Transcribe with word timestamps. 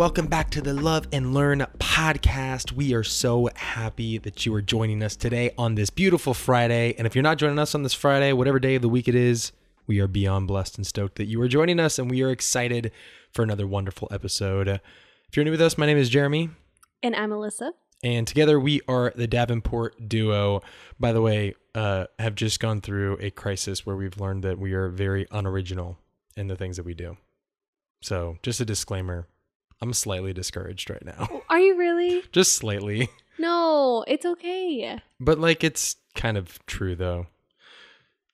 welcome 0.00 0.26
back 0.28 0.48
to 0.48 0.62
the 0.62 0.72
Love 0.72 1.06
and 1.12 1.34
Learn 1.34 1.58
podcast. 1.78 2.72
We 2.72 2.94
are 2.94 3.04
so 3.04 3.50
happy 3.54 4.16
that 4.16 4.46
you 4.46 4.54
are 4.54 4.62
joining 4.62 5.02
us 5.02 5.14
today 5.14 5.50
on 5.58 5.74
this 5.74 5.90
beautiful 5.90 6.32
Friday. 6.32 6.94
And 6.96 7.06
if 7.06 7.14
you're 7.14 7.20
not 7.20 7.36
joining 7.36 7.58
us 7.58 7.74
on 7.74 7.82
this 7.82 7.92
Friday, 7.92 8.32
whatever 8.32 8.58
day 8.58 8.76
of 8.76 8.80
the 8.80 8.88
week 8.88 9.08
it 9.08 9.14
is, 9.14 9.52
we 9.86 10.00
are 10.00 10.06
beyond 10.06 10.48
blessed 10.48 10.78
and 10.78 10.86
stoked 10.86 11.16
that 11.16 11.26
you 11.26 11.38
are 11.42 11.48
joining 11.48 11.78
us, 11.78 11.98
and 11.98 12.10
we 12.10 12.22
are 12.22 12.30
excited 12.30 12.92
for 13.30 13.42
another 13.42 13.66
wonderful 13.66 14.08
episode. 14.10 14.68
If 14.68 15.36
you're 15.36 15.44
new 15.44 15.50
with 15.50 15.60
us, 15.60 15.76
my 15.76 15.84
name 15.84 15.98
is 15.98 16.08
Jeremy, 16.08 16.48
And 17.02 17.14
I'm 17.14 17.28
Alyssa. 17.28 17.72
and 18.02 18.26
together 18.26 18.58
we 18.58 18.80
are 18.88 19.12
the 19.14 19.26
Davenport 19.26 20.08
duo. 20.08 20.62
By 20.98 21.12
the 21.12 21.20
way, 21.20 21.56
uh, 21.74 22.06
have 22.18 22.36
just 22.36 22.58
gone 22.58 22.80
through 22.80 23.18
a 23.20 23.30
crisis 23.30 23.84
where 23.84 23.96
we've 23.96 24.18
learned 24.18 24.44
that 24.44 24.58
we 24.58 24.72
are 24.72 24.88
very 24.88 25.26
unoriginal 25.30 25.98
in 26.38 26.46
the 26.46 26.56
things 26.56 26.78
that 26.78 26.86
we 26.86 26.94
do. 26.94 27.18
So, 28.00 28.38
just 28.42 28.60
a 28.60 28.64
disclaimer 28.64 29.26
I'm 29.82 29.92
slightly 29.92 30.32
discouraged 30.32 30.90
right 30.90 31.04
now. 31.04 31.28
Oh, 31.30 31.42
are 31.48 31.58
you 31.60 31.76
really? 31.78 32.22
just 32.32 32.52
slightly. 32.54 33.08
No, 33.38 34.04
it's 34.06 34.26
okay. 34.26 35.00
But, 35.18 35.38
like, 35.38 35.64
it's 35.64 35.96
kind 36.14 36.36
of 36.36 36.58
true, 36.66 36.94
though. 36.94 37.26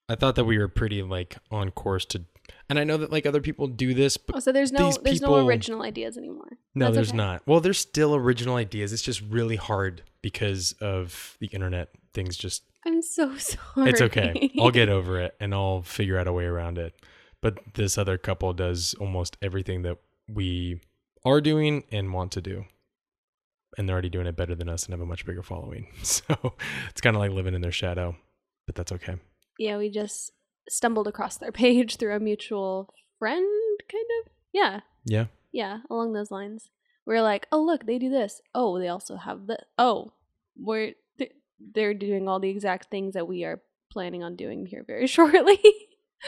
I 0.08 0.14
thought 0.14 0.34
that 0.36 0.44
we 0.44 0.58
were 0.58 0.68
pretty, 0.68 1.02
like, 1.02 1.36
on 1.50 1.70
course 1.70 2.04
to. 2.06 2.22
And 2.68 2.78
I 2.78 2.84
know 2.84 2.96
that, 2.96 3.10
like, 3.12 3.26
other 3.26 3.40
people 3.40 3.66
do 3.68 3.94
this, 3.94 4.16
but 4.16 4.36
Oh, 4.36 4.40
so 4.40 4.50
there's 4.52 4.72
no 4.72 4.90
there's 5.02 5.18
people- 5.20 5.36
no 5.36 5.46
original 5.46 5.82
ideas 5.82 6.16
anymore. 6.16 6.58
No, 6.74 6.86
That's 6.86 6.94
there's 6.96 7.08
okay. 7.10 7.16
not. 7.16 7.42
Well, 7.46 7.60
there's 7.60 7.78
still 7.78 8.14
original 8.16 8.56
ideas. 8.56 8.92
It's 8.92 9.02
just 9.02 9.20
really 9.22 9.56
hard 9.56 10.02
because 10.22 10.72
of 10.80 11.36
the 11.40 11.46
internet. 11.48 11.90
Things 12.12 12.36
just 12.36 12.64
I'm 12.84 13.02
so 13.02 13.36
sorry. 13.38 13.90
it's 13.90 14.00
okay. 14.00 14.50
I'll 14.60 14.70
get 14.70 14.88
over 14.88 15.20
it 15.20 15.34
and 15.40 15.54
I'll 15.54 15.82
figure 15.82 16.18
out 16.18 16.26
a 16.28 16.32
way 16.32 16.44
around 16.44 16.78
it. 16.78 16.94
But 17.40 17.58
this 17.74 17.96
other 17.98 18.16
couple 18.18 18.52
does 18.52 18.94
almost 18.94 19.36
everything 19.42 19.82
that 19.82 19.98
we 20.28 20.80
are 21.26 21.40
doing 21.40 21.84
and 21.92 22.12
want 22.14 22.32
to 22.32 22.40
do. 22.40 22.64
And 23.76 23.86
they're 23.88 23.94
already 23.94 24.08
doing 24.08 24.26
it 24.26 24.36
better 24.36 24.54
than 24.54 24.68
us 24.68 24.84
and 24.84 24.92
have 24.92 25.00
a 25.00 25.06
much 25.06 25.26
bigger 25.26 25.42
following. 25.42 25.88
So 26.02 26.54
it's 26.90 27.00
kind 27.00 27.14
of 27.16 27.20
like 27.20 27.30
living 27.32 27.54
in 27.54 27.60
their 27.60 27.72
shadow, 27.72 28.16
but 28.66 28.74
that's 28.74 28.92
okay. 28.92 29.16
Yeah, 29.58 29.76
we 29.78 29.90
just 29.90 30.32
stumbled 30.68 31.08
across 31.08 31.36
their 31.36 31.52
page 31.64 31.96
through 31.96 32.14
a 32.14 32.20
mutual 32.20 32.94
friend, 33.18 33.46
kind 33.90 34.04
of. 34.24 34.32
Yeah, 34.52 34.80
Yeah. 35.04 35.26
yeah, 35.52 35.78
along 35.90 36.12
those 36.14 36.30
lines. 36.30 36.70
We're 37.04 37.22
like, 37.22 37.46
oh 37.52 37.62
look, 37.62 37.86
they 37.86 37.98
do 37.98 38.08
this. 38.10 38.40
Oh, 38.54 38.78
they 38.78 38.88
also 38.88 39.16
have 39.16 39.46
the. 39.46 39.58
Oh, 39.78 40.12
we're 40.56 40.94
they're 41.74 41.94
doing 41.94 42.28
all 42.28 42.38
the 42.40 42.50
exact 42.50 42.90
things 42.90 43.14
that 43.14 43.26
we 43.28 43.44
are 43.44 43.62
planning 43.90 44.22
on 44.22 44.36
doing 44.36 44.66
here 44.66 44.84
very 44.86 45.06
shortly. 45.16 45.58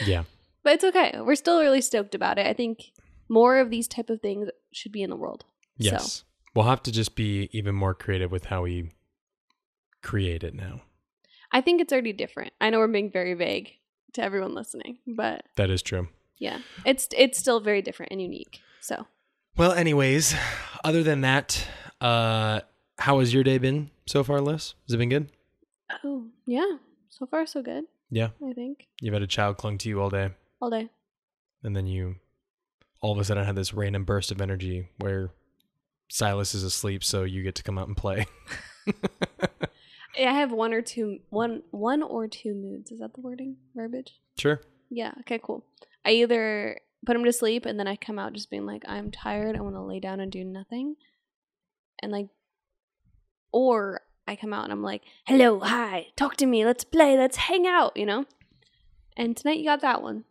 Yeah. 0.07 0.25
but 0.63 0.75
it's 0.75 0.85
okay. 0.85 1.15
We're 1.21 1.35
still 1.35 1.61
really 1.61 1.81
stoked 1.81 2.15
about 2.15 2.39
it. 2.39 2.47
I 2.47 2.53
think 2.53 2.93
more 3.29 3.59
of 3.59 3.71
these 3.71 3.89
type 3.89 4.11
of 4.11 4.21
things 4.21 4.49
should 4.73 4.93
be 4.93 5.03
in 5.03 5.11
the 5.11 5.17
world. 5.17 5.45
Yes. 5.77 6.13
So 6.13 6.25
We'll 6.55 6.67
have 6.67 6.83
to 6.85 6.93
just 6.93 7.15
be 7.15 7.49
even 7.53 7.75
more 7.75 7.95
creative 7.95 8.33
with 8.33 8.47
how 8.47 8.63
we 8.63 8.91
create 10.03 10.43
it 10.43 10.55
now. 10.55 10.83
I 11.53 11.61
think 11.61 11.81
it's 11.81 11.93
already 11.93 12.13
different. 12.13 12.53
I 12.61 12.71
know 12.71 12.79
we're 12.79 12.89
being 12.89 13.11
very 13.11 13.35
vague 13.35 13.71
to 14.15 14.23
everyone 14.23 14.55
listening, 14.55 14.99
but 15.07 15.45
That 15.57 15.71
is 15.71 15.83
true. 15.83 16.09
yeah, 16.39 16.59
it's 16.85 17.09
it's 17.17 17.39
still 17.39 17.61
very 17.61 17.83
different 17.83 18.13
and 18.13 18.21
unique. 18.21 18.61
So 18.81 19.07
Well, 19.57 19.73
anyways, 19.73 20.35
other 20.85 21.03
than 21.03 21.21
that, 21.23 21.67
uh, 22.01 22.61
how 22.99 23.21
has 23.21 23.33
your 23.33 23.45
day 23.45 23.59
been 23.59 23.91
so 24.07 24.25
far, 24.25 24.41
Liz? 24.41 24.75
Has 24.87 24.95
it 24.95 24.99
been 24.99 25.09
good? 25.11 25.31
oh 26.05 26.27
yeah, 26.47 26.77
so 27.09 27.27
far 27.27 27.47
so 27.47 27.63
good. 27.63 27.85
Yeah. 28.11 28.31
I 28.47 28.53
think 28.53 28.89
You've 29.01 29.15
had 29.15 29.23
a 29.23 29.27
child 29.27 29.59
clung 29.59 29.79
to 29.79 29.89
you 29.89 30.01
all 30.01 30.11
day, 30.11 30.31
all 30.61 30.71
day. 30.71 30.89
and 31.63 31.77
then 31.77 31.87
you 31.87 32.17
all 33.01 33.13
of 33.13 33.19
a 33.19 33.25
sudden 33.25 33.43
I 33.43 33.47
had 33.47 33.57
this 33.57 33.75
random 33.75 34.05
burst 34.05 34.31
of 34.31 34.41
energy 34.41 34.89
where 34.99 35.31
Silas 36.09 36.55
is 36.55 36.63
asleep, 36.65 37.05
so 37.05 37.25
you 37.25 37.43
get 37.43 37.55
to 37.57 37.63
come 37.63 37.79
out 37.79 37.89
and 37.89 37.97
play. 37.97 38.27
I 40.19 40.33
have 40.33 40.51
one 40.51 40.73
or 40.73 40.83
two 40.83 41.19
one 41.31 41.63
one 41.71 42.03
or 42.03 42.27
two 42.27 42.55
moods. 42.55 42.91
Is 42.91 43.01
that 43.01 43.15
the 43.15 43.21
wording 43.21 43.57
verbiage? 43.75 44.15
sure. 44.39 44.61
Yeah. 44.91 45.13
Okay. 45.21 45.39
Cool. 45.43 45.65
I 46.05 46.13
either 46.13 46.81
put 47.05 47.15
him 47.15 47.25
to 47.25 47.33
sleep 47.33 47.67
and 47.67 47.79
then 47.79 47.87
I 47.87 47.97
come 47.97 48.19
out 48.19 48.33
just 48.33 48.51
being 48.51 48.67
like, 48.67 48.83
I'm 48.89 49.11
tired. 49.11 49.57
I 49.57 49.61
want 49.61 49.77
to 49.77 49.83
lay 49.83 50.01
down 50.01 50.21
and 50.21 50.33
do 50.33 50.43
nothing, 50.45 50.97
and 52.03 52.11
like, 52.11 52.29
or 53.53 54.01
I 54.27 54.37
come 54.37 54.53
out 54.53 54.65
and 54.65 54.73
I'm 54.73 54.83
like, 54.83 55.03
hello, 55.27 55.61
hi, 55.61 56.09
talk 56.17 56.37
to 56.37 56.47
me, 56.47 56.65
let's 56.65 56.85
play, 56.85 57.17
let's 57.17 57.37
hang 57.37 57.67
out, 57.67 57.97
you 57.97 58.05
know. 58.05 58.27
And 59.17 59.37
tonight 59.37 59.59
you 59.59 59.65
got 59.65 59.81
that 59.81 60.03
one. 60.03 60.25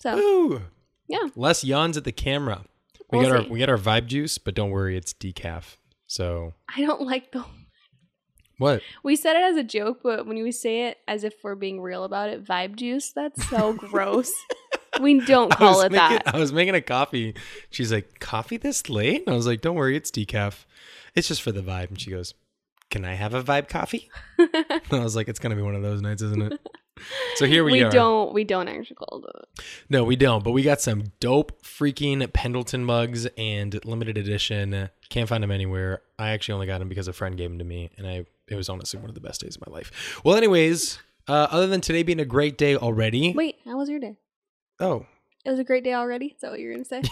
So 0.00 0.18
Ooh. 0.18 0.62
Yeah. 1.08 1.28
Less 1.34 1.64
yawns 1.64 1.96
at 1.96 2.04
the 2.04 2.12
camera. 2.12 2.64
We 3.10 3.18
We'll 3.18 3.28
got 3.28 3.36
our 3.36 3.50
we 3.50 3.58
got 3.58 3.68
our 3.70 3.78
vibe 3.78 4.06
juice, 4.06 4.38
but 4.38 4.54
don't 4.54 4.70
worry, 4.70 4.96
it's 4.96 5.14
decaf. 5.14 5.76
So 6.06 6.54
I 6.74 6.82
don't 6.82 7.02
like 7.02 7.32
the. 7.32 7.44
what? 8.58 8.82
We 9.02 9.16
said 9.16 9.36
it 9.36 9.42
as 9.42 9.56
a 9.56 9.62
joke, 9.62 10.00
but 10.02 10.26
when 10.26 10.42
we 10.42 10.52
say 10.52 10.88
it 10.88 10.98
as 11.08 11.24
if 11.24 11.34
we're 11.42 11.54
being 11.54 11.80
real 11.80 12.04
about 12.04 12.28
it, 12.28 12.44
vibe 12.44 12.76
juice, 12.76 13.12
that's 13.12 13.48
so 13.48 13.72
gross. 13.78 14.32
We 15.00 15.20
don't 15.20 15.50
call 15.50 15.80
it 15.82 15.92
making, 15.92 16.18
that. 16.24 16.34
I 16.34 16.38
was 16.38 16.52
making 16.52 16.74
a 16.74 16.80
coffee. 16.80 17.34
She's 17.70 17.92
like, 17.92 18.18
"Coffee 18.20 18.56
this 18.56 18.88
late?" 18.90 19.22
And 19.26 19.32
I 19.32 19.36
was 19.36 19.46
like, 19.46 19.60
"Don't 19.60 19.76
worry, 19.76 19.96
it's 19.96 20.10
decaf. 20.10 20.64
It's 21.14 21.28
just 21.28 21.40
for 21.42 21.52
the 21.52 21.62
vibe." 21.62 21.88
And 21.88 22.00
she 22.00 22.10
goes, 22.10 22.34
"Can 22.90 23.04
I 23.04 23.14
have 23.14 23.32
a 23.32 23.42
vibe 23.42 23.68
coffee?" 23.68 24.10
And 24.38 24.50
I 24.92 25.02
was 25.02 25.14
like, 25.16 25.28
"It's 25.28 25.38
gonna 25.38 25.56
be 25.56 25.62
one 25.62 25.74
of 25.74 25.82
those 25.82 26.02
nights, 26.02 26.22
isn't 26.22 26.42
it?" 26.52 26.60
So 27.36 27.46
here 27.46 27.64
we, 27.64 27.72
we 27.72 27.82
are. 27.82 27.90
don't. 27.90 28.32
We 28.34 28.44
don't 28.44 28.68
actually 28.68 28.96
call 28.96 29.24
it. 29.26 29.64
No, 29.88 30.04
we 30.04 30.16
don't. 30.16 30.42
But 30.42 30.52
we 30.52 30.62
got 30.62 30.80
some 30.80 31.04
dope 31.20 31.62
freaking 31.62 32.32
Pendleton 32.32 32.84
mugs 32.84 33.26
and 33.36 33.78
limited 33.84 34.18
edition. 34.18 34.90
Can't 35.08 35.28
find 35.28 35.42
them 35.42 35.50
anywhere. 35.50 36.02
I 36.18 36.30
actually 36.30 36.54
only 36.54 36.66
got 36.66 36.78
them 36.78 36.88
because 36.88 37.08
a 37.08 37.12
friend 37.12 37.36
gave 37.36 37.50
them 37.50 37.58
to 37.58 37.64
me, 37.64 37.90
and 37.96 38.06
I 38.06 38.24
it 38.48 38.54
was 38.54 38.68
honestly 38.68 38.98
one 38.98 39.08
of 39.08 39.14
the 39.14 39.20
best 39.20 39.40
days 39.42 39.56
of 39.56 39.66
my 39.66 39.72
life. 39.72 40.20
Well, 40.24 40.36
anyways, 40.36 40.98
uh, 41.28 41.48
other 41.50 41.66
than 41.66 41.80
today 41.80 42.02
being 42.02 42.20
a 42.20 42.24
great 42.24 42.56
day 42.58 42.76
already. 42.76 43.32
Wait, 43.34 43.56
how 43.64 43.76
was 43.76 43.88
your 43.88 44.00
day? 44.00 44.16
Oh, 44.80 45.06
It 45.44 45.50
was 45.50 45.58
a 45.58 45.64
great 45.64 45.84
day 45.84 45.94
already. 45.94 46.26
Is 46.26 46.40
that 46.40 46.50
what 46.50 46.60
you're 46.60 46.72
gonna 46.72 46.84
say? 46.84 47.02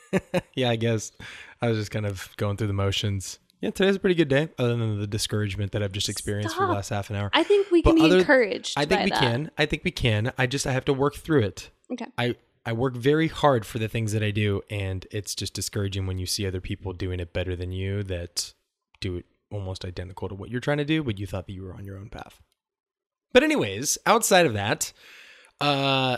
yeah, 0.54 0.70
I 0.70 0.76
guess 0.76 1.12
I 1.60 1.68
was 1.68 1.78
just 1.78 1.90
kind 1.90 2.06
of 2.06 2.28
going 2.36 2.56
through 2.56 2.66
the 2.66 2.72
motions. 2.72 3.38
Yeah, 3.62 3.70
today's 3.70 3.94
a 3.94 4.00
pretty 4.00 4.16
good 4.16 4.28
day, 4.28 4.48
other 4.58 4.76
than 4.76 4.98
the 5.00 5.06
discouragement 5.06 5.70
that 5.70 5.84
I've 5.84 5.92
just 5.92 6.08
experienced 6.08 6.56
for 6.56 6.66
the 6.66 6.72
last 6.72 6.88
half 6.88 7.10
an 7.10 7.16
hour. 7.16 7.30
I 7.32 7.44
think 7.44 7.70
we 7.70 7.80
But 7.80 7.90
can 7.92 7.98
be 8.00 8.04
other- 8.06 8.18
encouraged. 8.18 8.74
I 8.76 8.84
think 8.84 9.04
we 9.04 9.10
that. 9.10 9.20
can. 9.20 9.50
I 9.56 9.66
think 9.66 9.84
we 9.84 9.92
can. 9.92 10.32
I 10.36 10.46
just 10.48 10.66
I 10.66 10.72
have 10.72 10.84
to 10.86 10.92
work 10.92 11.14
through 11.14 11.42
it. 11.44 11.70
Okay. 11.92 12.06
I 12.18 12.34
I 12.66 12.72
work 12.72 12.96
very 12.96 13.28
hard 13.28 13.64
for 13.64 13.78
the 13.78 13.86
things 13.88 14.12
that 14.12 14.22
I 14.22 14.32
do, 14.32 14.62
and 14.68 15.06
it's 15.12 15.34
just 15.36 15.54
discouraging 15.54 16.06
when 16.06 16.18
you 16.18 16.26
see 16.26 16.44
other 16.46 16.60
people 16.60 16.92
doing 16.92 17.20
it 17.20 17.32
better 17.32 17.54
than 17.54 17.70
you 17.70 18.02
that 18.04 18.52
do 19.00 19.16
it 19.18 19.26
almost 19.52 19.84
identical 19.84 20.28
to 20.28 20.34
what 20.34 20.50
you're 20.50 20.60
trying 20.60 20.78
to 20.78 20.84
do, 20.84 21.04
but 21.04 21.18
you 21.20 21.26
thought 21.26 21.46
that 21.46 21.52
you 21.52 21.62
were 21.62 21.74
on 21.74 21.84
your 21.84 21.96
own 21.98 22.08
path. 22.08 22.40
But 23.32 23.44
anyways, 23.44 23.96
outside 24.06 24.44
of 24.46 24.54
that, 24.54 24.92
uh, 25.60 26.16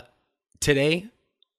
today, 0.59 1.09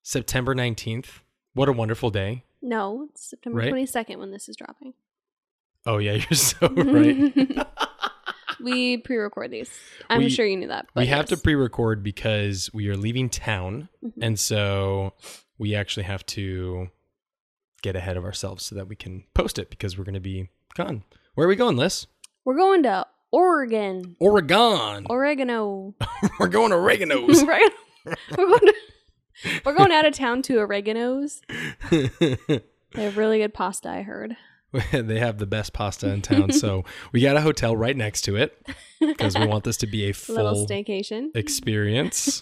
September 0.02 0.52
nineteenth. 0.52 1.20
What 1.54 1.68
a 1.68 1.72
wonderful 1.72 2.10
day! 2.10 2.42
No, 2.60 3.06
it's 3.10 3.30
September 3.30 3.58
Right? 3.60 3.68
twenty 3.68 3.86
second 3.86 4.18
when 4.18 4.32
this 4.32 4.48
is 4.48 4.56
dropping. 4.56 4.94
Oh 5.86 5.98
yeah, 5.98 6.12
you're 6.14 6.32
so 6.32 6.68
right. 6.68 7.66
we 8.60 8.96
pre-record 8.98 9.50
these. 9.50 9.70
I'm 10.10 10.18
We- 10.24 10.30
sure 10.30 10.46
you 10.46 10.56
knew 10.56 10.68
that. 10.68 10.86
we 10.94 11.02
but 11.02 11.08
have 11.08 11.26
to 11.26 11.36
pre-record 11.36 12.02
because 12.02 12.70
we 12.72 12.88
are 12.88 12.96
leaving 12.96 13.28
town, 13.30 13.88
Mhm. 14.04 14.12
and 14.22 14.38
so 14.40 15.12
we 15.58 15.74
actually 15.74 16.04
have 16.04 16.24
to 16.26 16.88
get 17.82 17.94
ahead 17.96 18.16
of 18.16 18.24
ourselves 18.24 18.64
so 18.64 18.74
that 18.74 18.88
we 18.88 18.96
can 18.96 19.24
post 19.34 19.58
it 19.58 19.70
because 19.70 19.96
we're 19.96 20.04
going 20.04 20.14
to 20.14 20.20
be 20.20 20.48
gone. 20.74 21.04
Where 21.34 21.46
are 21.46 21.48
we 21.48 21.56
going, 21.56 21.76
Liz? 21.76 22.06
We're 22.44 22.56
going 22.56 22.82
to 22.84 23.06
Oregon. 23.30 24.16
Oregon. 24.18 25.06
Oregano. 25.10 25.94
we're 26.40 26.48
going 26.48 26.70
to 26.70 26.76
Oregano's. 26.76 27.42
Oregano. 27.42 27.74
we're 28.36 28.46
going 28.48 28.60
to, 28.60 28.74
we're 29.64 29.74
going 29.74 29.92
out 29.92 30.06
of 30.06 30.14
town 30.14 30.42
to 30.42 30.58
Oregano's. 30.58 31.42
They 31.90 33.02
have 33.02 33.16
really 33.18 33.38
good 33.38 33.52
pasta, 33.52 33.90
I 33.90 34.02
heard. 34.02 34.36
they 34.92 35.18
have 35.18 35.38
the 35.38 35.46
best 35.46 35.72
pasta 35.72 36.08
in 36.10 36.22
town, 36.22 36.52
so 36.52 36.84
we 37.12 37.20
got 37.20 37.36
a 37.36 37.40
hotel 37.40 37.76
right 37.76 37.96
next 37.96 38.22
to 38.22 38.36
it 38.36 38.66
because 39.00 39.36
we 39.38 39.46
want 39.46 39.64
this 39.64 39.76
to 39.78 39.86
be 39.86 40.04
a 40.04 40.08
Little 40.28 40.54
full 40.54 40.66
staycation. 40.66 41.30
experience. 41.34 42.40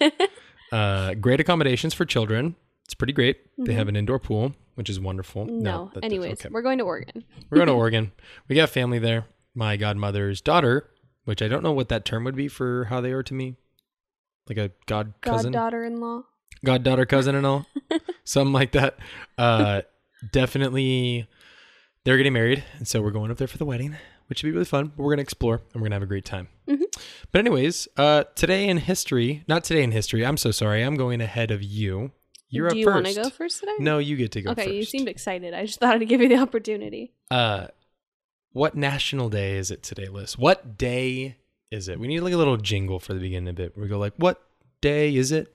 uh, 0.72 1.14
great 1.14 1.40
accommodations 1.40 1.94
for 1.94 2.04
children. 2.04 2.56
It's 2.84 2.94
pretty 2.94 3.12
great. 3.12 3.38
They 3.58 3.72
have 3.74 3.88
an 3.88 3.96
indoor 3.96 4.18
pool, 4.18 4.54
which 4.74 4.90
is 4.90 5.00
wonderful. 5.00 5.46
Mm-hmm. 5.46 5.60
No. 5.62 5.90
that- 5.94 6.04
Anyways, 6.04 6.32
okay. 6.34 6.48
we're 6.50 6.62
going 6.62 6.78
to 6.78 6.84
Oregon. 6.84 7.24
We're 7.50 7.56
going 7.56 7.68
to 7.68 7.74
Oregon. 7.74 8.12
We 8.48 8.56
got 8.56 8.68
family 8.70 8.98
there. 8.98 9.26
My 9.54 9.76
godmother's 9.76 10.40
daughter, 10.40 10.90
which 11.24 11.40
I 11.40 11.48
don't 11.48 11.62
know 11.62 11.72
what 11.72 11.88
that 11.88 12.04
term 12.04 12.24
would 12.24 12.36
be 12.36 12.48
for 12.48 12.84
how 12.86 13.00
they 13.00 13.12
are 13.12 13.22
to 13.22 13.32
me. 13.34 13.56
Like 14.48 14.58
a 14.58 14.70
god 14.86 15.14
cousin, 15.22 15.52
Goddaughter-in-law. 15.52 16.22
goddaughter 16.64 17.06
cousin 17.06 17.34
and 17.34 17.46
all. 17.46 17.66
Something 18.24 18.52
like 18.52 18.72
that. 18.72 18.98
Uh 19.38 19.82
definitely 20.32 21.26
they're 22.04 22.16
getting 22.16 22.32
married, 22.32 22.64
and 22.78 22.86
so 22.86 23.00
we're 23.02 23.10
going 23.10 23.30
up 23.30 23.36
there 23.38 23.48
for 23.48 23.58
the 23.58 23.64
wedding, 23.64 23.96
which 24.26 24.38
should 24.38 24.46
be 24.46 24.52
really 24.52 24.64
fun. 24.64 24.92
But 24.96 25.02
we're 25.02 25.12
gonna 25.12 25.22
explore 25.22 25.60
and 25.72 25.82
we're 25.82 25.86
gonna 25.88 25.96
have 25.96 26.02
a 26.02 26.06
great 26.06 26.24
time. 26.24 26.48
Mhm. 26.68 26.82
But 27.32 27.38
anyways, 27.40 27.88
uh 27.96 28.24
today 28.34 28.68
in 28.68 28.78
history, 28.78 29.42
not 29.48 29.64
today 29.64 29.82
in 29.82 29.92
history, 29.92 30.24
I'm 30.24 30.36
so 30.36 30.50
sorry. 30.50 30.82
I'm 30.82 30.96
going 30.96 31.20
ahead 31.20 31.50
of 31.50 31.62
you. 31.62 32.12
You're 32.48 32.66
up. 32.68 32.72
Do 32.72 32.76
up 32.76 32.78
you 32.78 32.84
first. 32.86 32.94
want 32.94 33.06
to 33.06 33.22
go 33.22 33.30
first 33.30 33.60
today? 33.60 33.72
No, 33.80 33.98
you 33.98 34.16
get 34.16 34.32
to 34.32 34.42
go 34.42 34.50
okay, 34.52 34.64
first. 34.66 34.74
you 34.74 34.84
seemed 34.84 35.08
excited. 35.08 35.54
I 35.54 35.66
just 35.66 35.80
thought 35.80 35.94
I'd 35.94 36.08
give 36.08 36.20
you 36.20 36.28
the 36.28 36.36
opportunity. 36.38 37.12
Uh, 37.30 37.66
what 38.52 38.76
national 38.76 39.28
day 39.30 39.56
is 39.56 39.70
it 39.72 39.82
today, 39.82 40.06
Liz? 40.06 40.38
What 40.38 40.78
day 40.78 41.36
is 41.72 41.88
it? 41.88 41.98
We 41.98 42.06
need 42.06 42.20
like 42.20 42.32
a 42.34 42.36
little 42.36 42.56
jingle 42.56 43.00
for 43.00 43.12
the 43.14 43.18
beginning 43.20 43.48
of 43.48 43.58
it. 43.58 43.76
We 43.76 43.88
go 43.88 43.98
like, 43.98 44.12
"What 44.16 44.40
day 44.80 45.16
is 45.16 45.32
it?" 45.32 45.52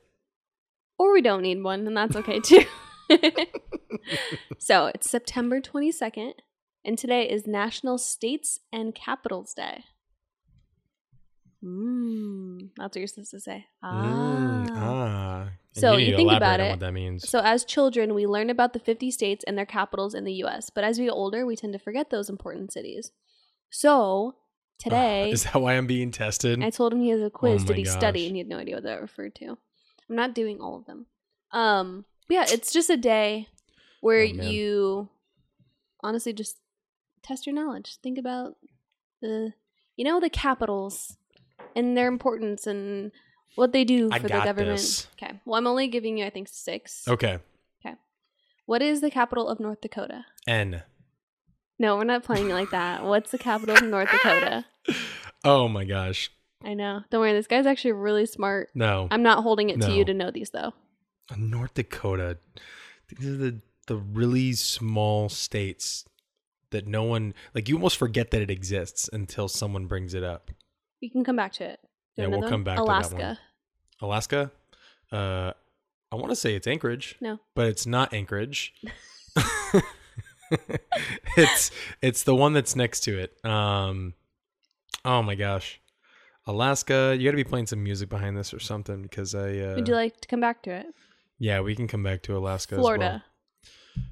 Or 0.98 1.14
we 1.14 1.22
don't 1.22 1.42
need 1.44 1.64
one, 1.64 1.88
and 1.88 1.96
that's 1.96 2.18
okay 2.18 2.42
too. 2.42 2.66
so 4.58 4.88
it's 4.88 5.10
September 5.10 5.62
22nd, 5.62 6.34
and 6.86 6.98
today 6.98 7.30
is 7.30 7.48
National 7.48 7.98
States 7.98 8.60
and 8.72 8.94
Capitals 8.94 9.54
Day. 9.54 9.84
Mmm, 11.64 12.70
that's 12.78 12.96
what 12.96 13.00
you're 13.00 13.08
supposed 13.08 13.32
to 13.32 13.40
say. 13.40 13.66
Ah. 13.84 14.06
Mm, 14.06 14.70
ah. 14.72 15.50
So 15.74 15.98
need 15.98 16.08
you 16.08 16.16
think 16.16 16.32
about 16.32 16.60
it. 16.60 16.70
What 16.72 16.80
that 16.80 16.94
means? 16.94 17.30
So 17.30 17.40
as 17.40 17.64
children, 17.66 18.14
we 18.14 18.26
learn 18.26 18.50
about 18.50 18.74
the 18.74 18.80
50 18.80 19.12
states 19.12 19.44
and 19.46 19.58
their 19.58 19.66
capitals 19.66 20.14
in 20.14 20.24
the 20.24 20.34
US, 20.46 20.70
but 20.70 20.84
as 20.84 20.98
we 21.00 21.06
get 21.06 21.12
older, 21.12 21.46
we 21.46 21.56
tend 21.56 21.74
to 21.74 21.80
forget 21.80 22.10
those 22.10 22.30
important 22.30 22.72
cities. 22.72 23.12
So 23.70 24.36
today, 24.80 25.30
Ah, 25.30 25.34
is 25.34 25.44
that 25.44 25.62
why 25.62 25.74
I'm 25.74 25.88
being 25.88 26.12
tested? 26.12 26.64
I 26.64 26.70
told 26.70 26.94
him 26.94 27.02
he 27.02 27.10
has 27.10 27.22
a 27.22 27.30
quiz. 27.30 27.64
Oh 27.64 27.68
Did 27.68 27.78
he 27.78 27.86
study? 27.86 28.26
And 28.26 28.36
he 28.36 28.40
had 28.40 28.48
no 28.48 28.58
idea 28.58 28.76
what 28.76 28.84
that 28.84 29.02
referred 29.02 29.36
to. 29.36 29.58
I'm 30.10 30.16
not 30.16 30.34
doing 30.34 30.60
all 30.60 30.78
of 30.78 30.86
them. 30.86 31.06
Um, 31.52 32.06
yeah, 32.30 32.46
it's 32.48 32.72
just 32.72 32.90
a 32.90 32.98
day 32.98 33.48
where 34.02 34.22
Oh, 34.22 34.24
you 34.24 35.10
honestly 36.02 36.34
just 36.34 36.58
test 37.24 37.46
your 37.46 37.56
knowledge. 37.56 37.98
Think 38.02 38.18
about 38.18 38.56
the, 39.22 39.54
you 39.96 40.06
know, 40.06 40.20
the 40.20 40.30
capitals 40.30 41.18
and 41.76 41.98
their 41.98 42.08
importance 42.08 42.66
and 42.68 43.12
what 43.56 43.74
they 43.74 43.84
do 43.84 44.10
for 44.10 44.20
the 44.20 44.30
government. 44.30 44.78
this. 44.78 45.08
Okay. 45.22 45.40
Well, 45.46 45.56
I'm 45.58 45.68
only 45.68 45.88
giving 45.88 46.18
you, 46.18 46.26
I 46.26 46.30
think, 46.30 46.48
six. 46.48 47.08
okay. 47.08 47.40
Okay. 47.86 47.96
What 48.66 48.82
is 48.82 49.02
the 49.02 49.12
capital 49.12 49.48
of 49.50 49.60
North 49.60 49.82
Dakota? 49.82 50.26
N. 50.48 50.84
No, 51.78 51.96
we're 51.98 52.04
not 52.04 52.24
playing 52.24 52.50
it 52.50 52.54
like 52.54 52.72
that. 52.72 53.04
What's 53.06 53.32
the 53.32 53.38
capital 53.38 53.76
of 53.76 53.84
North 53.84 54.10
Dakota? 54.12 54.66
Oh 55.44 55.68
my 55.68 55.86
gosh. 55.86 56.32
I 56.64 56.74
know. 56.74 57.02
Don't 57.10 57.22
worry, 57.22 57.32
this 57.34 57.48
guy's 57.48 57.66
actually 57.66 57.94
really 57.94 58.26
smart. 58.26 58.70
No. 58.76 59.08
I'm 59.12 59.24
not 59.24 59.44
holding 59.44 59.70
it 59.70 59.80
to 59.82 59.92
you 59.94 60.04
to 60.06 60.14
know 60.14 60.30
these 60.30 60.50
though. 60.50 60.74
North 61.38 61.74
Dakota. 61.74 62.38
These 63.08 63.28
are 63.28 63.38
the 63.38 63.62
the 63.88 63.96
really 63.96 64.54
small 64.54 65.30
states 65.30 66.06
that 66.72 66.88
no 66.88 67.04
one 67.04 67.34
like. 67.54 67.68
You 67.70 67.76
almost 67.76 67.98
forget 67.98 68.32
that 68.32 68.42
it 68.42 68.52
exists 68.52 69.10
until 69.12 69.48
someone 69.48 69.88
brings 69.88 70.14
it 70.14 70.24
up. 70.24 70.52
You 71.00 71.10
can 71.10 71.24
come 71.24 71.36
back 71.36 71.54
to 71.54 71.64
it. 71.64 71.80
Do 72.16 72.24
Yeah, 72.24 72.28
we'll 72.28 72.42
come 72.44 72.52
one? 72.52 72.64
back 72.64 72.78
to 72.78 72.84
that 72.84 72.88
one. 72.88 72.96
Alaska. 72.96 73.40
Alaska. 74.02 74.52
Uh, 75.12 75.54
I 76.12 76.16
want 76.16 76.30
to 76.30 76.36
say 76.36 76.56
it's 76.56 76.68
Anchorage. 76.68 77.16
No. 77.22 77.40
but 77.56 77.68
it's 77.68 77.86
not 77.86 78.14
Anchorage. 78.14 78.74
it's 81.38 81.72
it's 82.02 82.24
the 82.24 82.36
one 82.36 82.54
that's 82.54 82.76
next 82.76 83.02
to 83.02 83.18
it. 83.20 83.34
Um, 83.46 84.14
oh 85.06 85.22
my 85.22 85.36
gosh, 85.36 85.80
Alaska. 86.48 87.16
You 87.18 87.26
got 87.26 87.32
to 87.32 87.38
be 87.38 87.44
playing 87.44 87.68
some 87.68 87.84
music 87.84 88.10
behind 88.10 88.38
this 88.38 88.54
or 88.54 88.60
something 88.60 89.02
because 89.04 89.36
I. 89.36 89.58
Uh, 89.60 89.76
Would 89.76 89.88
you 89.88 89.96
like 89.96 90.20
to 90.22 90.28
come 90.28 90.42
back 90.42 90.64
to 90.64 90.72
it? 90.72 90.88
Yeah, 91.40 91.62
we 91.62 91.76
can 91.76 91.88
come 91.88 92.04
back 92.04 92.22
to 92.24 92.38
Alaska. 92.38 92.76
as 92.76 92.80
Florida. 92.80 93.24
well. 93.66 93.72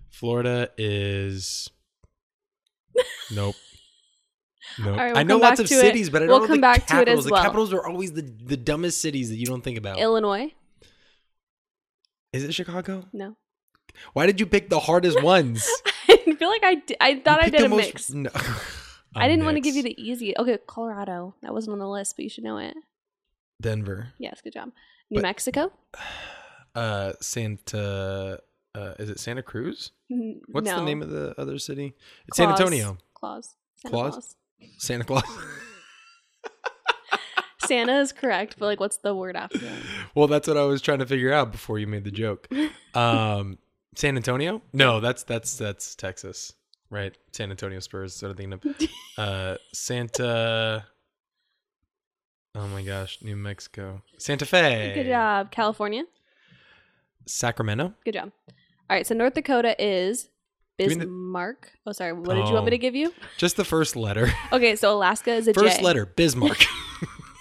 Florida 0.10 0.70
is. 0.78 1.70
Nope. 3.32 3.56
Nope. 4.80 4.88
All 4.88 4.94
right, 4.96 5.08
we'll 5.10 5.18
I 5.18 5.24
know 5.24 5.38
lots 5.38 5.60
of 5.60 5.68
to 5.68 5.74
it. 5.76 5.80
cities, 5.82 6.10
but 6.10 6.24
I 6.24 6.26
don't 6.26 6.30
We'll 6.30 6.40
know 6.42 6.48
come 6.48 6.58
the 6.58 6.62
back 6.62 6.78
to 6.78 6.84
it 6.84 6.88
capitals. 6.88 7.20
as 7.20 7.26
the 7.26 7.32
well. 7.32 7.44
capitals 7.44 7.74
are 7.74 7.86
always 7.86 8.14
the 8.14 8.22
the 8.22 8.58
dumbest 8.58 9.02
cities 9.02 9.30
that 9.30 9.36
you 9.36 9.46
don't 9.46 9.62
think 9.64 9.78
about. 9.78 10.00
Illinois? 10.00 10.54
Is 12.34 12.44
it 12.44 12.54
Chicago? 12.54 13.06
No. 13.14 13.36
Why 14.14 14.26
did 14.28 14.40
you 14.40 14.46
pick 14.46 14.70
the 14.70 14.80
hardest 14.80 15.22
ones? 15.24 15.68
I 16.10 16.18
feel 16.38 16.50
like 16.50 16.64
I 16.64 16.76
di- 16.76 16.98
I 17.02 17.20
thought 17.20 17.40
You 17.42 17.48
I 17.48 17.50
did 17.50 17.62
a 17.64 17.70
most- 17.70 17.78
mix. 17.80 18.10
No. 18.14 18.30
I 19.16 19.28
didn't 19.28 19.46
want 19.46 19.56
to 19.56 19.62
give 19.62 19.76
you 19.76 19.82
the 19.84 19.96
easy. 20.00 20.38
Okay, 20.38 20.58
Colorado. 20.68 21.34
That 21.42 21.54
wasn't 21.54 21.74
on 21.74 21.80
the 21.80 21.88
list, 21.88 22.16
but 22.18 22.24
you 22.24 22.30
should 22.30 22.44
know 22.44 22.58
it. 22.58 22.76
Denver. 23.62 24.10
Yes, 24.20 24.42
good 24.44 24.54
job. 24.54 24.72
New 25.10 25.16
But- 25.18 25.24
Mexico? 25.24 25.72
Uh, 26.78 27.14
Santa. 27.22 28.40
Uh, 28.76 28.94
is 29.00 29.10
it 29.10 29.20
Santa 29.20 29.42
Cruz? 29.42 29.92
What's 30.48 30.70
the 30.70 30.84
name 30.84 31.02
of 31.02 31.10
the 31.10 31.34
other 31.40 31.58
city? 31.58 31.96
It's 32.28 32.38
San 32.38 32.50
Antonio. 32.50 32.98
Claus. 33.16 33.56
Santa 33.78 33.96
Claus? 33.96 34.14
Claus. 34.14 34.36
Santa 34.78 35.04
Claus. 35.04 35.24
Santa 37.66 38.00
is 38.00 38.12
correct, 38.12 38.58
but 38.60 38.68
like, 38.68 38.80
what's 38.80 38.98
the 38.98 39.16
word 39.16 39.36
after 39.36 39.58
that? 39.58 39.80
well, 40.16 40.28
that's 40.28 40.48
what 40.48 40.56
I 40.56 40.64
was 40.66 40.82
trying 40.82 41.00
to 41.00 41.08
figure 41.08 41.34
out 41.34 41.52
before 41.52 41.80
you 41.80 41.88
made 41.88 42.04
the 42.04 42.12
joke. 42.12 42.48
Um, 42.94 43.60
San 43.96 44.16
Antonio? 44.16 44.60
No, 44.74 45.00
that's 45.00 45.22
that's 45.22 45.56
that's 45.56 45.94
Texas, 45.94 46.54
right? 46.90 47.16
San 47.32 47.52
Antonio 47.52 47.80
Spurs. 47.80 48.16
Sort 48.16 48.32
of 48.32 48.38
thinking 48.38 48.54
of. 48.54 48.90
Uh, 49.20 49.58
Santa. 49.72 50.86
Oh 52.56 52.68
my 52.70 52.82
gosh, 52.82 53.20
New 53.22 53.36
Mexico, 53.36 54.02
Santa 54.18 54.48
Fe. 54.48 54.94
Good 54.96 55.06
job. 55.06 55.52
California? 55.52 56.06
Sacramento. 57.28 57.94
Good 58.06 58.14
job. 58.16 58.32
All 58.90 58.96
right, 58.96 59.06
so 59.06 59.14
North 59.16 59.34
Dakota 59.34 59.76
is 59.84 60.30
Bismarck. 60.78 61.72
Oh, 61.86 61.92
sorry. 61.92 62.14
What 62.14 62.36
did 62.36 62.48
you 62.48 62.54
want 62.54 62.66
me 62.66 62.70
Oh. 62.70 62.72
to 62.72 62.78
give 62.78 62.96
you? 62.96 63.14
Just 63.38 63.58
the 63.58 63.66
first 63.66 63.96
letter. 63.96 64.32
Okay, 64.54 64.76
so 64.76 64.94
Alaska 64.96 65.34
is 65.34 65.48
a 65.48 65.54
J. 65.54 65.60
First 65.62 65.82
letter, 65.82 66.06
Bismarck. 66.06 66.64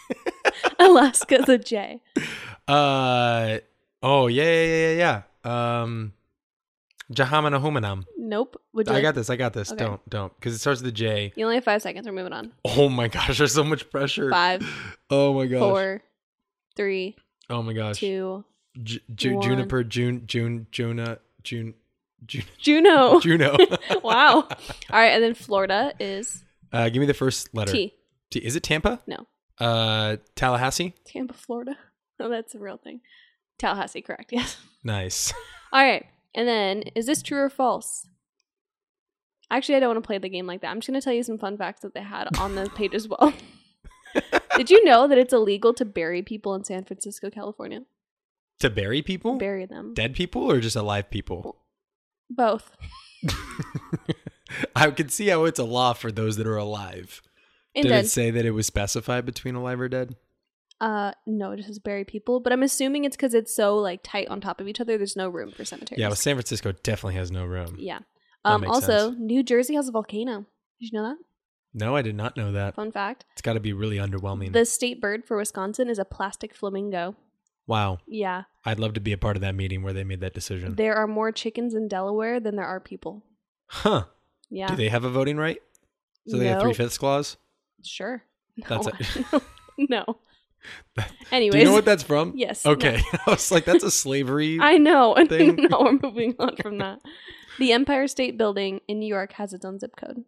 Alaska 0.78 1.36
is 1.42 1.48
a 1.48 1.58
J. 1.58 2.00
uh 2.68 3.58
oh 4.02 4.26
yeah 4.26 4.42
yeah 4.44 4.64
yeah 4.64 4.92
yeah. 4.92 5.22
yeah. 5.44 5.82
Um, 5.82 6.12
Jahamenahumanam. 7.12 8.04
Nope. 8.18 8.60
Would 8.72 8.86
you 8.88 8.92
I 8.92 8.96
like- 8.96 9.02
got 9.02 9.14
this. 9.14 9.30
I 9.30 9.36
got 9.36 9.52
this. 9.52 9.70
Okay. 9.72 9.84
Don't 9.84 10.10
don't 10.10 10.34
because 10.34 10.54
it 10.54 10.58
starts 10.58 10.80
with 10.82 10.88
a 10.88 10.92
J. 10.92 11.32
You 11.36 11.44
only 11.44 11.56
have 11.56 11.64
five 11.64 11.82
seconds. 11.82 12.06
We're 12.06 12.12
moving 12.12 12.32
on. 12.32 12.52
Oh 12.64 12.88
my 12.88 13.08
gosh, 13.08 13.38
there's 13.38 13.54
so 13.54 13.62
much 13.64 13.88
pressure. 13.90 14.30
Five, 14.30 14.66
Oh 15.10 15.32
my 15.34 15.46
gosh. 15.46 15.60
four, 15.60 16.02
three, 16.74 17.16
Oh 17.48 17.62
my 17.62 17.72
gosh. 17.72 17.98
two. 18.00 18.44
Ju- 18.82 19.00
Juniper, 19.14 19.82
June, 19.84 20.22
June, 20.26 20.66
Juna, 20.70 21.18
June, 21.42 21.74
June, 22.26 22.44
Juno. 22.58 23.20
Juno. 23.20 23.56
wow. 24.02 24.34
All 24.42 24.48
right, 24.90 25.08
and 25.12 25.22
then 25.22 25.34
Florida 25.34 25.92
is 26.00 26.44
Uh, 26.72 26.88
give 26.88 27.00
me 27.00 27.06
the 27.06 27.14
first 27.14 27.54
letter. 27.54 27.72
T. 27.72 27.94
T. 28.30 28.38
Is 28.40 28.56
it 28.56 28.62
Tampa? 28.62 29.00
No. 29.06 29.26
Uh, 29.58 30.16
Tallahassee. 30.34 30.94
Tampa, 31.04 31.34
Florida. 31.34 31.76
Oh, 32.18 32.30
that's 32.30 32.54
a 32.54 32.58
real 32.58 32.78
thing. 32.78 33.02
Tallahassee, 33.58 34.00
correct. 34.00 34.32
Yes. 34.32 34.56
Nice. 34.82 35.34
All 35.70 35.82
right. 35.84 36.06
And 36.34 36.48
then, 36.48 36.82
is 36.94 37.04
this 37.04 37.20
true 37.20 37.36
or 37.40 37.50
false? 37.50 38.06
Actually, 39.50 39.76
I 39.76 39.80
don't 39.80 39.90
want 39.90 40.02
to 40.02 40.06
play 40.06 40.16
the 40.16 40.30
game 40.30 40.46
like 40.46 40.62
that. 40.62 40.68
I'm 40.68 40.78
just 40.80 40.88
going 40.88 40.98
to 40.98 41.04
tell 41.04 41.12
you 41.12 41.22
some 41.22 41.36
fun 41.36 41.58
facts 41.58 41.82
that 41.82 41.92
they 41.92 42.00
had 42.02 42.28
on 42.38 42.54
the 42.54 42.70
page 42.70 42.94
as 42.94 43.06
well. 43.06 43.34
Did 44.56 44.70
you 44.70 44.82
know 44.84 45.06
that 45.06 45.18
it's 45.18 45.34
illegal 45.34 45.74
to 45.74 45.84
bury 45.84 46.22
people 46.22 46.54
in 46.54 46.64
San 46.64 46.84
Francisco, 46.84 47.28
California? 47.28 47.82
To 48.60 48.70
bury 48.70 49.02
people? 49.02 49.36
Bury 49.36 49.66
them. 49.66 49.94
Dead 49.94 50.14
people 50.14 50.50
or 50.50 50.60
just 50.60 50.76
alive 50.76 51.10
people? 51.10 51.56
Both. 52.30 52.76
I 54.76 54.90
can 54.90 55.08
see 55.08 55.28
how 55.28 55.44
it's 55.44 55.58
a 55.58 55.64
law 55.64 55.92
for 55.92 56.12
those 56.12 56.36
that 56.36 56.46
are 56.46 56.56
alive. 56.56 57.22
And 57.74 57.84
Did 57.84 57.92
then, 57.92 58.04
it 58.04 58.08
say 58.08 58.30
that 58.30 58.46
it 58.46 58.52
was 58.52 58.66
specified 58.66 59.26
between 59.26 59.54
alive 59.54 59.80
or 59.80 59.88
dead? 59.88 60.16
uh, 60.80 61.12
no, 61.26 61.52
it 61.52 61.56
just 61.56 61.68
says 61.68 61.78
bury 61.78 62.04
people. 62.04 62.40
But 62.40 62.52
I'm 62.52 62.62
assuming 62.62 63.04
it's 63.04 63.16
because 63.16 63.34
it's 63.34 63.54
so 63.54 63.76
like 63.76 64.00
tight 64.02 64.28
on 64.28 64.40
top 64.40 64.60
of 64.60 64.68
each 64.68 64.80
other. 64.80 64.98
There's 64.98 65.16
no 65.16 65.28
room 65.28 65.50
for 65.52 65.64
cemeteries. 65.64 66.00
Yeah, 66.00 66.08
well, 66.08 66.16
San 66.16 66.36
Francisco 66.36 66.72
definitely 66.72 67.14
has 67.14 67.30
no 67.30 67.44
room. 67.44 67.76
yeah. 67.78 68.00
Um, 68.44 68.64
also, 68.64 69.10
sense. 69.10 69.16
New 69.18 69.42
Jersey 69.42 69.74
has 69.74 69.88
a 69.88 69.92
volcano. 69.92 70.46
Did 70.80 70.92
you 70.92 70.98
know 70.98 71.08
that? 71.08 71.16
No, 71.74 71.96
I 71.96 72.02
did 72.02 72.14
not 72.14 72.36
know 72.36 72.52
that. 72.52 72.76
Fun 72.76 72.92
fact. 72.92 73.24
It's 73.32 73.42
got 73.42 73.54
to 73.54 73.60
be 73.60 73.72
really 73.72 73.96
underwhelming. 73.96 74.52
The 74.52 74.64
state 74.64 75.00
bird 75.00 75.24
for 75.24 75.36
Wisconsin 75.36 75.88
is 75.88 75.98
a 75.98 76.04
plastic 76.04 76.54
flamingo. 76.54 77.16
Wow. 77.66 77.98
Yeah. 78.06 78.44
I'd 78.64 78.78
love 78.80 78.94
to 78.94 79.00
be 79.00 79.12
a 79.12 79.18
part 79.18 79.36
of 79.36 79.42
that 79.42 79.54
meeting 79.54 79.82
where 79.82 79.92
they 79.92 80.04
made 80.04 80.20
that 80.20 80.34
decision. 80.34 80.74
There 80.74 80.94
are 80.94 81.06
more 81.06 81.32
chickens 81.32 81.74
in 81.74 81.88
Delaware 81.88 82.40
than 82.40 82.56
there 82.56 82.66
are 82.66 82.80
people. 82.80 83.24
huh. 83.68 84.04
Yeah. 84.50 84.68
Do 84.68 84.76
they 84.76 84.88
have 84.88 85.04
a 85.04 85.10
voting 85.10 85.36
right? 85.36 85.60
So 86.28 86.36
they 86.38 86.46
have 86.46 86.60
three 86.62 86.72
fifths 86.72 86.98
clause? 86.98 87.36
Sure. 87.84 88.22
That's 88.68 88.86
No. 88.88 89.40
no. 89.78 90.16
Anyways. 91.30 91.52
Do 91.52 91.58
you 91.58 91.64
know 91.64 91.72
what 91.72 91.84
that's 91.84 92.02
from? 92.02 92.32
Yes. 92.36 92.64
no. 92.64 92.72
Okay. 92.72 93.00
I 93.26 93.30
was 93.30 93.50
like, 93.52 93.64
that's 93.64 93.84
a 93.84 93.90
slavery. 93.90 94.58
I 94.60 94.78
know. 94.78 95.14
thing? 95.28 95.56
no, 95.70 95.80
we're 95.80 95.98
moving 96.02 96.34
on 96.38 96.56
from 96.56 96.78
that. 96.78 97.00
The 97.58 97.72
Empire 97.72 98.06
State 98.08 98.36
Building 98.36 98.80
in 98.88 98.98
New 98.98 99.06
York 99.06 99.32
has 99.34 99.52
its 99.52 99.64
own 99.64 99.78
zip 99.78 99.94
code. 99.96 100.24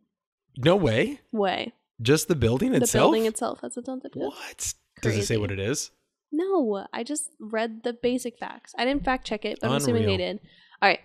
no 0.56 0.76
way. 0.76 1.20
Way. 1.32 1.72
Just 2.00 2.28
the 2.28 2.36
building 2.36 2.70
The 2.72 2.78
itself? 2.78 2.92
The 2.92 3.04
building 3.06 3.26
itself 3.26 3.60
has 3.62 3.76
its 3.76 3.88
own 3.88 4.00
zip 4.00 4.14
code. 4.14 4.22
what? 4.24 4.74
Does 5.02 5.16
it 5.16 5.26
say 5.26 5.36
what 5.36 5.50
it 5.50 5.58
is? 5.58 5.90
No, 6.30 6.86
I 6.92 7.02
just 7.04 7.30
read 7.40 7.82
the 7.84 7.92
basic 7.92 8.38
facts. 8.38 8.74
I 8.76 8.84
didn't 8.84 9.04
fact 9.04 9.26
check 9.26 9.44
it, 9.44 9.58
but 9.60 9.70
I'm 9.70 9.76
assuming 9.76 10.06
they 10.06 10.16
did. 10.18 10.40
All 10.82 10.88
right. 10.88 11.00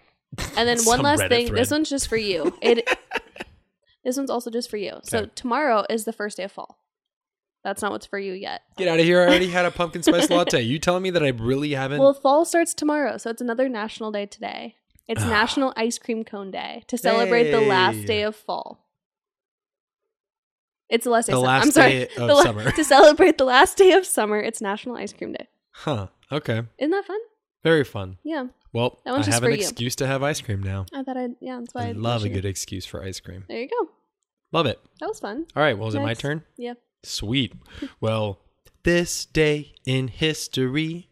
And 0.58 0.68
then 0.68 0.80
one 0.84 1.01
last 1.01 1.22
Reddit 1.22 1.30
thing. 1.30 1.48
thread. 1.48 1.62
This 1.62 1.72
one's 1.72 1.89
just 1.89 2.08
for 2.08 2.18
you. 2.18 2.53
It 2.62 2.88
This 4.03 4.18
one's 4.18 4.30
also 4.30 4.50
just 4.51 4.70
for 4.70 4.75
you. 4.77 5.00
So 5.03 5.20
Okay. 5.20 5.32
tomorrow 5.36 5.86
is 5.89 6.03
the 6.03 6.12
first 6.12 6.36
day 6.38 6.44
of 6.44 6.51
fall. 6.51 6.77
That's 7.63 7.82
not 7.82 7.92
what's 7.94 8.06
for 8.06 8.20
you 8.20 8.34
yet. 8.34 8.62
Get 8.77 8.89
out 8.89 9.00
of 9.00 9.06
here! 9.06 9.22
I 9.22 9.27
already 9.27 9.48
had 9.50 9.63
a 9.65 9.72
pumpkin 9.72 10.03
spice 10.03 10.30
latte. 10.30 10.62
You 10.62 10.77
telling 10.80 11.01
me 11.03 11.10
that 11.12 11.24
I 11.24 11.30
really 11.30 11.72
haven't? 11.72 12.01
Well, 12.01 12.13
fall 12.13 12.44
starts 12.44 12.74
tomorrow, 12.74 13.18
so 13.18 13.30
it's 13.30 13.39
another 13.42 13.70
national 13.70 14.12
day 14.12 14.25
today. 14.25 14.75
It's 15.08 15.24
Ah. 15.24 15.30
National 15.30 15.72
Ice 15.77 15.98
Cream 15.98 16.25
Cone 16.25 16.51
Day 16.51 16.84
to 16.88 16.98
celebrate 16.98 17.51
the 17.51 17.62
last 17.62 18.00
Hey. 18.00 18.06
day 18.06 18.22
of 18.24 18.36
fall. 18.36 18.86
It's 20.93 21.03
the 21.05 21.09
last 21.09 21.25
day. 21.27 21.33
the 21.33 21.38
of 21.39 21.41
summer. 21.41 21.47
last 21.47 21.65
I'm 21.65 21.71
sorry. 21.71 21.89
day 21.91 22.03
of 22.03 22.27
The 22.27 22.33
la- 22.35 22.43
summer. 22.43 22.71
to 22.79 22.83
celebrate 22.83 23.38
the 23.38 23.45
last 23.45 23.77
day 23.77 23.91
of 23.93 24.05
summer, 24.05 24.39
it's 24.39 24.62
National 24.62 24.95
Ice 24.95 25.12
Cream 25.13 25.33
Day. 25.33 25.47
huh? 25.71 26.07
Okay. 26.31 26.62
Isn't 26.77 26.91
that 26.91 27.05
fun? 27.05 27.19
Very 27.63 27.83
fun. 27.83 28.17
Yeah. 28.23 28.47
Well, 28.73 29.00
That 29.05 29.12
one's 29.12 29.23
I 29.27 29.31
just 29.31 29.35
have 29.35 29.43
for 29.43 29.50
an 29.50 29.55
you. 29.55 29.62
excuse 29.62 29.95
to 29.97 30.07
have 30.07 30.23
ice 30.23 30.41
cream 30.41 30.62
now. 30.63 30.85
I 30.93 31.03
thought 31.03 31.17
I'd, 31.17 31.35
yeah, 31.41 31.59
that's 31.59 31.73
why 31.73 31.83
I 31.83 31.88
I 31.89 31.91
love 31.93 32.21
a 32.21 32.25
mentioned 32.25 32.33
good 32.35 32.45
it. 32.45 32.50
excuse 32.50 32.85
for 32.85 33.03
ice 33.03 33.19
cream. 33.19 33.45
There 33.47 33.59
you 33.59 33.67
go. 33.69 33.89
Love 34.51 34.65
it. 34.65 34.79
That 35.00 35.07
was 35.07 35.19
fun. 35.19 35.45
All 35.55 35.63
right. 35.63 35.77
Well, 35.77 35.88
is 35.88 35.95
it 35.95 36.00
my 36.00 36.07
Next. 36.07 36.21
turn? 36.21 36.43
Yeah. 36.57 36.73
Sweet. 37.03 37.53
Well, 38.01 38.39
this 38.83 39.25
day 39.25 39.73
in 39.85 40.07
history. 40.09 41.09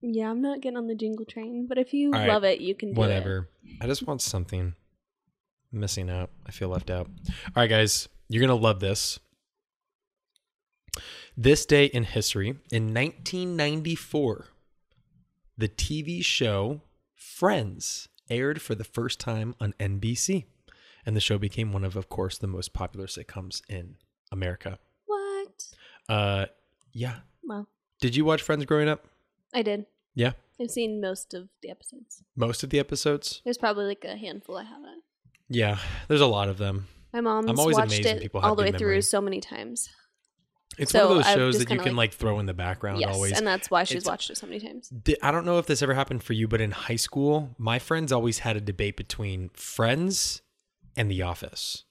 Yeah, 0.00 0.30
I'm 0.30 0.40
not 0.42 0.60
getting 0.60 0.76
on 0.76 0.86
the 0.86 0.94
jingle 0.94 1.24
train, 1.26 1.66
but 1.68 1.78
if 1.78 1.92
you 1.94 2.08
All 2.12 2.18
right. 2.20 2.28
love 2.28 2.44
it, 2.44 2.60
you 2.60 2.74
can 2.74 2.88
do 2.90 2.94
it. 2.94 2.98
Whatever. 2.98 3.48
I 3.80 3.86
just 3.86 4.06
want 4.06 4.20
something 4.22 4.74
missing 5.72 6.10
out. 6.10 6.30
I 6.46 6.50
feel 6.50 6.68
left 6.68 6.90
out. 6.90 7.06
All 7.28 7.52
right, 7.56 7.70
guys, 7.70 8.08
you're 8.32 8.40
going 8.40 8.58
to 8.58 8.62
love 8.62 8.80
this. 8.80 9.18
This 11.36 11.64
day 11.64 11.86
in 11.86 12.04
history, 12.04 12.48
in 12.70 12.94
1994, 12.94 14.46
the 15.56 15.68
TV 15.68 16.24
show 16.24 16.82
Friends 17.14 18.08
aired 18.30 18.60
for 18.60 18.74
the 18.74 18.84
first 18.84 19.18
time 19.18 19.54
on 19.60 19.74
NBC. 19.80 20.44
And 21.04 21.16
the 21.16 21.20
show 21.20 21.38
became 21.38 21.72
one 21.72 21.84
of, 21.84 21.96
of 21.96 22.08
course, 22.08 22.38
the 22.38 22.46
most 22.46 22.72
popular 22.72 23.06
sitcoms 23.06 23.62
in 23.68 23.96
America. 24.30 24.78
What? 25.06 25.64
Uh, 26.08 26.46
yeah. 26.92 27.16
Well, 27.42 27.68
Did 28.00 28.14
you 28.14 28.24
watch 28.24 28.42
Friends 28.42 28.64
growing 28.64 28.88
up? 28.88 29.06
I 29.52 29.62
did. 29.62 29.86
Yeah. 30.14 30.32
I've 30.60 30.70
seen 30.70 31.00
most 31.00 31.34
of 31.34 31.48
the 31.62 31.70
episodes. 31.70 32.22
Most 32.36 32.62
of 32.62 32.70
the 32.70 32.78
episodes? 32.78 33.40
There's 33.44 33.58
probably 33.58 33.86
like 33.86 34.04
a 34.04 34.16
handful 34.16 34.56
I 34.56 34.64
haven't. 34.64 35.02
Yeah, 35.48 35.78
there's 36.08 36.20
a 36.20 36.26
lot 36.26 36.48
of 36.48 36.58
them. 36.58 36.86
My 37.12 37.20
mom's 37.20 37.50
I'm 37.50 37.58
always 37.58 37.76
watched 37.76 37.92
amazed 37.92 38.04
when 38.06 38.16
it 38.16 38.22
people 38.22 38.40
have 38.40 38.50
all 38.50 38.56
the 38.56 38.62
way 38.62 38.70
good 38.70 38.78
through 38.78 38.88
memory. 38.88 39.02
so 39.02 39.20
many 39.20 39.40
times. 39.40 39.88
It's 40.78 40.90
So 40.92 41.00
one 41.08 41.10
of 41.10 41.16
those 41.18 41.26
I've 41.26 41.34
shows 41.36 41.54
just 41.54 41.58
that 41.68 41.72
you 41.74 41.78
kinda 41.78 41.84
can 41.90 41.96
like- 41.96 42.12
like 42.12 42.18
throw 42.18 42.38
in 42.38 42.46
the 42.46 42.54
background 42.54 43.00
yes, 43.00 43.14
always. 43.14 43.32
and 43.36 43.46
that's 43.46 43.70
why 43.70 43.84
she's 43.84 43.96
It's- 43.98 44.06
watched 44.10 44.30
it 44.30 44.38
so 44.38 44.46
many 44.46 44.58
times. 44.60 44.88
Di- 44.88 45.18
I 45.22 45.30
don't 45.30 45.44
know 45.44 45.58
if 45.58 45.66
this 45.66 45.82
ever 45.82 45.92
happened 45.92 46.22
for 46.24 46.32
you, 46.32 46.48
but 46.48 46.62
in 46.62 46.70
high 46.70 46.96
school, 46.96 47.54
my 47.58 47.78
friends 47.78 48.10
always 48.10 48.38
had 48.38 48.56
a 48.56 48.60
debate 48.60 48.96
between 48.96 49.50
Friends 49.50 50.40
and 50.96 51.10
The 51.10 51.20
Office. 51.20 51.84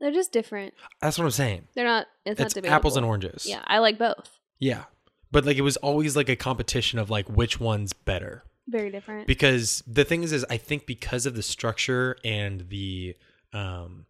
They're 0.00 0.10
just 0.12 0.32
different. 0.32 0.74
That's 1.00 1.16
what 1.18 1.24
I'm 1.24 1.30
saying. 1.30 1.68
They're 1.74 1.84
not. 1.84 2.08
It's, 2.24 2.32
It's, 2.32 2.40
not 2.40 2.54
debatable. 2.54 2.74
apples 2.74 2.96
and 2.96 3.06
oranges. 3.06 3.46
Yeah, 3.46 3.62
I 3.66 3.78
like 3.78 3.96
both. 3.98 4.28
Yeah. 4.58 4.84
But 5.30 5.44
like 5.44 5.56
it 5.56 5.62
was 5.62 5.76
always 5.78 6.16
like 6.16 6.28
a 6.28 6.36
competition 6.36 6.98
of 6.98 7.08
like 7.10 7.28
which 7.28 7.60
one's 7.60 7.92
better. 7.92 8.42
Very 8.68 8.90
different. 8.90 9.28
because 9.28 9.84
the 9.86 10.04
thing 10.04 10.24
is 10.24 10.32
is 10.32 10.44
i 10.50 10.56
think 10.56 10.86
because 10.86 11.24
of 11.24 11.36
the 11.36 11.42
structure 11.44 12.16
and 12.24 12.68
the 12.68 13.14
um 13.52 14.06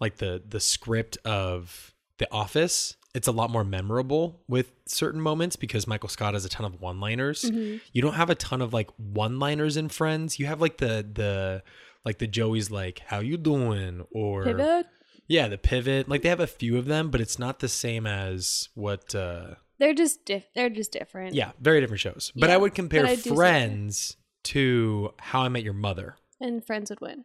like 0.00 0.16
the 0.16 0.42
the 0.48 0.60
script 0.60 1.18
of 1.24 1.94
the 2.18 2.30
office 2.32 2.96
it's 3.14 3.26
a 3.26 3.32
lot 3.32 3.50
more 3.50 3.64
memorable 3.64 4.40
with 4.48 4.70
certain 4.86 5.20
moments 5.20 5.56
because 5.56 5.86
michael 5.86 6.08
scott 6.08 6.34
has 6.34 6.44
a 6.44 6.48
ton 6.48 6.64
of 6.66 6.80
one 6.80 7.00
liners 7.00 7.42
Mhm. 7.50 7.80
you 7.92 8.02
don't 8.02 8.14
have 8.14 8.30
a 8.30 8.34
ton 8.34 8.60
of 8.62 8.72
like 8.72 8.88
one 8.96 9.38
liners 9.38 9.76
in 9.76 9.88
friends 9.88 10.38
you 10.38 10.46
have 10.46 10.60
like 10.60 10.78
the 10.78 11.06
the 11.12 11.62
like 12.04 12.18
the 12.18 12.26
joey's 12.26 12.70
like 12.70 13.00
how 13.06 13.20
you 13.20 13.36
doing 13.36 14.04
or 14.12 14.44
Pivot. 14.44 14.86
yeah 15.28 15.48
the 15.48 15.58
pivot 15.58 16.08
like 16.08 16.22
they 16.22 16.28
have 16.28 16.40
a 16.40 16.46
few 16.46 16.76
of 16.78 16.86
them 16.86 17.10
but 17.10 17.20
it's 17.20 17.38
not 17.38 17.58
the 17.60 17.68
same 17.68 18.06
as 18.06 18.68
what 18.74 19.14
uh 19.14 19.54
They're 19.78 19.94
just 19.94 20.24
diff. 20.24 20.44
They're 20.54 20.70
just 20.70 20.92
different. 20.92 21.34
yeah 21.34 21.52
very 21.60 21.80
different 21.80 22.00
shows 22.00 22.32
but 22.36 22.48
Yeah, 22.48 22.54
i 22.54 22.58
would 22.58 22.74
compare 22.74 23.04
I 23.06 23.14
do 23.16 23.22
see 23.22 23.30
that. 23.30 23.36
friends 23.36 24.16
to 24.44 25.12
how 25.18 25.42
i 25.42 25.48
met 25.48 25.62
your 25.64 25.74
mother 25.74 26.16
And 26.40 26.64
friends 26.64 26.90
would 26.90 27.00
win. 27.00 27.24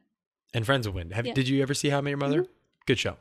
and 0.53 0.65
Friends 0.65 0.87
would 0.87 0.95
win. 0.95 1.11
Have, 1.11 1.25
Yeah. 1.27 1.33
Did 1.33 1.47
you 1.47 1.61
ever 1.61 1.73
see 1.73 1.89
How 1.89 1.97
I 1.97 2.01
Met 2.01 2.09
Your 2.11 2.17
Mother? 2.17 2.45
Good 2.85 2.99
show. 2.99 3.17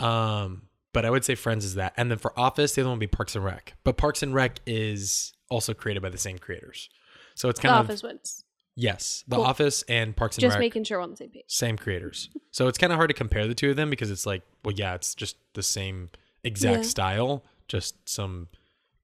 Um, 0.00 0.62
but 0.92 1.04
I 1.04 1.10
would 1.10 1.24
say 1.24 1.34
Friends 1.34 1.64
is 1.64 1.74
that, 1.74 1.92
and 1.96 2.10
then 2.10 2.18
for 2.18 2.38
Office, 2.38 2.74
the 2.74 2.82
other 2.82 2.90
one 2.90 2.98
would 2.98 3.10
be 3.10 3.16
Parks 3.16 3.34
and 3.36 3.44
Rec. 3.44 3.74
But 3.84 3.96
Parks 3.96 4.22
and 4.22 4.34
Rec 4.34 4.60
is 4.66 5.32
also 5.50 5.74
created 5.74 6.02
by 6.02 6.08
the 6.10 6.18
same 6.18 6.38
creators, 6.38 6.88
so 7.34 7.48
it's 7.48 7.60
The 7.60 7.68
kind 7.68 7.78
of 7.80 7.86
Office 7.86 8.02
wins. 8.02 8.44
yes, 8.76 9.24
The 9.28 9.36
Cool. 9.36 9.44
Office 9.44 9.82
and 9.88 10.16
Parks 10.16 10.36
and 10.36 10.40
Just 10.42 10.54
Rec, 10.54 10.58
Just 10.58 10.60
making 10.60 10.84
sure 10.84 10.98
we're 10.98 11.02
on 11.04 11.10
the 11.10 11.16
same 11.16 11.30
page. 11.30 11.44
same 11.48 11.76
creators. 11.78 12.28
So 12.50 12.68
it's 12.68 12.78
kind 12.78 12.92
of 12.92 12.96
hard 12.96 13.08
to 13.10 13.14
compare 13.14 13.46
the 13.46 13.54
two 13.54 13.70
of 13.70 13.76
them 13.76 13.90
because 13.90 14.10
it's 14.10 14.26
like, 14.26 14.42
well, 14.64 14.74
yeah, 14.74 14.94
it's 14.94 15.14
just 15.14 15.36
the 15.54 15.62
same 15.62 16.10
exact 16.44 16.84
Yeah. 16.84 16.88
style, 16.88 17.44
just 17.68 18.08
some 18.08 18.48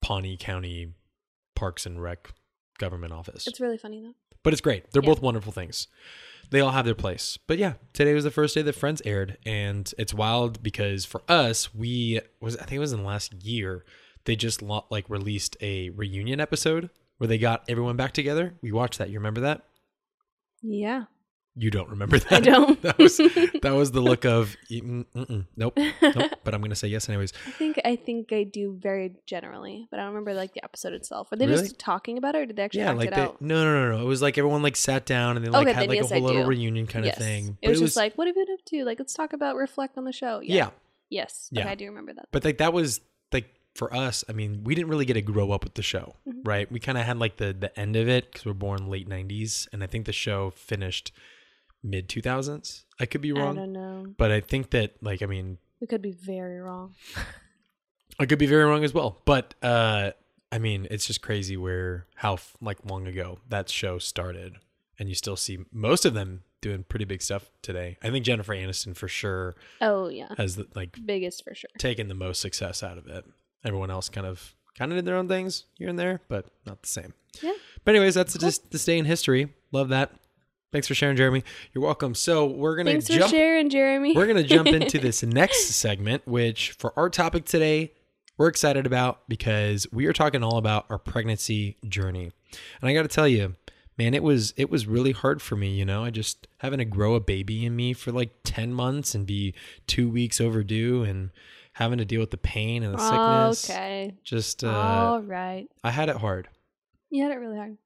Pawnee 0.01 0.37
County 0.37 0.93
Parks 1.55 1.87
and 1.87 2.01
Rec 2.03 2.33
government 2.79 3.13
office 3.13 3.47
It's 3.47 3.61
really 3.61 3.77
funny 3.79 4.01
though. 4.01 4.15
But 4.43 4.53
it's 4.53 4.61
great. 4.63 4.91
They're 4.93 5.03
Yeah. 5.03 5.09
both 5.11 5.23
wonderful 5.23 5.53
things. 5.53 5.89
They 6.51 6.61
all 6.61 6.73
have 6.73 6.85
their 6.85 6.95
place. 6.97 7.39
But 7.47 7.59
yeah, 7.59 7.75
today 7.93 8.13
was 8.13 8.25
the 8.25 8.31
first 8.31 8.55
day 8.57 8.63
that 8.63 8.75
Friends 8.75 9.01
aired, 9.05 9.39
and 9.47 9.93
it's 9.99 10.13
wild 10.13 10.63
because 10.63 11.05
for 11.05 11.23
us, 11.29 11.73
we 11.75 12.21
was 12.41 12.57
I 12.57 12.61
think 12.65 12.73
it 12.73 12.79
was 12.81 12.93
in 12.93 13.01
the 13.01 13.07
last 13.07 13.33
year 13.45 13.85
they 14.25 14.37
just 14.37 14.61
like 14.63 15.09
released 15.09 15.57
a 15.61 15.91
reunion 15.91 16.41
episode 16.41 16.91
where 17.19 17.29
they 17.29 17.39
got 17.39 17.65
everyone 17.69 17.97
back 17.97 18.13
together. 18.13 18.55
We 18.63 18.73
watched 18.73 18.99
that. 18.99 19.11
You 19.11 19.19
remember 19.19 19.41
that? 19.43 19.63
Yeah. 20.63 21.05
You 21.57 21.71
don't 21.71 21.89
remember 21.91 22.19
that? 22.19 22.33
I 22.33 22.41
don't. 22.41 22.81
that 22.83 22.97
was 22.99 23.17
that 23.63 23.73
was 23.75 23.91
the 23.91 24.01
look 24.01 24.25
of 24.25 24.57
mm, 24.71 25.05
nope, 25.57 25.79
nope. 26.01 26.31
But 26.45 26.55
I'm 26.55 26.61
gonna 26.63 26.75
say 26.77 26.89
yes 26.89 27.09
anyways. 27.09 27.33
I 27.47 27.51
think 27.51 27.81
I 27.85 27.97
think 27.97 28.33
I 28.33 28.45
do 28.45 28.79
very 28.81 29.17
generally, 29.27 29.89
but 29.91 29.99
I 29.99 30.05
don't 30.05 30.11
remember 30.13 30.33
like 30.33 30.55
the 30.55 30.63
episode 30.65 30.93
itself. 30.93 31.31
Were 31.31 31.37
they 31.37 31.47
Really? 31.47 31.63
just 31.63 31.79
talking 31.79 32.19
about 32.19 32.35
it, 32.37 32.39
or 32.39 32.47
did 32.47 32.57
they 32.57 32.63
actually 32.63 32.83
Yeah, 32.83 32.91
act 32.91 32.99
like 32.99 33.09
it 33.09 33.15
they, 33.15 33.21
out? 33.23 33.43
no, 33.43 33.65
no, 33.65 33.89
no, 33.91 33.97
no. 33.97 34.03
It 34.03 34.07
was 34.07 34.23
like 34.23 34.39
everyone 34.39 34.63
like 34.63 34.77
sat 34.77 35.07
down 35.07 35.37
and 35.37 35.45
they 35.45 35.51
like 35.51 35.67
Okay, 35.67 35.73
had 35.75 35.89
like 35.89 35.97
yes, 35.97 36.11
a 36.13 36.15
whole 36.15 36.23
little 36.29 36.45
reunion 36.45 36.87
kind 36.87 37.05
yes. 37.05 37.17
of 37.17 37.23
thing. 37.23 37.59
It 37.63 37.69
was 37.69 37.81
just 37.81 37.97
like, 37.97 38.15
what 38.17 38.27
have 38.29 38.37
you 38.37 38.47
been 38.47 38.55
up 38.55 38.65
to? 38.67 38.85
Like, 38.85 38.99
let's 39.01 39.13
talk 39.15 39.33
about 39.33 39.57
reflect 39.57 39.99
on 39.99 40.05
the 40.05 40.13
show. 40.13 40.41
Yeah. 40.41 40.55
yeah. 40.55 40.71
Yes. 41.11 41.49
Yeah. 41.51 41.63
Okay, 41.63 41.71
I 41.71 41.75
do 41.75 41.87
remember 41.87 42.13
that. 42.15 42.29
but 42.31 42.45
like 42.45 42.59
that 42.59 42.73
was 42.73 43.01
like 43.33 43.53
for 43.75 43.93
us 43.95 44.25
i 44.29 44.33
mean 44.33 44.63
we 44.65 44.75
didn't 44.75 44.89
really 44.91 45.05
get 45.05 45.15
to 45.15 45.23
grow 45.23 45.53
up 45.53 45.63
with 45.65 45.75
the 45.75 45.83
show 45.83 46.17
Mhm. 46.29 46.41
right 46.45 46.71
we 46.73 46.81
kind 46.81 46.99
of 46.99 47.05
had 47.05 47.19
like 47.19 47.37
the 47.37 47.53
the 47.53 47.79
end 47.79 47.95
of 47.95 48.09
it 48.09 48.31
because 48.31 48.45
we're 48.45 48.53
born 48.53 48.89
late 48.89 49.09
90s 49.09 49.69
and 49.73 49.83
i 49.85 49.87
think 49.87 50.07
the 50.07 50.13
show 50.13 50.51
finished 50.51 51.13
mid 51.83 52.09
2000s 52.09 52.85
i 52.99 53.07
could 53.07 53.21
be 53.21 53.33
wrong. 53.33 53.57
I 53.59 53.61
don't 53.63 53.73
know. 53.73 54.07
but 54.19 54.31
i 54.31 54.41
think 54.41 54.71
that 54.71 54.95
like 55.03 55.23
i 55.23 55.27
mean 55.27 55.59
We 55.81 55.87
could 55.87 56.03
be 56.03 56.13
very 56.13 56.59
wrong. 56.61 56.95
i 58.19 58.27
could 58.27 58.39
be 58.39 58.47
very 58.47 58.65
wrong 58.65 58.85
as 58.85 58.93
well 58.93 59.21
but 59.25 59.55
uh 59.63 60.11
i 60.53 60.59
mean 60.59 60.87
it's 60.91 61.07
just 61.07 61.23
crazy 61.23 61.57
where 61.57 62.07
how 62.17 62.39
like 62.61 62.79
long 62.85 63.07
ago 63.07 63.39
that 63.49 63.69
show 63.71 63.99
started 63.99 64.57
and 64.99 65.09
you 65.09 65.15
still 65.15 65.37
see 65.37 65.59
most 65.73 66.05
of 66.05 66.13
them 66.15 66.43
doing 66.61 66.85
pretty 66.85 67.07
big 67.07 67.23
stuff 67.23 67.49
today 67.63 67.97
i 68.03 68.11
think 68.11 68.25
jennifer 68.25 68.55
aniston 68.55 68.95
for 68.95 69.09
sure 69.09 69.55
Oh 69.81 70.09
yeah, 70.09 70.29
has 70.37 70.57
the, 70.57 70.67
like 70.75 70.95
biggest 71.07 71.43
for 71.45 71.55
sure. 71.55 71.71
taken 71.79 72.09
the 72.09 72.15
most 72.15 72.41
success 72.43 72.83
out 72.83 72.99
of 72.99 73.07
it. 73.07 73.25
Everyone 73.65 73.91
else 73.91 74.11
kind 74.11 74.27
of 74.27 74.55
kind 74.77 74.93
of 74.93 74.99
did 74.99 75.05
their 75.07 75.17
own 75.17 75.27
things 75.29 75.65
here 75.79 75.89
and 75.89 75.99
there, 75.99 76.21
but 76.29 76.47
not 76.67 76.83
the 76.83 76.89
same. 76.89 77.15
Yeah. 77.43 77.53
But 77.85 77.95
anyways, 77.95 78.15
that's 78.15 78.37
just 78.37 78.71
this 78.71 78.85
day 78.85 78.99
in 78.99 79.05
history. 79.07 79.55
Love 79.73 79.89
that. 79.89 80.13
Thanks 80.73 80.87
for 80.87 80.95
sharing, 80.95 81.17
Jeremy. 81.17 81.43
You're 81.73 81.83
welcome. 81.83 82.15
So 82.15 82.47
we're 82.47 82.77
gonna 82.77 82.93
Thanks 82.93 83.09
for 83.09 83.15
jump. 83.15 83.31
sharing, 83.31 83.71
Jeremy. 83.71 84.15
We're 84.15 84.27
gonna 84.27 84.43
jump 84.45 84.69
into 84.69 84.99
this 85.01 85.23
next 85.23 85.67
segment, 85.71 86.27
which 86.27 86.73
for 86.73 86.97
our 86.99 87.11
topic 87.11 87.45
today, 87.45 87.93
we're 88.39 88.49
excited 88.49 88.87
about 88.87 89.29
because 89.29 89.87
we 89.93 90.07
are 90.07 90.13
talking 90.13 90.43
all 90.43 90.57
about 90.59 90.87
our 90.89 90.99
pregnancy 90.99 91.77
journey. 91.89 92.31
And 92.81 92.89
I 92.89 92.95
got 92.95 93.03
to 93.03 93.09
tell 93.09 93.29
you, 93.29 93.57
man, 93.99 94.15
it 94.15 94.23
was 94.23 94.55
it 94.57 94.71
was 94.71 94.87
really 94.87 95.13
hard 95.13 95.43
for 95.43 95.57
me. 95.57 95.71
You 95.71 95.85
know, 95.85 96.05
I 96.05 96.11
just 96.11 96.47
having 96.59 96.79
to 96.79 96.85
grow 96.85 97.15
a 97.17 97.21
baby 97.21 97.67
in 97.67 97.75
me 97.77 97.93
for 97.93 98.13
like 98.13 98.31
ten 98.45 98.73
months 98.73 99.15
and 99.15 99.27
be 99.27 99.55
two 99.87 100.09
weeks 100.09 100.41
overdue 100.41 101.03
and 101.03 101.31
having 101.75 101.99
to 101.99 102.05
deal 102.05 102.21
with 102.21 102.31
the 102.31 102.37
pain 102.39 102.83
and 102.83 102.95
the 102.95 102.99
sickness. 102.99 103.69
Okay. 103.71 104.15
Just 104.25 104.63
uh, 104.65 104.71
All 104.71 105.21
right. 105.23 105.69
I 105.85 105.91
had 105.91 106.09
it 106.09 106.17
hard. 106.17 106.49
You 107.11 107.25
had 107.25 107.33
it 107.33 107.37
really 107.37 107.57
hard 107.57 107.77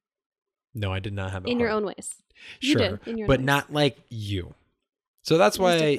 No, 0.75 0.93
I 0.93 0.99
did 1.00 1.14
not 1.14 1.31
have 1.33 1.47
it 1.47 1.50
in 1.50 1.59
your 1.59 1.71
own 1.71 1.85
ways. 1.87 2.11
Sure, 2.61 2.79
did, 2.99 3.00
in 3.07 3.19
your 3.19 3.26
but 3.29 3.41
not 3.41 3.73
like 3.73 3.99
you. 4.09 4.55
So 5.23 5.38
that's 5.38 5.59
why 5.59 5.99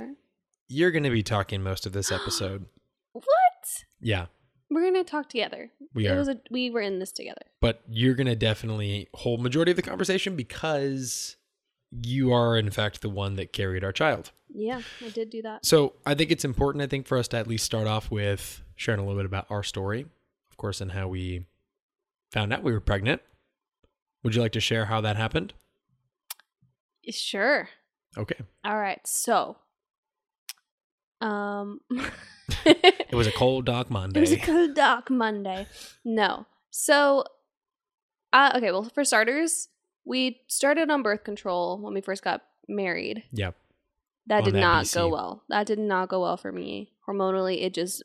you're 0.68 0.92
going 0.92 1.04
to 1.04 1.10
be 1.10 1.24
talking 1.24 1.62
most 1.63 1.86
of 1.86 1.94
this 1.94 2.12
episode. 2.12 2.65
What? 3.13 3.24
yeah, 4.01 4.25
We're 4.70 4.84
gonna 4.84 5.04
talk 5.06 5.30
together. 5.30 5.72
we 5.94 6.06
it 6.06 6.12
are. 6.12 6.18
was 6.18 6.27
a 6.27 6.39
we 6.51 6.70
were 6.70 6.82
in 6.82 7.00
this 7.00 7.12
together. 7.13 7.42
but 7.62 7.82
you're 7.89 8.13
going 8.13 8.27
to 8.27 8.36
definitely 8.36 9.08
hold 9.13 9.42
majority 9.42 9.72
of 9.72 9.77
the 9.77 9.82
conversation 9.82 10.36
because 10.36 11.38
you 12.04 12.34
are 12.34 12.58
in 12.58 12.70
fact 12.72 13.01
the 13.01 13.10
one 13.10 13.36
that 13.38 13.54
carried 13.54 13.84
our 13.86 13.94
child. 13.94 14.32
Yeah, 14.54 14.82
I 15.04 15.10
did 15.10 15.30
do 15.30 15.42
that. 15.44 15.65
So 15.65 15.94
I 16.06 16.13
think 16.13 16.30
it's 16.30 16.44
important, 16.46 16.82
I 16.84 16.88
think, 16.88 17.08
for 17.08 17.18
us 17.18 17.27
to 17.30 17.38
at 17.38 17.48
least 17.48 17.63
start 17.65 17.88
off 17.88 18.12
with 18.12 18.62
sharing 18.75 19.00
a 19.00 19.04
little 19.04 19.18
bit 19.20 19.25
about 19.25 19.48
our 19.50 19.63
story, 19.63 20.06
of 20.51 20.58
course, 20.58 20.82
and 20.82 20.92
how 20.92 21.08
we 21.08 21.46
found 22.32 22.51
out 22.54 22.63
we 22.63 22.74
were 22.74 22.82
pregnant. 22.82 23.22
Would 24.24 24.36
you 24.36 24.42
like 24.42 24.51
to 24.54 24.60
share 24.60 24.86
how 24.86 25.00
that 25.01 25.15
happened? 25.15 25.54
Sure. 27.12 27.69
Okay. 28.17 28.38
All 28.63 28.77
right. 28.77 29.05
So 29.05 29.57
Um, 31.21 31.81
It 32.65 33.13
was 33.15 33.27
a 33.27 33.31
cold 33.31 33.65
dark 33.65 33.89
Monday. 33.89 34.19
It 34.19 34.21
was 34.21 34.31
a 34.31 34.38
cold 34.38 34.75
dark 34.75 35.09
Monday. 35.09 35.67
No. 36.03 36.45
So, 36.69 37.24
uh, 38.33 38.51
okay, 38.55 38.71
well, 38.71 38.83
for 38.93 39.03
starters, 39.03 39.69
we 40.03 40.41
started 40.47 40.89
on 40.91 41.01
birth 41.03 41.24
control 41.24 41.79
when 41.79 41.93
we 41.93 42.01
first 42.01 42.24
got 42.24 42.41
married. 42.67 43.24
Yep. 43.31 43.55
That 44.27 44.39
On 44.39 44.43
did 44.45 44.55
that 44.55 44.59
not 44.59 44.85
BC. 44.85 44.93
go 44.95 45.07
well. 45.07 45.43
That 45.50 45.65
did 45.67 45.79
not 45.79 46.09
go 46.09 46.21
well 46.21 46.38
for 46.38 46.51
me. 46.51 46.91
Hormonally, 47.07 47.63
it 47.63 47.74
just 47.74 48.03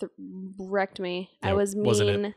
th- 0.00 0.12
wrecked 0.58 1.00
me. 1.00 1.30
I 1.42 1.52
was 1.54 1.74
mean. 1.74 2.34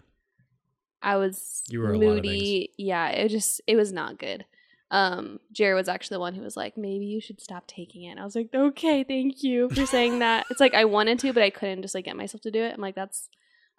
I 1.01 1.17
was 1.17 1.63
You 1.67 1.82
were 1.82 1.93
a 1.93 1.98
lot 1.98 2.03
of 2.03 2.15
moody. 2.15 2.72
Yeah, 2.77 3.10
it 3.10 3.29
just 3.29 3.60
it 3.67 3.75
was 3.75 3.91
not 3.91 4.17
good. 4.17 4.46
Um, 4.94 5.40
Jared 5.52 5.76
was 5.76 5.90
actually 5.90 6.16
the 6.16 6.20
one 6.20 6.36
who 6.36 6.44
was 6.44 6.56
like, 6.56 6.78
maybe 6.78 7.06
you 7.06 7.20
should 7.20 7.42
stop 7.42 7.66
taking 7.66 8.04
it. 8.04 8.12
And 8.12 8.20
I 8.20 8.24
was 8.26 8.36
like, 8.36 8.50
okay, 8.54 9.04
thank 9.04 9.42
you 9.42 9.68
for 9.70 9.88
saying 9.88 10.20
that. 10.20 10.46
it's 10.52 10.60
like 10.60 10.76
I 10.76 10.86
wanted 10.86 11.18
to, 11.20 11.34
but 11.34 11.42
I 11.42 11.50
couldn't 11.50 11.82
just 11.82 11.96
like 11.96 12.06
get 12.06 12.16
myself 12.16 12.42
to 12.44 12.52
do 12.52 12.62
it. 12.62 12.76
I'm 12.76 12.80
like, 12.80 12.94
that's 12.94 13.28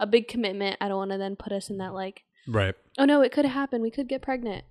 a 0.00 0.08
big 0.08 0.26
commitment. 0.26 0.76
I 0.80 0.88
don't 0.88 0.98
want 0.98 1.12
to 1.12 1.18
then 1.18 1.36
put 1.36 1.52
us 1.52 1.70
in 1.70 1.78
that 1.78 1.94
like 1.94 2.24
Right. 2.48 2.74
oh 2.98 3.04
no, 3.04 3.22
it 3.22 3.30
could 3.30 3.44
happen. 3.44 3.80
We 3.80 3.92
could 3.92 4.08
get 4.08 4.22
pregnant. 4.22 4.64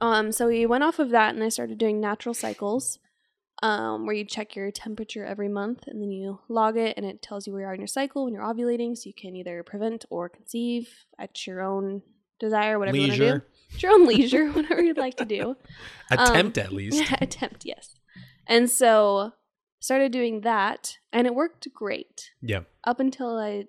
Um, 0.00 0.32
so 0.32 0.48
we 0.48 0.66
went 0.66 0.82
off 0.84 0.98
of 0.98 1.10
that 1.10 1.34
and 1.34 1.44
I 1.44 1.48
started 1.48 1.78
doing 1.78 2.00
natural 2.00 2.34
cycles, 2.34 2.98
um, 3.62 4.04
where 4.04 4.16
you 4.16 4.24
check 4.24 4.56
your 4.56 4.72
temperature 4.72 5.24
every 5.24 5.48
month 5.48 5.84
and 5.86 6.02
then 6.02 6.10
you 6.10 6.40
log 6.48 6.76
it 6.76 6.94
and 6.96 7.06
it 7.06 7.22
tells 7.22 7.46
you 7.46 7.52
where 7.52 7.62
you 7.62 7.68
are 7.68 7.74
in 7.74 7.80
your 7.80 7.86
cycle 7.86 8.24
when 8.24 8.34
you're 8.34 8.42
ovulating, 8.42 8.96
so 8.96 9.06
you 9.06 9.14
can 9.14 9.36
either 9.36 9.62
prevent 9.62 10.04
or 10.10 10.28
conceive 10.28 10.88
at 11.20 11.46
your 11.46 11.62
own 11.62 12.02
desire, 12.40 12.78
whatever 12.80 12.96
you 12.96 13.02
want 13.04 13.12
to 13.12 13.18
do. 13.38 13.44
At 13.74 13.82
your 13.82 13.92
own 13.92 14.06
leisure, 14.06 14.48
whatever 14.52 14.82
you'd 14.82 14.96
like 14.96 15.16
to 15.16 15.24
do. 15.24 15.56
Attempt 16.10 16.56
at 16.58 16.72
least. 16.72 16.98
Yeah, 17.10 17.16
attempt, 17.20 17.64
yes. 17.64 17.96
And 18.46 18.70
so 18.70 19.32
started 19.80 20.12
doing 20.12 20.40
that 20.42 20.98
and 21.12 21.26
it 21.26 21.34
worked 21.34 21.66
great 21.74 22.30
Yeah. 22.40 22.60
up 22.84 23.00
until 23.00 23.36
I 23.38 23.64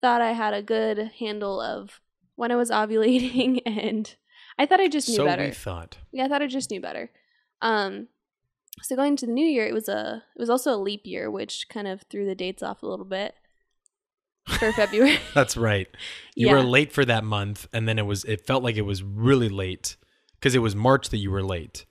thought 0.00 0.20
I 0.20 0.32
had 0.32 0.54
a 0.54 0.62
good 0.62 1.12
handle 1.18 1.60
of 1.60 2.00
when 2.36 2.50
I 2.52 2.56
was 2.56 2.70
ovulating 2.70 3.60
and 3.66 4.14
I 4.58 4.66
thought 4.66 4.80
I 4.80 4.88
just 4.88 5.08
knew 5.08 5.16
So 5.16 5.24
better. 5.24 5.44
we 5.44 5.50
thought. 5.52 5.98
yeah, 6.12 6.24
I 6.24 6.28
thought 6.28 6.42
I 6.42 6.46
just 6.46 6.70
knew 6.70 6.80
better. 6.80 7.10
Um 7.62 8.08
so 8.82 8.94
going 8.94 9.12
into 9.14 9.26
the 9.26 9.32
new 9.32 9.44
year, 9.46 9.66
it 9.66 9.74
was 9.74 9.88
a 9.88 10.22
it 10.36 10.38
was 10.40 10.50
also 10.50 10.72
a 10.74 10.78
leap 10.78 11.02
year, 11.04 11.30
which 11.30 11.68
kind 11.68 11.88
of 11.88 12.02
threw 12.02 12.24
the 12.26 12.34
dates 12.36 12.62
off 12.62 12.82
a 12.82 12.86
little 12.86 13.04
bit 13.06 13.34
for 14.48 14.72
February. 14.72 15.18
That's 15.34 15.56
right. 15.56 15.88
You 16.34 16.48
yeah. 16.48 16.54
were 16.54 16.62
late 16.62 16.92
for 16.92 17.04
that 17.04 17.24
month, 17.24 17.68
and 17.72 17.88
then 17.88 17.98
it 17.98 18.06
was. 18.06 18.24
It 18.24 18.46
felt 18.46 18.62
like 18.62 18.76
it 18.76 18.82
was 18.82 19.02
really 19.02 19.48
late 19.48 19.96
because 20.34 20.54
it 20.54 20.60
was 20.60 20.74
March 20.74 21.10
that 21.10 21.18
you 21.18 21.30
were 21.30 21.42
late 21.42 21.84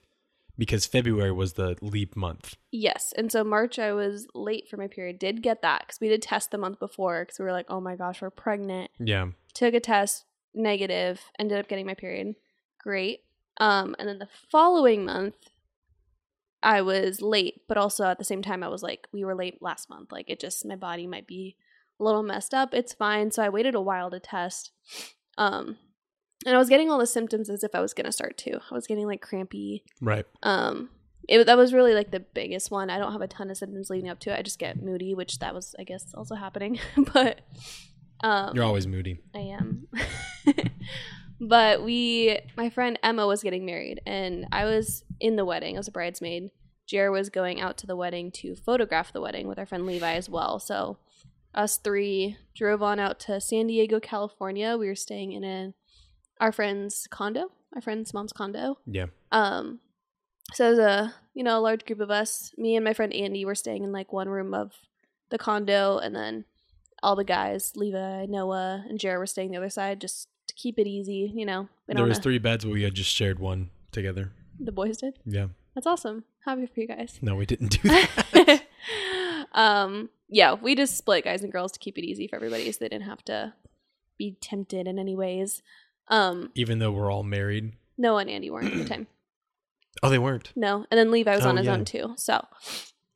because 0.58 0.86
February 0.86 1.32
was 1.32 1.54
the 1.54 1.78
leap 1.82 2.16
month. 2.16 2.56
Yes, 2.72 3.14
and 3.18 3.32
so 3.32 3.44
March 3.44 3.80
I 3.80 3.94
was 3.94 4.28
late 4.34 4.68
for 4.70 4.78
my 4.78 4.88
period. 4.88 5.20
Did 5.20 5.42
get 5.42 5.62
that 5.62 5.86
because 5.88 6.00
we 6.00 6.10
did 6.10 6.22
test 6.22 6.52
the 6.52 6.58
month 6.58 6.80
before 6.80 7.24
because 7.24 7.40
we 7.40 7.46
were 7.46 7.52
like, 7.52 7.68
oh 7.70 7.80
my 7.82 7.96
gosh, 7.96 8.22
we're 8.22 8.30
pregnant. 8.30 8.92
Yeah. 9.00 9.28
took 9.54 9.74
a 9.74 9.80
test 9.80 10.26
negative 10.58 11.22
ended 11.40 11.60
up 11.60 11.68
getting 11.68 11.86
my 11.86 11.94
period 11.94 12.36
great 12.80 13.22
um 13.60 13.96
and 14.00 14.10
then 14.10 14.20
the 14.20 14.28
following 14.52 15.06
month 15.06 15.36
i 16.64 16.82
was 16.82 17.22
late 17.22 17.62
but 17.68 17.78
also 17.78 18.06
at 18.06 18.18
the 18.18 18.26
same 18.26 18.42
time 18.42 18.64
i 18.64 18.68
was 18.68 18.84
like 18.84 19.08
we 19.14 19.24
were 19.24 19.36
late 19.36 19.62
last 19.62 19.90
month 19.90 20.12
like 20.12 20.30
it 20.30 20.40
just 20.40 20.66
my 20.66 20.76
body 20.76 21.06
might 21.06 21.28
be 21.28 21.56
a 22.00 22.04
little 22.04 22.24
messed 22.24 22.54
up 22.54 22.74
it's 22.74 22.94
fine 22.94 23.32
so 23.32 23.44
i 23.44 23.50
waited 23.50 23.76
a 23.76 23.82
while 23.82 24.10
to 24.12 24.20
test 24.20 24.72
um 25.38 25.78
and 26.46 26.56
i 26.56 26.58
was 26.60 26.70
getting 26.70 26.90
all 26.90 26.98
the 27.00 27.08
symptoms 27.08 27.50
as 27.50 27.64
if 27.64 27.74
i 27.74 27.80
was 27.80 27.94
gonna 27.94 28.12
start 28.12 28.38
too 28.38 28.60
i 28.72 28.74
was 28.76 28.88
getting 28.88 29.08
like 29.08 29.22
crampy 29.22 29.84
Right. 30.02 30.26
um 30.44 30.90
it, 31.28 31.44
that 31.46 31.58
was 31.58 31.74
really 31.74 31.94
like 31.94 32.12
the 32.12 32.20
biggest 32.22 32.72
one 32.72 32.90
i 32.90 32.98
don't 32.98 33.12
have 33.12 33.22
a 33.22 33.28
ton 33.28 33.50
of 33.50 33.58
symptoms 33.58 33.90
leading 33.90 34.10
up 34.10 34.20
to 34.22 34.32
it 34.32 34.40
i 34.40 34.42
just 34.42 34.60
get 34.60 34.82
moody 34.82 35.14
which 35.16 35.40
that 35.40 35.54
was 35.54 35.76
i 35.80 35.84
guess 35.84 36.14
also 36.14 36.36
happening 36.36 36.80
but 37.14 37.42
um 38.24 38.56
You're 38.56 38.64
always 38.66 38.88
moody. 38.88 39.20
I 39.36 39.40
am. 39.40 39.88
but 41.40 41.84
we, 41.84 42.40
my 42.56 42.70
friend 42.72 42.98
Emma 43.04 43.28
was 43.28 43.44
getting 43.44 43.64
married, 43.66 44.02
and 44.08 44.48
I 44.52 44.66
was 44.66 45.04
in 45.20 45.36
the 45.36 45.46
wedding. 45.46 45.76
I 45.76 45.80
was 45.80 45.88
a 45.88 45.92
bridesmaid. 45.92 46.50
Jer 46.88 47.12
was 47.12 47.30
going 47.30 47.62
out 47.62 47.78
to 47.78 47.86
the 47.88 47.96
wedding 47.96 48.32
to 48.32 48.56
photograph 48.56 49.14
the 49.14 49.22
wedding 49.22 49.48
with 49.48 49.60
our 49.60 49.66
friend 49.68 49.86
Levi 49.86 50.14
as 50.16 50.30
well. 50.30 50.58
So, 50.60 50.98
us 51.58 51.78
three 51.78 52.38
drove 52.56 52.82
on 52.82 53.00
out 53.00 53.20
to 53.22 53.42
San 53.42 53.68
Diego, 53.68 54.00
California. 54.00 54.78
We 54.78 54.88
were 54.88 54.96
staying 54.96 55.34
in 55.34 55.44
a 55.44 55.74
our 56.40 56.52
friend's 56.52 57.08
condo, 57.10 57.52
our 57.76 57.82
friend's 57.82 58.14
mom's 58.14 58.32
condo. 58.32 58.78
Yeah. 58.86 59.08
Um, 59.32 59.80
so 60.54 60.72
as 60.72 60.78
a 60.80 61.14
you 61.34 61.44
know 61.44 61.58
a 61.58 61.62
large 61.62 61.86
group 61.86 62.00
of 62.00 62.12
us, 62.12 62.54
me 62.58 62.76
and 62.76 62.86
my 62.86 62.94
friend 62.94 63.12
Andy 63.14 63.44
were 63.44 63.56
staying 63.56 63.84
in 63.84 63.92
like 63.92 64.14
one 64.14 64.30
room 64.30 64.54
of 64.54 64.72
the 65.30 65.38
condo, 65.38 65.98
and 65.98 66.16
then 66.16 66.46
all 67.04 67.16
the 67.16 67.24
guys, 67.24 67.74
Levi, 67.76 68.26
Noah, 68.28 68.86
and 68.88 69.00
Jared 69.00 69.20
were 69.20 69.26
staying 69.28 69.52
the 69.52 69.58
other 69.58 69.70
side 69.70 70.00
just 70.00 70.30
to 70.48 70.54
keep 70.56 70.80
it 70.80 70.88
easy. 70.88 71.32
You 71.36 71.46
know, 71.46 71.68
we 71.88 71.96
There 71.96 72.04
was 72.04 72.14
wanna- 72.16 72.24
three 72.24 72.38
beds, 72.38 72.64
but 72.66 72.72
we 72.74 72.84
had 72.84 72.94
just 72.96 73.12
shared 73.14 73.40
one 73.40 73.70
together. 73.92 74.32
the 74.60 74.72
boys 74.72 74.98
did. 74.98 75.20
Yeah. 75.26 75.48
That's 75.76 75.86
awesome. 75.86 76.24
Happy 76.46 76.66
for 76.66 76.80
you 76.80 76.88
guys. 76.88 77.20
No, 77.22 77.36
we 77.36 77.46
didn't 77.46 77.80
do 77.82 77.90
that. 77.90 78.10
um, 79.58 80.10
yeah, 80.30 80.54
we 80.54 80.76
just 80.76 80.96
split 80.98 81.24
guys 81.26 81.42
and 81.44 81.52
girls 81.52 81.72
to 81.74 81.80
keep 81.80 81.98
it 81.98 82.06
easy 82.06 82.28
for 82.28 82.36
everybody, 82.38 82.72
so 82.72 82.78
they 82.80 82.88
didn't 82.90 83.08
have 83.08 83.24
to 83.26 83.54
be 84.18 84.38
tempted 84.40 84.88
in 84.88 84.98
any 85.00 85.16
ways. 85.16 85.62
Um, 86.08 86.52
Even 86.56 86.80
though 86.80 86.92
we're 86.92 87.12
all 87.12 87.24
married. 87.24 87.74
Noah 87.98 88.22
and 88.22 88.30
Andy 88.30 88.50
weren't 88.50 88.72
at 88.72 88.78
the 88.78 88.86
time. 88.86 89.08
Oh, 90.04 90.10
they 90.12 90.20
weren't. 90.20 90.52
No, 90.56 90.86
and 90.92 90.98
then 91.00 91.10
Levi 91.10 91.36
was 91.36 91.44
Oh, 91.44 91.50
on 91.50 91.58
his 91.58 91.66
yeah. 91.66 91.74
own 91.74 91.84
too. 91.84 92.14
So 92.18 92.46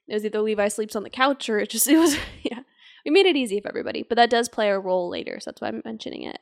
it 0.08 0.16
was 0.16 0.26
either 0.26 0.42
Levi 0.42 0.68
sleeps 0.68 0.96
on 0.96 1.04
the 1.04 1.12
couch 1.12 1.48
or 1.48 1.60
it 1.60 1.70
just 1.70 1.88
it 1.96 1.96
was 2.00 2.18
yeah. 2.42 2.62
We 3.06 3.12
made 3.12 3.28
it 3.28 3.36
easy 3.36 3.60
for 3.62 3.68
everybody, 3.70 4.02
but 4.02 4.16
that 4.16 4.32
does 4.32 4.50
play 4.50 4.70
a 4.70 4.80
role 4.80 5.08
later, 5.08 5.40
so 5.40 5.52
that's 5.52 5.62
why 5.62 5.68
I'm 5.68 5.84
mentioning 5.86 6.24
it. 6.24 6.40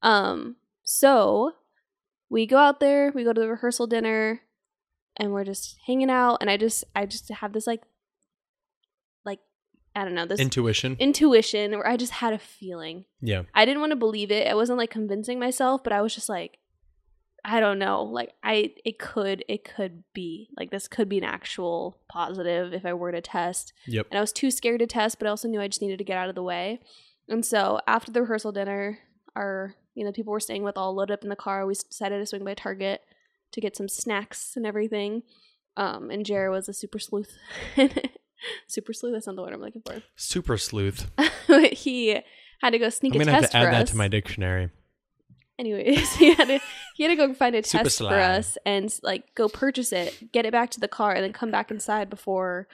Um, 0.00 0.54
so 0.84 1.54
we 2.30 2.46
go 2.46 2.58
out 2.58 2.78
there, 2.78 3.10
we 3.12 3.24
go 3.24 3.32
to 3.32 3.40
the 3.40 3.48
rehearsal 3.48 3.88
dinner, 3.88 4.42
and 5.16 5.32
we're 5.32 5.42
just 5.42 5.76
hanging 5.88 6.10
out, 6.10 6.36
and 6.40 6.48
I 6.48 6.56
just 6.56 6.84
I 6.94 7.04
just 7.04 7.28
have 7.28 7.52
this 7.52 7.66
like 7.66 7.80
like 7.80 7.82
I 9.94 10.04
don't 10.04 10.14
know 10.14 10.24
this 10.26 10.40
Intuition. 10.40 10.96
intuition 10.98 11.72
where 11.72 11.86
I 11.86 11.96
just 11.96 12.12
had 12.12 12.32
a 12.32 12.38
feeling. 12.38 13.04
yeah. 13.20 13.42
I 13.54 13.64
didn't 13.64 13.80
want 13.80 13.90
to 13.92 13.96
believe 13.96 14.30
it. 14.30 14.46
I 14.48 14.54
wasn't 14.54 14.78
like 14.78 14.90
convincing 14.90 15.38
myself, 15.38 15.84
but 15.84 15.92
I 15.92 16.00
was 16.00 16.14
just 16.14 16.28
like, 16.28 16.58
I 17.44 17.60
don't 17.60 17.78
know. 17.78 18.02
Like 18.04 18.32
I, 18.42 18.72
it 18.84 18.98
could, 18.98 19.44
it 19.48 19.64
could 19.64 20.04
be 20.14 20.48
like 20.56 20.70
this 20.70 20.88
could 20.88 21.08
be 21.08 21.18
an 21.18 21.24
actual 21.24 21.98
positive 22.08 22.72
if 22.72 22.86
I 22.86 22.94
were 22.94 23.12
to 23.12 23.20
test. 23.20 23.72
Yep. 23.86 24.06
And 24.10 24.18
I 24.18 24.20
was 24.20 24.32
too 24.32 24.50
scared 24.50 24.78
to 24.80 24.86
test, 24.86 25.18
but 25.18 25.26
I 25.26 25.30
also 25.30 25.48
knew 25.48 25.60
I 25.60 25.68
just 25.68 25.82
needed 25.82 25.98
to 25.98 26.04
get 26.04 26.16
out 26.16 26.28
of 26.28 26.34
the 26.36 26.42
way. 26.42 26.80
And 27.28 27.44
so 27.44 27.80
after 27.86 28.10
the 28.12 28.22
rehearsal 28.22 28.52
dinner, 28.52 28.98
our 29.34 29.74
you 29.94 30.04
know 30.04 30.12
people 30.12 30.30
we're 30.32 30.40
staying 30.40 30.62
with 30.62 30.78
all 30.78 30.94
loaded 30.94 31.12
up 31.14 31.22
in 31.22 31.28
the 31.30 31.36
car. 31.36 31.66
We 31.66 31.74
decided 31.74 32.18
to 32.18 32.26
swing 32.26 32.44
by 32.44 32.54
Target 32.54 33.00
to 33.52 33.60
get 33.60 33.76
some 33.76 33.88
snacks 33.88 34.52
and 34.56 34.64
everything. 34.66 35.22
Um, 35.76 36.10
and 36.10 36.24
Jared 36.24 36.50
was 36.52 36.68
a 36.68 36.72
super 36.72 36.98
sleuth. 36.98 37.36
super 38.66 38.92
sleuth. 38.92 39.12
That's 39.14 39.26
not 39.26 39.36
the 39.36 39.42
word 39.42 39.52
I'm 39.52 39.60
looking 39.60 39.82
for. 39.84 40.02
Super 40.16 40.56
sleuth. 40.58 41.10
he 41.72 42.20
had 42.60 42.70
to 42.70 42.78
go 42.78 42.88
sneak 42.88 43.14
I'm 43.14 43.20
a 43.20 43.24
gonna 43.24 43.32
have 43.34 43.42
test 43.42 43.52
to 43.52 43.58
add 43.58 43.72
that 43.72 43.82
us. 43.84 43.90
to 43.90 43.96
my 43.96 44.08
dictionary. 44.08 44.70
Anyways, 45.58 46.12
he 46.16 46.34
had 46.34 46.46
to 46.48 46.60
he 46.96 47.02
had 47.04 47.10
to 47.10 47.16
go 47.16 47.34
find 47.34 47.54
a 47.54 47.62
Super 47.62 47.84
test 47.84 47.98
for 47.98 48.04
sly. 48.04 48.20
us 48.20 48.58
and 48.64 48.92
like 49.02 49.34
go 49.34 49.48
purchase 49.48 49.92
it, 49.92 50.32
get 50.32 50.46
it 50.46 50.52
back 50.52 50.70
to 50.70 50.80
the 50.80 50.88
car, 50.88 51.12
and 51.12 51.22
then 51.22 51.32
come 51.32 51.50
back 51.50 51.70
inside 51.70 52.08
before 52.10 52.68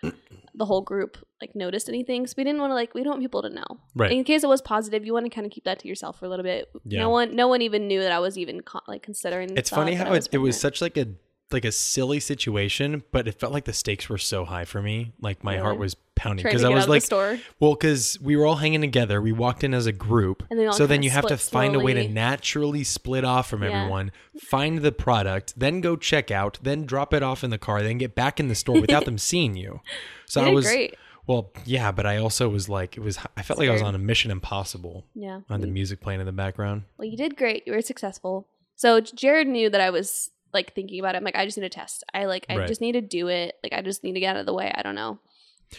the 0.54 0.64
whole 0.64 0.80
group 0.80 1.18
like 1.40 1.54
noticed 1.54 1.88
anything. 1.88 2.26
So 2.26 2.34
we 2.36 2.44
didn't 2.44 2.60
want 2.60 2.70
to 2.70 2.74
like 2.74 2.94
we 2.94 3.02
don't 3.02 3.12
want 3.14 3.22
people 3.22 3.42
to 3.42 3.50
know. 3.50 3.64
Right. 3.94 4.12
In 4.12 4.24
case 4.24 4.42
it 4.44 4.48
was 4.48 4.62
positive, 4.62 5.04
you 5.04 5.12
want 5.12 5.26
to 5.26 5.30
kind 5.30 5.44
of 5.46 5.52
keep 5.52 5.64
that 5.64 5.80
to 5.80 5.88
yourself 5.88 6.18
for 6.18 6.26
a 6.26 6.28
little 6.28 6.44
bit. 6.44 6.68
Yeah. 6.84 7.00
No 7.00 7.10
one 7.10 7.34
no 7.36 7.48
one 7.48 7.62
even 7.62 7.88
knew 7.88 8.00
that 8.00 8.12
I 8.12 8.20
was 8.20 8.38
even 8.38 8.60
con- 8.62 8.82
like 8.86 9.02
considering. 9.02 9.56
It's 9.56 9.70
funny 9.70 9.96
that 9.96 10.06
how 10.06 10.12
I 10.12 10.16
it, 10.16 10.28
it 10.32 10.38
was 10.38 10.54
pregnant. 10.54 10.54
such 10.54 10.80
like 10.80 10.96
a 10.96 11.08
like 11.52 11.64
a 11.64 11.72
silly 11.72 12.20
situation, 12.20 13.02
but 13.12 13.26
it 13.26 13.38
felt 13.38 13.52
like 13.52 13.64
the 13.64 13.72
stakes 13.72 14.08
were 14.08 14.18
so 14.18 14.44
high 14.44 14.64
for 14.64 14.82
me. 14.82 15.12
Like 15.20 15.42
my 15.42 15.56
heart 15.58 15.78
was 15.78 15.94
pounding 16.14 16.42
trying 16.42 16.52
because 16.52 16.64
I 16.64 16.68
get 16.68 16.74
was 16.74 16.82
out 16.82 16.86
of 16.86 16.90
like, 16.90 17.02
the 17.02 17.06
store. 17.06 17.38
well, 17.60 17.74
because 17.74 18.18
we 18.20 18.36
were 18.36 18.44
all 18.46 18.56
hanging 18.56 18.80
together. 18.80 19.22
We 19.22 19.32
walked 19.32 19.64
in 19.64 19.72
as 19.72 19.86
a 19.86 19.92
group, 19.92 20.42
And 20.50 20.58
they 20.58 20.66
all 20.66 20.72
so 20.72 20.86
then 20.86 20.96
kinda 20.96 21.04
you 21.06 21.10
have 21.12 21.26
to 21.26 21.38
split 21.38 21.52
find 21.52 21.74
a 21.76 21.78
way 21.80 21.94
to 21.94 22.00
slowly. 22.02 22.12
naturally 22.14 22.84
split 22.84 23.24
off 23.24 23.48
from 23.48 23.62
Yeah. 23.62 23.70
everyone, 23.82 24.12
find 24.40 24.78
the 24.78 24.92
product, 24.92 25.54
then 25.56 25.80
go 25.80 25.96
check 25.96 26.30
out, 26.30 26.58
then 26.62 26.84
drop 26.84 27.14
it 27.14 27.22
off 27.22 27.42
in 27.44 27.50
the 27.50 27.58
car, 27.58 27.82
then 27.82 27.98
get 27.98 28.14
back 28.14 28.38
in 28.40 28.48
the 28.48 28.54
store 28.54 28.80
without 28.80 29.04
them 29.04 29.18
seeing 29.28 29.56
you. 29.56 29.80
So 30.26 30.40
You 30.40 30.46
I 30.46 30.50
did 30.50 30.54
was 30.56 30.66
great. 30.66 30.94
well, 31.26 31.52
yeah, 31.64 31.92
but 31.92 32.04
I 32.04 32.18
also 32.18 32.48
was 32.48 32.68
like, 32.68 32.96
it 32.96 33.00
was. 33.00 33.18
I 33.36 33.42
felt 33.42 33.58
like 33.58 33.68
I 33.68 33.72
was 33.72 33.80
Scared. 33.80 33.94
on 33.94 34.00
a 34.00 34.04
Mission 34.04 34.30
Impossible. 34.30 35.06
Yeah. 35.14 35.40
On 35.48 35.60
the 35.60 35.66
mm. 35.66 35.72
music 35.72 36.00
playing 36.00 36.20
in 36.20 36.26
the 36.26 36.32
background. 36.32 36.82
Well, 36.98 37.08
you 37.08 37.16
did 37.16 37.36
great. 37.36 37.66
You 37.66 37.72
were 37.72 37.80
successful. 37.80 38.48
So 38.76 39.00
Jared 39.00 39.48
knew 39.48 39.70
that 39.70 39.80
I 39.80 39.90
was 39.90 40.30
like 40.52 40.74
thinking 40.74 40.98
about 41.00 41.14
it. 41.14 41.18
I'm 41.18 41.24
like, 41.24 41.36
I 41.36 41.44
just 41.44 41.56
need 41.58 41.64
a 41.66 41.68
test. 41.68 42.04
I 42.14 42.24
like, 42.24 42.46
I 42.48 42.56
Right. 42.56 42.68
just 42.68 42.80
need 42.80 42.92
to 42.92 43.00
do 43.00 43.28
it. 43.28 43.56
Like, 43.62 43.72
I 43.72 43.82
just 43.82 44.02
need 44.02 44.14
to 44.14 44.20
get 44.20 44.34
out 44.34 44.40
of 44.40 44.46
the 44.46 44.54
way. 44.54 44.72
I 44.74 44.82
don't 44.82 44.94
know. 44.94 45.18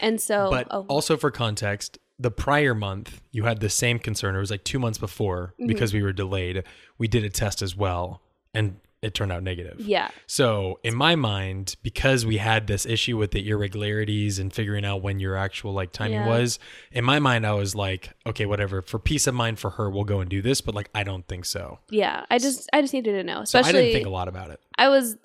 And 0.02 0.22
so, 0.22 0.50
but 0.52 0.68
oh, 0.70 0.86
also 0.88 1.18
for 1.18 1.32
context, 1.32 1.98
the 2.20 2.30
prior 2.32 2.76
month 2.76 3.22
you 3.32 3.46
had 3.46 3.60
the 3.60 3.70
same 3.70 3.98
concern. 3.98 4.36
It 4.36 4.40
was 4.40 4.52
like 4.52 4.64
two 4.64 4.78
months 4.78 4.98
before 5.00 5.56
Mhm. 5.60 5.68
because 5.68 5.94
we 5.94 6.04
were 6.04 6.14
delayed. 6.14 6.64
We 6.98 7.08
did 7.08 7.24
a 7.24 7.30
test 7.30 7.62
as 7.62 7.76
well, 7.76 8.22
and 8.54 8.80
it 9.02 9.14
turned 9.14 9.32
out 9.32 9.44
negative. 9.44 9.80
Yeah. 9.80 10.10
So 10.28 10.80
in 10.84 10.94
my 10.96 11.16
mind, 11.16 11.76
because 11.84 12.26
we 12.26 12.38
had 12.38 12.68
this 12.68 12.86
issue 12.86 13.18
with 13.18 13.32
the 13.32 13.48
irregularities 13.50 14.40
and 14.40 14.52
figuring 14.52 14.84
out 14.86 15.02
when 15.02 15.20
your 15.20 15.36
actual 15.38 15.74
like 15.74 15.92
timing 15.92 16.14
Yeah. 16.22 16.28
was, 16.28 16.60
in 16.92 17.06
my 17.06 17.20
mind 17.20 17.46
I 17.46 17.54
was 17.54 17.76
like, 17.76 18.12
okay, 18.26 18.46
whatever. 18.46 18.82
For 18.82 19.00
peace 19.00 19.26
of 19.28 19.36
mind 19.36 19.60
for 19.60 19.72
her, 19.72 19.90
we'll 19.90 20.04
go 20.04 20.20
and 20.20 20.30
do 20.30 20.42
this. 20.42 20.60
But 20.62 20.76
like, 20.76 20.90
I 20.94 21.04
don't 21.04 21.28
think 21.28 21.46
so. 21.46 21.80
Yeah. 21.90 22.26
I 22.30 22.40
just 22.40 22.70
I 22.74 22.82
just 22.82 22.94
needed 22.94 23.14
to 23.14 23.24
know. 23.24 23.46
So 23.46 23.60
Especially 23.60 23.80
I 23.80 23.82
didn't 23.84 23.94
think 23.96 24.08
a 24.08 24.12
lot 24.12 24.28
about 24.28 24.50
it. 24.52 24.60
I 24.78 24.90
was 24.90 25.16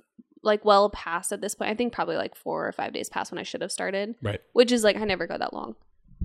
like 0.43 0.65
well 0.65 0.91
past 0.91 1.33
at 1.33 1.41
this 1.41 1.55
point. 1.55 1.71
I 1.71 1.75
think 1.75 1.93
probably 1.93 2.17
like 2.17 2.35
four 2.37 2.69
or 2.69 2.73
five 2.73 2.93
days 2.93 3.09
past 3.09 3.33
when 3.33 3.39
I 3.39 3.45
should 3.45 3.63
have 3.63 3.73
started. 3.73 4.15
Right. 4.23 4.41
Which 4.53 4.73
is 4.73 4.85
like 4.85 4.97
I 4.97 5.05
never 5.05 5.27
go 5.27 5.37
that 5.39 5.53
long. 5.55 5.75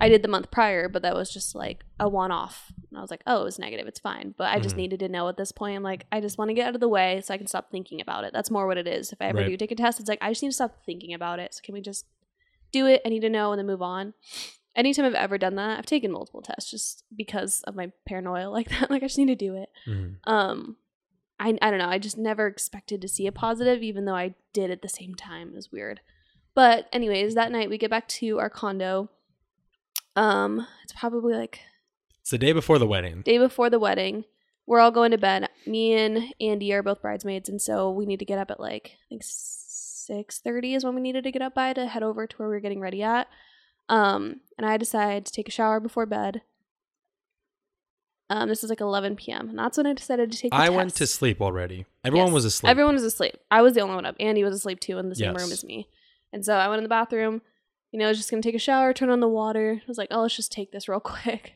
I 0.00 0.08
did 0.08 0.22
the 0.22 0.28
month 0.28 0.50
prior, 0.50 0.88
but 0.88 1.02
that 1.02 1.14
was 1.14 1.30
just 1.32 1.54
like 1.54 1.84
a 1.98 2.08
one 2.08 2.30
off. 2.32 2.72
And 2.90 2.98
I 2.98 3.02
was 3.02 3.10
like, 3.10 3.22
oh, 3.26 3.42
it 3.42 3.44
was 3.44 3.58
negative. 3.58 3.86
It's 3.86 4.00
fine. 4.00 4.34
But 4.36 4.48
I 4.48 4.58
just 4.58 4.74
Mhm. 4.74 4.78
needed 4.78 5.00
to 5.00 5.08
know 5.08 5.28
at 5.28 5.36
this 5.36 5.52
point. 5.52 5.76
I'm 5.76 5.82
like, 5.82 6.06
I 6.10 6.20
just 6.20 6.38
want 6.38 6.48
to 6.48 6.54
get 6.54 6.66
out 6.68 6.74
of 6.74 6.80
the 6.80 6.88
way 6.88 7.20
so 7.20 7.32
I 7.34 7.38
can 7.38 7.46
stop 7.46 7.70
thinking 7.70 8.00
about 8.00 8.24
it. 8.24 8.32
That's 8.32 8.50
more 8.50 8.66
what 8.66 8.78
it 8.78 8.86
is. 8.88 9.12
If 9.12 9.20
I 9.20 9.26
ever 9.26 9.38
Right. 9.38 9.46
do 9.46 9.56
take 9.56 9.70
a 9.70 9.74
test, 9.76 10.00
it's 10.00 10.08
like, 10.08 10.18
I 10.22 10.30
just 10.30 10.42
need 10.42 10.48
to 10.48 10.54
stop 10.54 10.84
thinking 10.84 11.12
about 11.14 11.38
it. 11.38 11.54
So 11.54 11.60
can 11.62 11.74
we 11.74 11.80
just 11.80 12.06
do 12.72 12.86
it? 12.86 13.02
I 13.04 13.08
need 13.10 13.20
to 13.20 13.30
know 13.30 13.52
and 13.52 13.58
then 13.58 13.66
move 13.66 13.82
on. 13.82 14.14
Anytime 14.74 15.04
I've 15.04 15.14
ever 15.14 15.36
done 15.38 15.56
that, 15.56 15.78
I've 15.78 15.86
taken 15.86 16.10
multiple 16.12 16.42
tests 16.42 16.70
just 16.70 17.04
because 17.14 17.62
of 17.64 17.74
my 17.74 17.92
paranoia 18.06 18.48
like 18.50 18.68
that. 18.70 18.90
Like, 18.90 19.02
I 19.02 19.06
just 19.06 19.18
need 19.18 19.26
to 19.26 19.34
do 19.36 19.54
it. 19.56 19.68
Mhm. 19.86 20.16
Um, 20.24 20.76
I, 21.38 21.56
I 21.62 21.70
don't 21.70 21.78
know. 21.78 21.88
I 21.88 21.98
just 21.98 22.18
never 22.18 22.46
expected 22.46 23.00
to 23.02 23.08
see 23.08 23.26
a 23.26 23.32
positive, 23.32 23.82
even 23.82 24.04
though 24.04 24.14
I 24.14 24.34
did 24.52 24.70
at 24.70 24.82
the 24.82 24.88
same 24.88 25.14
time. 25.14 25.48
It 25.50 25.54
was 25.54 25.72
weird. 25.72 26.00
But 26.54 26.88
anyways, 26.92 27.34
that 27.34 27.50
night 27.52 27.70
we 27.70 27.78
get 27.78 27.90
back 27.90 28.08
to 28.08 28.38
our 28.38 28.50
condo. 28.50 29.08
Um, 30.16 30.66
it's 30.82 30.92
probably 30.92 31.34
like 31.34 31.60
It's 32.20 32.30
the 32.30 32.38
day 32.38 32.52
before 32.52 32.78
the 32.78 32.86
wedding. 32.86 33.22
day 33.22 33.38
before 33.38 33.70
the 33.70 33.78
wedding. 33.78 34.24
We're 34.66 34.80
all 34.80 34.90
going 34.90 35.10
to 35.10 35.18
bed. 35.18 35.48
Me 35.66 35.94
and 35.94 36.32
Andy 36.40 36.72
are 36.72 36.82
both 36.82 37.02
bridesmaids, 37.02 37.48
and 37.48 37.60
so 37.60 37.90
we 37.90 38.06
need 38.06 38.18
to 38.20 38.24
get 38.24 38.38
up 38.38 38.50
at 38.50 38.60
like 38.60 38.92
I 38.94 39.08
think 39.08 39.22
six 39.24 40.38
thirty 40.40 40.74
is 40.74 40.84
when 40.84 40.94
we 40.94 41.00
needed 41.00 41.24
to 41.24 41.32
get 41.32 41.42
up 41.42 41.54
by 41.54 41.72
to 41.72 41.86
head 41.86 42.02
over 42.02 42.26
to 42.26 42.36
where 42.36 42.48
we 42.48 42.56
are 42.56 42.60
getting 42.60 42.80
ready 42.80 43.02
at. 43.02 43.26
Um, 43.88 44.40
and 44.56 44.66
I 44.66 44.76
decided 44.76 45.26
to 45.26 45.32
take 45.32 45.48
a 45.48 45.52
shower 45.52 45.80
before 45.80 46.06
bed. 46.06 46.42
Um, 48.28 48.48
this 48.48 48.62
is 48.62 48.70
like 48.70 48.80
eleven 48.80 49.16
p.m. 49.16 49.48
and 49.48 49.58
that's 49.58 49.76
when 49.76 49.86
I 49.86 49.92
decided 49.92 50.30
to 50.30 50.38
take. 50.38 50.54
I 50.54 50.68
went 50.70 50.94
to 50.96 51.06
sleep 51.06 51.40
already. 51.40 51.86
Everyone 52.04 52.28
Yes. 52.28 52.34
was 52.34 52.44
asleep. 52.44 52.70
Everyone 52.70 52.94
was 52.94 53.02
asleep. 53.02 53.36
I 53.50 53.62
was 53.62 53.74
the 53.74 53.80
only 53.80 53.96
one 53.96 54.06
up. 54.06 54.14
Andy 54.20 54.44
was 54.44 54.54
asleep 54.54 54.78
too 54.78 54.98
in 54.98 55.08
the 55.08 55.16
same 55.16 55.32
Yes. 55.32 55.42
room 55.42 55.50
as 55.52 55.64
me. 55.64 55.88
And 56.32 56.44
so 56.44 56.54
I 56.54 56.68
went 56.68 56.78
in 56.78 56.84
the 56.84 56.88
bathroom. 56.88 57.42
You 57.92 57.98
know, 57.98 58.06
I 58.06 58.08
was 58.08 58.18
just 58.18 58.30
gonna 58.30 58.42
take 58.42 58.54
a 58.54 58.58
shower, 58.58 58.92
turn 58.92 59.10
on 59.10 59.20
the 59.20 59.28
water. 59.28 59.80
I 59.82 59.84
was 59.88 59.98
like, 59.98 60.08
oh, 60.10 60.22
let's 60.22 60.36
just 60.36 60.52
take 60.52 60.72
this 60.72 60.88
real 60.88 61.00
quick. 61.14 61.54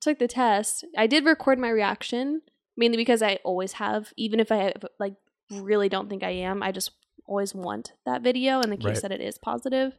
Took 0.00 0.18
the 0.18 0.28
test. 0.28 0.84
I 0.96 1.06
did 1.06 1.24
record 1.24 1.58
my 1.58 1.68
reaction 1.70 2.42
mainly 2.76 2.96
because 2.96 3.22
I 3.22 3.38
always 3.44 3.72
have, 3.72 4.12
even 4.16 4.38
if 4.38 4.52
I 4.52 4.72
like 5.00 5.14
really 5.50 5.88
don't 5.88 6.08
think 6.08 6.22
I 6.22 6.30
am. 6.30 6.62
I 6.62 6.70
just 6.72 6.92
always 7.26 7.54
want 7.54 7.92
that 8.06 8.22
video 8.22 8.60
in 8.60 8.70
the 8.70 8.76
case 8.76 8.86
Right. 8.86 9.02
that 9.02 9.12
it 9.12 9.20
is 9.20 9.36
positive. 9.38 9.98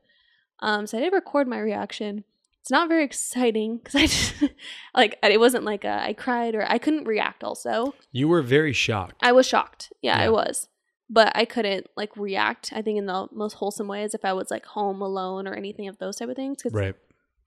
Um, 0.61 0.87
so 0.87 0.97
I 0.97 1.01
did 1.01 1.13
record 1.13 1.47
my 1.47 1.59
reaction. 1.59 2.23
It's 2.61 2.71
not 2.71 2.87
very 2.89 3.03
exciting 3.09 3.77
because 3.77 3.95
I 3.95 4.01
just 4.07 4.33
like 4.95 5.17
it 5.21 5.39
wasn't 5.39 5.63
like 5.65 5.83
a, 5.83 6.01
I 6.01 6.13
cried 6.13 6.55
or 6.55 6.65
I 6.69 6.77
couldn't 6.77 7.05
react. 7.05 7.43
Also, 7.43 7.93
you 8.11 8.27
were 8.29 8.41
very 8.41 8.73
shocked. 8.73 9.15
I 9.21 9.31
was 9.33 9.45
shocked. 9.45 9.91
Yeah, 10.01 10.17
Yeah. 10.17 10.25
I 10.25 10.29
was. 10.29 10.67
But 11.09 11.31
I 11.35 11.45
couldn't 11.45 11.87
like 11.97 12.15
react. 12.15 12.71
I 12.75 12.81
think 12.81 12.97
in 12.97 13.07
the 13.07 13.27
most 13.31 13.53
wholesome 13.53 13.87
way 13.87 14.03
is 14.03 14.13
if 14.13 14.23
I 14.23 14.33
was 14.33 14.51
like 14.51 14.65
home 14.65 15.01
alone 15.01 15.47
or 15.47 15.53
anything 15.53 15.87
of 15.87 15.97
those 15.97 16.17
type 16.17 16.29
of 16.29 16.35
things. 16.35 16.57
Because 16.57 16.73
right. 16.73 16.95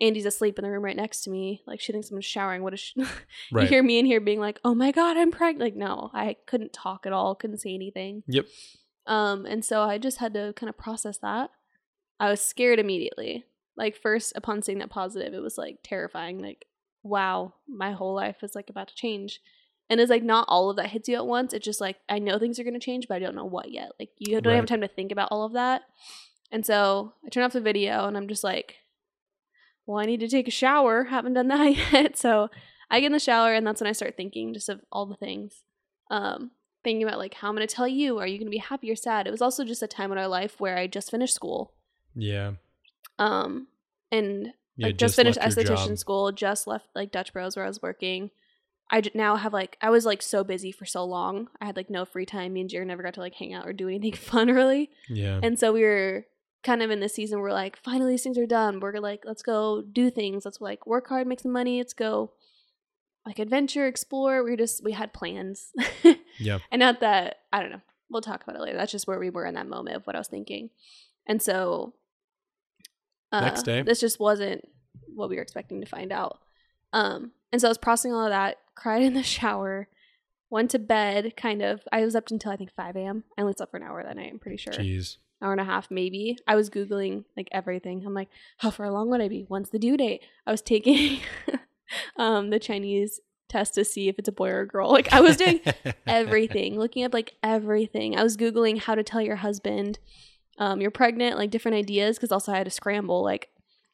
Andy's 0.00 0.26
asleep 0.26 0.58
in 0.58 0.64
the 0.64 0.70
room 0.70 0.84
right 0.84 0.96
next 0.96 1.22
to 1.22 1.30
me, 1.30 1.62
like 1.64 1.80
she 1.80 1.92
thinks 1.92 2.08
someone's 2.08 2.24
showering. 2.24 2.64
What 2.64 2.74
is 2.74 2.80
she? 2.80 2.94
Right. 3.52 3.62
you 3.62 3.68
hear 3.68 3.82
me 3.82 3.98
in 3.98 4.06
here 4.06 4.20
being 4.20 4.40
like, 4.40 4.58
"Oh 4.64 4.74
my 4.74 4.90
god, 4.90 5.16
I'm 5.16 5.30
pregnant!" 5.30 5.60
Like, 5.60 5.76
no, 5.76 6.10
I 6.12 6.36
couldn't 6.46 6.72
talk 6.72 7.06
at 7.06 7.12
all. 7.12 7.34
Couldn't 7.34 7.58
say 7.58 7.74
anything. 7.74 8.24
Yep. 8.26 8.46
Um, 9.06 9.46
and 9.46 9.64
so 9.64 9.82
I 9.82 9.98
just 9.98 10.18
had 10.18 10.34
to 10.34 10.52
kind 10.56 10.68
of 10.70 10.76
process 10.76 11.18
that. 11.18 11.50
I 12.18 12.30
was 12.30 12.40
scared 12.40 12.78
immediately. 12.78 13.44
Like 13.76 13.96
first, 13.96 14.32
upon 14.36 14.62
seeing 14.62 14.78
that 14.78 14.90
positive, 14.90 15.34
it 15.34 15.42
was 15.42 15.58
like 15.58 15.78
terrifying. 15.82 16.40
Like, 16.40 16.66
wow, 17.02 17.54
my 17.68 17.92
whole 17.92 18.14
life 18.14 18.42
is 18.42 18.54
like 18.54 18.70
about 18.70 18.88
to 18.88 18.94
change. 18.94 19.40
And 19.92 20.00
it's 20.00 20.08
like 20.08 20.22
not 20.22 20.46
all 20.48 20.70
of 20.70 20.76
that 20.76 20.86
hits 20.86 21.06
you 21.06 21.16
at 21.16 21.26
once. 21.26 21.52
It's 21.52 21.66
just 21.66 21.78
like 21.78 21.98
I 22.08 22.18
know 22.18 22.38
things 22.38 22.58
are 22.58 22.64
gonna 22.64 22.78
change, 22.78 23.08
but 23.08 23.16
I 23.16 23.18
don't 23.18 23.34
know 23.34 23.44
what 23.44 23.70
yet. 23.70 23.92
Like 24.00 24.08
you 24.16 24.40
don't 24.40 24.56
have 24.56 24.64
time 24.64 24.80
to 24.80 24.88
think 24.88 25.12
about 25.12 25.28
all 25.30 25.44
of 25.44 25.52
that. 25.52 25.82
And 26.50 26.64
so 26.64 27.12
I 27.26 27.28
turn 27.28 27.44
off 27.44 27.52
the 27.52 27.60
video 27.60 28.06
and 28.06 28.16
I'm 28.16 28.26
just 28.26 28.42
like, 28.42 28.76
well, 29.84 29.98
I 29.98 30.06
need 30.06 30.20
to 30.20 30.28
take 30.28 30.48
a 30.48 30.50
shower. 30.50 31.04
Haven't 31.10 31.34
done 31.34 31.48
that 31.48 31.76
yet. 31.92 32.16
So 32.16 32.48
I 32.90 33.00
get 33.00 33.08
in 33.08 33.12
the 33.12 33.18
shower 33.18 33.52
and 33.52 33.66
that's 33.66 33.82
when 33.82 33.88
I 33.88 33.92
start 33.92 34.16
thinking 34.16 34.54
just 34.54 34.70
of 34.70 34.80
all 34.90 35.04
the 35.04 35.14
things. 35.14 35.62
Um, 36.10 36.52
thinking 36.82 37.02
about 37.02 37.18
like 37.18 37.34
how 37.34 37.50
I'm 37.50 37.54
gonna 37.54 37.66
tell 37.66 37.86
you. 37.86 38.18
Are 38.18 38.26
you 38.26 38.38
gonna 38.38 38.48
be 38.48 38.56
happy 38.56 38.90
or 38.90 38.96
sad? 38.96 39.26
It 39.26 39.30
was 39.30 39.42
also 39.42 39.62
just 39.62 39.82
a 39.82 39.86
time 39.86 40.10
in 40.10 40.16
our 40.16 40.26
life 40.26 40.58
where 40.58 40.78
I 40.78 40.86
just 40.86 41.10
finished 41.10 41.34
school. 41.34 41.74
Yeah. 42.14 42.52
Um, 43.18 43.66
and 44.10 44.54
like 44.78 44.92
had 44.92 44.98
just, 44.98 45.16
finished 45.16 45.38
esthetician 45.38 45.88
job. 45.88 45.98
school, 45.98 46.32
just 46.32 46.66
left 46.66 46.86
like 46.94 47.12
Dutch 47.12 47.34
Bros 47.34 47.56
where 47.56 47.66
I 47.66 47.68
was 47.68 47.82
working. 47.82 48.30
I 48.92 49.02
now 49.14 49.36
have 49.36 49.54
like 49.54 49.78
I 49.80 49.88
was 49.88 50.04
like 50.04 50.20
so 50.20 50.44
busy 50.44 50.70
for 50.70 50.84
so 50.84 51.02
long. 51.04 51.48
I 51.60 51.64
had 51.64 51.76
like 51.76 51.88
no 51.88 52.04
free 52.04 52.26
time. 52.26 52.52
Me 52.52 52.60
and 52.60 52.70
Jared 52.70 52.88
never 52.88 53.02
got 53.02 53.14
to 53.14 53.20
like 53.20 53.34
hang 53.34 53.54
out 53.54 53.66
or 53.66 53.72
do 53.72 53.88
anything 53.88 54.12
fun 54.20 54.48
really. 54.48 54.90
Yeah. 55.08 55.40
And 55.42 55.58
so 55.58 55.72
we 55.72 55.82
were 55.82 56.26
kind 56.62 56.82
of 56.82 56.90
in 56.90 57.00
this 57.00 57.14
season 57.14 57.38
where 57.38 57.48
we're 57.48 57.54
like 57.54 57.76
finally 57.76 58.12
these 58.12 58.22
things 58.22 58.36
are 58.36 58.46
done. 58.46 58.80
We're 58.80 58.98
like 58.98 59.22
let's 59.24 59.42
go 59.42 59.82
do 59.82 60.10
things. 60.10 60.44
Let's 60.44 60.60
like 60.60 60.86
work 60.86 61.08
hard, 61.08 61.26
make 61.26 61.40
some 61.40 61.52
money. 61.52 61.78
Let's 61.78 61.94
go 61.94 62.32
like 63.24 63.38
adventure, 63.38 63.86
explore. 63.86 64.44
We 64.44 64.50
were 64.50 64.56
just 64.58 64.84
we 64.84 64.92
had 64.92 65.14
plans. 65.14 65.72
yeah. 66.38 66.58
And 66.70 66.80
not 66.80 67.00
that 67.00 67.36
I 67.50 67.62
don't 67.62 67.72
know. 67.72 67.80
We'll 68.10 68.20
talk 68.20 68.42
about 68.42 68.56
it 68.56 68.62
later. 68.62 68.76
That's 68.76 68.92
just 68.92 69.06
where 69.06 69.18
we 69.18 69.30
were 69.30 69.46
in 69.46 69.54
that 69.54 69.66
moment 69.66 69.96
of 69.96 70.06
what 70.06 70.16
I 70.16 70.18
was 70.18 70.28
thinking. 70.28 70.68
And 71.26 71.40
so 71.40 71.94
uh, 73.32 73.40
Next 73.40 73.62
day. 73.62 73.80
this 73.80 74.00
just 74.00 74.20
wasn't 74.20 74.68
what 75.14 75.30
we 75.30 75.36
were 75.36 75.42
expecting 75.42 75.80
to 75.80 75.86
find 75.86 76.12
out. 76.12 76.40
Um, 76.92 77.32
and 77.50 77.60
so 77.60 77.68
I 77.68 77.70
was 77.70 77.78
processing 77.78 78.12
all 78.12 78.24
of 78.24 78.30
that, 78.30 78.58
cried 78.74 79.02
in 79.02 79.14
the 79.14 79.22
shower, 79.22 79.88
went 80.50 80.70
to 80.72 80.78
bed. 80.78 81.34
Kind 81.36 81.62
of. 81.62 81.82
I 81.92 82.04
was 82.04 82.14
up 82.14 82.30
until 82.30 82.52
I 82.52 82.56
think 82.56 82.72
five 82.74 82.96
a.m. 82.96 83.24
I 83.36 83.42
only 83.42 83.54
slept 83.54 83.70
for 83.70 83.76
an 83.78 83.82
hour 83.82 84.02
that 84.02 84.16
night. 84.16 84.30
I'm 84.32 84.38
pretty 84.38 84.58
sure 84.58 84.72
Jeez. 84.72 85.16
hour 85.40 85.52
and 85.52 85.60
a 85.60 85.64
half 85.64 85.90
maybe. 85.90 86.38
I 86.46 86.56
was 86.56 86.70
googling 86.70 87.24
like 87.36 87.48
everything. 87.52 88.04
I'm 88.06 88.14
like, 88.14 88.28
how 88.58 88.70
far 88.70 88.86
along 88.86 89.10
would 89.10 89.20
I 89.20 89.28
be? 89.28 89.44
When's 89.48 89.70
the 89.70 89.78
due 89.78 89.96
date? 89.96 90.22
I 90.46 90.50
was 90.50 90.62
taking 90.62 91.20
um 92.16 92.50
the 92.50 92.58
Chinese 92.58 93.20
test 93.48 93.74
to 93.74 93.84
see 93.84 94.08
if 94.08 94.18
it's 94.18 94.28
a 94.28 94.32
boy 94.32 94.48
or 94.50 94.60
a 94.60 94.66
girl. 94.66 94.90
Like 94.90 95.12
I 95.12 95.20
was 95.20 95.36
doing 95.36 95.60
everything, 96.06 96.78
looking 96.78 97.04
up 97.04 97.12
like 97.14 97.34
everything. 97.42 98.16
I 98.18 98.22
was 98.22 98.36
googling 98.36 98.78
how 98.80 98.94
to 98.94 99.02
tell 99.02 99.20
your 99.20 99.36
husband 99.36 99.98
um 100.58 100.80
you're 100.80 100.90
pregnant, 100.90 101.38
like 101.38 101.50
different 101.50 101.76
ideas 101.76 102.16
because 102.16 102.32
also 102.32 102.52
I 102.52 102.56
had 102.58 102.64
to 102.64 102.70
scramble 102.70 103.22
like 103.22 103.48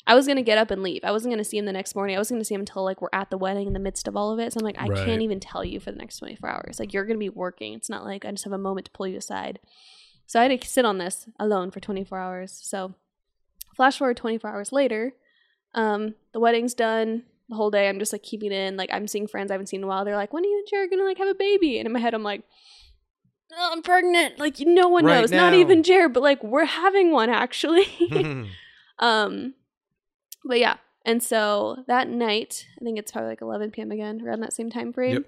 I 0.08 0.14
was 0.14 0.26
gonna 0.26 0.42
get 0.42 0.58
up 0.58 0.70
and 0.70 0.82
leave. 0.82 1.04
I 1.04 1.12
wasn't 1.12 1.32
gonna 1.32 1.44
see 1.44 1.58
him 1.58 1.66
the 1.66 1.72
next 1.72 1.94
morning. 1.94 2.16
I 2.16 2.18
was 2.18 2.30
gonna 2.30 2.42
see 2.44 2.54
him 2.54 2.62
until 2.62 2.82
like 2.82 3.00
we're 3.02 3.08
at 3.12 3.30
the 3.30 3.38
wedding 3.38 3.66
in 3.66 3.74
the 3.74 3.78
midst 3.78 4.08
of 4.08 4.16
all 4.16 4.32
of 4.32 4.38
it. 4.40 4.52
So 4.52 4.58
I'm 4.58 4.64
like, 4.64 4.80
I 4.80 4.88
Right. 4.88 5.04
can't 5.04 5.22
even 5.22 5.38
tell 5.38 5.64
you 5.64 5.78
for 5.78 5.92
the 5.92 5.98
next 5.98 6.18
24 6.18 6.48
hours. 6.48 6.80
Like 6.80 6.92
you're 6.92 7.04
gonna 7.04 7.18
be 7.18 7.28
working. 7.28 7.74
It's 7.74 7.90
not 7.90 8.04
like 8.04 8.24
I 8.24 8.30
just 8.30 8.44
have 8.44 8.52
a 8.54 8.58
moment 8.58 8.86
to 8.86 8.90
pull 8.92 9.06
you 9.06 9.18
aside. 9.18 9.60
So 10.26 10.40
I 10.40 10.44
had 10.48 10.60
to 10.60 10.66
sit 10.68 10.84
on 10.84 10.98
this 10.98 11.28
alone 11.38 11.70
for 11.70 11.80
24 11.80 12.18
hours. 12.18 12.58
So 12.62 12.94
flash 13.76 13.98
forward 13.98 14.16
24 14.16 14.50
hours 14.50 14.72
later, 14.72 15.12
um, 15.74 16.14
the 16.32 16.40
wedding's 16.40 16.74
done. 16.74 17.24
The 17.50 17.56
whole 17.56 17.70
day 17.70 17.88
I'm 17.88 17.98
just 17.98 18.12
like 18.12 18.22
keeping 18.22 18.50
it 18.50 18.56
in. 18.56 18.76
Like 18.78 18.90
I'm 18.92 19.06
seeing 19.08 19.26
friends 19.26 19.50
I 19.50 19.54
haven't 19.54 19.68
seen 19.68 19.80
in 19.80 19.84
a 19.84 19.86
while. 19.88 20.04
They're 20.06 20.16
like, 20.16 20.32
when 20.32 20.42
are 20.44 20.48
you 20.48 20.58
and 20.58 20.66
Jared 20.68 20.90
gonna 20.90 21.04
like 21.04 21.18
have 21.18 21.28
a 21.28 21.34
baby? 21.34 21.78
And 21.78 21.86
in 21.86 21.92
my 21.92 21.98
head 22.00 22.14
I'm 22.14 22.22
like, 22.22 22.44
"Oh, 23.54 23.70
I'm 23.72 23.82
pregnant. 23.82 24.38
Like 24.38 24.56
no 24.60 24.88
one 24.88 25.04
Right 25.04 25.20
knows. 25.20 25.30
Not 25.32 25.52
even 25.54 25.82
Jared, 25.82 26.12
but 26.14 26.22
like 26.22 26.42
we're 26.42 26.64
having 26.64 27.12
one 27.12 27.28
actually. 27.30 27.86
um, 28.98 29.54
but 30.48 30.58
yeah. 30.58 30.76
And 31.04 31.22
so 31.22 31.84
that 31.86 32.08
night, 32.08 32.66
I 32.80 32.84
think 32.84 32.98
it's 32.98 33.12
probably 33.12 33.30
like 33.30 33.40
11 33.40 33.70
p.m. 33.70 33.92
again, 33.92 34.20
around 34.22 34.40
that 34.40 34.52
same 34.52 34.68
time 34.70 34.92
frame. 34.92 35.12
Yep. 35.14 35.24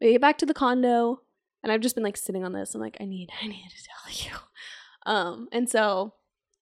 We 0.00 0.12
get 0.12 0.20
back 0.20 0.38
to 0.38 0.46
the 0.46 0.54
condo, 0.54 1.20
and 1.62 1.70
I've 1.70 1.82
just 1.82 1.94
been 1.94 2.02
like 2.04 2.16
sitting 2.16 2.42
on 2.42 2.52
this. 2.52 2.74
I'm 2.74 2.80
like, 2.80 2.96
I 3.00 3.04
need, 3.04 3.30
I 3.42 3.46
need 3.46 3.68
to 3.68 3.84
tell 3.84 4.30
you. 4.32 4.38
Um, 5.06 5.48
and 5.52 5.68
so 5.68 6.14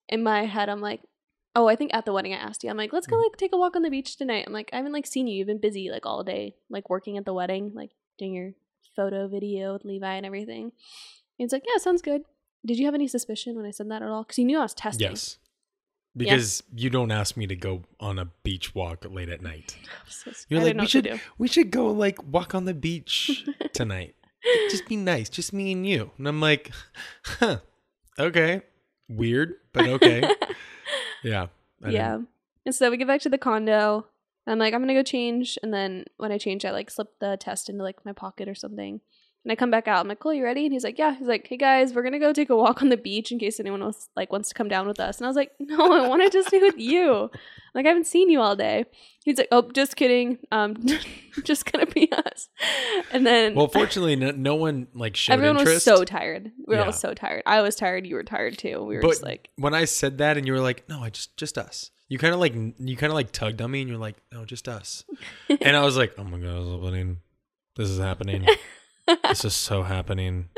in 0.09 0.21
my 0.23 0.45
head, 0.45 0.67
I'm 0.69 0.81
like, 0.81 1.01
oh, 1.55 1.67
I 1.67 1.75
think 1.75 1.93
at 1.93 2.05
the 2.05 2.13
wedding 2.13 2.33
I 2.33 2.37
asked 2.37 2.63
you, 2.63 2.69
I'm 2.69 2.77
like, 2.77 2.93
let's 2.93 3.07
go 3.07 3.15
like 3.17 3.37
take 3.37 3.53
a 3.53 3.57
walk 3.57 3.75
on 3.75 3.81
the 3.81 3.89
beach 3.89 4.17
tonight. 4.17 4.43
I'm 4.45 4.53
like, 4.53 4.69
I 4.73 4.77
haven't 4.77 4.91
like 4.93 5.07
seen 5.07 5.27
you. 5.27 5.35
You've 5.35 5.47
been 5.47 5.59
busy 5.59 5.89
like 5.89 6.05
all 6.05 6.23
day, 6.23 6.55
like 6.69 6.89
working 6.89 7.17
at 7.17 7.25
the 7.25 7.33
wedding, 7.33 7.71
like 7.73 7.91
doing 8.17 8.33
your 8.33 8.51
photo 8.95 9.27
video 9.27 9.73
with 9.73 9.85
Levi 9.85 10.13
and 10.13 10.25
everything. 10.25 10.63
And 10.63 10.71
he's 11.37 11.53
like, 11.53 11.63
yeah, 11.65 11.79
sounds 11.79 12.01
good. 12.01 12.21
Did 12.65 12.77
you 12.77 12.85
have 12.85 12.95
any 12.95 13.07
suspicion 13.07 13.55
when 13.55 13.65
I 13.65 13.71
said 13.71 13.89
that 13.89 14.01
at 14.01 14.09
all? 14.09 14.23
Because 14.23 14.37
you 14.37 14.45
knew 14.45 14.59
I 14.59 14.63
was 14.63 14.73
testing. 14.73 15.09
yes. 15.09 15.37
Because 16.19 16.63
you 16.75 16.89
don't 16.89 17.11
ask 17.11 17.35
me 17.37 17.47
to 17.47 17.55
go 17.55 17.83
on 17.99 18.19
a 18.19 18.25
beach 18.43 18.75
walk 18.75 19.05
late 19.09 19.29
at 19.29 19.41
night. 19.41 19.75
So. 20.09 20.31
You're 20.49 20.61
I 20.61 20.63
like, 20.65 20.77
we 20.77 20.87
should 20.87 21.21
we 21.37 21.47
should 21.47 21.71
go 21.71 21.87
like 21.91 22.21
walk 22.23 22.53
on 22.53 22.65
the 22.65 22.73
beach 22.73 23.47
tonight. 23.73 24.15
just 24.69 24.87
be 24.87 24.95
nice, 24.97 25.29
just 25.29 25.53
me 25.53 25.71
and 25.71 25.85
you. 25.87 26.11
And 26.17 26.27
I'm 26.27 26.41
like, 26.41 26.71
huh, 27.23 27.59
okay, 28.17 28.61
weird, 29.07 29.53
but 29.73 29.87
okay. 29.87 30.23
yeah, 31.23 31.47
I 31.83 31.89
yeah. 31.89 32.11
didn't- 32.11 32.27
And 32.65 32.75
so 32.75 32.89
we 32.91 32.97
get 32.97 33.07
back 33.07 33.21
to 33.21 33.29
the 33.29 33.37
condo. 33.37 34.07
I'm 34.47 34.57
like, 34.59 34.73
I'm 34.73 34.81
gonna 34.81 34.93
go 34.95 35.03
change. 35.03 35.57
And 35.61 35.71
then 35.73 36.05
when 36.17 36.31
I 36.31 36.37
change, 36.39 36.65
I 36.65 36.71
like 36.71 36.89
slip 36.89 37.19
the 37.19 37.37
test 37.37 37.69
into 37.69 37.83
like 37.83 38.03
my 38.05 38.13
pocket 38.13 38.49
or 38.49 38.55
something. 38.55 39.01
And 39.49 39.53
I 39.53 39.55
come 39.55 39.71
back 39.71 39.87
out. 39.87 40.01
I'm 40.01 40.07
like, 40.07 40.19
"Cool, 40.19 40.35
you 40.35 40.43
ready?" 40.43 40.63
And 40.65 40.71
he's 40.71 40.83
like, 40.83 40.99
"Yeah." 40.99 41.15
He's 41.15 41.27
like, 41.27 41.47
"Hey 41.47 41.57
guys, 41.57 41.91
we're 41.95 42.03
gonna 42.03 42.19
go 42.19 42.31
take 42.31 42.51
a 42.51 42.55
walk 42.55 42.83
on 42.83 42.89
the 42.89 42.97
beach 42.97 43.31
in 43.31 43.39
case 43.39 43.59
anyone 43.59 43.81
else 43.81 44.07
like 44.15 44.31
wants 44.31 44.49
to 44.49 44.53
come 44.53 44.67
down 44.67 44.85
with 44.87 44.99
us." 44.99 45.17
And 45.17 45.25
I 45.25 45.27
was 45.29 45.35
like, 45.35 45.53
"No, 45.59 45.91
I 45.91 46.07
want 46.07 46.21
to 46.21 46.29
just 46.29 46.51
be 46.51 46.59
with 46.59 46.77
you. 46.77 47.31
Like, 47.75 47.85
I 47.85 47.89
haven't 47.89 48.07
seen 48.07 48.29
you 48.31 48.41
all 48.41 48.55
day." 48.55 48.85
He's 49.23 49.37
like, 49.39 49.47
"Oh, 49.51 49.63
just 49.71 49.95
kidding. 49.95 50.37
Um, 50.51 50.75
just 51.43 51.71
gonna 51.71 51.87
be 51.87 52.11
us." 52.11 52.49
And 53.11 53.25
then 53.25 53.55
Well, 53.55 53.67
fortunately, 53.69 54.15
no, 54.15 54.29
no 54.31 54.53
one 54.55 54.87
like 54.93 55.15
showed 55.15 55.33
everyone 55.33 55.57
interest. 55.57 55.87
was 55.87 55.97
so 55.97 56.03
tired. 56.05 56.51
We 56.67 56.75
were 56.75 56.81
Yeah. 56.81 56.85
all 56.87 56.91
so 56.93 57.15
tired. 57.15 57.41
I 57.47 57.61
was 57.63 57.75
tired. 57.75 58.05
You 58.05 58.15
were 58.15 58.23
tired 58.23 58.57
too. 58.59 58.83
We 58.83 58.95
were 58.97 59.01
but 59.01 59.09
just 59.09 59.23
like, 59.23 59.49
when 59.55 59.73
I 59.73 59.85
said 59.85 60.19
that, 60.19 60.37
and 60.37 60.45
you 60.45 60.53
were 60.53 60.59
like, 60.61 60.87
"No, 60.89 61.01
I 61.01 61.09
just 61.09 61.35
just 61.37 61.57
us." 61.57 61.89
You 62.07 62.19
kind 62.19 62.33
of 62.35 62.39
like 62.39 62.53
you 62.55 62.95
kind 62.97 63.11
of 63.11 63.15
like 63.15 63.31
tugged 63.31 63.61
on 63.63 63.71
me, 63.71 63.81
and 63.81 63.89
you're 63.89 63.99
like, 63.99 64.17
"No, 64.31 64.45
just 64.45 64.67
us." 64.67 65.05
and 65.61 65.75
I 65.75 65.83
was 65.83 65.97
like, 65.97 66.13
"Oh 66.19 66.23
my 66.23 66.37
god? 66.37 67.17
This 67.75 67.89
is 67.89 67.99
happening. 67.99 68.45
this 69.27 69.45
is 69.45 69.53
so 69.53 69.83
happening." 69.83 70.49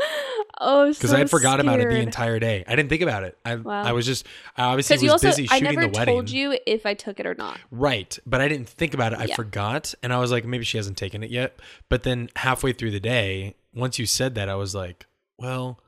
"Oh," 0.59 0.87
Because 0.93 1.13
I 1.13 1.17
had 1.19 1.29
forgot 1.29 1.59
about 1.59 1.79
it 1.79 1.89
the 1.89 1.99
entire 1.99 2.39
day. 2.39 2.63
I 2.67 2.75
didn't 2.75 2.89
think 2.89 3.01
about 3.01 3.23
it. 3.23 3.37
I 3.45 3.55
Wow. 3.55 3.83
I 3.83 3.91
was 3.93 4.05
just 4.05 4.25
I 4.57 4.63
obviously 4.63 4.97
was 5.03 5.11
also, 5.13 5.27
busy 5.29 5.47
I 5.49 5.59
shooting 5.59 5.79
the 5.79 5.87
wedding. 5.89 6.13
told 6.13 6.29
you 6.29 6.57
if 6.67 6.85
I 6.85 6.93
took 6.93 7.19
it 7.19 7.25
or 7.25 7.35
not. 7.35 7.59
Right. 7.71 8.17
But 8.25 8.41
I 8.41 8.47
didn't 8.47 8.69
think 8.69 8.93
about 8.93 9.13
it. 9.13 9.19
I 9.19 9.25
Yeah. 9.25 9.35
forgot. 9.35 9.93
And 10.03 10.13
I 10.13 10.19
was 10.19 10.31
like, 10.31 10.45
maybe 10.45 10.63
she 10.63 10.77
hasn't 10.77 10.97
taken 10.97 11.23
it 11.23 11.31
yet. 11.31 11.59
But 11.89 12.03
then 12.03 12.29
halfway 12.35 12.73
through 12.73 12.91
the 12.91 12.99
day, 12.99 13.55
once 13.73 13.97
you 13.99 14.05
said 14.05 14.35
that, 14.35 14.49
I 14.49 14.55
was 14.55 14.75
like, 14.75 15.05
well, 15.37 15.79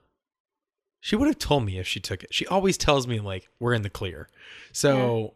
she 0.99 1.15
would 1.15 1.27
have 1.27 1.37
told 1.39 1.65
me 1.65 1.77
if 1.79 1.87
she 1.87 1.99
took 1.99 2.23
it. 2.23 2.33
She 2.33 2.47
always 2.47 2.77
tells 2.77 3.07
me, 3.07 3.19
like, 3.19 3.49
we're 3.59 3.73
in 3.73 3.81
the 3.81 3.89
clear. 3.89 4.29
So 4.71 5.33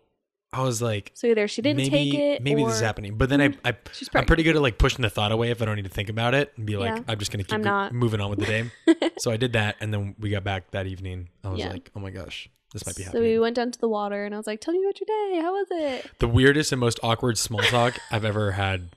I 0.54 0.64
was 0.64 0.82
like, 0.82 1.12
So 1.14 1.28
either 1.28 1.48
she 1.48 1.62
didn't 1.62 1.78
maybe, 1.78 1.90
take 1.90 2.14
it, 2.14 2.42
maybe 2.42 2.64
this 2.64 2.76
is 2.76 2.82
happening. 2.82 3.16
But 3.18 3.30
then 3.30 3.42
I, 3.42 3.50
mm-hmm. 3.50 3.68
I, 3.68 3.76
she's 3.92 4.10
I'm 4.16 4.26
pretty 4.26 4.44
good 4.44 4.56
at 4.56 4.62
like 4.62 4.78
pushing 4.78 5.02
the 5.02 5.10
thought 5.10 5.32
away 5.32 5.52
if 5.52 5.62
I 5.62 5.66
don't 5.66 5.76
need 5.76 5.86
to 5.86 5.92
think 5.92 6.10
about 6.10 6.34
it 6.34 6.54
and 6.56 6.66
be 6.66 6.78
like, 6.78 6.96
Yeah. 6.96 7.04
I'm 7.08 7.20
just 7.20 7.32
going 7.32 7.44
to 7.44 7.50
keep 7.50 7.64
not. 7.64 7.94
moving 7.94 8.22
on 8.22 8.30
with 8.30 8.40
the 8.40 8.46
day. 8.46 8.72
so 9.18 9.30
I 9.30 9.38
did 9.38 9.54
that. 9.54 9.76
And 9.82 9.94
then 9.94 10.16
we 10.20 10.30
got 10.30 10.44
back 10.44 10.72
that 10.72 10.88
evening. 10.88 11.30
I 11.44 11.50
was 11.50 11.60
Yeah. 11.60 11.72
like, 11.72 11.92
oh 11.96 12.00
my 12.00 12.12
gosh, 12.12 12.50
this 12.74 12.86
might 12.86 12.96
be 12.96 13.04
happening. 13.04 13.24
So 13.24 13.28
we 13.28 13.40
went 13.40 13.56
down 13.56 13.72
to 13.72 13.80
the 13.80 13.88
water, 13.90 14.26
and 14.26 14.34
I 14.34 14.38
was 14.38 14.46
like, 14.48 14.60
"Tell 14.60 14.74
me 14.74 14.84
about 14.84 15.00
your 15.00 15.08
day. 15.08 15.42
How 15.42 15.54
was 15.54 15.68
it?" 15.72 16.12
the 16.20 16.28
weirdest 16.28 16.72
and 16.74 16.80
most 16.80 17.00
awkward 17.02 17.38
small 17.38 17.62
talk 17.62 17.98
I've 18.12 18.26
ever 18.26 18.52
had. 18.52 18.90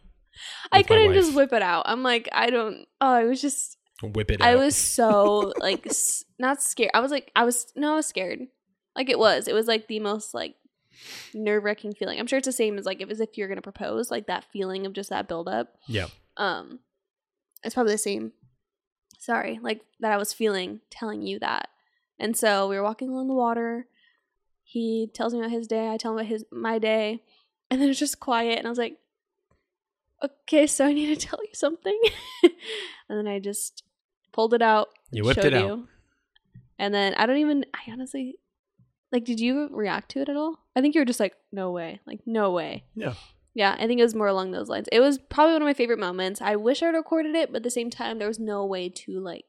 I 0.73 0.83
couldn't 0.83 1.13
just 1.15 1.35
whip 1.35 1.53
it 1.53 1.63
out. 1.63 1.85
I'm 1.87 2.03
like, 2.03 2.29
I 2.33 2.51
don't. 2.51 2.87
Oh, 3.01 3.13
I 3.13 3.25
was 3.25 3.41
just. 3.41 3.77
Whip 4.03 4.31
it 4.31 4.41
out. 4.41 4.49
I 4.49 4.55
out. 4.55 4.61
was 4.61 4.77
so 4.77 5.53
like 5.61 5.87
s- 5.87 6.25
not 6.39 6.63
scared. 6.63 6.91
I 6.95 7.01
was 7.01 7.11
like, 7.11 7.31
I 7.37 7.45
was 7.45 7.73
no, 7.77 7.93
I 7.93 7.97
was 7.97 8.07
scared. 8.07 8.41
Like 8.97 9.09
it 9.09 9.19
was. 9.19 9.47
It 9.47 9.55
was 9.55 9.67
like 9.67 9.87
the 9.87 10.01
most 10.01 10.35
like 10.35 10.55
nerve 11.35 11.65
wracking 11.65 11.95
feeling. 11.95 12.19
I'm 12.19 12.27
sure 12.27 12.39
it's 12.39 12.47
the 12.47 12.53
same 12.53 12.79
as 12.79 12.87
like 12.87 13.01
if 13.01 13.11
as 13.11 13.21
if 13.21 13.37
you're 13.37 13.49
gonna 13.49 13.63
propose, 13.63 14.11
like 14.11 14.27
that 14.27 14.45
feeling 14.53 14.87
of 14.87 14.93
just 14.93 15.11
that 15.11 15.29
buildup. 15.29 15.75
Yeah. 15.87 16.07
Um, 16.37 16.81
it's 17.63 17.75
probably 17.75 17.93
the 17.93 17.99
same. 17.99 18.33
Sorry, 19.19 19.59
like 19.63 19.83
that 20.01 20.13
I 20.13 20.17
was 20.17 20.33
feeling 20.33 20.81
telling 20.91 21.23
you 21.23 21.39
that. 21.41 21.69
And 22.19 22.37
so 22.37 22.69
we 22.69 22.77
were 22.77 22.83
walking 22.83 23.09
along 23.11 23.29
the 23.29 23.35
water. 23.35 23.87
He 24.63 25.11
tells 25.13 25.33
me 25.33 25.41
about 25.41 25.51
his 25.51 25.67
day. 25.67 25.89
I 25.91 25.97
tell 25.97 26.13
him 26.13 26.19
about 26.19 26.29
his 26.29 26.45
my 26.53 26.79
day, 26.79 27.23
and 27.71 27.81
then 27.81 27.89
it's 27.89 27.99
just 27.99 28.21
quiet. 28.21 28.59
And 28.59 28.67
I 28.67 28.71
was 28.71 28.79
like, 28.79 28.99
"Okay, 30.23 30.67
so 30.67 30.87
I 30.87 30.93
need 30.93 31.19
to 31.19 31.27
tell 31.29 31.41
you 31.43 31.55
something." 31.55 31.99
and 32.43 33.19
then 33.19 33.27
I 33.27 33.41
just 33.41 33.83
pulled 34.33 34.55
it 34.55 34.63
out. 34.63 34.89
You 35.11 35.25
whipped 35.25 35.45
it 35.45 35.55
out. 35.55 35.67
you. 35.67 35.89
And 36.79 36.95
then 36.95 37.15
I 37.15 37.27
don't 37.27 37.39
even. 37.39 37.67
I 37.75 37.91
honestly, 37.91 38.37
like, 39.13 39.25
did 39.25 39.41
you 39.41 39.69
react 39.71 40.11
to 40.13 40.21
it 40.21 40.29
at 40.29 40.37
all? 40.37 40.60
I 40.77 40.81
think 40.81 40.95
you 40.95 41.01
were 41.01 41.05
just 41.07 41.21
like, 41.21 41.35
"No 41.53 41.71
way!" 41.73 42.01
Like, 42.07 42.21
no 42.27 42.51
way. 42.53 42.85
Yeah. 42.95 43.15
Yeah, 43.55 43.75
I 43.79 43.87
think 43.89 43.99
it 43.99 44.05
was 44.05 44.15
more 44.15 44.29
along 44.29 44.53
those 44.53 44.69
lines. 44.69 44.89
It 44.93 45.01
was 45.01 45.19
probably 45.19 45.55
one 45.55 45.63
of 45.63 45.67
my 45.67 45.75
favorite 45.75 45.99
moments. 45.99 46.41
I 46.41 46.55
wish 46.55 46.83
I 46.85 46.87
recorded 46.87 47.35
it, 47.35 47.51
but 47.51 47.57
at 47.59 47.63
the 47.65 47.71
same 47.71 47.91
time, 47.91 48.19
there 48.21 48.29
was 48.29 48.39
no 48.39 48.65
way 48.65 48.89
to 48.89 49.19
like 49.19 49.45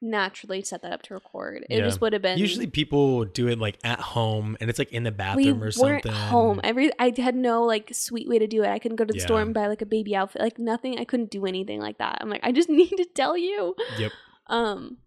naturally 0.00 0.62
set 0.62 0.80
that 0.82 0.92
up 0.92 1.02
to 1.02 1.14
record. 1.14 1.66
It 1.68 1.78
Yeah. 1.78 1.84
just 1.84 2.00
would 2.00 2.12
have 2.12 2.22
been 2.22 2.38
Usually 2.38 2.66
people 2.68 3.24
do 3.24 3.48
it 3.48 3.58
like 3.58 3.78
at 3.82 3.98
home 4.00 4.56
and 4.60 4.70
it's 4.70 4.78
like 4.78 4.92
in 4.92 5.02
the 5.02 5.10
we 5.10 5.16
bathroom 5.16 5.58
or 5.62 5.70
weren't 5.78 6.04
something. 6.04 6.12
home. 6.12 6.60
Every 6.62 6.90
I 7.00 7.12
had 7.18 7.34
no 7.34 7.64
like 7.64 7.90
sweet 7.92 8.28
way 8.28 8.38
to 8.38 8.46
do 8.46 8.62
it. 8.62 8.68
I 8.68 8.78
couldn't 8.78 8.96
go 8.96 9.04
to 9.04 9.12
the 9.12 9.18
store 9.20 9.40
and 9.42 9.52
buy 9.52 9.66
like 9.66 9.82
a 9.82 9.86
baby 9.86 10.14
outfit, 10.14 10.40
like 10.40 10.58
nothing. 10.58 10.98
I 10.98 11.04
couldn't 11.04 11.30
do 11.30 11.46
anything 11.46 11.80
like 11.80 11.98
that. 11.98 12.18
I'm 12.20 12.30
like, 12.30 12.40
I 12.44 12.52
just 12.52 12.68
need 12.80 12.90
to 12.96 13.06
tell 13.14 13.36
you. 13.36 13.74
Yep. 13.98 14.12
Um, 14.46 14.98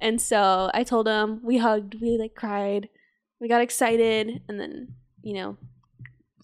and 0.00 0.20
so 0.20 0.70
I 0.74 0.82
told 0.82 1.06
him. 1.06 1.40
We 1.44 1.58
hugged. 1.58 1.96
We 2.00 2.16
like 2.16 2.34
cried. 2.34 2.88
We 3.40 3.48
got 3.48 3.60
excited, 3.60 4.42
and 4.48 4.58
then 4.58 4.94
you 5.22 5.34
know 5.34 5.56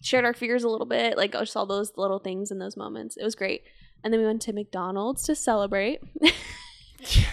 shared 0.03 0.25
our 0.25 0.35
fears 0.35 0.65
a 0.65 0.69
little 0.69 0.87
bit. 0.87 1.17
Like 1.17 1.35
oh, 1.35 1.41
just 1.41 1.57
all 1.57 1.67
those 1.67 1.93
little 1.97 2.19
things 2.19 2.51
in 2.51 2.59
those 2.59 2.77
moments. 2.77 3.17
It 3.17 3.25
was 3.25 3.35
great. 3.35 3.63
And 4.03 4.13
then 4.13 4.21
we 4.21 4.27
went 4.27 4.43
to 4.43 4.53
McDonald's 4.53 5.23
to 5.25 5.35
celebrate. 5.35 6.01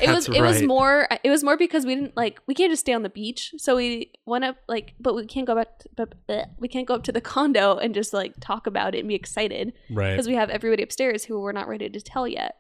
it 0.02 0.10
was 0.10 0.26
That's 0.26 0.38
it 0.38 0.42
was 0.42 0.64
more 0.64 1.08
it 1.24 1.30
was 1.30 1.44
more 1.44 1.58
because 1.58 1.86
we 1.86 1.96
didn't 1.96 2.18
like 2.18 2.40
we 2.48 2.54
can't 2.54 2.72
just 2.72 2.82
stay 2.82 2.94
on 2.94 3.04
the 3.04 3.10
beach 3.10 3.54
so 3.58 3.76
we 3.76 4.12
went 4.26 4.44
up 4.44 4.58
like 4.68 4.96
but 5.00 5.16
we 5.16 5.26
can't 5.26 5.48
go 5.48 5.56
back 5.56 5.80
to, 5.80 5.90
but 5.96 6.28
bleh, 6.28 6.46
we 6.60 6.68
can't 6.68 6.88
go 6.88 6.96
up 6.96 7.04
to 7.04 7.12
the 7.12 7.22
condo 7.22 7.78
and 7.78 7.94
just 7.94 8.14
like 8.14 8.34
talk 8.42 8.68
about 8.68 8.96
it 8.96 9.00
and 9.00 9.08
be 9.08 9.16
excited 9.16 9.74
right. 9.90 10.12
because 10.12 10.28
we 10.28 10.36
have 10.36 10.50
everybody 10.50 10.84
upstairs 10.84 11.26
who 11.26 11.40
we're 11.40 11.52
not 11.52 11.68
ready 11.68 11.90
to 11.90 12.02
tell 12.02 12.28
yet 12.28 12.56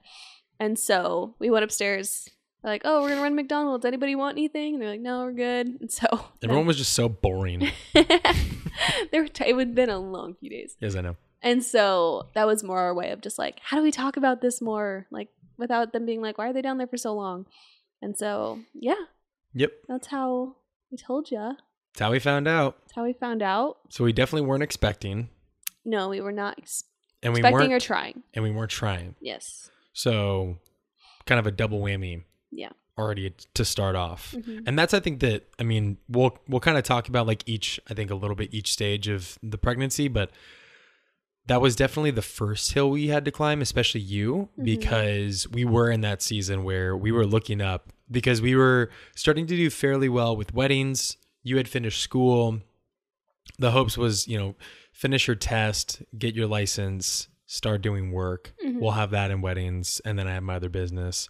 and 0.59 0.79
so 0.79 1.35
we 1.39 1.49
went 1.49 1.63
upstairs 1.63 2.29
We're 2.63 2.69
like 2.69 2.81
oh 2.85 3.01
we're 3.01 3.09
gonna 3.09 3.21
run 3.21 3.35
mcdonald's 3.35 3.85
anybody 3.85 4.15
want 4.15 4.37
anything 4.37 4.73
and 4.75 4.81
they're 4.81 4.89
like 4.91 4.99
no 5.01 5.23
we're 5.25 5.31
good 5.33 5.67
and 5.81 5.91
so 5.91 6.05
Everyone 6.43 6.65
was 6.67 6.77
just 6.77 6.93
so 6.93 7.09
boring. 7.09 7.71
they 7.93 9.19
were 9.19 9.27
t- 9.27 9.45
it 9.47 9.55
would 9.55 9.69
have 9.69 9.75
been 9.75 9.89
a 9.89 9.99
long 9.99 10.35
few 10.35 10.49
days 10.49 10.75
yes, 10.79 10.95
I 10.95 11.01
know. 11.01 11.15
and 11.41 11.63
so 11.63 12.27
that 12.35 12.45
was 12.47 12.63
more 12.63 12.79
our 12.79 12.93
way 12.93 13.11
of 13.11 13.21
just 13.21 13.37
like, 13.39 13.59
how 13.63 13.77
do 13.77 13.83
we 13.83 13.91
talk 13.91 14.17
about 14.17 14.41
this 14.41 14.61
more? 14.61 15.07
Like 15.11 15.29
without 15.57 15.93
them 15.93 16.05
being 16.05 16.21
like, 16.21 16.37
why 16.37 16.49
are 16.49 16.53
they 16.53 16.61
down 16.61 16.77
there 16.77 16.87
for 16.87 16.97
so 16.97 17.13
long? 17.13 17.45
And 18.01 18.17
so, 18.17 18.59
yeah, 18.73 18.95
Yep. 19.53 19.71
that's 19.87 20.07
how 20.07 20.55
we 20.91 20.97
told 20.97 21.29
you. 21.29 21.37
That's 21.93 21.99
how 22.01 22.11
we 22.11 22.19
found 22.19 22.47
out. 22.47 22.77
That's 22.81 22.95
how 22.95 23.03
we 23.03 23.13
found 23.13 23.41
out. 23.43 23.77
So 23.89 24.03
we 24.03 24.13
definitely 24.13 24.47
weren't 24.47 24.63
expecting, 24.63 25.29
No, 25.85 26.09
we 26.09 26.19
were 26.21 26.31
not 26.31 26.55
ex- 26.57 26.83
and 27.21 27.33
we 27.33 27.39
expecting 27.41 27.69
weren't, 27.69 27.83
or 27.83 27.85
trying. 27.85 28.23
and 28.33 28.43
we 28.43 28.49
weren't 28.51 28.71
trying. 28.71 29.15
Yes. 29.21 29.69
So, 29.93 30.57
kind 31.25 31.37
of 31.37 31.45
a 31.45 31.51
double 31.51 31.79
whammy. 31.81 32.23
Yeah. 32.51 32.69
Already 32.97 33.33
to 33.53 33.65
start 33.65 33.95
off, 33.95 34.33
Mhm. 34.37 34.63
and 34.67 34.77
that's 34.77 34.93
I 34.93 34.99
think 34.99 35.21
that 35.21 35.47
I 35.57 35.63
mean 35.63 35.97
we'll 36.09 36.37
we'll 36.47 36.59
kind 36.59 36.77
of 36.77 36.83
talk 36.83 37.07
about 37.07 37.25
like 37.25 37.43
each 37.47 37.79
I 37.89 37.93
think 37.93 38.11
a 38.11 38.15
little 38.15 38.35
bit 38.35 38.53
each 38.53 38.71
stage 38.73 39.07
of 39.07 39.39
the 39.41 39.57
pregnancy, 39.57 40.07
but 40.07 40.31
that 41.47 41.61
was 41.61 41.75
definitely 41.75 42.11
the 42.11 42.21
first 42.21 42.73
hill 42.73 42.89
we 42.91 43.07
had 43.07 43.25
to 43.25 43.31
climb, 43.31 43.61
especially 43.61 44.01
you, 44.01 44.49
Mhm. 44.59 44.63
because 44.65 45.47
we 45.49 45.65
were 45.65 45.89
in 45.89 46.01
that 46.01 46.21
season 46.21 46.63
where 46.63 46.95
we 46.95 47.11
were 47.11 47.25
looking 47.25 47.61
up 47.61 47.91
because 48.11 48.41
we 48.41 48.55
were 48.55 48.91
starting 49.15 49.47
to 49.47 49.55
do 49.55 49.69
fairly 49.69 50.09
well 50.09 50.35
with 50.35 50.53
weddings. 50.53 51.17
You 51.43 51.57
had 51.57 51.67
finished 51.67 52.01
school. 52.01 52.61
The 53.57 53.71
hopes 53.71 53.97
was, 53.97 54.27
you 54.27 54.37
know, 54.37 54.55
finish 54.91 55.27
your 55.27 55.35
test, 55.35 56.03
get 56.17 56.35
your 56.35 56.45
license, 56.47 57.27
start 57.47 57.81
doing 57.81 58.11
work. 58.11 58.53
Mhm. 58.63 58.79
We'll 58.79 58.91
have 58.91 59.11
that 59.11 59.31
in 59.31 59.41
weddings, 59.41 59.99
and 60.05 60.19
then 60.19 60.27
I 60.27 60.33
have 60.33 60.43
my 60.43 60.55
other 60.57 60.69
business. 60.69 61.27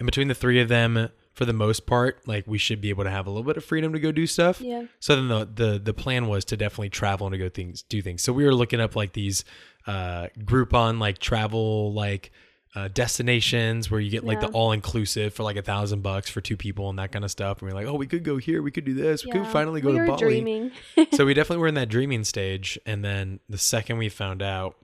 And 0.00 0.06
between 0.06 0.28
the 0.28 0.34
three 0.34 0.60
of 0.60 0.68
them, 0.68 1.10
for 1.34 1.44
the 1.44 1.52
most 1.52 1.86
part, 1.86 2.26
like 2.26 2.46
we 2.46 2.58
should 2.58 2.80
be 2.80 2.88
able 2.88 3.04
to 3.04 3.10
have 3.10 3.26
a 3.26 3.30
little 3.30 3.44
bit 3.44 3.56
of 3.56 3.64
freedom 3.64 3.92
to 3.92 4.00
go 4.00 4.10
do 4.10 4.26
stuff. 4.26 4.60
Yeah. 4.60 4.84
So 4.98 5.14
then 5.14 5.28
the 5.28 5.48
the 5.54 5.78
the 5.78 5.94
plan 5.94 6.26
was 6.26 6.44
to 6.46 6.56
definitely 6.56 6.88
travel 6.88 7.26
and 7.26 7.32
to 7.34 7.38
go 7.38 7.48
things 7.48 7.82
do 7.82 8.02
things. 8.02 8.22
So 8.22 8.32
we 8.32 8.44
were 8.44 8.54
looking 8.54 8.80
up 8.80 8.96
like 8.96 9.12
these 9.12 9.44
uh 9.86 10.28
Groupon 10.38 10.98
like 10.98 11.18
travel 11.18 11.92
like 11.92 12.32
uh, 12.74 12.88
destinations 12.88 13.90
where 13.90 14.00
you 14.00 14.10
get 14.10 14.24
like 14.24 14.40
the 14.40 14.46
all 14.48 14.70
inclusive 14.72 15.34
for 15.34 15.42
like 15.42 15.56
a 15.56 15.62
thousand 15.62 16.02
bucks 16.02 16.30
for 16.30 16.40
two 16.40 16.56
people 16.56 16.88
and 16.88 16.98
that 16.98 17.10
kind 17.10 17.24
of 17.24 17.30
stuff. 17.30 17.60
And 17.60 17.66
we 17.66 17.72
are 17.72 17.74
like, 17.74 17.86
oh, 17.86 17.96
we 17.96 18.06
could 18.06 18.22
go 18.22 18.36
here, 18.36 18.62
we 18.62 18.70
could 18.70 18.84
do 18.84 18.94
this, 18.94 19.24
we 19.24 19.32
could 19.32 19.46
finally 19.48 19.80
go 19.80 19.90
we 19.90 19.98
to 19.98 20.06
Bali. 20.06 20.18
dreaming. 20.18 20.70
so 21.12 21.26
we 21.26 21.34
definitely 21.34 21.62
were 21.62 21.66
in 21.66 21.74
that 21.74 21.88
dreaming 21.88 22.22
stage. 22.22 22.78
And 22.86 23.04
then 23.04 23.40
the 23.48 23.58
second 23.58 23.98
we 23.98 24.08
found 24.08 24.40
out, 24.40 24.76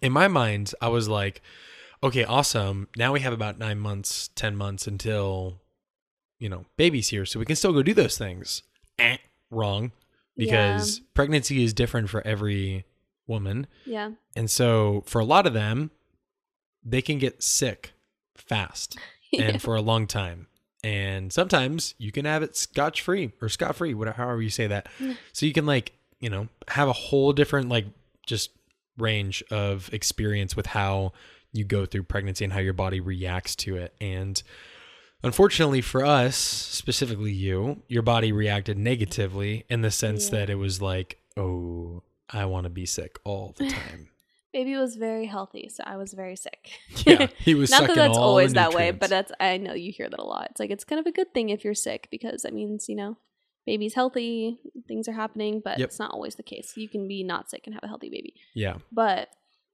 in 0.00 0.10
my 0.10 0.26
mind, 0.26 0.72
I 0.80 0.88
was 0.88 1.06
like, 1.06 1.42
okay, 2.02 2.24
awesome. 2.24 2.88
Now 2.96 3.12
we 3.12 3.20
have 3.20 3.32
about 3.32 3.58
nine 3.58 3.78
months, 3.78 4.28
10 4.34 4.56
months 4.56 4.86
until, 4.86 5.60
you 6.38 6.48
know, 6.48 6.64
baby's 6.76 7.08
here. 7.08 7.26
So 7.26 7.38
we 7.38 7.46
can 7.46 7.56
still 7.56 7.72
go 7.72 7.82
do 7.82 7.94
those 7.94 8.16
things. 8.18 8.62
Eh, 8.98 9.18
wrong. 9.50 9.92
Because 10.36 11.00
pregnancy 11.12 11.62
is 11.62 11.74
different 11.74 12.08
for 12.08 12.26
every 12.26 12.84
woman. 13.26 13.66
yeah. 13.84 14.10
And 14.34 14.50
so 14.50 15.04
for 15.06 15.20
a 15.20 15.24
lot 15.24 15.46
of 15.46 15.52
them, 15.52 15.90
they 16.82 17.02
can 17.02 17.18
get 17.18 17.42
sick 17.42 17.92
fast 18.36 18.96
Yeah. 19.32 19.42
and 19.44 19.62
for 19.62 19.76
a 19.76 19.82
long 19.82 20.06
time. 20.06 20.46
And 20.82 21.30
sometimes 21.30 21.94
you 21.98 22.10
can 22.10 22.24
have 22.24 22.42
it 22.42 22.56
scotch 22.56 23.02
free 23.02 23.32
or 23.42 23.50
scot 23.50 23.76
free, 23.76 23.92
whatever, 23.92 24.16
however 24.16 24.40
you 24.40 24.48
say 24.48 24.66
that. 24.68 24.88
So 25.34 25.44
you 25.44 25.52
can 25.52 25.66
like, 25.66 25.92
you 26.20 26.30
know, 26.30 26.48
have 26.68 26.88
a 26.88 26.92
whole 26.94 27.34
different 27.34 27.68
like 27.68 27.84
just 28.26 28.50
range 28.96 29.42
of 29.50 29.92
experience 29.92 30.56
with 30.56 30.66
how 30.66 31.12
you 31.52 31.64
go 31.64 31.86
through 31.86 32.04
pregnancy 32.04 32.44
and 32.44 32.52
how 32.52 32.60
your 32.60 32.72
body 32.72 33.00
reacts 33.00 33.56
to 33.56 33.76
it. 33.76 33.94
And 34.00 34.42
unfortunately 35.22 35.80
for 35.80 36.04
us, 36.04 36.36
specifically 36.36 37.32
you, 37.32 37.82
your 37.88 38.02
body 38.02 38.32
reacted 38.32 38.78
negatively 38.78 39.64
in 39.68 39.82
the 39.82 39.90
sense 39.90 40.26
Yeah. 40.30 40.38
that 40.40 40.50
it 40.50 40.54
was 40.56 40.80
like, 40.80 41.18
oh, 41.36 42.02
I 42.28 42.44
want 42.46 42.64
to 42.64 42.70
be 42.70 42.86
sick 42.86 43.18
all 43.24 43.54
the 43.58 43.68
time. 43.70 44.08
baby 44.52 44.76
was 44.76 44.96
very 44.96 45.26
healthy, 45.26 45.68
so 45.68 45.82
I 45.86 45.96
was 45.96 46.12
very 46.12 46.36
sick. 46.36 46.70
Yeah, 47.06 47.26
he 47.38 47.54
was 47.54 47.70
Not 47.70 47.86
that 47.88 47.96
that's 47.96 48.16
always 48.18 48.52
that 48.54 48.72
way, 48.74 48.90
but 48.92 49.10
that's 49.10 49.32
I 49.40 49.56
know 49.56 49.74
you 49.74 49.92
hear 49.92 50.08
that 50.08 50.18
a 50.18 50.24
lot. 50.24 50.48
It's 50.52 50.60
like 50.60 50.70
it's 50.70 50.84
kind 50.84 51.00
of 51.00 51.06
a 51.06 51.12
good 51.12 51.32
thing 51.34 51.48
if 51.50 51.64
you're 51.64 51.74
sick 51.74 52.08
because 52.10 52.42
that 52.42 52.52
means 52.54 52.88
you 52.88 52.94
know 52.96 53.16
baby's 53.66 53.94
healthy, 53.94 54.58
things 54.88 55.06
are 55.06 55.12
happening, 55.12 55.60
but 55.62 55.78
Yep. 55.78 55.88
it's 55.88 55.98
not 55.98 56.12
always 56.12 56.34
the 56.36 56.42
case. 56.42 56.72
You 56.76 56.88
can 56.88 57.06
be 57.06 57.22
not 57.22 57.50
sick 57.50 57.62
and 57.66 57.74
have 57.74 57.84
a 57.84 57.88
healthy 57.88 58.08
baby. 58.08 58.34
yeah, 58.54 58.76
But 58.90 59.28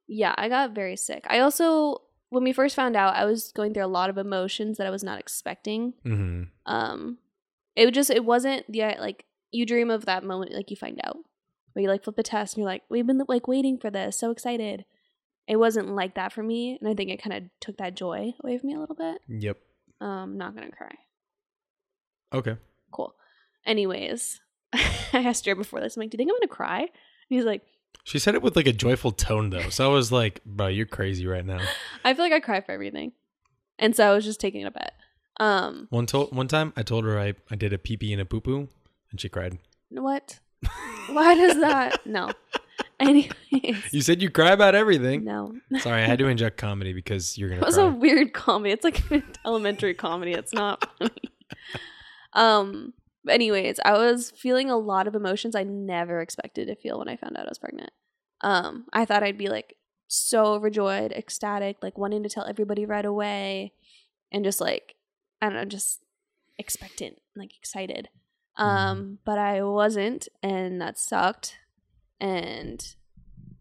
yeah, 0.09 0.35
I 0.37 0.49
got 0.49 0.75
very 0.75 0.97
sick. 0.97 1.25
I 1.29 1.41
also 1.41 2.03
when 2.31 2.43
we 2.45 2.53
first 2.53 2.75
found 2.75 2.97
out, 2.97 3.15
I 3.15 3.25
was 3.25 3.53
going 3.53 3.73
through 3.73 3.85
a 3.85 3.87
lot 3.87 4.11
of 4.11 4.19
emotions 4.19 4.79
that 4.79 4.87
I 4.87 4.91
was 4.91 5.05
not 5.05 5.21
expecting. 5.21 5.95
hmm 6.03 6.43
Um, 6.67 7.19
it 7.77 7.91
just 7.93 8.11
it 8.11 8.25
wasn't 8.25 8.71
the 8.71 8.81
like 8.99 9.25
you 9.53 9.65
dream 9.67 9.91
of 9.91 10.07
that 10.07 10.25
moment 10.25 10.53
like 10.53 10.71
you 10.71 10.77
find 10.77 11.01
out 11.05 11.17
where 11.73 11.83
you 11.83 11.89
like 11.89 12.03
flip 12.05 12.17
the 12.17 12.23
test 12.23 12.55
and 12.55 12.63
you're 12.63 12.71
like 12.71 12.83
we've 12.91 13.07
been 13.07 13.23
like 13.29 13.47
waiting 13.49 13.79
for 13.79 13.91
this, 13.91 14.19
so 14.19 14.31
excited. 14.31 14.85
It 15.49 15.57
wasn't 15.57 15.95
like 15.95 16.17
that 16.17 16.33
for 16.33 16.43
me, 16.43 16.77
and 16.81 16.89
I 16.91 16.95
think 16.95 17.11
it 17.11 17.23
kind 17.23 17.37
of 17.37 17.45
took 17.61 17.77
that 17.79 17.95
joy 17.95 18.33
away 18.43 18.59
from 18.59 18.67
me 18.69 18.75
a 18.75 18.81
little 18.81 18.97
bit. 18.97 19.19
yep. 19.29 19.59
Um, 20.01 20.37
not 20.37 20.55
gonna 20.55 20.73
cry. 20.73 20.95
Okay. 22.35 22.57
Cool. 22.91 23.15
Anyways, 23.65 24.41
I 24.73 24.83
asked 25.13 25.45
Jared 25.45 25.59
before 25.59 25.81
this. 25.81 25.97
I'm 25.97 26.01
like, 26.03 26.11
"Do 26.11 26.17
you 26.17 26.19
think 26.19 26.31
I'm 26.31 26.37
gonna 26.41 26.49
cry?" 26.49 26.81
And 26.81 26.89
he's 27.29 27.45
like, 27.45 27.63
She 28.05 28.19
said 28.19 28.35
it 28.35 28.43
with 28.43 28.55
like 28.57 28.67
a 28.69 28.73
joyful 28.73 29.11
tone 29.13 29.51
though, 29.51 29.69
so 29.71 29.91
I 29.91 29.93
was 29.93 30.13
like, 30.13 30.43
"Bro, 30.45 30.69
you're 30.69 30.87
crazy 30.87 31.27
right 31.27 31.45
now." 31.45 31.61
"I 32.05 32.15
feel 32.15 32.25
like 32.25 32.33
I 32.33 32.41
cry 32.41 32.61
for 32.61 32.73
everything," 32.73 33.13
and 33.79 33.97
so 33.97 34.09
I 34.09 34.15
was 34.15 34.25
just 34.25 34.41
taking 34.41 34.61
it 34.63 34.67
a 34.67 34.71
bet. 34.71 34.93
Um, 35.39 35.87
One 35.91 36.07
one 36.07 36.49
time, 36.49 36.73
I 36.77 36.83
told 36.83 37.05
her 37.05 37.19
I 37.19 37.35
I 37.51 37.57
did 37.57 37.73
a 37.73 37.79
pee 37.79 37.97
pee 37.97 38.13
and 38.13 38.23
a 38.23 38.25
poo 38.25 38.41
poo, 38.41 38.69
and 39.11 39.21
she 39.21 39.29
cried. 39.29 39.59
what? 39.91 40.39
Why 41.09 41.35
does 41.35 41.59
that? 41.61 42.05
No. 42.07 42.31
Anyways, 43.01 43.93
You 43.93 44.01
said 44.01 44.23
you 44.23 44.31
cry 44.31 44.53
about 44.53 44.75
everything. 44.75 45.23
no. 45.25 45.55
Sorry, 45.81 46.03
I 46.03 46.07
had 46.07 46.19
to 46.21 46.27
inject 46.29 46.57
comedy 46.57 46.93
because 46.95 47.37
you're 47.37 47.51
gonna 47.51 47.61
was 47.61 47.75
cry. 47.75 47.85
a 47.87 47.91
weird 47.91 48.33
comedy. 48.33 48.71
It's 48.73 48.85
like 48.85 49.11
an 49.11 49.23
elementary 49.45 49.93
comedy. 49.95 50.33
It's 50.33 50.53
not 50.55 50.89
funny. 50.99 51.11
Um. 52.33 52.93
But 53.27 53.35
anyways, 53.35 53.79
I 53.85 53.93
was 53.93 54.31
feeling 54.31 54.71
a 54.71 54.79
lot 54.79 55.07
of 55.07 55.15
emotions 55.15 55.55
I 55.55 55.65
never 55.65 56.21
expected 56.21 56.69
to 56.69 56.77
feel 56.77 56.99
when 56.99 57.09
I 57.09 57.17
found 57.17 57.37
out 57.37 57.47
I 57.47 57.51
was 57.51 57.59
pregnant. 57.59 57.91
Um. 58.41 58.87
I 58.93 59.05
thought 59.05 59.23
I'd 59.23 59.37
be 59.37 59.49
like 59.49 59.77
so 60.07 60.55
overjoyed, 60.55 61.13
ecstatic, 61.13 61.79
like 61.83 61.99
wanting 61.99 62.23
to 62.23 62.29
tell 62.29 62.47
everybody 62.47 62.87
right 62.87 63.05
away, 63.05 63.73
and 64.31 64.45
just 64.45 64.61
like 64.61 64.95
I 65.43 65.49
don't 65.49 65.57
know, 65.57 65.65
just 65.65 66.05
expectant, 66.57 67.19
like 67.35 67.55
excited. 67.59 68.09
Um. 68.57 69.19
But 69.25 69.39
I 69.39 69.63
wasn't, 69.63 70.29
and 70.43 70.81
that 70.81 70.99
sucked. 70.99 71.57
And 72.21 72.95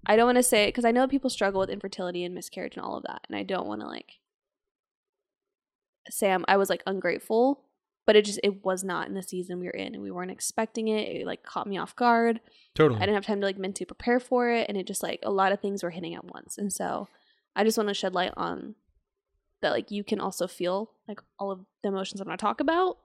I 0.05 0.15
don't 0.15 0.27
want 0.27 0.37
to 0.37 0.43
say 0.43 0.63
it 0.63 0.67
because 0.67 0.85
I 0.85 0.91
know 0.91 1.07
people 1.07 1.29
struggle 1.31 1.59
with 1.59 1.69
infertility 1.71 2.23
and 2.23 2.35
miscarriage 2.35 2.77
and 2.77 2.85
all 2.85 2.95
of 2.97 3.03
that, 3.03 3.23
and 3.27 3.35
I 3.35 3.43
don't 3.43 3.67
want 3.67 3.81
to 3.81 3.87
like 3.87 4.13
say 6.09 6.31
I'm, 6.31 6.45
I 6.47 6.57
was 6.57 6.69
like 6.69 6.83
ungrateful, 6.85 7.64
but 8.05 8.15
it 8.15 8.25
just 8.25 8.39
it 8.43 8.63
was 8.63 8.83
not 8.83 9.07
in 9.07 9.13
the 9.13 9.23
season 9.23 9.59
we 9.59 9.65
were 9.65 9.71
in, 9.71 9.93
and 9.93 10.03
we 10.03 10.11
weren't 10.11 10.31
expecting 10.31 10.87
it. 10.87 11.07
It 11.15 11.25
like 11.25 11.43
caught 11.43 11.67
me 11.67 11.77
off 11.77 11.95
guard. 11.95 12.39
totally. 12.75 12.97
I 12.97 13.01
didn't 13.01 13.15
have 13.15 13.25
time 13.25 13.41
to 13.41 13.47
like 13.47 13.57
mentally 13.57 13.85
prepare 13.85 14.19
for 14.19 14.49
it, 14.51 14.67
and 14.69 14.77
it 14.77 14.85
just 14.87 15.03
like 15.03 15.19
a 15.23 15.31
lot 15.31 15.51
of 15.51 15.59
things 15.59 15.83
were 15.83 15.89
hitting 15.91 16.15
at 16.15 16.25
once, 16.25 16.57
and 16.57 16.71
so 16.71 17.07
I 17.55 17.63
just 17.63 17.77
want 17.77 17.87
to 17.89 17.93
shed 17.93 18.13
light 18.13 18.33
on 18.37 18.75
that 19.61 19.71
like 19.71 19.89
you 19.91 20.03
can 20.03 20.19
also 20.19 20.47
feel 20.47 20.91
like 21.07 21.19
all 21.39 21.51
of 21.51 21.61
the 21.81 21.89
emotions 21.89 22.19
I'm 22.21 22.25
gonna 22.27 22.37
talk 22.37 22.59
about, 22.59 22.97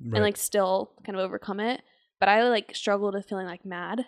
Right. 0.00 0.14
and 0.14 0.22
like 0.22 0.36
still 0.36 0.92
kind 1.04 1.16
of 1.18 1.24
overcome 1.24 1.60
it. 1.60 1.82
But 2.20 2.28
I 2.28 2.48
like 2.48 2.74
struggled 2.74 3.14
with 3.14 3.28
feeling 3.28 3.46
like 3.46 3.64
mad 3.64 4.06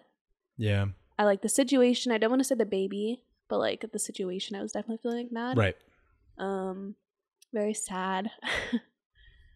yeah. 0.57 0.87
I 1.19 1.25
like 1.25 1.41
the 1.43 1.49
situation. 1.49 2.13
I 2.13 2.19
don't 2.19 2.29
want 2.31 2.41
to 2.41 2.45
say 2.45 2.55
the 2.55 2.67
baby, 2.67 3.23
but 3.49 3.59
like 3.59 3.85
the 3.93 3.99
situation, 3.99 4.57
I 4.57 4.63
was 4.63 4.73
definitely 4.73 4.99
feeling 5.03 5.19
like 5.25 5.33
mad. 5.33 5.57
Right. 5.57 5.77
Um, 6.39 6.97
very 7.53 7.73
sad. 7.75 8.31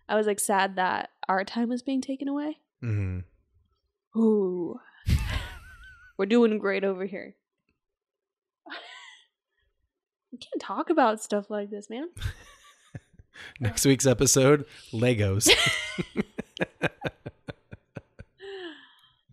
I 0.09 0.17
was 0.17 0.27
like 0.27 0.41
sad 0.41 0.77
that 0.77 1.11
our 1.29 1.45
time 1.45 1.69
was 1.69 1.83
being 1.83 2.01
taken 2.01 2.29
away. 2.29 2.59
hmm 2.81 3.21
Ooh, 4.17 4.79
we're 6.17 6.27
doing 6.27 6.59
great 6.59 6.85
over 6.85 7.05
here. 7.05 7.35
We 10.33 10.39
can't 10.39 10.61
talk 10.61 10.91
about 10.91 11.23
stuff 11.23 11.49
like 11.49 11.71
this, 11.71 11.89
man. 11.89 12.09
Next 13.61 13.87
week's 13.87 14.05
episode, 14.05 14.65
Legos. 14.93 15.49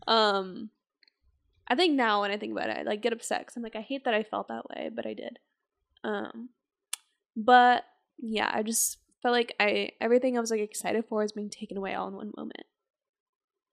um, 0.08 0.70
I 1.68 1.74
think 1.76 1.96
now 1.96 2.22
when 2.22 2.30
I 2.32 2.38
think 2.38 2.52
about 2.52 2.70
it, 2.70 2.78
I 2.78 2.82
like 2.84 3.02
get 3.02 3.14
upset 3.14 3.46
'cause 3.48 3.58
I'm 3.58 3.64
like, 3.64 3.76
I 3.76 3.82
hate 3.82 4.04
that 4.06 4.14
I 4.14 4.22
felt 4.24 4.48
that 4.50 4.70
way, 4.70 4.90
but 4.94 5.06
I 5.08 5.14
did. 5.16 5.40
Um, 6.04 6.50
but 7.36 7.84
yeah, 8.20 8.52
I 8.54 8.62
just 8.64 8.98
felt 9.22 9.34
like 9.34 9.56
I 9.60 9.92
everything 10.00 10.38
I 10.38 10.42
was 10.42 10.52
like 10.52 10.62
excited 10.62 11.06
for 11.08 11.24
is 11.24 11.32
being 11.32 11.50
taken 11.50 11.78
away 11.78 11.94
all 11.94 12.08
in 12.08 12.16
one 12.16 12.32
moment. 12.36 12.66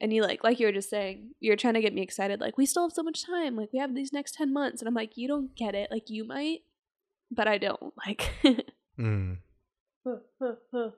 And 0.00 0.12
you 0.12 0.22
like, 0.22 0.44
like 0.44 0.60
you 0.60 0.66
were 0.66 0.72
just 0.72 0.90
saying, 0.90 1.30
you're 1.40 1.56
trying 1.56 1.74
to 1.74 1.80
get 1.80 1.92
me 1.92 2.02
excited. 2.02 2.40
Like 2.40 2.56
we 2.56 2.66
still 2.66 2.84
have 2.84 2.92
so 2.92 3.02
much 3.02 3.26
time. 3.26 3.56
Like 3.56 3.70
we 3.72 3.80
have 3.80 3.94
these 3.94 4.12
next 4.12 4.34
ten 4.34 4.52
months, 4.52 4.80
and 4.80 4.88
I'm 4.88 4.94
like, 4.94 5.16
you 5.16 5.26
don't 5.26 5.56
get 5.56 5.74
it. 5.74 5.90
Like 5.90 6.08
you 6.08 6.24
might, 6.24 6.60
but 7.30 7.48
I 7.48 7.58
don't. 7.58 7.92
Like, 8.06 8.32
mm. 8.98 9.38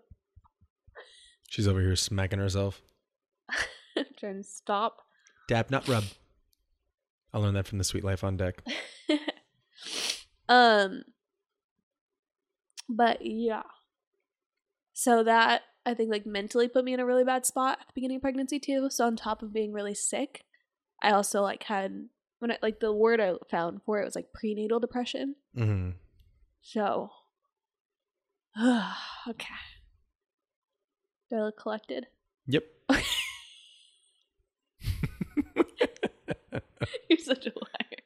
She's 1.48 1.66
over 1.66 1.80
here 1.80 1.96
smacking 1.96 2.38
herself. 2.38 2.82
trying 4.18 4.42
to 4.42 4.44
stop. 4.44 4.98
Dab, 5.48 5.70
not 5.70 5.88
rub. 5.88 6.04
I 7.32 7.38
learned 7.38 7.56
that 7.56 7.66
from 7.66 7.78
the 7.78 7.84
Suite 7.84 8.04
Life 8.04 8.22
on 8.22 8.36
Deck. 8.36 8.62
um 10.48 11.02
but 12.88 13.24
yeah 13.24 13.62
so 15.02 15.22
that 15.24 15.62
i 15.86 15.94
think 15.94 16.10
like 16.10 16.26
mentally 16.26 16.68
put 16.68 16.84
me 16.84 16.92
in 16.92 17.00
a 17.00 17.06
really 17.06 17.24
bad 17.24 17.46
spot 17.46 17.78
at 17.80 17.86
the 17.86 17.92
beginning 17.94 18.16
of 18.16 18.22
pregnancy 18.22 18.58
too 18.60 18.88
so 18.90 19.06
on 19.06 19.16
top 19.16 19.42
of 19.42 19.52
being 19.52 19.72
really 19.72 19.94
sick 19.94 20.44
i 21.02 21.10
also 21.10 21.40
like 21.42 21.62
had 21.64 22.08
when 22.40 22.50
i 22.50 22.58
like 22.62 22.80
the 22.80 22.92
word 22.92 23.18
i 23.20 23.32
found 23.50 23.80
for 23.84 23.98
it 24.00 24.04
was 24.04 24.14
like 24.16 24.32
prenatal 24.34 24.78
depression 24.80 25.34
Mm-hmm. 25.56 25.90
so 26.60 27.10
okay 29.28 29.54
do 31.30 31.36
i 31.36 31.40
look 31.42 31.56
collected 31.58 32.06
Yep. 32.46 32.64
you're 37.08 37.18
such 37.18 37.46
a 37.46 37.50
liar 37.50 37.98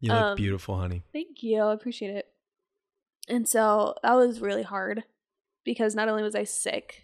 You 0.00 0.12
look 0.12 0.22
Um, 0.22 0.36
beautiful, 0.36 0.76
honey. 0.76 1.02
Thank 1.12 1.42
you. 1.42 1.60
I 1.62 1.72
appreciate 1.72 2.14
it. 2.14 2.26
And 3.28 3.48
so 3.48 3.94
that 4.02 4.14
was 4.14 4.40
really 4.40 4.62
hard 4.62 5.04
because 5.64 5.94
not 5.94 6.08
only 6.08 6.22
was 6.22 6.34
I 6.34 6.44
sick, 6.44 7.02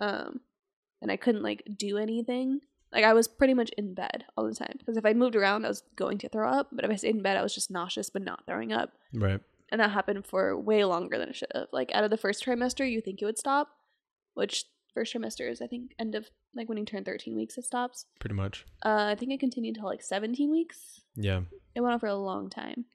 um, 0.00 0.40
and 1.02 1.10
I 1.10 1.16
couldn't 1.16 1.42
like 1.42 1.62
do 1.76 1.98
anything. 1.98 2.60
Like 2.92 3.04
I 3.04 3.12
was 3.12 3.28
pretty 3.28 3.54
much 3.54 3.70
in 3.78 3.94
bed 3.94 4.24
all 4.36 4.46
the 4.46 4.54
time 4.54 4.74
because 4.78 4.96
if 4.96 5.06
I 5.06 5.12
moved 5.12 5.36
around, 5.36 5.64
I 5.64 5.68
was 5.68 5.82
going 5.96 6.18
to 6.18 6.28
throw 6.28 6.48
up. 6.48 6.68
But 6.72 6.84
if 6.84 6.90
I 6.90 6.96
stayed 6.96 7.14
in 7.14 7.22
bed, 7.22 7.36
I 7.36 7.42
was 7.42 7.54
just 7.54 7.70
nauseous 7.70 8.10
but 8.10 8.22
not 8.22 8.46
throwing 8.46 8.72
up. 8.72 8.92
Right. 9.14 9.40
And 9.70 9.80
that 9.80 9.92
happened 9.92 10.26
for 10.26 10.58
way 10.58 10.84
longer 10.84 11.16
than 11.16 11.28
it 11.28 11.36
should 11.36 11.52
have. 11.54 11.68
Like 11.72 11.92
out 11.94 12.02
of 12.02 12.10
the 12.10 12.16
first 12.16 12.44
trimester, 12.44 12.90
you 12.90 13.00
think 13.00 13.22
it 13.22 13.24
would 13.24 13.38
stop, 13.38 13.68
which 14.34 14.64
first 14.92 15.14
trimester 15.14 15.48
is 15.48 15.62
I 15.62 15.68
think 15.68 15.92
end 16.00 16.16
of 16.16 16.28
like 16.54 16.68
when 16.68 16.78
you 16.78 16.84
turn 16.84 17.04
13 17.04 17.36
weeks 17.36 17.56
it 17.56 17.64
stops. 17.64 18.06
Pretty 18.18 18.34
much. 18.34 18.66
Uh, 18.84 19.06
I 19.10 19.14
think 19.14 19.32
it 19.32 19.38
continued 19.38 19.76
till 19.76 19.84
like 19.84 20.02
17 20.02 20.50
weeks. 20.50 21.00
Yeah. 21.14 21.42
It 21.76 21.80
went 21.80 21.92
on 21.92 22.00
for 22.00 22.08
a 22.08 22.16
long 22.16 22.50
time. 22.50 22.86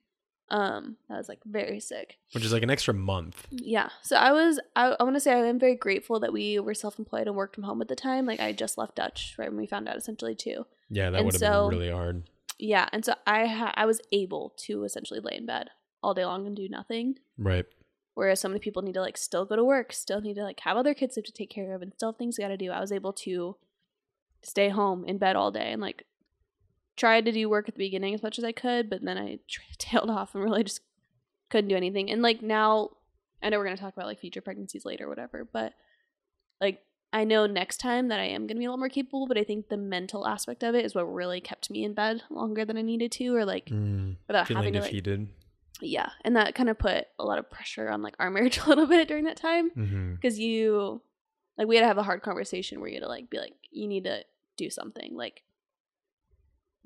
Um, 0.49 0.97
I 1.10 1.17
was 1.17 1.27
like 1.27 1.39
very 1.43 1.79
sick. 1.79 2.17
Which 2.34 2.45
is 2.45 2.53
like 2.53 2.62
an 2.63 2.69
extra 2.69 2.93
month. 2.93 3.47
Yeah. 3.49 3.89
So 4.03 4.15
I 4.15 4.31
was 4.31 4.60
I, 4.75 4.95
I 4.99 5.03
want 5.03 5.15
to 5.15 5.19
say 5.19 5.34
I 5.34 5.45
am 5.45 5.60
very 5.60 5.75
grateful 5.75 6.19
that 6.19 6.31
we 6.31 6.60
were 6.60 6.75
self-employed 6.75 7.27
and 7.27 7.36
worked 7.36 7.55
from 7.55 7.63
home 7.63 7.81
at 7.81 7.88
the 7.88 7.95
time. 7.95 8.25
Like 8.25 8.39
I 8.39 8.51
just 8.51 8.77
left 8.77 8.95
Dutch 8.95 9.36
right 9.39 9.49
when 9.49 9.58
we 9.58 9.65
found 9.65 9.89
out 9.89 9.97
essentially 9.97 10.36
too. 10.36 10.65
Yeah, 10.89 11.10
that 11.10 11.25
would 11.25 11.34
have 11.34 11.39
so- 11.39 11.69
been 11.69 11.79
really 11.79 11.91
hard. 11.91 12.23
Yeah, 12.58 12.88
and 12.93 13.03
so 13.03 13.15
I 13.27 13.47
ha- 13.47 13.73
I 13.75 13.86
was 13.86 13.99
able 14.13 14.53
to 14.60 14.86
essentially 14.86 15.19
lay 15.19 15.36
in 15.36 15.45
bed 15.45 15.71
all 16.01 16.13
day 16.13 16.23
long 16.25 16.47
and 16.47 16.55
do 16.55 16.69
nothing. 16.69 17.15
Right. 17.38 17.65
Whereas 18.13 18.39
so 18.39 18.47
many 18.47 18.60
people 18.62 18.81
need 18.81 18.93
to 18.93 19.01
like 19.01 19.17
still 19.17 19.43
go 19.43 19.58
to 19.58 19.63
work, 19.63 19.91
still 19.91 20.21
need 20.21 20.36
to 20.36 20.43
like 20.43 20.62
have 20.62 20.77
other 20.77 20.93
kids 20.93 21.15
they 21.15 21.19
have 21.19 21.25
to 21.25 21.34
take 21.34 21.49
care 21.49 21.75
of, 21.75 21.81
and 21.81 21.91
still 21.93 22.12
have 22.13 22.17
things 22.17 22.38
they 22.38 22.43
got 22.43 22.49
to 22.49 22.58
do. 22.58 22.71
I 22.71 22.79
was 22.79 22.93
able 22.93 23.12
to 23.13 23.58
stay 24.41 24.69
home 24.69 25.03
in 25.03 25.17
bed 25.17 25.36
all 25.36 25.51
day 25.51 25.71
and 25.73 25.81
like 25.81 26.05
tried 26.97 27.25
to 27.25 27.31
do 27.31 27.49
work 27.49 27.67
at 27.67 27.75
the 27.75 27.79
beginning 27.79 28.13
as 28.13 28.23
much 28.23 28.37
as 28.37 28.43
I 28.43 28.52
could, 28.52 28.89
but 28.89 29.02
then 29.04 29.17
I 29.17 29.39
tailed 29.77 30.10
off 30.10 30.33
and 30.35 30.43
really 30.43 30.63
just 30.63 30.81
couldn't 31.50 31.69
do 31.69 31.75
anything. 31.75 32.10
And 32.12 32.21
like 32.21 32.41
now, 32.41 32.91
I 33.43 33.50
know 33.50 33.58
we're 33.58 33.65
gonna 33.65 33.77
talk 33.77 33.93
about 33.93 34.08
like 34.08 34.19
future 34.19 34.41
pregnancies 34.41 34.85
later, 34.85 35.06
or 35.06 35.10
whatever, 35.10 35.48
but 35.52 35.73
like 36.62 36.81
I 37.13 37.23
know 37.23 37.46
next 37.46 37.77
time 37.77 38.10
that 38.10 38.19
I 38.19 38.25
am 38.25 38.48
gonna 38.48 38.60
be 38.60 38.65
a 38.65 38.69
lot 38.69 38.79
more 38.79 38.89
capable. 38.89 39.27
But 39.27 39.37
I 39.37 39.43
think 39.43 39.69
the 39.69 39.77
mental 39.77 40.27
aspect 40.27 40.63
of 40.63 40.75
it 40.75 40.85
is 40.85 40.96
what 40.96 41.04
really 41.04 41.39
kept 41.41 41.69
me 41.69 41.83
in 41.83 41.93
bed 41.93 42.23
longer 42.29 42.65
than 42.65 42.77
I 42.77 42.81
needed 42.81 43.12
to, 43.13 43.35
or 43.35 43.46
like 43.46 43.65
Mm, 43.67 44.17
without 44.27 44.48
feeling 44.48 44.63
having 44.63 44.73
to 44.73 44.79
like 44.79 44.89
defeated. 44.91 45.27
yeah 45.81 46.10
and 46.23 46.35
that 46.37 46.56
kind 46.56 46.69
of 46.69 46.79
put 46.79 47.06
a 47.19 47.25
lot 47.25 47.37
of 47.39 47.50
pressure 47.50 47.89
on 47.89 48.02
like 48.02 48.15
our 48.19 48.29
marriage 48.35 48.58
a 48.60 48.67
little 48.69 48.87
bit 48.87 49.08
during 49.08 49.25
that 49.25 49.37
time 49.37 49.71
because 50.15 50.39
you 50.39 51.02
like 51.58 51.67
we 51.67 51.75
had 51.75 51.81
to 51.81 51.87
have 51.87 51.98
a 51.98 52.04
hard 52.04 52.21
conversation 52.21 52.79
where 52.79 52.89
you 52.89 52.96
had 52.96 53.04
to 53.04 53.08
like 53.10 53.29
be 53.29 53.37
like 53.37 53.54
you 53.71 53.87
need 53.87 54.06
to 54.06 54.23
do 54.58 54.69
something 54.69 55.15
like 55.15 55.43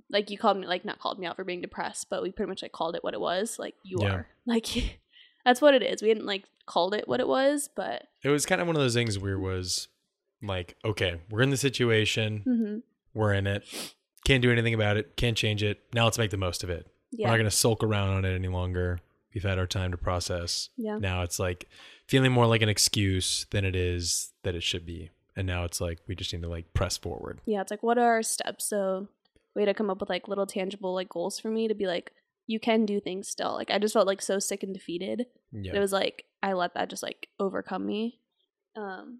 like 0.09 0.29
you 0.29 0.37
called 0.37 0.57
me 0.57 0.67
like 0.67 0.85
not 0.85 0.99
called 0.99 1.19
me 1.19 1.27
out 1.27 1.35
for 1.35 1.43
being 1.43 1.61
depressed, 1.61 2.07
but 2.09 2.21
we 2.23 2.31
pretty 2.31 2.49
much 2.49 2.61
like 2.61 2.71
called 2.71 2.95
it 2.95 3.03
what 3.03 3.13
it 3.13 3.19
was. 3.21 3.59
Like 3.59 3.75
you 3.83 3.97
Yeah. 4.01 4.11
are. 4.13 4.27
Like 4.45 4.99
that's 5.45 5.61
what 5.61 5.73
it 5.75 5.83
is. 5.83 6.01
We 6.01 6.09
hadn't 6.09 6.25
like 6.25 6.45
called 6.65 6.93
it 6.95 7.07
what 7.07 7.19
it 7.19 7.27
was, 7.27 7.69
but 7.75 8.07
It 8.23 8.29
was 8.29 8.45
kind 8.45 8.61
of 8.61 8.67
one 8.67 8.75
of 8.75 8.81
those 8.81 8.93
things 8.95 9.17
where 9.19 9.33
it 9.33 9.39
was 9.39 9.87
like, 10.41 10.75
okay, 10.83 11.21
we're 11.29 11.41
in 11.41 11.49
the 11.51 11.57
situation, 11.57 12.43
mhm. 12.47 12.81
we're 13.13 13.33
in 13.33 13.45
it, 13.47 13.63
can't 14.25 14.41
do 14.41 14.51
anything 14.51 14.73
about 14.73 14.97
it, 14.97 15.15
can't 15.17 15.37
change 15.37 15.61
it. 15.63 15.79
Now 15.93 16.05
let's 16.05 16.17
make 16.17 16.31
the 16.31 16.37
most 16.37 16.63
of 16.63 16.69
it. 16.69 16.87
We're 17.17 17.27
not 17.27 17.37
going 17.37 17.45
to 17.45 17.51
sulk 17.55 17.83
around 17.83 18.09
on 18.09 18.25
it 18.25 18.33
any 18.35 18.47
longer. 18.47 18.99
We've 19.33 19.43
had 19.43 19.57
our 19.59 19.65
time 19.67 19.91
to 19.91 19.97
process. 19.97 20.69
yeah. 20.77 20.97
Now 20.99 21.21
it's 21.23 21.39
like 21.39 21.67
feeling 22.07 22.31
more 22.31 22.45
like 22.47 22.61
an 22.61 22.69
excuse 22.69 23.45
than 23.51 23.65
it 23.65 23.75
is 23.75 24.31
that 24.43 24.55
it 24.55 24.63
should 24.63 24.85
be. 24.85 25.09
And 25.35 25.45
now 25.47 25.63
it's 25.63 25.79
like 25.79 25.99
we 26.07 26.15
just 26.15 26.33
need 26.33 26.41
to 26.41 26.49
like 26.49 26.73
press 26.73 26.97
forward. 26.97 27.39
Yeah, 27.45 27.61
it's 27.61 27.71
like 27.71 27.83
what 27.83 27.97
are 27.97 28.13
our 28.13 28.23
steps? 28.23 28.65
So 28.65 29.07
had 29.63 29.67
to 29.67 29.73
come 29.73 29.89
up 29.89 29.99
with 29.99 30.09
like 30.09 30.27
little 30.27 30.45
tangible 30.47 30.93
like 30.93 31.09
goals 31.09 31.39
for 31.39 31.49
me 31.49 31.67
to 31.67 31.73
be 31.75 31.87
like, 31.87 32.11
you 32.47 32.59
can 32.59 32.85
do 32.85 32.99
things 32.99 33.27
still. 33.27 33.53
Like 33.53 33.69
I 33.71 33.77
just 33.79 33.93
felt 33.93 34.07
like 34.07 34.21
so 34.21 34.39
sick 34.39 34.63
and 34.63 34.73
defeated. 34.73 35.27
Yeah. 35.51 35.75
It 35.75 35.79
was 35.79 35.91
like 35.93 36.25
I 36.41 36.53
let 36.53 36.73
that 36.75 36.89
just 36.89 37.03
like 37.03 37.27
overcome 37.39 37.85
me. 37.85 38.19
Um 38.75 39.19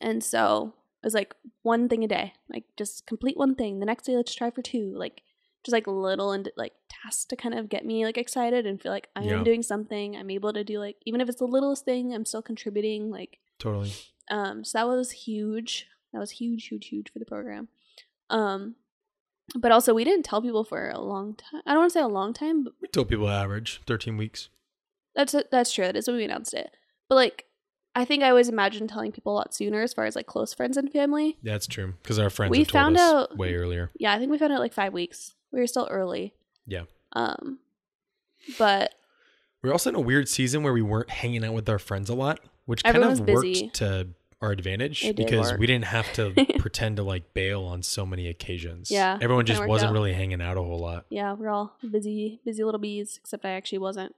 and 0.00 0.22
so 0.24 0.74
it 1.02 1.06
was 1.06 1.14
like 1.14 1.34
one 1.62 1.88
thing 1.88 2.04
a 2.04 2.08
day. 2.08 2.34
Like 2.48 2.64
just 2.76 3.06
complete 3.06 3.36
one 3.36 3.54
thing. 3.54 3.80
The 3.80 3.86
next 3.86 4.04
day 4.04 4.16
let's 4.16 4.34
try 4.34 4.50
for 4.50 4.62
two. 4.62 4.92
Like 4.96 5.22
just 5.64 5.72
like 5.74 5.86
little 5.86 6.32
and 6.32 6.50
like 6.56 6.72
tasks 6.88 7.26
to 7.26 7.36
kind 7.36 7.54
of 7.58 7.68
get 7.68 7.84
me 7.84 8.04
like 8.04 8.16
excited 8.16 8.66
and 8.66 8.80
feel 8.80 8.92
like 8.92 9.08
I 9.14 9.24
Yeah. 9.24 9.32
am 9.38 9.44
doing 9.44 9.62
something. 9.62 10.16
I'm 10.16 10.30
able 10.30 10.52
to 10.54 10.64
do 10.64 10.78
like 10.78 10.96
even 11.04 11.20
if 11.20 11.28
it's 11.28 11.38
the 11.40 11.46
littlest 11.46 11.84
thing, 11.84 12.14
I'm 12.14 12.24
still 12.24 12.42
contributing. 12.42 13.10
Like 13.10 13.38
totally. 13.58 13.92
um, 14.30 14.64
so 14.64 14.78
that 14.78 14.86
was 14.88 15.10
huge. 15.10 15.86
That 16.12 16.18
was 16.18 16.30
huge, 16.32 16.66
huge, 16.68 16.86
huge 16.88 17.12
for 17.12 17.18
the 17.18 17.24
program. 17.26 17.68
Um, 18.30 18.76
but 19.56 19.72
also 19.72 19.94
we 19.94 20.04
didn't 20.04 20.24
tell 20.24 20.40
people 20.42 20.64
for 20.64 20.90
a 20.90 21.00
long 21.00 21.34
time. 21.34 21.62
I 21.66 21.72
don't 21.72 21.80
want 21.80 21.92
to 21.92 21.98
say 21.98 22.02
a 22.02 22.08
long 22.08 22.32
time, 22.32 22.64
but 22.64 22.74
We 22.80 22.88
told 22.88 23.08
people 23.08 23.28
average 23.28 23.80
13 23.86 24.16
weeks. 24.16 24.48
that's 25.14 25.34
that's 25.50 25.72
true. 25.72 25.86
That 25.86 25.96
is 25.96 26.06
when 26.08 26.16
we 26.16 26.24
announced 26.24 26.54
it. 26.54 26.70
But 27.08 27.16
like, 27.16 27.46
I 27.94 28.04
think 28.04 28.22
I 28.22 28.30
always 28.30 28.48
imagined 28.48 28.88
telling 28.88 29.10
people 29.12 29.32
a 29.32 29.36
lot 29.38 29.52
sooner, 29.54 29.82
as 29.82 29.92
far 29.92 30.04
as 30.06 30.14
like 30.14 30.26
close 30.26 30.54
friends 30.54 30.76
and 30.76 30.90
family. 30.92 31.36
That's 31.42 31.66
true. 31.66 31.94
Because 32.02 32.18
our 32.20 32.30
friends 32.30 32.50
We 32.52 32.62
found 32.64 32.96
us 32.96 33.02
out- 33.02 33.36
way 33.36 33.54
earlier. 33.54 33.90
Yeah, 33.98 34.12
I 34.14 34.18
think 34.18 34.30
we 34.30 34.38
found 34.38 34.52
out 34.52 34.60
like 34.60 34.72
five 34.72 34.92
weeks. 34.92 35.34
We 35.52 35.58
were 35.60 35.66
still 35.66 35.88
early. 35.90 36.34
Yeah. 36.66 36.84
Um, 37.14 37.58
but 38.58 38.94
We're 39.62 39.72
also 39.72 39.90
in 39.90 39.96
a 39.96 40.00
weird 40.00 40.28
season 40.28 40.62
where 40.62 40.72
we 40.72 40.82
weren't 40.82 41.10
hanging 41.10 41.44
out 41.44 41.52
with 41.54 41.68
our 41.68 41.78
friends 41.80 42.08
a 42.08 42.14
lot, 42.14 42.38
which 42.66 42.84
kind 42.84 42.96
of 42.96 43.18
worked 43.20 43.26
busy. 43.42 43.70
to 43.74 44.08
our 44.42 44.52
advantage 44.52 45.04
It 45.04 45.16
because 45.16 45.52
we 45.58 45.66
didn't 45.66 45.84
have 45.86 46.12
to 46.14 46.32
pretend 46.58 46.96
to 46.96 47.02
like 47.02 47.34
bail 47.34 47.64
on 47.64 47.82
so 47.82 48.06
many 48.06 48.26
occasions. 48.28 48.90
Yeah, 48.90 49.18
Everyone 49.20 49.44
just 49.46 49.64
wasn't 49.66 49.90
out. 49.90 49.92
really 49.92 50.12
hanging 50.14 50.40
out 50.40 50.56
a 50.56 50.62
whole 50.62 50.78
lot. 50.78 51.04
yeah, 51.10 51.32
we're 51.34 51.50
all 51.50 51.76
busy, 51.90 52.40
busy 52.44 52.64
little 52.64 52.80
bees. 52.80 53.18
Except 53.22 53.44
I 53.44 53.50
actually 53.50 53.78
wasn't. 53.78 54.14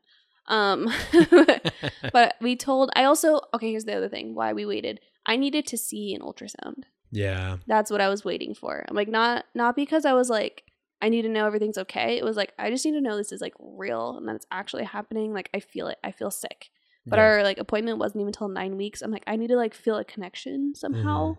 Um, 0.48 0.88
but 2.12 2.34
we 2.40 2.56
told. 2.56 2.90
I 2.94 3.04
also 3.04 3.40
okay. 3.54 3.70
Here's 3.70 3.84
the 3.84 3.94
other 3.96 4.08
thing. 4.08 4.34
Why 4.34 4.52
we 4.52 4.64
waited. 4.66 5.00
I 5.26 5.36
needed 5.36 5.66
to 5.68 5.78
see 5.78 6.14
an 6.14 6.20
ultrasound. 6.20 6.82
yeah. 7.10 7.58
That's 7.66 7.90
what 7.90 8.00
I 8.00 8.08
was 8.08 8.24
waiting 8.24 8.54
for. 8.54 8.84
I'm 8.88 8.96
like 8.96 9.08
not 9.08 9.44
not 9.54 9.76
because 9.76 10.04
I 10.04 10.12
was 10.12 10.28
like 10.28 10.64
I 11.00 11.08
need 11.08 11.22
to 11.22 11.28
know 11.28 11.46
everything's 11.46 11.78
okay. 11.78 12.16
It 12.18 12.24
was 12.24 12.36
like 12.36 12.52
I 12.58 12.70
just 12.70 12.84
need 12.84 12.92
to 12.92 13.00
know 13.00 13.16
this 13.16 13.32
is 13.32 13.40
like 13.40 13.54
real 13.60 14.16
and 14.16 14.28
that 14.28 14.36
it's 14.36 14.46
actually 14.50 14.84
happening. 14.84 15.32
Like 15.32 15.48
I 15.54 15.60
feel 15.60 15.86
it. 15.88 15.98
I 16.02 16.10
feel 16.12 16.30
sick. 16.30 16.70
But 17.04 17.18
yeah. 17.18 17.24
our 17.24 17.42
like 17.42 17.58
appointment 17.58 17.98
wasn't 17.98 18.20
even 18.20 18.28
until 18.28 18.48
nine 18.48 18.76
weeks. 18.76 19.02
I'm 19.02 19.10
like 19.10 19.24
I 19.26 19.36
need 19.36 19.48
to 19.48 19.56
like 19.56 19.74
feel 19.74 19.96
a 19.96 20.04
connection 20.04 20.74
somehow. 20.74 21.32
Mhm. 21.32 21.38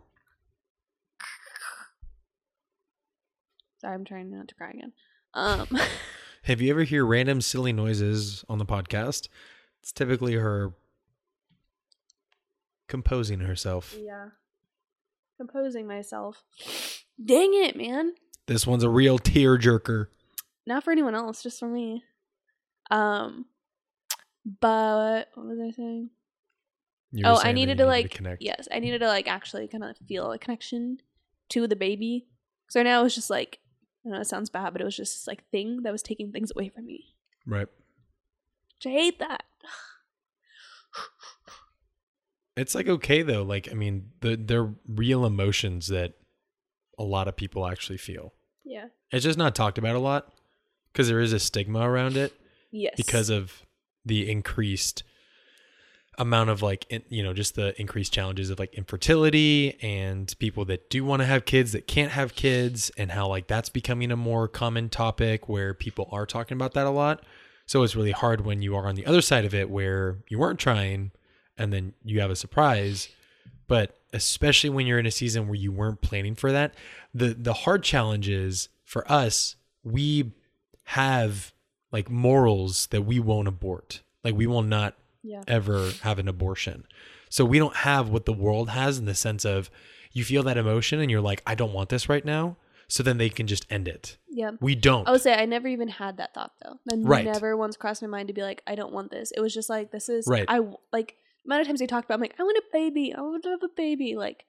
Sorry, 3.80 3.93
I'm 3.93 4.05
trying 4.05 4.32
not 4.32 4.47
to 4.49 4.55
cry 4.55 4.72
again. 4.72 4.93
Um, 5.34 5.68
Have 6.43 6.61
you 6.61 6.70
ever 6.72 6.84
hear 6.84 7.05
random 7.05 7.41
silly 7.41 7.74
noises 7.74 8.43
on 8.49 8.57
the 8.57 8.66
podcast? 8.66 9.28
It's 9.82 9.91
typically 9.91 10.34
her 10.34 10.74
composing 12.88 13.39
herself. 13.39 13.95
yeah, 13.99 14.30
composing 15.38 15.88
myself. 15.88 16.43
Dang 17.24 17.51
it, 17.53 17.76
man. 17.78 18.14
This 18.47 18.68
one's 18.68 18.84
a 18.84 18.89
real 18.89 19.18
tear 19.18 19.57
jerker. 19.57 20.07
Not 20.66 20.84
for 20.84 20.91
anyone 20.91 21.16
else, 21.16 21.43
just 21.43 21.59
for 21.59 21.68
me. 21.70 22.03
Um, 22.91 23.45
but 24.45 25.29
what 25.35 25.45
was 25.47 25.59
I 25.59 25.71
saying? 25.71 26.09
You 27.11 27.25
oh, 27.27 27.39
I 27.43 27.51
needed 27.51 27.77
to 27.77 27.85
like 27.85 28.11
connect. 28.11 28.41
yes, 28.41 28.67
I 28.73 28.79
needed 28.79 28.99
to 28.99 29.07
like 29.07 29.27
actually 29.27 29.67
kind 29.67 29.83
of 29.83 29.95
feel 30.07 30.31
a 30.31 30.39
connection 30.39 30.99
to 31.49 31.67
the 31.67 31.75
baby. 31.75 32.25
So 32.69 32.79
right 32.79 32.83
now 32.85 33.01
it 33.01 33.03
was 33.03 33.15
just 33.15 33.29
like 33.29 33.59
I 34.05 34.09
know 34.09 34.19
it 34.19 34.27
sounds 34.27 34.49
bad, 34.49 34.73
but 34.73 34.81
it 34.81 34.85
was 34.85 34.97
just 34.97 35.13
this, 35.13 35.27
like 35.27 35.47
thing 35.51 35.83
that 35.83 35.91
was 35.91 36.01
taking 36.01 36.31
things 36.31 36.51
away 36.55 36.69
from 36.69 36.85
me. 36.87 37.13
Right. 37.45 37.67
Which 38.77 38.87
I 38.87 38.89
hate 38.89 39.19
that. 39.19 39.43
It's 42.55 42.75
like 42.75 42.87
okay 42.87 43.23
though. 43.23 43.41
Like 43.43 43.69
I 43.71 43.73
mean, 43.73 44.09
the 44.21 44.35
they're 44.35 44.73
real 44.87 45.25
emotions 45.25 45.87
that 45.87 46.13
a 46.99 47.03
lot 47.03 47.27
of 47.27 47.35
people 47.35 47.65
actually 47.67 47.97
feel. 47.97 48.33
Yeah. 48.63 48.87
It's 49.11 49.23
just 49.23 49.39
not 49.39 49.55
talked 49.55 49.77
about 49.79 49.95
a 49.95 49.99
lot 49.99 50.31
because 50.91 51.07
there 51.07 51.19
is 51.19 51.33
a 51.33 51.39
stigma 51.39 51.79
around 51.79 52.15
it 52.15 52.33
Yes. 52.71 52.93
because 52.95 53.29
of 53.31 53.63
the 54.05 54.29
increased 54.29 55.03
amount 56.19 56.49
of 56.49 56.61
like 56.61 56.85
you 57.09 57.23
know 57.23 57.33
just 57.33 57.55
the 57.55 57.79
increased 57.81 58.13
challenges 58.13 58.49
of 58.51 58.59
like 58.59 58.73
infertility 58.75 59.77
and 59.81 60.35
people 60.37 60.63
that 60.63 60.89
do 60.89 61.03
want 61.03 61.21
to 61.21 61.25
have 61.25 61.43
kids 61.45 61.71
that 61.71 61.87
can't 61.87 62.11
have 62.11 62.35
kids 62.35 62.91
and 62.97 63.11
how 63.11 63.27
like 63.27 63.47
that's 63.47 63.69
becoming 63.69 64.11
a 64.11 64.15
more 64.15 64.47
common 64.47 64.89
topic 64.89 65.49
where 65.49 65.73
people 65.73 66.07
are 66.11 66.25
talking 66.25 66.55
about 66.55 66.73
that 66.73 66.85
a 66.85 66.91
lot. 66.91 67.23
So 67.65 67.81
it's 67.81 67.95
really 67.95 68.11
hard 68.11 68.41
when 68.41 68.61
you 68.61 68.75
are 68.75 68.85
on 68.85 68.95
the 68.95 69.05
other 69.05 69.21
side 69.21 69.45
of 69.45 69.55
it 69.55 69.69
where 69.69 70.19
you 70.29 70.37
weren't 70.37 70.59
trying 70.59 71.11
and 71.57 71.73
then 71.73 71.93
you 72.03 72.19
have 72.19 72.29
a 72.29 72.35
surprise. 72.35 73.09
But 73.67 73.97
especially 74.11 74.69
when 74.69 74.85
you're 74.85 74.99
in 74.99 75.05
a 75.05 75.11
season 75.11 75.47
where 75.47 75.55
you 75.55 75.71
weren't 75.71 76.01
planning 76.01 76.35
for 76.35 76.51
that 76.51 76.75
the 77.13 77.33
the 77.33 77.53
hard 77.53 77.83
challenge 77.83 78.29
is 78.29 78.69
for 78.83 79.09
us 79.11 79.55
we 79.83 80.31
have 80.83 81.51
like 81.93 82.09
morals 82.09 82.87
that 82.87 83.03
we 83.03 83.19
won't 83.19 83.47
abort 83.47 84.01
like 84.23 84.35
we 84.35 84.47
will 84.47 84.61
not 84.63 84.95
yeah. 85.21 85.43
ever 85.47 85.91
have 86.01 86.19
an 86.19 86.27
abortion 86.27 86.85
so 87.29 87.45
we 87.45 87.57
don't 87.59 87.75
have 87.77 88.09
what 88.09 88.25
the 88.25 88.33
world 88.33 88.69
has 88.69 88.97
in 88.99 89.05
the 89.05 89.15
sense 89.15 89.45
of 89.45 89.69
you 90.11 90.23
feel 90.23 90.43
that 90.43 90.57
emotion 90.57 90.99
and 90.99 91.09
you're 91.09 91.21
like 91.21 91.41
i 91.47 91.55
don't 91.55 91.71
want 91.73 91.89
this 91.89 92.09
right 92.09 92.25
now 92.25 92.57
so 92.89 93.01
then 93.01 93.17
they 93.17 93.29
can 93.29 93.47
just 93.47 93.65
end 93.71 93.87
it 93.87 94.17
Yeah. 94.29 94.51
we 94.59 94.75
don't 94.75 95.07
I 95.07 95.11
would 95.11 95.21
say 95.21 95.33
I 95.33 95.45
never 95.45 95.67
even 95.67 95.87
had 95.87 96.17
that 96.17 96.33
thought 96.33 96.51
though. 96.63 96.75
That 96.87 96.99
Right. 96.99 97.25
never 97.25 97.55
once 97.57 97.77
crossed 97.77 98.01
my 98.03 98.07
mind 98.07 98.27
to 98.27 98.33
be 98.33 98.43
like, 98.43 98.61
I 98.67 98.75
don't 98.75 98.93
want 98.93 99.09
this. 99.09 99.31
It 99.31 99.39
was 99.39 99.53
just 99.53 99.69
like, 99.69 99.91
this 99.91 100.09
is 100.09 100.27
Right. 100.27 100.45
I 100.47 100.59
like 100.91 101.15
amount 101.45 101.61
of 101.61 101.67
times 101.67 101.79
they 101.79 101.87
talked 101.87 102.05
about. 102.05 102.15
I'm 102.15 102.21
like, 102.21 102.35
I 102.39 102.43
want 102.43 102.57
a 102.57 102.63
baby. 102.71 103.13
I 103.17 103.21
want 103.21 103.41
to 103.43 103.49
have 103.49 103.63
a 103.63 103.69
baby. 103.75 104.15
Like, 104.15 104.45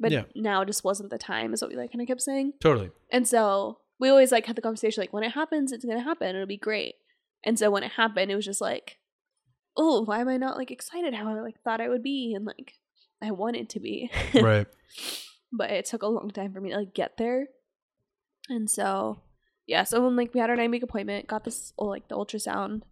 but 0.00 0.10
Yeah. 0.10 0.24
now 0.34 0.64
just 0.64 0.82
wasn't 0.84 1.10
the 1.10 1.18
time. 1.18 1.52
Is 1.52 1.60
what 1.62 1.70
we 1.70 1.76
like 1.76 1.92
kind 1.92 2.00
of 2.02 2.08
kept 2.08 2.22
saying. 2.22 2.54
totally 2.60 2.90
And 3.12 3.28
so 3.28 3.78
we 3.98 4.08
always 4.08 4.32
like 4.32 4.46
had 4.46 4.56
the 4.56 4.62
conversation 4.62 5.00
like 5.00 5.12
when 5.12 5.24
it 5.24 5.32
happens, 5.32 5.72
it's 5.72 5.84
gonna 5.84 6.02
happen. 6.02 6.34
It'll 6.34 6.46
be 6.46 6.56
great. 6.56 6.96
And 7.44 7.58
so 7.58 7.70
when 7.70 7.82
it 7.82 7.92
happened, 7.92 8.30
it 8.30 8.36
was 8.36 8.44
just 8.44 8.60
like, 8.60 8.98
oh, 9.76 10.02
why 10.02 10.20
am 10.20 10.28
I 10.28 10.36
not 10.36 10.56
like 10.56 10.70
excited 10.70 11.14
how 11.14 11.28
I 11.28 11.40
like 11.40 11.60
thought 11.62 11.80
I 11.80 11.88
would 11.88 12.02
be 12.02 12.34
and 12.34 12.44
like 12.44 12.74
I 13.22 13.30
wanted 13.30 13.68
to 13.70 13.80
be. 13.80 14.10
right 14.34 14.66
but 15.52 15.70
it 15.70 15.86
took 15.86 16.02
a 16.02 16.08
long 16.08 16.30
time 16.30 16.52
for 16.52 16.60
me 16.60 16.70
to 16.70 16.78
like 16.78 16.94
get 16.94 17.16
there. 17.16 17.48
And 18.48 18.70
so 18.70 19.20
yeah, 19.66 19.84
so 19.84 20.04
when 20.04 20.16
like 20.16 20.32
we 20.34 20.40
had 20.40 20.50
our 20.50 20.56
nine 20.56 20.70
week 20.70 20.82
appointment, 20.82 21.26
got 21.26 21.44
this 21.44 21.72
oh, 21.78 21.86
like 21.86 22.08
the 22.08 22.16
ultrasound. 22.16 22.82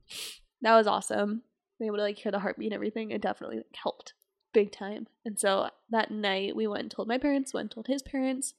That 0.62 0.76
was 0.76 0.86
awesome. 0.86 1.42
Being 1.78 1.88
able 1.88 1.98
to 1.98 2.02
like 2.02 2.18
hear 2.18 2.32
the 2.32 2.40
heartbeat 2.40 2.66
and 2.66 2.74
everything, 2.74 3.10
it 3.10 3.22
definitely 3.22 3.58
like, 3.58 3.76
helped 3.82 4.14
big 4.52 4.72
time. 4.72 5.06
And 5.24 5.38
so 5.38 5.68
that 5.90 6.10
night 6.10 6.56
we 6.56 6.66
went 6.66 6.82
and 6.82 6.90
told 6.90 7.08
my 7.08 7.18
parents, 7.18 7.52
went 7.52 7.64
and 7.64 7.70
told 7.70 7.86
his 7.86 8.02
parents, 8.02 8.54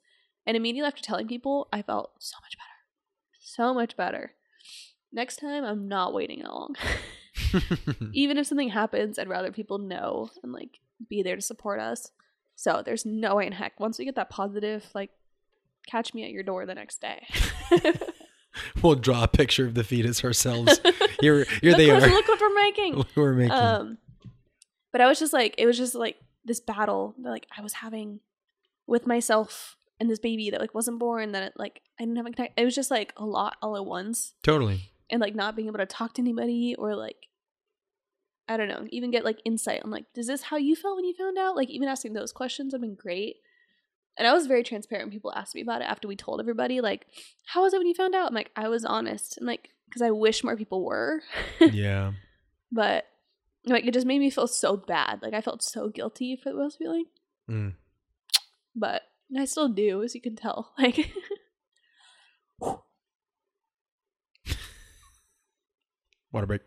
and 0.46 0.56
immediately 0.56 0.88
after 0.88 1.02
telling 1.02 1.28
people, 1.28 1.68
I 1.72 1.82
felt 1.82 2.12
so 2.20 2.38
much 2.42 2.58
better. 2.58 3.40
So 3.40 3.74
much 3.74 3.98
better. 3.98 4.34
Next 5.12 5.38
time 5.38 5.64
I'm 5.64 5.88
not 5.88 6.14
waiting 6.14 6.40
that 6.40 6.54
long. 6.54 6.76
Even 8.14 8.38
if 8.38 8.48
something 8.48 8.70
happens, 8.70 9.18
I'd 9.18 9.30
rather 9.30 9.52
people 9.52 9.78
know 9.78 10.30
and 10.44 10.52
like 10.52 10.80
be 11.10 11.24
there 11.24 11.36
to 11.36 11.42
support 11.42 11.80
us. 11.80 12.12
So 12.56 12.82
there's 12.86 13.06
no 13.06 13.36
way 13.36 13.48
in 13.48 13.54
heck 13.54 13.80
once 13.80 14.00
we 14.00 14.06
get 14.06 14.16
that 14.16 14.30
positive, 14.30 14.86
like 14.94 15.12
catch 15.88 16.14
me 16.14 16.24
at 16.24 16.32
your 16.32 16.44
door 16.44 16.66
the 16.66 16.76
next 16.76 17.02
day. 17.02 17.26
we'll 18.82 18.96
draw 18.96 19.24
a 19.24 19.28
picture 19.28 19.66
of 19.66 19.74
the 19.74 19.84
fetus 19.84 20.24
ourselves 20.24 20.80
Here, 21.22 21.46
here 21.62 21.72
look 21.72 21.78
they 21.78 21.90
are. 21.90 22.00
Look 22.00 22.28
what 22.28 22.42
we're 22.42 22.54
making. 22.54 22.96
Look 22.96 23.08
we're 23.16 23.34
making 23.34 23.52
Um, 23.52 23.98
but 24.92 25.02
I 25.02 25.08
was 25.08 25.20
just 25.20 25.34
like, 25.34 25.56
it 25.58 25.66
was 25.66 25.78
just 25.78 25.96
like 25.96 26.18
this 26.44 26.60
battle 26.60 27.16
that 27.22 27.30
like 27.30 27.48
I 27.58 27.62
was 27.62 27.74
having 27.74 28.20
with 28.86 29.08
myself 29.08 29.78
and 30.00 30.10
this 30.10 30.20
baby 30.20 30.50
that 30.50 30.62
like 30.62 30.74
wasn't 30.74 31.00
born. 31.00 31.32
That 31.32 31.44
it, 31.44 31.54
like 31.58 31.82
I 32.00 32.04
didn't 32.04 32.18
have 32.18 32.26
a 32.26 32.32
connect. 32.32 32.60
It 32.60 32.66
was 32.66 32.76
just 32.76 32.92
like 32.92 33.14
a 33.18 33.26
lot 33.26 33.58
all 33.62 33.76
at 33.76 33.86
once, 33.86 34.34
totally 34.44 34.90
and 35.10 35.22
like 35.22 35.36
not 35.36 35.56
being 35.56 35.68
able 35.68 35.78
to 35.78 35.86
talk 35.86 36.14
to 36.14 36.22
anybody 36.22 36.76
or 36.78 36.96
like 36.96 37.28
I 38.48 38.58
don't 38.58 38.68
know, 38.68 38.86
even 38.92 39.10
get 39.10 39.26
like 39.26 39.42
insight 39.44 39.82
on 39.84 39.90
like, 39.90 40.06
is 40.16 40.28
this 40.28 40.44
how 40.44 40.58
you 40.58 40.76
felt 40.76 40.98
when 40.98 41.06
you 41.06 41.16
found 41.16 41.36
out? 41.38 41.56
Like 41.56 41.70
even 41.70 41.88
asking 41.88 42.14
those 42.14 42.32
questions 42.32 42.74
have 42.74 42.82
been 42.82 42.94
great. 42.94 43.38
And 44.18 44.28
I 44.28 44.34
was 44.34 44.46
very 44.46 44.62
transparent 44.62 45.08
when 45.08 45.12
people 45.12 45.34
asked 45.34 45.56
me 45.56 45.62
about 45.62 45.82
it 45.82 45.86
after 45.86 46.08
we 46.08 46.16
told 46.16 46.40
everybody, 46.40 46.80
like, 46.80 47.08
how 47.48 47.64
was 47.64 47.74
it 47.74 47.80
when 47.80 47.88
you 47.88 47.96
found 47.96 48.14
out? 48.14 48.28
I'm 48.28 48.36
like, 48.36 48.52
I 48.56 48.68
was 48.68 48.86
honest. 48.86 49.38
And 49.38 49.48
like, 49.48 49.70
because 49.86 50.04
I 50.04 50.12
wish 50.12 50.44
more 50.44 50.56
people 50.56 50.86
were. 50.86 51.22
yeah. 51.60 52.12
but 52.72 53.06
like, 53.66 53.88
it 53.88 53.96
just 53.96 54.06
made 54.06 54.20
me 54.20 54.30
feel 54.30 54.48
so 54.48 54.78
bad. 54.78 55.24
Like, 55.24 55.34
I 55.34 55.42
felt 55.42 55.64
so 55.64 55.90
guilty 55.90 56.36
for 56.36 56.54
what 56.54 56.62
I 56.62 56.66
was 56.66 56.76
feeling. 56.76 57.06
Mm. 57.50 57.74
But 58.76 59.02
I 59.38 59.46
still 59.46 59.70
do, 59.70 60.04
as 60.04 60.16
you 60.16 60.22
can 60.22 60.36
tell. 60.36 60.74
Like, 60.78 61.12
Water 66.32 66.48
break. 66.48 66.62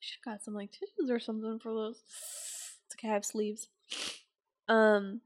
should 0.00 0.22
got 0.24 0.42
some 0.42 0.54
like 0.54 0.70
tissues 0.72 1.10
or 1.10 1.18
something 1.18 1.58
for 1.58 1.74
those. 1.74 2.00
It's 2.86 2.96
okay, 2.96 3.10
I 3.10 3.12
have 3.12 3.24
sleeves. 3.24 3.68
Um, 4.68 5.20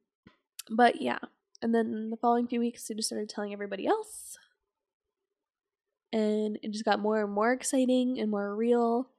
but 0.69 1.01
yeah, 1.01 1.19
and 1.63 1.75
then 1.75 2.11
the 2.11 2.17
following 2.17 2.49
few 2.49 2.61
weeks, 2.61 2.91
I 2.91 2.95
just 2.95 3.09
started 3.09 3.29
telling 3.29 3.53
everybody 3.53 3.87
else, 3.87 4.37
and 6.13 6.59
it 6.63 6.73
just 6.73 6.85
got 6.85 6.99
more 6.99 7.23
and 7.23 7.33
more 7.33 7.53
exciting 7.53 8.19
and 8.19 8.31
more 8.31 8.55
real. 8.55 9.11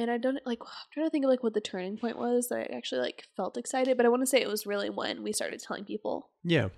And 0.00 0.10
I 0.10 0.16
don't 0.18 0.38
like. 0.46 0.60
I'm 0.62 0.68
trying 0.92 1.06
to 1.06 1.10
think 1.10 1.24
of 1.24 1.30
like 1.30 1.42
what 1.42 1.52
the 1.52 1.60
turning 1.60 1.98
point 1.98 2.18
was 2.18 2.48
that 2.48 2.70
I 2.70 2.76
actually 2.76 3.02
like 3.02 3.24
felt 3.36 3.56
excited, 3.58 3.96
but 3.96 4.06
I 4.06 4.08
want 4.08 4.22
to 4.22 4.26
say 4.26 4.40
it 4.40 4.48
was 4.48 4.64
really 4.66 4.88
when 4.88 5.22
we 5.22 5.32
started 5.32 5.60
telling 5.60 5.84
people. 5.84 6.30
Yeah. 6.42 6.68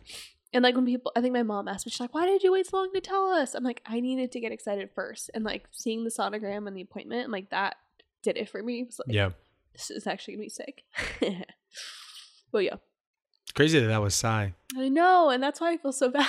And 0.52 0.62
like 0.64 0.74
when 0.74 0.84
people, 0.84 1.12
I 1.16 1.20
think 1.20 1.32
my 1.32 1.42
mom 1.44 1.68
asked 1.68 1.86
me, 1.86 1.90
she's 1.90 2.00
like, 2.00 2.14
"Why 2.14 2.26
did 2.26 2.42
you 2.42 2.52
wait 2.52 2.66
so 2.66 2.76
long 2.78 2.92
to 2.94 3.00
tell 3.00 3.30
us?" 3.30 3.54
I'm 3.54 3.62
like, 3.64 3.80
I 3.86 4.00
needed 4.00 4.32
to 4.32 4.40
get 4.40 4.50
excited 4.52 4.90
first, 4.94 5.30
and 5.34 5.44
like 5.44 5.64
seeing 5.70 6.04
the 6.04 6.10
sonogram 6.10 6.66
and 6.66 6.76
the 6.76 6.82
appointment, 6.82 7.22
and 7.22 7.32
like 7.32 7.50
that 7.50 7.76
did 8.22 8.36
it 8.36 8.48
for 8.50 8.62
me. 8.62 8.80
It 8.82 8.94
like, 9.06 9.14
Yeah. 9.14 9.30
this 9.72 9.90
is 9.90 10.06
actually 10.06 10.34
gonna 10.34 10.44
be 10.44 10.48
sick. 10.50 10.82
but 12.52 12.64
yeah, 12.64 12.76
It's 13.44 13.52
crazy 13.52 13.78
that 13.80 13.86
that 13.86 14.02
was 14.02 14.14
Psy. 14.14 14.50
I 14.76 14.88
know, 14.88 15.30
and 15.30 15.42
that's 15.42 15.60
why 15.60 15.72
I 15.72 15.76
feel 15.76 15.92
so 15.92 16.08
bad. 16.18 16.28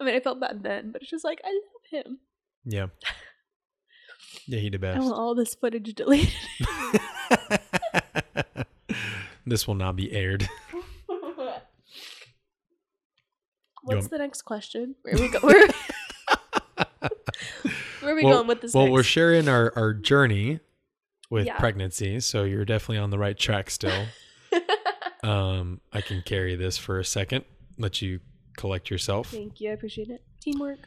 I 0.00 0.04
mean, 0.04 0.14
I 0.14 0.20
felt 0.20 0.40
bad 0.40 0.62
then, 0.62 0.92
but 0.92 1.02
it's 1.02 1.10
just 1.10 1.24
like 1.24 1.40
I 1.44 1.48
love 1.50 2.04
him. 2.04 2.18
Yeah. 2.64 2.86
Yeah, 4.46 4.58
he 4.58 4.70
the 4.70 4.88
I 4.88 4.98
want 4.98 5.14
all 5.14 5.34
this 5.34 5.54
footage 5.54 5.94
deleted. 5.94 6.32
this 9.46 9.66
will 9.66 9.74
not 9.74 9.96
be 9.96 10.12
aired. 10.12 10.48
What's 13.84 14.08
the 14.08 14.18
next 14.18 14.42
question? 14.42 14.94
Where 15.02 15.14
we 15.16 15.28
go? 15.28 15.40
Where, 15.40 15.66
where 18.00 18.12
are 18.12 18.14
we 18.14 18.24
Well- 18.24 18.34
going 18.34 18.46
with 18.46 18.60
this? 18.60 18.74
well, 18.74 18.88
we're 18.90 19.02
sharing 19.02 19.48
our, 19.48 19.72
our 19.76 19.92
journey 19.92 20.60
with 21.30 21.46
Yeah. 21.46 21.58
pregnancy, 21.58 22.20
so 22.20 22.44
you're 22.44 22.64
definitely 22.64 22.98
on 22.98 23.10
the 23.10 23.18
right 23.18 23.36
track 23.36 23.70
still. 23.70 24.06
um, 25.24 25.80
I 25.92 26.00
can 26.00 26.22
carry 26.22 26.54
this 26.54 26.78
for 26.78 27.00
a 27.00 27.04
second, 27.04 27.44
let 27.78 28.00
you 28.02 28.20
collect 28.56 28.88
yourself. 28.90 29.30
Thank 29.30 29.60
you. 29.60 29.70
I 29.70 29.72
appreciate 29.72 30.10
it. 30.10 30.22
Teamwork. 30.40 30.78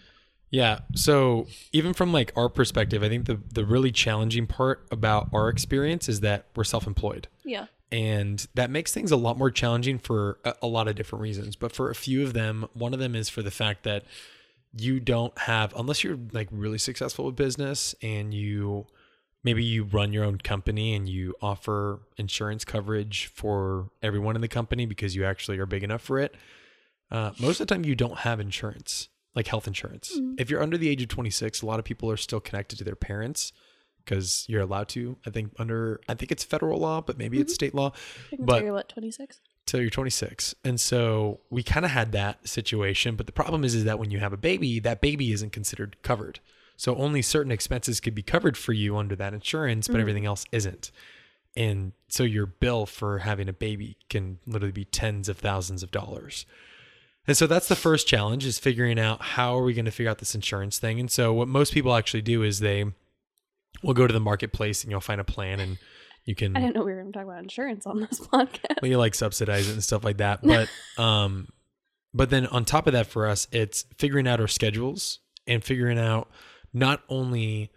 Yeah. 0.50 0.80
So 0.96 1.48
even 1.74 1.94
from 1.94 2.14
like 2.14 2.32
our 2.36 2.50
perspective, 2.50 3.04
I 3.04 3.10
think 3.10 3.26
the 3.26 3.40
the 3.54 3.66
really 3.66 3.92
challenging 3.92 4.48
part 4.48 4.88
about 4.92 5.30
our 5.34 5.50
experience 5.50 6.08
is 6.08 6.22
that 6.22 6.46
we're 6.56 6.64
self-employed. 6.64 7.28
Yeah. 7.44 7.68
And 7.92 8.46
that 8.56 8.70
makes 8.70 8.92
things 8.94 9.12
a 9.12 9.16
lot 9.18 9.38
more 9.38 9.52
challenging 9.52 10.00
for 10.00 10.40
a, 10.44 10.56
a 10.64 10.68
lot 10.68 10.88
of 10.88 10.96
different 10.96 11.22
reasons. 11.22 11.56
But 11.56 11.72
for 11.72 11.90
a 11.90 11.96
few 11.96 12.24
of 12.24 12.34
them, 12.34 12.68
one 12.74 12.94
of 12.94 13.00
them 13.00 13.16
is 13.16 13.30
for 13.30 13.42
the 13.42 13.52
fact 13.52 13.84
that 13.84 14.04
you 14.78 15.00
don't 15.00 15.38
have, 15.40 15.74
unless 15.76 16.04
you're 16.04 16.20
like 16.32 16.50
really 16.52 16.78
successful 16.78 17.26
with 17.26 17.36
business 17.36 17.96
and 18.02 18.34
you 18.34 18.88
maybe 19.44 19.64
you 19.64 19.84
run 19.84 20.12
your 20.12 20.26
own 20.26 20.40
company 20.40 20.96
and 20.96 21.08
you 21.08 21.36
offer 21.42 22.02
insurance 22.18 22.66
coverage 22.66 23.28
for 23.28 23.92
everyone 24.02 24.36
in 24.36 24.42
the 24.42 24.48
company 24.48 24.86
because 24.86 25.16
you 25.16 25.24
actually 25.24 25.60
are 25.60 25.68
big 25.68 25.84
enough 25.84 26.02
for 26.02 26.20
it. 26.20 26.36
Uh, 27.12 27.32
most 27.40 27.62
of 27.62 27.68
the 27.68 27.74
time, 27.74 27.86
you 27.86 27.96
don't 27.96 28.20
have 28.20 28.40
insurance, 28.40 29.10
like 29.36 29.48
health 29.48 29.68
insurance. 29.68 30.18
Mhm. 30.18 30.40
If 30.40 30.50
you're 30.50 30.64
under 30.64 30.78
the 30.78 30.90
age 30.90 31.02
of 31.02 31.10
26, 31.10 31.62
a 31.62 31.66
lot 31.66 31.80
of 31.80 31.86
people 31.86 32.10
are 32.10 32.18
still 32.18 32.40
connected 32.40 32.78
to 32.78 32.84
their 32.84 32.96
parents 32.96 33.52
because 34.04 34.46
you're 34.48 34.62
allowed 34.62 34.88
to. 34.90 35.18
I 35.26 35.30
think 35.32 35.54
under, 35.60 36.00
I 36.08 36.14
think 36.14 36.32
it's 36.32 36.44
federal 36.44 36.80
law, 36.80 37.02
but 37.02 37.18
maybe 37.18 37.40
it's 37.40 37.52
Mhm. 37.54 37.56
state 37.56 37.76
law 37.76 37.92
But- 38.40 38.64
you're 38.64 38.74
what, 38.74 38.88
26? 38.90 39.42
till 39.66 39.82
you're 39.82 39.90
26. 39.90 40.54
And 40.64 40.80
so 40.80 41.42
we 41.50 41.64
kind 41.64 41.86
of 41.86 41.92
had 41.92 42.12
that 42.12 42.48
situation. 42.48 43.16
But 43.16 43.26
the 43.26 43.32
problem 43.32 43.64
is, 43.64 43.74
is 43.76 43.84
that 43.86 43.98
when 44.00 44.12
you 44.12 44.20
have 44.20 44.32
a 44.32 44.38
baby, 44.38 44.80
that 44.80 45.02
baby 45.02 45.32
isn't 45.32 45.50
considered 45.52 45.98
covered. 46.04 46.40
So 46.78 46.96
only 46.98 47.22
certain 47.22 47.52
expenses 47.52 48.00
could 48.00 48.14
be 48.14 48.22
covered 48.22 48.58
for 48.58 48.74
you 48.74 48.96
under 48.98 49.16
that 49.16 49.34
insurance, 49.34 49.88
but 49.88 49.98
Mhm. 49.98 50.02
everything 50.02 50.26
else 50.26 50.46
isn't. 50.52 50.92
And 51.58 51.94
so 52.10 52.24
your 52.24 52.46
bill 52.46 52.86
for 52.86 53.20
having 53.20 53.48
a 53.50 53.54
baby 53.54 53.98
can 54.10 54.40
literally 54.46 54.74
be 54.74 54.86
tens 54.86 55.30
of 55.30 55.38
thousands 55.40 55.82
of 55.84 55.90
dollars. 55.92 56.46
And 57.28 57.36
so 57.36 57.48
that's 57.48 57.68
the 57.68 57.76
first 57.76 58.08
challenge 58.08 58.46
is 58.46 58.60
figuring 58.60 59.00
out 59.00 59.22
how 59.22 59.58
are 59.58 59.64
we 59.64 59.74
going 59.74 59.86
to 59.86 59.92
figure 59.92 60.12
out 60.12 60.20
this 60.20 60.36
insurance 60.36 60.78
thing. 60.78 61.00
And 61.00 61.10
so 61.10 61.34
what 61.34 61.48
most 61.48 61.74
people 61.74 61.96
actually 61.96 62.22
do 62.22 62.44
is 62.44 62.60
they 62.60 62.86
will 63.82 63.94
go 63.94 64.08
to 64.08 64.14
the 64.14 64.20
marketplace 64.20 64.84
and 64.84 64.92
you'll 64.92 65.02
find 65.02 65.20
a 65.20 65.26
plan 65.26 65.60
and 65.60 65.78
you 66.26 66.36
can 66.36 66.56
I 66.56 66.62
didn't 66.62 66.76
know 66.76 66.84
we 66.84 66.94
were 66.94 67.02
going 67.02 67.12
to 67.12 67.20
talk 67.20 67.28
about 67.28 67.40
insurance 67.42 67.86
on 67.86 68.00
this 68.00 68.20
podcast. 68.34 68.82
well, 68.82 68.90
you 68.90 68.98
like 68.98 69.16
subsidize 69.16 69.68
it 69.70 69.74
and 69.74 69.84
stuff 69.84 70.04
like 70.04 70.18
that. 70.18 70.42
But 70.44 70.70
um, 71.02 71.50
but 72.14 72.30
then 72.30 72.48
on 72.48 72.64
top 72.64 72.88
of 72.88 72.94
that, 72.94 73.08
for 73.08 73.28
us, 73.28 73.48
it's 73.52 73.86
figuring 73.98 74.28
out 74.28 74.40
our 74.40 74.48
schedules 74.48 75.20
and 75.46 75.64
figuring 75.64 76.00
out 76.00 76.30
not 76.74 77.04
only 77.10 77.72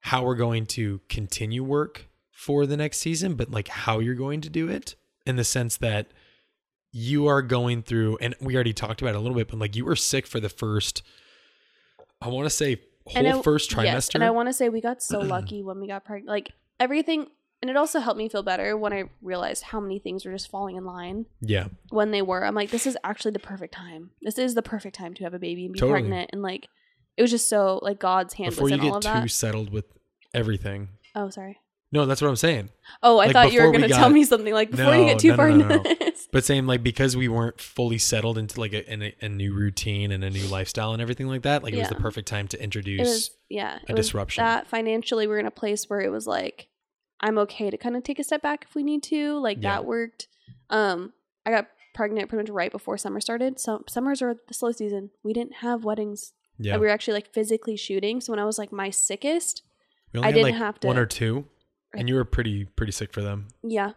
how 0.00 0.24
we're 0.24 0.34
going 0.34 0.66
to 0.66 1.00
continue 1.08 1.62
work 1.62 2.08
for 2.32 2.66
the 2.66 2.76
next 2.76 2.98
season, 2.98 3.34
but 3.34 3.50
like 3.50 3.68
how 3.68 4.00
you're 4.00 4.14
going 4.14 4.40
to 4.40 4.50
do 4.50 4.68
it 4.68 4.96
in 5.26 5.36
the 5.36 5.44
sense 5.44 5.76
that 5.76 6.08
you 6.98 7.28
are 7.28 7.42
going 7.42 7.82
through, 7.82 8.18
and 8.20 8.34
we 8.40 8.54
already 8.54 8.72
talked 8.72 9.00
about 9.00 9.14
it 9.14 9.18
a 9.18 9.20
little 9.20 9.36
bit, 9.36 9.48
but 9.48 9.58
like 9.58 9.76
you 9.76 9.84
were 9.84 9.96
sick 9.96 10.26
for 10.26 10.40
the 10.40 10.48
first, 10.48 11.02
I 12.20 12.28
want 12.28 12.46
to 12.46 12.50
say 12.50 12.80
whole 13.06 13.26
I- 13.26 13.42
first 13.42 13.70
trimester. 13.70 13.84
Yes, 13.84 14.08
and 14.14 14.24
I 14.24 14.30
want 14.30 14.48
to 14.48 14.52
say 14.52 14.68
we 14.68 14.80
got 14.80 15.02
so 15.02 15.20
lucky 15.36 15.62
when 15.62 15.80
we 15.80 15.86
got 15.86 16.04
pregnant. 16.04 16.28
Like 16.28 16.52
everything, 16.80 17.26
and 17.62 17.70
it 17.70 17.76
also 17.76 18.00
helped 18.00 18.18
me 18.18 18.28
feel 18.28 18.42
better 18.42 18.76
when 18.76 18.92
I 18.92 19.04
realized 19.22 19.62
how 19.64 19.80
many 19.80 19.98
things 19.98 20.24
were 20.26 20.32
just 20.32 20.50
falling 20.50 20.76
in 20.76 20.84
line 20.84 21.26
yeah, 21.40 21.68
when 21.90 22.10
they 22.10 22.22
were. 22.22 22.44
I'm 22.44 22.54
like, 22.54 22.70
this 22.70 22.86
is 22.86 22.96
actually 23.04 23.32
the 23.32 23.38
perfect 23.38 23.74
time. 23.74 24.10
This 24.22 24.38
is 24.38 24.54
the 24.54 24.62
perfect 24.62 24.96
time 24.96 25.14
to 25.14 25.24
have 25.24 25.34
a 25.34 25.38
baby 25.38 25.64
and 25.66 25.72
be 25.74 25.78
Totally. 25.80 26.00
pregnant. 26.00 26.30
And 26.32 26.42
like, 26.42 26.68
it 27.16 27.22
was 27.22 27.30
just 27.30 27.48
so 27.48 27.78
like 27.82 27.98
God's 28.00 28.34
hand 28.34 28.50
before 28.50 28.64
was 28.64 28.72
you 28.72 28.78
in 28.78 28.80
all 28.80 29.00
get 29.00 29.08
of 29.10 29.14
too 29.16 29.20
that. 29.22 29.30
settled 29.30 29.70
with 29.70 29.86
everything. 30.34 30.88
Oh, 31.14 31.30
sorry. 31.30 31.58
No, 31.90 32.04
that's 32.04 32.20
what 32.20 32.28
I'm 32.28 32.36
saying. 32.36 32.68
Oh, 33.02 33.16
I 33.18 33.26
Like, 33.26 33.32
thought 33.32 33.52
you 33.52 33.62
were 33.62 33.72
gonna 33.72 33.88
tell 33.88 34.10
me 34.10 34.24
something 34.24 34.52
like 34.52 34.70
before 34.70 34.94
you 34.94 35.04
get 35.06 35.18
too 35.18 35.28
no, 35.28 35.36
far 35.36 35.48
no, 35.50 35.56
no, 35.56 35.74
into 35.76 35.88
no. 35.88 35.94
this. 36.00 36.28
But 36.30 36.44
saying 36.44 36.66
like 36.66 36.82
because 36.82 37.16
we 37.16 37.28
weren't 37.28 37.58
fully 37.60 37.96
settled 37.96 38.36
into 38.36 38.60
like 38.60 38.74
a, 38.74 38.92
a, 38.92 39.14
a 39.22 39.28
new 39.30 39.54
routine 39.54 40.12
and 40.12 40.22
a 40.22 40.28
new 40.28 40.46
lifestyle 40.48 40.92
and 40.92 41.00
everything 41.00 41.28
like 41.28 41.42
that, 41.42 41.62
like 41.62 41.72
it 41.72 41.78
was 41.78 41.88
the 41.88 41.94
perfect 41.94 42.28
time 42.28 42.46
to 42.48 42.62
introduce. 42.62 43.00
was 43.00 43.30
yeah, 43.48 43.78
a 43.88 43.94
disruption. 43.94 44.44
That 44.44 44.66
financially, 44.66 45.26
we're 45.26 45.38
in 45.38 45.46
a 45.46 45.50
place 45.50 45.88
where 45.88 46.00
it 46.00 46.10
was 46.10 46.26
like, 46.26 46.68
I'm 47.20 47.38
okay 47.38 47.70
to 47.70 47.78
kind 47.78 47.96
of 47.96 48.02
take 48.04 48.18
a 48.18 48.24
step 48.24 48.42
back 48.42 48.66
if 48.68 48.74
we 48.74 48.82
need 48.82 49.02
to. 49.04 49.38
Like 49.38 49.56
Yeah. 49.62 49.76
that 49.76 49.84
worked. 49.86 50.28
Um, 50.68 51.14
I 51.46 51.50
got 51.50 51.68
pregnant 51.94 52.28
pretty 52.28 52.42
much 52.42 52.50
right 52.54 52.70
before 52.70 52.98
summer 52.98 53.20
started. 53.20 53.58
So 53.58 53.82
summers 53.88 54.20
are 54.20 54.36
the 54.46 54.52
slow 54.54 54.72
season. 54.72 55.10
We 55.24 55.32
didn't 55.32 55.54
have 55.56 55.84
weddings. 55.84 56.34
yeah, 56.58 56.74
we 56.76 56.86
were 56.86 56.92
actually 56.92 57.14
like 57.14 57.32
physically 57.32 57.76
shooting. 57.76 58.20
So 58.20 58.32
when 58.32 58.38
I 58.40 58.44
was 58.44 58.58
like 58.58 58.70
my 58.72 58.90
sickest, 58.90 59.62
I 60.14 60.30
didn't 60.30 60.42
like, 60.52 60.54
have 60.56 60.76
one 60.82 60.96
to- 60.96 61.02
or 61.02 61.06
two, 61.06 61.46
and 61.94 62.08
you 62.08 62.14
were 62.14 62.24
pretty 62.24 62.64
pretty 62.64 62.92
sick 62.92 63.12
for 63.12 63.22
them. 63.22 63.48
yeah, 63.62 63.92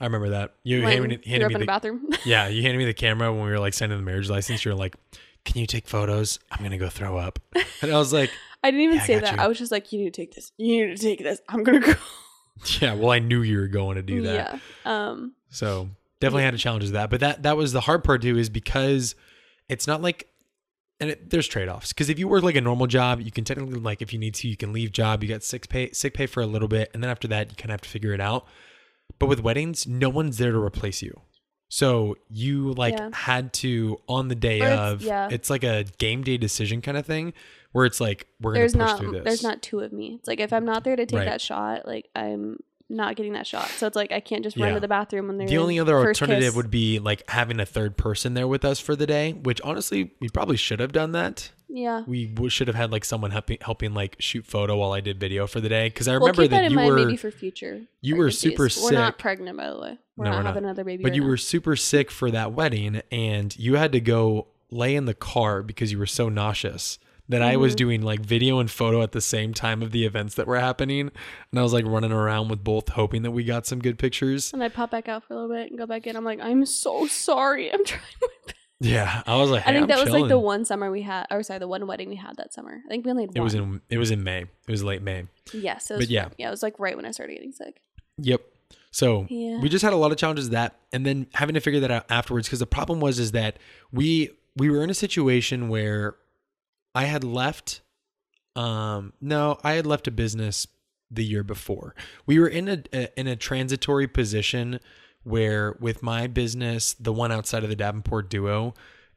I 0.00 0.04
remember 0.04 0.30
that. 0.30 0.54
You 0.64 0.82
Laying- 0.84 1.02
handed, 1.02 1.24
handed 1.24 1.44
up 1.44 1.48
me 1.50 1.54
in 1.54 1.60
the 1.60 1.64
the 1.64 1.66
bathroom. 1.66 2.08
yeah, 2.24 2.48
you 2.48 2.62
handed 2.62 2.78
me 2.78 2.84
the 2.84 2.94
camera 2.94 3.32
when 3.32 3.44
we 3.44 3.50
were 3.50 3.58
like 3.58 3.74
signing 3.74 3.96
the 3.98 4.02
marriage 4.04 4.28
license. 4.30 4.64
You're 4.64 4.74
like, 4.74 4.96
"Can 5.44 5.60
you 5.60 5.66
take 5.66 5.86
photos? 5.88 6.38
I'm 6.50 6.62
gonna 6.62 6.78
go 6.78 6.88
throw 6.88 7.16
up." 7.16 7.38
And 7.82 7.92
I 7.92 7.98
was 7.98 8.12
like, 8.12 8.30
I 8.64 8.70
didn't 8.70 8.84
even 8.84 8.96
Yeah, 8.96 9.02
say 9.04 9.14
got 9.14 9.22
that. 9.22 9.36
you. 9.36 9.42
I 9.42 9.46
was 9.48 9.58
just 9.58 9.72
like, 9.72 9.92
you 9.92 9.98
need 10.00 10.14
to 10.14 10.20
take 10.22 10.34
this. 10.34 10.52
You 10.56 10.86
need 10.86 10.96
to 10.96 11.02
take 11.02 11.22
this. 11.22 11.40
I'm 11.48 11.62
gonna 11.62 11.80
go. 11.80 11.94
"Yeah, 12.80 12.94
well, 12.94 13.10
I 13.10 13.18
knew 13.18 13.42
you 13.42 13.58
were 13.58 13.68
going 13.68 13.96
to 13.96 14.02
do 14.02 14.22
that." 14.22 14.60
Yeah. 14.86 15.08
Um. 15.08 15.32
So 15.50 15.88
definitely 16.20 16.42
Yeah. 16.42 16.46
had 16.46 16.54
a 16.54 16.58
challenge 16.58 16.84
with 16.84 16.92
that. 16.92 17.10
But 17.10 17.20
that 17.20 17.42
that 17.44 17.56
was 17.56 17.72
the 17.72 17.80
hard 17.82 18.04
part 18.04 18.22
too, 18.22 18.38
is 18.38 18.48
because 18.50 19.14
it's 19.68 19.86
not 19.86 20.00
like 20.02 20.28
and 21.02 21.10
it, 21.10 21.28
there's 21.30 21.46
trade 21.48 21.68
offs. 21.68 21.92
Because 21.92 22.08
if 22.08 22.18
you 22.18 22.26
work 22.28 22.42
like 22.44 22.54
a 22.56 22.60
normal 22.62 22.86
job, 22.86 23.20
you 23.20 23.30
can 23.30 23.44
technically 23.44 23.78
like 23.80 24.00
if 24.00 24.12
you 24.14 24.18
need 24.18 24.34
to, 24.36 24.48
you 24.48 24.56
can 24.56 24.72
leave 24.72 24.92
job. 24.92 25.22
You 25.22 25.28
got 25.28 25.42
sick 25.42 25.68
pay 25.68 25.90
sick 25.92 26.14
pay 26.14 26.26
for 26.26 26.40
a 26.42 26.46
little 26.46 26.68
bit, 26.68 26.90
and 26.94 27.02
then 27.02 27.10
after 27.10 27.28
that, 27.28 27.50
you 27.50 27.56
kind 27.56 27.66
of 27.66 27.74
have 27.74 27.80
to 27.82 27.88
figure 27.90 28.14
it 28.14 28.20
out. 28.20 28.46
But 29.18 29.26
with 29.26 29.40
weddings, 29.40 29.86
no 29.86 30.08
one's 30.08 30.38
there 30.38 30.52
to 30.52 30.58
replace 30.58 31.02
you. 31.02 31.20
So 31.68 32.16
you 32.28 32.72
like 32.74 32.94
Yeah. 32.98 33.10
had 33.12 33.52
to 33.54 33.98
on 34.08 34.28
the 34.28 34.34
day 34.34 34.58
it's- 34.60 34.78
of. 34.78 35.02
yeah. 35.02 35.28
It's 35.30 35.48
like 35.50 35.64
a 35.64 35.84
game 35.98 36.22
day 36.22 36.36
decision 36.36 36.80
kind 36.82 36.96
of 36.98 37.06
thing, 37.06 37.32
where 37.72 37.86
it's 37.86 38.00
like 38.00 38.26
we're 38.40 38.52
gonna 38.52 38.60
There's 38.60 38.72
push 38.74 38.78
not. 38.80 38.98
through 38.98 39.12
this. 39.12 39.24
There's 39.24 39.42
not 39.42 39.62
two 39.62 39.80
of 39.80 39.92
me. 39.92 40.16
It's 40.18 40.28
like 40.28 40.40
if 40.40 40.52
I'm 40.52 40.64
not 40.64 40.84
there 40.84 40.96
to 40.96 41.06
take 41.06 41.18
Right. 41.18 41.24
that 41.24 41.40
shot, 41.40 41.86
like 41.86 42.08
I'm 42.14 42.58
not 42.92 43.16
getting 43.16 43.32
that 43.32 43.46
shot. 43.46 43.68
So 43.68 43.86
it's 43.86 43.96
like 43.96 44.12
I 44.12 44.20
can't 44.20 44.44
just 44.44 44.56
run 44.56 44.68
Yeah. 44.68 44.74
to 44.74 44.80
the 44.80 44.88
bathroom 44.88 45.28
when 45.28 45.38
they're 45.38 45.48
The 45.48 45.58
only 45.58 45.78
other 45.80 45.92
first 45.94 46.20
alternative 46.22 46.50
kiss. 46.50 46.56
would 46.56 46.70
be 46.70 46.98
like 46.98 47.28
having 47.30 47.58
a 47.58 47.66
third 47.66 47.96
person 47.96 48.34
there 48.34 48.46
with 48.46 48.64
us 48.64 48.78
for 48.80 48.94
the 48.94 49.06
day, 49.06 49.32
which 49.32 49.60
honestly, 49.62 50.12
we 50.20 50.28
probably 50.28 50.56
should 50.56 50.78
have 50.80 50.92
done 50.92 51.12
that. 51.12 51.50
yeah. 51.68 52.02
We 52.06 52.26
w- 52.26 52.50
should 52.50 52.68
have 52.68 52.74
had 52.76 52.92
like 52.92 53.04
someone 53.04 53.30
helping 53.30 53.58
helping 53.62 53.94
like 53.94 54.16
shoot 54.18 54.46
photo 54.46 54.76
while 54.76 54.92
I 54.92 55.00
did 55.00 55.18
video 55.18 55.46
for 55.46 55.60
the 55.60 55.68
day 55.70 55.88
because 55.88 56.06
I 56.06 56.12
Well, 56.12 56.20
remember 56.20 56.42
keep 56.42 56.50
that, 56.50 56.56
that 56.58 56.64
in 56.66 56.70
you 56.72 56.76
mind 56.76 56.90
were 56.90 56.96
maybe 56.96 57.16
for 57.16 57.30
future. 57.30 57.80
you 58.02 58.16
were 58.16 58.30
super 58.30 58.56
pregnancies. 58.56 58.84
We're 58.84 58.90
not 58.98 59.14
sick. 59.14 59.18
pregnant, 59.18 59.56
by 59.56 59.70
the 59.70 59.78
way. 59.80 59.98
We're 60.16 60.24
No, 60.26 60.30
not 60.32 60.36
we're 60.36 60.42
not. 60.42 60.46
having 60.48 60.64
another 60.64 60.84
baby. 60.84 61.02
but 61.02 61.08
right 61.10 61.16
you 61.16 61.22
now. 61.22 61.28
were 61.28 61.36
super 61.38 61.74
sick 61.76 62.10
for 62.10 62.30
that 62.30 62.52
wedding 62.52 63.00
and 63.10 63.58
you 63.58 63.76
had 63.76 63.92
to 63.92 64.00
go 64.00 64.48
lay 64.70 64.94
in 64.94 65.06
the 65.06 65.14
car 65.14 65.62
because 65.62 65.90
you 65.92 65.98
were 65.98 66.06
so 66.06 66.28
nauseous 66.28 66.98
that 67.28 67.40
I 67.42 67.56
was 67.56 67.74
Mhm. 67.74 67.76
doing 67.78 68.02
like 68.02 68.20
video 68.20 68.58
and 68.58 68.70
photo 68.70 69.02
at 69.02 69.12
the 69.12 69.20
same 69.20 69.54
time 69.54 69.82
of 69.82 69.92
the 69.92 70.04
events 70.04 70.34
that 70.34 70.46
were 70.46 70.58
happening 70.58 71.10
and 71.50 71.58
I 71.58 71.62
was 71.62 71.72
like 71.72 71.84
running 71.86 72.12
around 72.12 72.48
with 72.48 72.62
both 72.64 72.90
hoping 72.90 73.22
that 73.22 73.30
we 73.30 73.44
got 73.44 73.66
some 73.66 73.78
good 73.78 73.98
pictures. 73.98 74.52
And 74.52 74.62
I 74.62 74.68
pop 74.68 74.90
back 74.90 75.08
out 75.08 75.24
for 75.24 75.34
a 75.34 75.36
little 75.40 75.54
bit 75.54 75.70
and 75.70 75.78
go 75.78 75.86
back 75.86 76.06
in. 76.06 76.16
I'm 76.16 76.24
like, 76.24 76.40
I'm 76.40 76.66
so 76.66 77.06
sorry. 77.06 77.72
I'm 77.72 77.84
trying 77.84 78.02
my 78.20 78.28
best. 78.46 78.56
Yeah, 78.80 79.22
I 79.26 79.36
was 79.36 79.48
like, 79.50 79.62
I 79.62 79.66
think 79.72 79.82
I'm 79.82 79.88
that 79.88 80.00
was 80.04 80.10
like 80.10 80.28
the 80.28 80.38
one 80.38 80.64
summer 80.64 80.90
we 80.90 81.02
had, 81.02 81.26
or 81.30 81.44
sorry, 81.44 81.60
the 81.60 81.68
one 81.68 81.86
wedding 81.86 82.08
we 82.08 82.16
had 82.16 82.36
that 82.38 82.52
summer. 82.52 82.82
I 82.84 82.88
think 82.88 83.04
we 83.04 83.12
only 83.12 83.24
had 83.26 83.36
It 83.36 83.40
was 83.40 83.54
in 83.54 83.80
it 83.88 83.98
was 83.98 84.10
in 84.10 84.24
May. 84.24 84.40
It 84.40 84.70
was 84.70 84.82
late 84.82 85.02
May. 85.02 85.26
yes, 85.52 85.88
was, 85.90 86.00
but 86.00 86.10
yeah. 86.10 86.30
yeah, 86.36 86.48
it 86.48 86.50
was 86.50 86.64
like 86.64 86.80
right 86.80 86.96
when 86.96 87.06
I 87.06 87.12
started 87.12 87.34
getting 87.34 87.52
sick. 87.52 87.80
Yep. 88.18 88.42
So 88.90 89.26
Yeah. 89.30 89.60
we 89.60 89.68
just 89.68 89.84
had 89.84 89.92
a 89.92 89.96
lot 89.96 90.10
of 90.10 90.18
challenges 90.18 90.50
that, 90.50 90.76
and 90.92 91.06
then 91.06 91.28
having 91.34 91.54
to 91.54 91.60
figure 91.60 91.78
that 91.80 91.90
out 91.92 92.06
afterwards. 92.10 92.48
Because 92.48 92.58
the 92.58 92.66
problem 92.66 92.98
was 93.00 93.20
is 93.20 93.30
that 93.32 93.58
we 93.92 94.30
we 94.56 94.68
were 94.68 94.82
in 94.82 94.90
a 94.90 94.94
situation 94.94 95.68
where 95.68 96.16
I 96.94 97.04
had 97.04 97.24
left. 97.24 97.80
Um, 98.54 99.12
no, 99.20 99.58
I 99.64 99.72
had 99.72 99.86
left 99.86 100.06
a 100.06 100.10
business 100.10 100.66
the 101.10 101.24
year 101.24 101.42
before. 101.42 101.94
We 102.26 102.38
were 102.38 102.48
in 102.48 102.68
a, 102.68 102.82
a 102.92 103.20
in 103.20 103.26
a 103.26 103.36
transitory 103.36 104.06
position 104.06 104.80
where 105.24 105.76
with 105.80 106.02
my 106.02 106.26
business, 106.26 106.94
the 106.94 107.12
one 107.12 107.30
outside 107.30 107.62
of 107.62 107.68
the 107.68 107.76
Davenport 107.76 108.28
duo, 108.28 108.74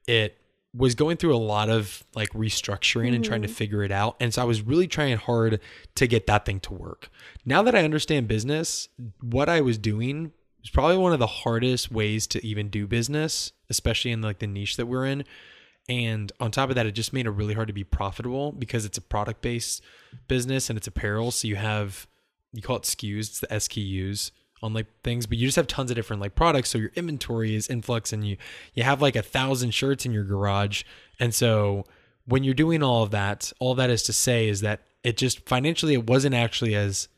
it 0.08 0.38
was 0.76 0.94
going 0.94 1.18
through 1.18 1.34
a 1.34 1.38
lot 1.38 1.70
of 1.70 2.04
like 2.16 2.30
restructuring 2.30 3.16
and 3.16 3.24
trying 3.24 3.42
to 3.42 3.48
figure 3.48 3.82
it 3.84 3.92
out. 3.92 4.18
And 4.20 4.34
so 4.34 4.42
I 4.42 4.46
was 4.46 4.62
really 4.62 4.88
trying 4.88 5.18
hard 5.18 5.62
to 5.96 6.08
get 6.08 6.28
that 6.28 6.46
thing 6.46 6.60
to 6.62 6.74
work. 6.74 7.10
Now 7.46 7.64
that 7.64 7.76
I 7.76 7.84
understand 7.84 8.28
business, 8.28 8.90
what 9.22 9.48
I 9.48 9.62
was 9.62 9.78
doing 9.78 10.34
was 10.62 10.70
probably 10.70 10.98
one 10.98 11.14
of 11.14 11.20
the 11.20 11.28
hardest 11.28 11.92
ways 11.92 12.28
to 12.28 12.46
even 12.46 12.70
do 12.70 12.88
business, 12.88 13.54
especially 13.70 14.12
in 14.12 14.22
like 14.22 14.40
the 14.40 14.48
niche 14.48 14.76
that 14.76 14.88
we're 14.88 15.06
in. 15.06 15.24
And 15.88 16.32
on 16.40 16.52
top 16.52 16.70
of 16.70 16.76
that, 16.76 16.86
it 16.86 16.94
just 16.94 17.14
made 17.14 17.26
it 17.26 17.32
really 17.32 17.54
hard 17.54 17.68
to 17.68 17.74
be 17.74 17.84
profitable 17.84 18.52
because 18.52 18.86
it's 18.86 18.98
a 18.98 19.02
product 19.02 19.42
based 19.42 19.82
business 20.28 20.70
and 20.70 20.78
it's 20.78 20.88
apparel. 20.88 21.32
So 21.32 21.48
you 21.48 21.58
have, 21.58 22.08
you 22.54 22.62
call 22.62 22.78
it 22.78 22.84
SKUs, 22.84 23.20
it's 23.20 23.40
the 23.40 23.48
SKUs 23.48 24.32
on 24.64 24.74
like 24.74 24.88
things, 25.04 25.28
but 25.28 25.38
you 25.38 25.46
just 25.48 25.58
have 25.58 25.68
tons 25.68 25.92
of 25.92 25.96
different 25.96 26.22
like 26.22 26.34
products. 26.34 26.70
So 26.70 26.78
your 26.78 26.92
inventory 26.96 27.56
is 27.56 27.70
influx 27.70 28.12
and 28.12 28.28
you, 28.28 28.38
you 28.74 28.84
have 28.84 29.02
like 29.02 29.16
a 29.16 29.22
thousand 29.22 29.72
shirts 29.76 30.06
in 30.06 30.12
your 30.12 30.24
garage. 30.24 30.84
And 31.20 31.36
so 31.36 31.86
when 32.26 32.44
you're 32.44 32.56
doing 32.56 32.82
all 32.82 33.04
of 33.04 33.12
that, 33.12 33.52
all 33.60 33.76
that 33.76 33.92
is 33.92 34.02
to 34.04 34.14
say 34.14 34.48
is 34.48 34.62
that 34.62 34.82
it 35.04 35.18
just 35.18 35.48
financially, 35.48 35.94
it 35.94 36.08
wasn't 36.08 36.34
actually 36.34 36.74
as 36.74 37.10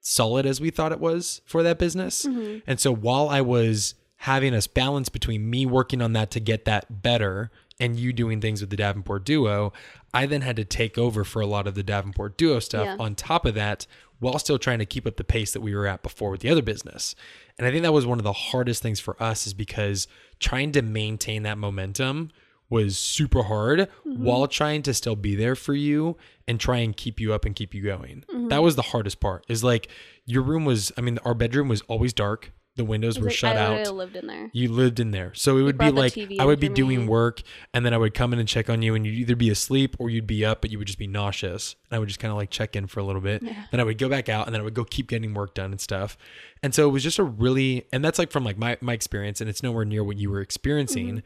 solid 0.00 0.46
as 0.46 0.60
we 0.60 0.70
thought 0.70 0.92
it 0.92 1.00
was 1.00 1.40
for 1.44 1.64
that 1.64 1.78
business. 1.78 2.24
Mm-hmm. 2.24 2.58
And 2.66 2.78
so 2.78 2.94
while 2.94 3.28
I 3.28 3.40
was 3.40 3.96
having 4.18 4.54
us 4.54 4.66
balance 4.66 5.08
between 5.08 5.50
me 5.50 5.66
working 5.66 6.00
on 6.00 6.12
that 6.12 6.30
to 6.30 6.40
get 6.40 6.64
that 6.64 7.02
better 7.02 7.50
and 7.80 7.98
you 7.98 8.12
doing 8.12 8.40
things 8.40 8.60
with 8.60 8.70
the 8.70 8.76
Davenport 8.76 9.24
duo, 9.24 9.72
I 10.12 10.26
then 10.26 10.42
had 10.42 10.56
to 10.56 10.64
take 10.64 10.96
over 10.96 11.24
for 11.24 11.42
a 11.42 11.46
lot 11.46 11.66
of 11.66 11.74
the 11.74 11.82
Davenport 11.82 12.36
duo 12.36 12.60
stuff 12.60 12.86
Yeah. 12.86 12.96
on 12.98 13.14
top 13.14 13.44
of 13.44 13.54
that 13.54 13.86
while 14.20 14.38
still 14.38 14.58
trying 14.58 14.78
to 14.78 14.86
keep 14.86 15.06
up 15.06 15.16
the 15.16 15.24
pace 15.24 15.52
that 15.52 15.60
we 15.60 15.74
were 15.74 15.86
at 15.86 16.02
before 16.02 16.30
with 16.30 16.40
the 16.40 16.50
other 16.50 16.62
business. 16.62 17.14
And 17.58 17.66
I 17.66 17.70
think 17.70 17.82
that 17.82 17.92
was 17.92 18.06
one 18.06 18.18
of 18.18 18.24
the 18.24 18.32
hardest 18.32 18.82
things 18.82 19.00
for 19.00 19.20
us 19.22 19.46
is 19.46 19.54
because 19.54 20.06
trying 20.38 20.72
to 20.72 20.82
maintain 20.82 21.42
that 21.42 21.58
momentum 21.58 22.30
was 22.70 22.96
super 22.96 23.42
hard 23.42 23.80
mm-hmm. 23.80 24.24
while 24.24 24.46
trying 24.46 24.82
to 24.82 24.94
still 24.94 25.16
be 25.16 25.34
there 25.34 25.54
for 25.54 25.74
you 25.74 26.16
and 26.48 26.58
try 26.58 26.78
and 26.78 26.96
keep 26.96 27.20
you 27.20 27.32
up 27.34 27.44
and 27.44 27.54
keep 27.54 27.74
you 27.74 27.82
going. 27.82 28.24
Mm-hmm. 28.32 28.48
That 28.48 28.62
was 28.62 28.76
the 28.76 28.82
hardest 28.82 29.20
part. 29.20 29.44
Is 29.48 29.62
like 29.62 29.88
your 30.24 30.42
room 30.42 30.64
was 30.64 30.90
I 30.96 31.00
mean 31.00 31.18
our 31.24 31.34
bedroom 31.34 31.68
was 31.68 31.82
always 31.82 32.12
dark. 32.12 32.52
The 32.76 32.84
windows 32.84 33.20
were 33.20 33.26
was 33.26 33.34
shut 33.34 33.56
I 33.56 33.60
out 33.60 33.94
lived 33.94 34.16
in 34.16 34.26
there. 34.26 34.50
you 34.52 34.68
lived 34.68 34.98
in 34.98 35.12
there. 35.12 35.32
So 35.34 35.58
it 35.58 35.62
would 35.62 35.78
be 35.78 35.90
like 35.90 36.18
I 36.40 36.44
would 36.44 36.58
be 36.58 36.68
doing 36.68 37.02
me. 37.02 37.06
work 37.06 37.40
and 37.72 37.86
then 37.86 37.94
I 37.94 37.98
would 37.98 38.14
come 38.14 38.32
in 38.32 38.40
and 38.40 38.48
check 38.48 38.68
on 38.68 38.82
you 38.82 38.96
and 38.96 39.06
you'd 39.06 39.14
either 39.14 39.36
be 39.36 39.48
asleep 39.48 39.94
or 40.00 40.10
you'd 40.10 40.26
be 40.26 40.44
up, 40.44 40.60
but 40.60 40.72
you 40.72 40.78
would 40.78 40.88
just 40.88 40.98
be 40.98 41.06
nauseous. 41.06 41.76
And 41.88 41.96
I 41.96 41.98
would 42.00 42.08
just 42.08 42.18
kind 42.18 42.32
of 42.32 42.36
like 42.36 42.50
check 42.50 42.74
in 42.74 42.88
for 42.88 42.98
a 42.98 43.04
little 43.04 43.20
bit. 43.20 43.42
Yeah. 43.42 43.64
Then 43.70 43.78
I 43.78 43.84
would 43.84 43.98
go 43.98 44.08
back 44.08 44.28
out 44.28 44.46
and 44.46 44.54
then 44.54 44.60
I 44.60 44.64
would 44.64 44.74
go 44.74 44.84
keep 44.84 45.06
getting 45.08 45.34
work 45.34 45.54
done 45.54 45.70
and 45.70 45.80
stuff. 45.80 46.18
And 46.64 46.74
so 46.74 46.88
it 46.88 46.92
was 46.92 47.04
just 47.04 47.20
a 47.20 47.22
really 47.22 47.86
and 47.92 48.04
that's 48.04 48.18
like 48.18 48.32
from 48.32 48.42
like 48.44 48.58
my 48.58 48.76
my 48.80 48.92
experience 48.92 49.40
and 49.40 49.48
it's 49.48 49.62
nowhere 49.62 49.84
near 49.84 50.02
what 50.02 50.16
you 50.16 50.30
were 50.30 50.40
experiencing. 50.40 51.08
Mm-hmm. 51.08 51.18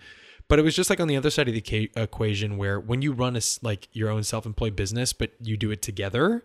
But 0.48 0.58
it 0.58 0.62
was 0.62 0.76
just 0.76 0.90
like 0.90 1.00
on 1.00 1.08
the 1.08 1.16
other 1.16 1.30
side 1.30 1.48
of 1.48 1.54
the 1.54 1.90
equation 1.96 2.58
where 2.58 2.78
when 2.78 3.00
you 3.00 3.12
run 3.12 3.36
a 3.36 3.40
like 3.62 3.88
your 3.92 4.10
own 4.10 4.22
self-employed 4.22 4.76
business 4.76 5.12
but 5.14 5.32
you 5.42 5.56
do 5.56 5.70
it 5.70 5.80
together, 5.80 6.42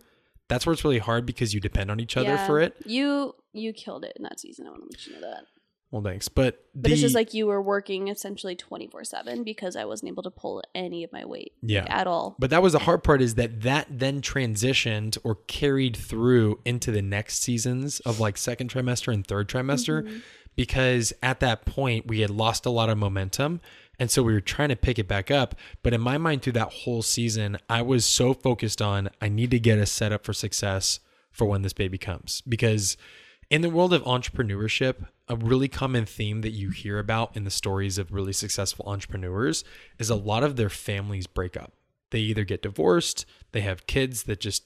that's 0.49 0.65
where 0.65 0.73
it's 0.73 0.83
really 0.83 0.99
hard 0.99 1.25
because 1.25 1.53
you 1.53 1.59
depend 1.59 1.89
on 1.91 1.99
each 1.99 2.17
other 2.17 2.29
Yeah. 2.29 2.47
for 2.47 2.59
it. 2.59 2.75
You 2.85 3.35
you 3.53 3.71
killed 3.73 4.03
it 4.03 4.13
in 4.15 4.23
that 4.23 4.39
season. 4.39 4.65
I 4.67 4.71
want 4.71 4.81
to 4.83 4.87
let 4.89 5.05
you 5.07 5.13
know 5.13 5.21
that. 5.21 5.43
Well, 5.91 6.01
thanks. 6.01 6.27
But 6.27 6.65
But 6.73 6.91
it's 6.91 7.01
just 7.01 7.13
like 7.13 7.35
you 7.35 7.45
were 7.45 7.61
working 7.61 8.07
essentially 8.07 8.55
24 8.55 9.03
7 9.03 9.43
because 9.43 9.75
I 9.75 9.85
wasn't 9.85 10.09
able 10.09 10.23
to 10.23 10.31
pull 10.31 10.63
any 10.73 11.03
of 11.03 11.11
my 11.11 11.23
weight 11.23 11.53
Yeah. 11.61 11.85
at 11.87 12.07
all. 12.07 12.35
But 12.39 12.49
that 12.49 12.63
was 12.63 12.73
the 12.73 12.79
hard 12.79 13.03
part 13.03 13.21
is 13.21 13.35
that 13.35 13.61
that 13.61 13.87
then 13.91 14.21
transitioned 14.21 15.19
or 15.23 15.35
carried 15.47 15.95
through 15.95 16.59
into 16.65 16.91
the 16.91 17.03
next 17.03 17.43
seasons 17.43 17.99
of 18.01 18.19
like 18.19 18.37
second 18.37 18.71
trimester 18.71 19.13
and 19.13 19.25
third 19.25 19.47
trimester 19.47 20.03
Mm-hmm. 20.03 20.17
because 20.55 21.13
at 21.21 21.39
that 21.41 21.65
point 21.65 22.07
we 22.07 22.21
had 22.21 22.29
lost 22.31 22.65
a 22.65 22.69
lot 22.71 22.89
of 22.89 22.97
momentum 22.97 23.61
and 24.03 24.11
so 24.11 24.21
we 24.21 24.33
were 24.33 24.41
trying 24.41 24.67
to 24.67 24.75
pick 24.75 24.99
it 24.99 25.07
back 25.07 25.31
up 25.31 25.55
but 25.81 25.93
in 25.93 26.01
my 26.01 26.17
mind 26.17 26.41
through 26.41 26.51
that 26.51 26.73
whole 26.73 27.01
season 27.01 27.57
I 27.69 27.81
was 27.81 28.03
so 28.03 28.33
focused 28.33 28.81
on 28.81 29.09
I 29.21 29.29
need 29.29 29.51
to 29.51 29.59
get 29.59 29.79
us 29.79 29.89
set 29.89 30.11
up 30.11 30.25
for 30.25 30.33
success 30.33 30.99
for 31.31 31.45
when 31.45 31.61
this 31.61 31.71
baby 31.71 31.97
comes 31.97 32.41
because 32.41 32.97
in 33.49 33.61
the 33.61 33.69
world 33.69 33.93
of 33.93 34.03
entrepreneurship, 34.03 35.05
a 35.27 35.35
really 35.35 35.67
common 35.67 36.07
theme 36.07 36.41
that 36.41 36.53
you 36.53 36.71
hear 36.71 36.97
about 36.97 37.37
in 37.37 37.43
the 37.43 37.51
stories 37.51 37.99
of 37.99 38.11
really 38.11 38.33
successful 38.33 38.83
entrepreneurs 38.87 39.63
is 39.99 40.09
a 40.09 40.15
lot 40.15 40.43
of 40.43 40.55
their 40.55 40.71
families 40.71 41.27
break 41.27 41.55
up. 41.55 41.73
They 42.09 42.17
either 42.19 42.45
get 42.45 42.63
divorced, 42.63 43.27
they 43.51 43.61
have 43.61 43.85
kids 43.85 44.23
that 44.23 44.39
just 44.39 44.63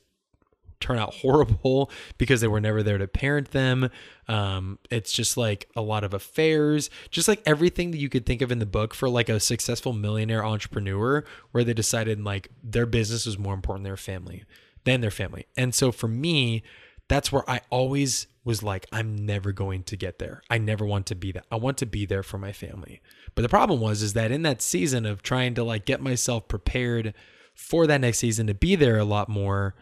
turn 0.79 0.97
out 0.97 1.13
horrible 1.21 1.91
because 2.17 2.41
they 2.41 2.47
were 2.47 2.61
never 2.61 2.83
there 2.83 2.97
to 2.97 3.07
parent 3.07 3.51
them. 3.51 3.89
Um, 4.27 4.79
it's 4.89 5.11
just 5.11 5.37
like 5.37 5.69
a 5.75 5.81
lot 5.81 6.03
of 6.03 6.13
affairs, 6.13 6.89
just 7.09 7.27
like 7.27 7.41
everything 7.45 7.91
that 7.91 7.97
you 7.97 8.09
could 8.09 8.25
think 8.25 8.41
of 8.41 8.51
in 8.51 8.59
the 8.59 8.65
book 8.65 8.93
for 8.93 9.09
like 9.09 9.29
a 9.29 9.39
successful 9.39 9.93
millionaire 9.93 10.45
entrepreneur 10.45 11.23
where 11.51 11.63
they 11.63 11.73
decided 11.73 12.23
like 12.23 12.49
their 12.63 12.85
business 12.85 13.25
was 13.25 13.37
more 13.37 13.53
important 13.53 13.83
than 13.83 13.89
their 13.89 13.97
family 13.97 14.43
than 14.87 15.01
their 15.01 15.11
family. 15.11 15.45
And 15.57 15.75
so 15.75 15.91
for 15.91 16.07
me, 16.07 16.63
that's 17.09 17.31
where 17.31 17.47
I 17.49 17.61
always 17.69 18.27
was 18.43 18.63
like, 18.63 18.87
I'm 18.91 19.15
never 19.15 19.51
going 19.51 19.83
to 19.83 19.97
get 19.97 20.17
there. 20.17 20.41
I 20.49 20.57
never 20.57 20.85
want 20.85 21.05
to 21.07 21.15
be 21.15 21.33
that. 21.33 21.45
I 21.51 21.57
want 21.57 21.77
to 21.79 21.85
be 21.85 22.05
there 22.05 22.23
for 22.23 22.37
my 22.37 22.53
family. 22.53 23.01
But 23.35 23.41
the 23.41 23.49
problem 23.49 23.81
was, 23.81 24.01
is 24.01 24.13
that 24.13 24.31
in 24.31 24.43
that 24.43 24.61
season 24.61 25.05
of 25.05 25.21
trying 25.21 25.53
to 25.55 25.63
like 25.63 25.85
get 25.85 26.01
myself 26.01 26.47
prepared 26.47 27.13
for 27.53 27.85
that 27.85 28.01
next 28.01 28.19
season 28.19 28.47
to 28.47 28.53
be 28.53 28.75
there 28.75 28.97
a 28.97 29.03
lot 29.03 29.27
more, 29.27 29.75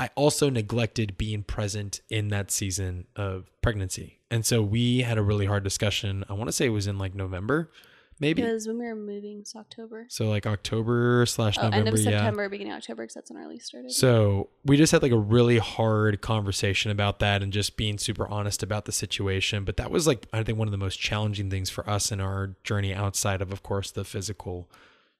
I 0.00 0.08
also 0.16 0.48
neglected 0.48 1.18
being 1.18 1.42
present 1.42 2.00
in 2.08 2.28
that 2.28 2.50
season 2.50 3.06
of 3.16 3.50
pregnancy. 3.60 4.18
And 4.30 4.46
so 4.46 4.62
we 4.62 5.02
had 5.02 5.18
a 5.18 5.22
really 5.22 5.44
hard 5.44 5.62
discussion. 5.62 6.24
I 6.28 6.32
want 6.32 6.48
to 6.48 6.52
say 6.52 6.64
it 6.66 6.70
was 6.70 6.86
in 6.86 6.96
like 6.96 7.14
November, 7.14 7.70
maybe. 8.18 8.40
Because 8.40 8.66
when 8.66 8.78
we 8.78 8.86
were 8.86 8.94
moving, 8.96 9.40
it's 9.40 9.54
October. 9.54 10.06
So 10.08 10.30
like 10.30 10.46
October 10.46 11.26
slash 11.26 11.58
Oh, 11.58 11.64
November, 11.64 11.88
end 11.88 11.98
of 11.98 12.00
yeah. 12.04 12.10
September, 12.12 12.48
beginning 12.48 12.72
of 12.72 12.78
October, 12.78 13.02
because 13.02 13.14
that's 13.14 13.30
when 13.30 13.42
our 13.42 13.48
lease 13.48 13.66
started. 13.66 13.92
So 13.92 14.48
we 14.64 14.78
just 14.78 14.90
had 14.90 15.02
like 15.02 15.12
a 15.12 15.18
really 15.18 15.58
hard 15.58 16.22
conversation 16.22 16.90
about 16.90 17.18
that 17.18 17.42
and 17.42 17.52
just 17.52 17.76
being 17.76 17.98
super 17.98 18.26
honest 18.26 18.62
about 18.62 18.86
the 18.86 18.92
situation. 18.92 19.64
But 19.64 19.76
that 19.76 19.90
was 19.90 20.06
like, 20.06 20.26
I 20.32 20.42
think, 20.42 20.56
one 20.58 20.66
of 20.66 20.72
the 20.72 20.78
most 20.78 20.96
challenging 20.98 21.50
things 21.50 21.68
for 21.68 21.88
us 21.90 22.10
in 22.10 22.22
our 22.22 22.54
journey 22.64 22.94
outside 22.94 23.42
of, 23.42 23.52
of 23.52 23.62
course, 23.62 23.90
the 23.90 24.04
physical 24.04 24.70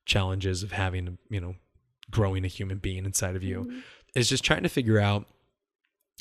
challenges 0.07 0.63
of 0.63 0.73
having, 0.73 1.19
you 1.29 1.41
know, 1.43 1.57
growing 2.11 2.45
a 2.45 2.49
human 2.49 2.79
being 2.79 3.05
inside 3.05 3.37
of 3.37 3.43
you 3.45 3.65
Mhm. 3.65 3.83
Is 4.15 4.29
just 4.29 4.45
trying 4.45 4.63
to 4.63 4.69
figure 4.69 4.99
out 4.99 5.27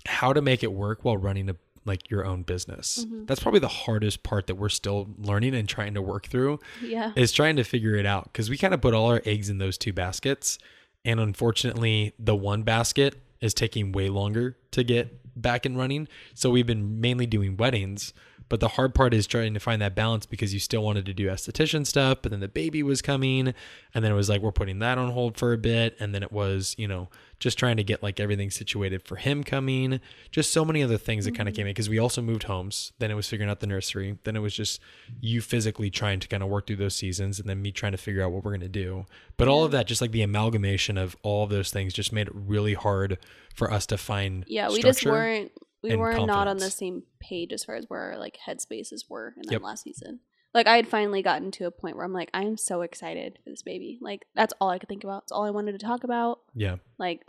how 0.05 0.33
to 0.33 0.41
make 0.41 0.63
it 0.63 0.71
work 0.71 1.03
while 1.03 1.17
running 1.17 1.49
a 1.49 1.55
like 1.85 2.09
your 2.09 2.25
own 2.25 2.43
business. 2.43 3.05
Mhm. 3.05 3.25
That's 3.25 3.41
probably 3.41 3.61
the 3.61 3.67
hardest 3.67 4.21
part 4.21 4.47
that 4.47 4.55
we're 4.55 4.69
still 4.69 5.09
learning 5.17 5.55
and 5.55 5.67
trying 5.67 5.93
to 5.95 6.01
work 6.01 6.27
through 6.27 6.59
yeah. 6.83 7.13
is 7.15 7.31
trying 7.31 7.55
to 7.55 7.63
figure 7.63 7.95
it 7.95 8.05
out 8.05 8.25
because 8.25 8.49
we 8.49 8.57
kind 8.57 8.73
of 8.73 8.81
put 8.81 8.93
all 8.93 9.07
our 9.07 9.21
eggs 9.25 9.49
in 9.49 9.57
those 9.57 9.77
two 9.77 9.93
baskets. 9.93 10.59
And 11.05 11.19
unfortunately, 11.19 12.13
the 12.19 12.35
one 12.35 12.63
basket 12.63 13.15
is 13.41 13.53
taking 13.53 13.91
way 13.91 14.09
longer 14.09 14.57
to 14.71 14.83
get 14.83 15.41
back 15.41 15.65
and 15.65 15.77
running. 15.77 16.07
So 16.33 16.49
we've 16.49 16.67
been 16.67 16.99
mainly 16.99 17.25
doing 17.25 17.55
weddings, 17.57 18.13
But 18.49 18.59
the 18.59 18.69
hard 18.69 18.95
part 18.95 19.13
is 19.13 19.27
trying 19.27 19.53
to 19.53 19.59
find 19.59 19.81
that 19.81 19.95
balance 19.95 20.25
because 20.25 20.53
you 20.53 20.59
still 20.59 20.83
wanted 20.83 21.05
to 21.05 21.13
do 21.13 21.27
esthetician 21.27 21.85
stuff, 21.85 22.19
but 22.21 22.31
then 22.31 22.39
the 22.39 22.47
baby 22.47 22.81
was 22.81 23.01
coming, 23.01 23.53
and 23.93 24.03
then 24.03 24.11
it 24.11 24.15
was 24.15 24.27
like 24.27 24.41
we're 24.41 24.51
putting 24.51 24.79
that 24.79 24.97
on 24.97 25.11
hold 25.11 25.37
for 25.37 25.53
a 25.53 25.57
bit, 25.57 25.95
and 25.99 26.13
then 26.13 26.23
it 26.23 26.31
was 26.31 26.75
you 26.77 26.87
know 26.87 27.09
just 27.39 27.57
trying 27.57 27.77
to 27.77 27.83
get 27.83 28.03
like 28.03 28.19
everything 28.19 28.49
situated 28.49 29.03
for 29.03 29.15
him 29.15 29.43
coming. 29.43 30.01
Just 30.31 30.51
so 30.51 30.65
many 30.65 30.83
other 30.83 30.97
things 30.97 31.25
that 31.25 31.35
kind 31.35 31.47
of 31.47 31.53
mm-hmm. 31.53 31.61
came 31.61 31.67
in 31.67 31.71
because 31.71 31.89
we 31.89 31.99
also 31.99 32.21
moved 32.21 32.43
homes. 32.43 32.91
Then 32.99 33.11
it 33.11 33.15
was 33.15 33.29
figuring 33.29 33.49
out 33.49 33.59
the 33.59 33.67
nursery. 33.67 34.17
Then 34.23 34.35
it 34.35 34.39
was 34.39 34.53
just 34.53 34.81
you 35.21 35.41
physically 35.41 35.89
trying 35.89 36.19
to 36.19 36.27
kind 36.27 36.43
of 36.43 36.49
work 36.49 36.67
through 36.67 36.77
those 36.77 36.95
seasons, 36.95 37.39
and 37.39 37.47
then 37.47 37.61
me 37.61 37.71
trying 37.71 37.91
to 37.93 37.97
figure 37.97 38.23
out 38.23 38.31
what 38.31 38.43
we're 38.43 38.51
gonna 38.51 38.67
do. 38.67 39.05
But 39.37 39.47
all 39.47 39.63
of 39.63 39.71
that, 39.71 39.87
just 39.87 40.01
like 40.01 40.11
the 40.11 40.23
amalgamation 40.23 40.97
of 40.97 41.15
all 41.21 41.43
of 41.43 41.51
those 41.51 41.69
things, 41.69 41.93
just 41.93 42.11
made 42.11 42.27
it 42.27 42.33
really 42.35 42.73
hard 42.73 43.19
for 43.53 43.71
us 43.71 43.85
to 43.87 43.97
find. 43.97 44.43
Yeah, 44.47 44.69
we 44.69 44.81
just 44.81 45.05
weren't 45.05 45.51
we 45.81 45.95
weren't 45.95 46.25
not 46.27 46.47
on 46.47 46.57
the 46.57 46.69
same 46.71 47.03
page 47.19 47.53
as 47.53 47.63
far 47.63 47.75
as 47.75 47.85
where 47.89 48.11
our 48.11 48.17
like 48.17 48.37
headspaces 48.47 49.09
were 49.09 49.33
in 49.37 49.43
that 49.47 49.53
Yep. 49.53 49.61
last 49.61 49.83
season. 49.83 50.19
Like 50.53 50.67
I 50.67 50.75
had 50.77 50.87
finally 50.87 51.21
gotten 51.21 51.51
to 51.51 51.65
a 51.65 51.71
point 51.71 51.95
where 51.95 52.03
I'm 52.05 52.13
like, 52.13 52.29
I 52.33 52.43
am 52.43 52.57
so 52.57 52.81
excited 52.81 53.37
for 53.43 53.49
this 53.51 53.61
baby. 53.61 53.99
Like 54.01 54.25
that's 54.35 54.53
all 54.59 54.69
I 54.69 54.79
could 54.79 54.89
think 54.89 55.03
about. 55.03 55.23
It's 55.23 55.31
all 55.31 55.45
I 55.45 55.51
wanted 55.51 55.73
to 55.79 55.85
talk 55.85 56.03
about. 56.03 56.39
Yeah, 56.55 56.77
Like 56.97 57.21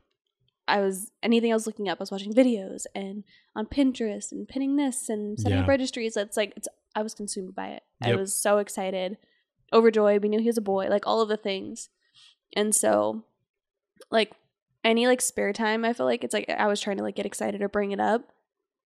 I 0.66 0.80
was 0.80 1.11
anything 1.22 1.51
I 1.53 1.55
was 1.57 1.66
looking 1.66 1.88
up, 1.88 1.98
I 2.01 2.03
was 2.03 2.11
watching 2.11 2.32
videos 2.32 2.86
and 2.94 3.24
on 3.55 3.66
Pinterest 3.66 4.30
and 4.32 4.48
pinning 4.48 4.76
this 4.76 5.09
and 5.09 5.38
setting 5.38 5.59
up 5.59 5.68
registries. 5.68 6.16
It's 6.16 6.36
like 6.36 6.53
it's 6.57 6.68
I 6.94 7.03
was 7.03 7.14
consumed 7.14 7.55
by 7.55 7.68
it. 7.68 7.82
I 8.03 8.14
was 8.14 8.34
so 8.34 8.59
excited, 8.59 9.16
overjoyed. 9.72 10.22
We 10.22 10.28
knew 10.28 10.40
he 10.40 10.46
was 10.46 10.59
a 10.59 10.62
boy, 10.62 10.86
like 10.88 11.07
all 11.07 11.20
of 11.20 11.28
the 11.28 11.36
things. 11.36 11.88
And 12.57 12.74
so 12.74 13.24
like 14.11 14.32
any 14.82 15.07
like 15.07 15.20
spare 15.20 15.53
time, 15.53 15.84
I 15.84 15.92
feel 15.92 16.07
like 16.07 16.24
it's 16.24 16.32
like 16.34 16.48
I 16.48 16.66
was 16.66 16.80
trying 16.80 16.96
to 16.96 17.03
like 17.03 17.16
get 17.16 17.26
excited 17.26 17.61
or 17.62 17.68
bring 17.68 17.92
it 17.92 18.01
up. 18.01 18.32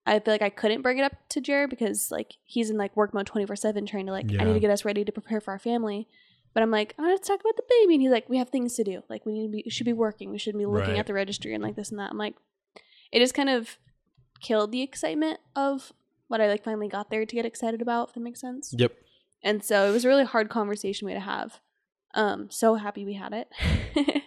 I 0.07 0.19
feel 0.19 0.33
like 0.33 0.41
I 0.41 0.49
couldn't 0.49 0.81
bring 0.83 0.97
it 0.99 1.03
up 1.03 1.13
to 1.29 1.41
Jared 1.41 1.69
because 1.71 2.11
like 2.11 2.33
he's 2.43 2.69
in 2.69 2.77
like 2.77 2.95
work 2.95 3.13
mode 3.13 3.25
twenty 3.27 3.45
four 3.47 3.55
seven, 3.55 3.85
trying 3.85 4.05
to 4.05 4.11
like 4.11 4.25
I 4.39 4.43
need 4.43 4.53
to 4.53 4.59
get 4.59 4.69
us 4.71 4.85
ready 4.85 5.03
to 5.03 5.11
prepare 5.11 5.41
for 5.41 5.51
our 5.51 5.59
family. 5.59 6.07
But 6.53 6.63
I'm 6.63 6.71
like, 6.71 6.95
oh, 6.97 7.03
let's 7.03 7.27
talk 7.27 7.41
about 7.41 7.57
the 7.57 7.63
baby, 7.69 7.95
and 7.95 8.01
he's 8.01 8.11
like, 8.11 8.29
we 8.29 8.37
have 8.37 8.49
things 8.49 8.75
to 8.75 8.83
do. 8.83 9.03
Like 9.09 9.25
we 9.25 9.33
need 9.33 9.47
to 9.47 9.63
be, 9.63 9.69
should 9.69 9.85
be 9.85 9.93
working. 9.93 10.29
We 10.31 10.37
should 10.37 10.57
be 10.57 10.65
looking 10.65 10.91
Right. 10.91 10.99
at 10.99 11.05
the 11.07 11.13
registry 11.13 11.53
and 11.53 11.61
like 11.63 11.75
this 11.75 11.89
and 11.89 11.99
that. 11.99 12.11
I'm 12.11 12.17
like, 12.17 12.35
it 13.11 13.19
just 13.19 13.33
kind 13.33 13.49
of 13.49 13.77
killed 14.41 14.71
the 14.71 14.81
excitement 14.81 15.39
of 15.55 15.91
what 16.27 16.39
I 16.39 16.47
like 16.47 16.63
finally 16.63 16.87
got 16.87 17.09
there 17.09 17.25
to 17.25 17.35
get 17.35 17.45
excited 17.45 17.81
about. 17.81 18.09
If 18.09 18.13
that 18.13 18.21
makes 18.21 18.39
sense. 18.41 18.73
yep, 18.77 18.93
And 19.43 19.63
so 19.63 19.89
it 19.89 19.91
was 19.91 20.05
a 20.05 20.07
really 20.07 20.23
hard 20.23 20.49
conversation 20.49 21.05
we 21.07 21.11
had 21.13 21.19
to 21.19 21.25
have. 21.25 21.59
Um, 22.13 22.49
so 22.49 22.75
happy 22.75 23.03
we 23.05 23.15
had 23.15 23.33
it. 23.33 23.49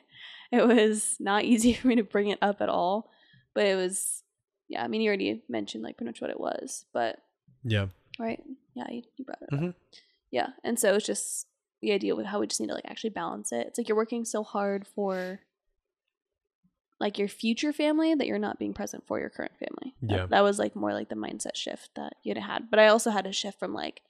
it 0.53 0.67
was 0.67 1.17
not 1.21 1.45
easy 1.45 1.73
for 1.75 1.89
me 1.89 1.97
to 1.97 2.05
bring 2.05 2.29
it 2.29 2.39
up 2.43 2.61
at 2.61 2.69
all, 2.69 3.11
but 3.55 3.65
it 3.65 3.75
was, 3.77 4.23
yeah. 4.69 4.83
I 4.85 4.89
mean, 4.89 5.01
you 5.01 5.09
already 5.09 5.43
mentioned 5.49 5.83
like 5.85 5.97
pretty 5.97 6.09
much 6.09 6.21
what 6.21 6.31
it 6.31 6.39
was, 6.41 6.85
but 6.93 7.19
yeah, 7.65 7.87
right, 8.19 8.43
yeah, 8.75 8.85
you, 8.91 9.03
you 9.17 9.25
brought 9.25 9.43
it 9.43 9.51
Mhm. 9.51 9.69
up. 9.71 9.75
Yeah, 10.31 10.49
and 10.65 10.79
so 10.79 10.95
it's 10.95 11.07
just 11.07 11.47
the 11.81 11.93
idea 11.93 12.15
with 12.17 12.27
how 12.27 12.41
we 12.41 12.47
just 12.47 12.61
need 12.61 12.67
to 12.69 12.75
like 12.75 12.85
actually 12.87 13.11
balance 13.11 13.51
it. 13.53 13.67
It's 13.69 13.79
like 13.79 13.89
you're 13.89 13.97
working 13.97 14.25
so 14.25 14.43
hard 14.43 14.87
for 14.87 15.41
like 17.01 17.19
your 17.19 17.29
future 17.29 17.73
family 17.73 18.15
that 18.15 18.27
you're 18.27 18.39
not 18.39 18.59
being 18.59 18.75
present 18.75 19.07
for 19.07 19.21
your 19.21 19.31
current 19.31 19.53
family. 19.59 19.95
Yeah. 20.01 20.27
that 20.27 20.43
was 20.43 20.59
like 20.59 20.75
more 20.75 20.93
like 20.93 21.09
the 21.09 21.15
mindset 21.15 21.55
shift 21.55 21.91
that 21.95 22.15
you'd 22.25 22.37
had. 22.39 22.71
But 22.71 22.81
I 22.81 22.89
also 22.89 23.11
had 23.11 23.27
a 23.27 23.33
shift 23.33 23.59
from 23.59 23.73
like, 23.73 24.03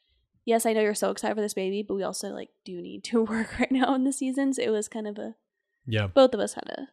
yes, 0.46 0.64
I 0.64 0.72
know 0.72 0.80
you're 0.80 0.94
so 0.94 1.10
excited 1.10 1.34
for 1.34 1.42
this 1.42 1.52
baby, 1.54 1.82
but 1.82 1.94
we 1.94 2.02
also 2.02 2.30
like 2.30 2.48
do 2.64 2.80
need 2.80 3.04
to 3.04 3.22
work 3.24 3.58
right 3.58 3.70
now 3.70 3.94
in 3.94 4.04
the 4.04 4.12
seasons. 4.12 4.58
It 4.58 4.70
was 4.70 4.88
kind 4.88 5.06
of 5.06 5.18
a 5.18 5.34
yeah. 5.86 6.06
both 6.06 6.32
of 6.32 6.40
us 6.40 6.54
had 6.54 6.68
a 6.70 6.88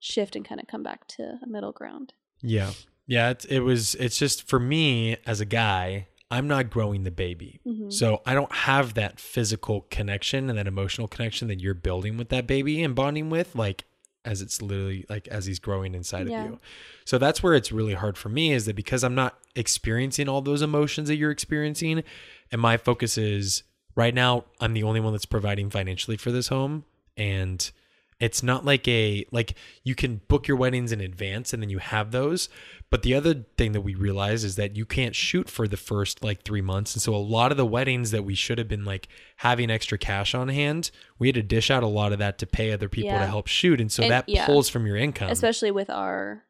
shift 0.00 0.34
and 0.34 0.44
kind 0.44 0.60
of 0.60 0.66
come 0.66 0.82
back 0.82 1.06
to 1.08 1.38
a 1.42 1.46
middle 1.46 1.72
ground. 1.72 2.12
Yeah. 2.42 2.72
Yeah, 3.06 3.30
it's, 3.30 3.44
it 3.44 3.60
was 3.60 3.94
it's 3.96 4.18
just 4.18 4.48
for 4.48 4.58
me 4.58 5.16
as 5.26 5.40
a 5.40 5.44
guy, 5.44 6.08
I'm 6.30 6.48
not 6.48 6.70
growing 6.70 7.04
the 7.04 7.10
baby. 7.12 7.60
Mhm. 7.66 7.92
So 7.92 8.20
I 8.26 8.34
don't 8.34 8.52
have 8.52 8.94
that 8.94 9.20
physical 9.20 9.82
connection 9.90 10.48
and 10.50 10.58
that 10.58 10.66
emotional 10.66 11.06
connection 11.06 11.46
that 11.48 11.60
you're 11.60 11.74
building 11.74 12.16
with 12.16 12.30
that 12.30 12.46
baby 12.46 12.82
and 12.82 12.94
bonding 12.94 13.30
with 13.30 13.54
like 13.54 13.84
as 14.24 14.42
it's 14.42 14.60
literally 14.60 15.06
like 15.08 15.28
as 15.28 15.46
he's 15.46 15.60
growing 15.60 15.94
inside 15.94 16.28
Yeah. 16.28 16.44
of 16.44 16.50
you. 16.50 16.60
So 17.04 17.16
that's 17.16 17.44
where 17.44 17.54
it's 17.54 17.70
really 17.70 17.94
hard 17.94 18.18
for 18.18 18.28
me 18.28 18.52
is 18.52 18.66
that 18.66 18.74
because 18.74 19.04
I'm 19.04 19.14
not 19.14 19.38
experiencing 19.54 20.28
all 20.28 20.40
those 20.42 20.62
emotions 20.62 21.06
that 21.06 21.14
you're 21.16 21.30
experiencing 21.30 22.02
and 22.50 22.60
my 22.60 22.76
focus 22.76 23.16
is 23.16 23.62
right 23.94 24.12
now 24.14 24.46
I'm 24.60 24.74
the 24.74 24.82
only 24.82 24.98
one 24.98 25.12
that's 25.12 25.26
providing 25.26 25.70
financially 25.70 26.16
for 26.16 26.32
this 26.32 26.48
home 26.48 26.84
and 27.16 27.70
it's 28.18 28.42
not 28.42 28.64
like 28.64 28.86
a 28.88 29.24
like 29.30 29.54
you 29.84 29.94
can 29.94 30.20
book 30.28 30.48
your 30.48 30.56
weddings 30.56 30.92
in 30.92 31.00
advance 31.00 31.52
and 31.52 31.62
then 31.62 31.68
you 31.70 31.78
have 31.78 32.12
those 32.12 32.48
but 32.88 33.02
the 33.02 33.14
other 33.14 33.44
thing 33.58 33.72
that 33.72 33.80
we 33.82 33.94
realize 33.94 34.42
is 34.44 34.56
that 34.56 34.76
you 34.76 34.86
can't 34.86 35.14
shoot 35.14 35.50
for 35.50 35.68
the 35.68 35.76
first 35.76 36.24
like 36.24 36.42
3 36.42 36.60
months 36.62 36.94
and 36.94 37.02
so 37.02 37.14
a 37.14 37.16
lot 37.16 37.50
of 37.50 37.58
the 37.58 37.66
weddings 37.66 38.12
that 38.12 38.24
we 38.24 38.34
should 38.34 38.58
have 38.58 38.68
been 38.68 38.84
like 38.84 39.08
having 39.38 39.70
extra 39.70 39.98
cash 39.98 40.34
on 40.34 40.48
hand 40.48 40.90
we 41.18 41.28
had 41.28 41.34
to 41.34 41.42
dish 41.42 41.70
out 41.70 41.82
a 41.82 41.86
lot 41.88 42.12
of 42.12 42.18
that 42.18 42.38
to 42.38 42.46
pay 42.46 42.72
other 42.72 42.88
people 42.88 43.10
to 43.10 43.26
help 43.26 43.46
shoot 43.48 43.80
and 43.80 43.92
so 43.92 44.02
And- 44.02 44.12
that 44.12 44.28
yeah. 44.28 44.46
pulls 44.46 44.68
from 44.68 44.86
your 44.86 44.96
income. 44.96 45.30
Especially 45.30 45.70
with 45.70 45.90
our 45.90 46.44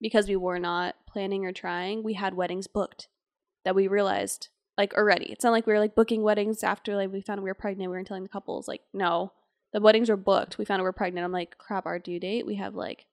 because 0.00 0.28
we 0.28 0.36
were 0.36 0.58
not 0.58 0.96
planning 1.06 1.44
or 1.44 1.52
trying 1.52 2.02
we 2.02 2.14
had 2.14 2.34
weddings 2.34 2.66
booked 2.66 3.08
that 3.64 3.74
we 3.74 3.86
realized 3.86 4.48
like 4.78 4.94
already. 4.94 5.26
It's 5.30 5.44
not 5.44 5.50
like 5.50 5.66
we 5.66 5.74
were 5.74 5.78
like 5.78 5.94
booking 5.94 6.22
weddings 6.22 6.64
after 6.64 6.96
like 6.96 7.12
we 7.12 7.20
found 7.20 7.42
we 7.42 7.50
were 7.50 7.54
pregnant 7.54 7.90
we 7.90 7.96
weren't 7.96 8.06
telling 8.08 8.22
the 8.22 8.28
couples 8.30 8.66
like 8.66 8.80
no 8.94 9.32
the 9.72 9.80
weddings 9.80 10.08
were 10.10 10.16
booked 10.16 10.58
we 10.58 10.64
found 10.64 10.80
out 10.80 10.84
we 10.84 10.88
we're 10.88 10.92
pregnant 10.92 11.24
i'm 11.24 11.32
like 11.32 11.56
crap 11.58 11.86
our 11.86 11.98
due 11.98 12.20
date 12.20 12.46
we 12.46 12.56
have 12.56 12.74
like 12.74 13.06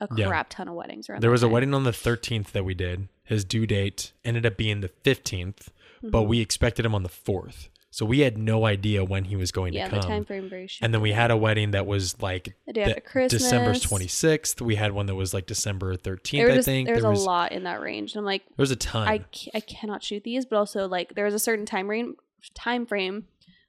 a 0.00 0.08
Yeah. 0.16 0.26
crap 0.28 0.48
ton 0.50 0.68
of 0.68 0.74
weddings 0.74 1.08
around 1.08 1.22
there 1.22 1.30
was 1.30 1.42
a 1.42 1.48
wedding 1.48 1.72
on 1.74 1.84
the 1.84 1.92
13th 1.92 2.48
that 2.52 2.64
we 2.64 2.74
did 2.74 3.08
his 3.22 3.44
due 3.44 3.66
date 3.66 4.12
ended 4.24 4.44
up 4.44 4.56
being 4.56 4.80
the 4.80 4.90
15th 5.04 5.68
but 6.02 6.22
Mhm. 6.22 6.26
we 6.28 6.40
expected 6.40 6.84
him 6.84 6.94
on 6.94 7.02
the 7.04 7.08
4th 7.08 7.68
so 7.90 8.04
we 8.04 8.18
had 8.20 8.36
no 8.36 8.66
idea 8.66 9.04
when 9.04 9.26
he 9.26 9.36
was 9.36 9.52
going 9.52 9.72
yeah 9.72 9.84
to 9.88 9.94
the 9.94 10.00
come 10.00 10.10
time 10.10 10.24
frame 10.24 10.48
very 10.50 10.66
short 10.66 10.84
and 10.84 10.92
then 10.92 11.00
we 11.00 11.12
had 11.12 11.30
a 11.30 11.36
wedding 11.36 11.70
that 11.70 11.86
was 11.86 12.20
like 12.20 12.56
the 12.66 12.72
day 12.72 12.84
the- 12.84 12.90
after 12.90 13.00
christmas 13.02 13.42
December 13.42 13.70
26th. 13.74 14.60
We 14.60 14.74
had 14.74 14.90
one 14.92 15.06
that 15.06 15.14
was 15.14 15.32
like 15.32 15.46
December 15.46 15.94
13th, 15.96 16.30
there 16.32 16.50
I 16.50 16.54
just, 16.56 16.66
think. 16.66 16.88
there's 16.88 17.02
there 17.02 17.08
a 17.08 17.14
was 17.14 17.24
lot 17.24 17.52
in 17.52 17.62
that 17.62 17.80
range 17.80 18.12
and 18.12 18.18
i'm 18.18 18.24
like 18.24 18.42
there 18.44 18.54
was 18.64 18.72
a 18.72 18.76
ton. 18.76 19.06
I, 19.06 19.24
I 19.54 19.60
cannot 19.60 20.02
shoot 20.02 20.24
these, 20.24 20.44
but 20.44 20.56
also 20.56 20.88
like 20.88 21.14
there 21.14 21.24
was 21.24 21.34
a 21.34 21.38
certain 21.38 21.66
time 21.66 21.86
frame 21.86 22.16
time 22.52 22.84
frame 22.84 23.26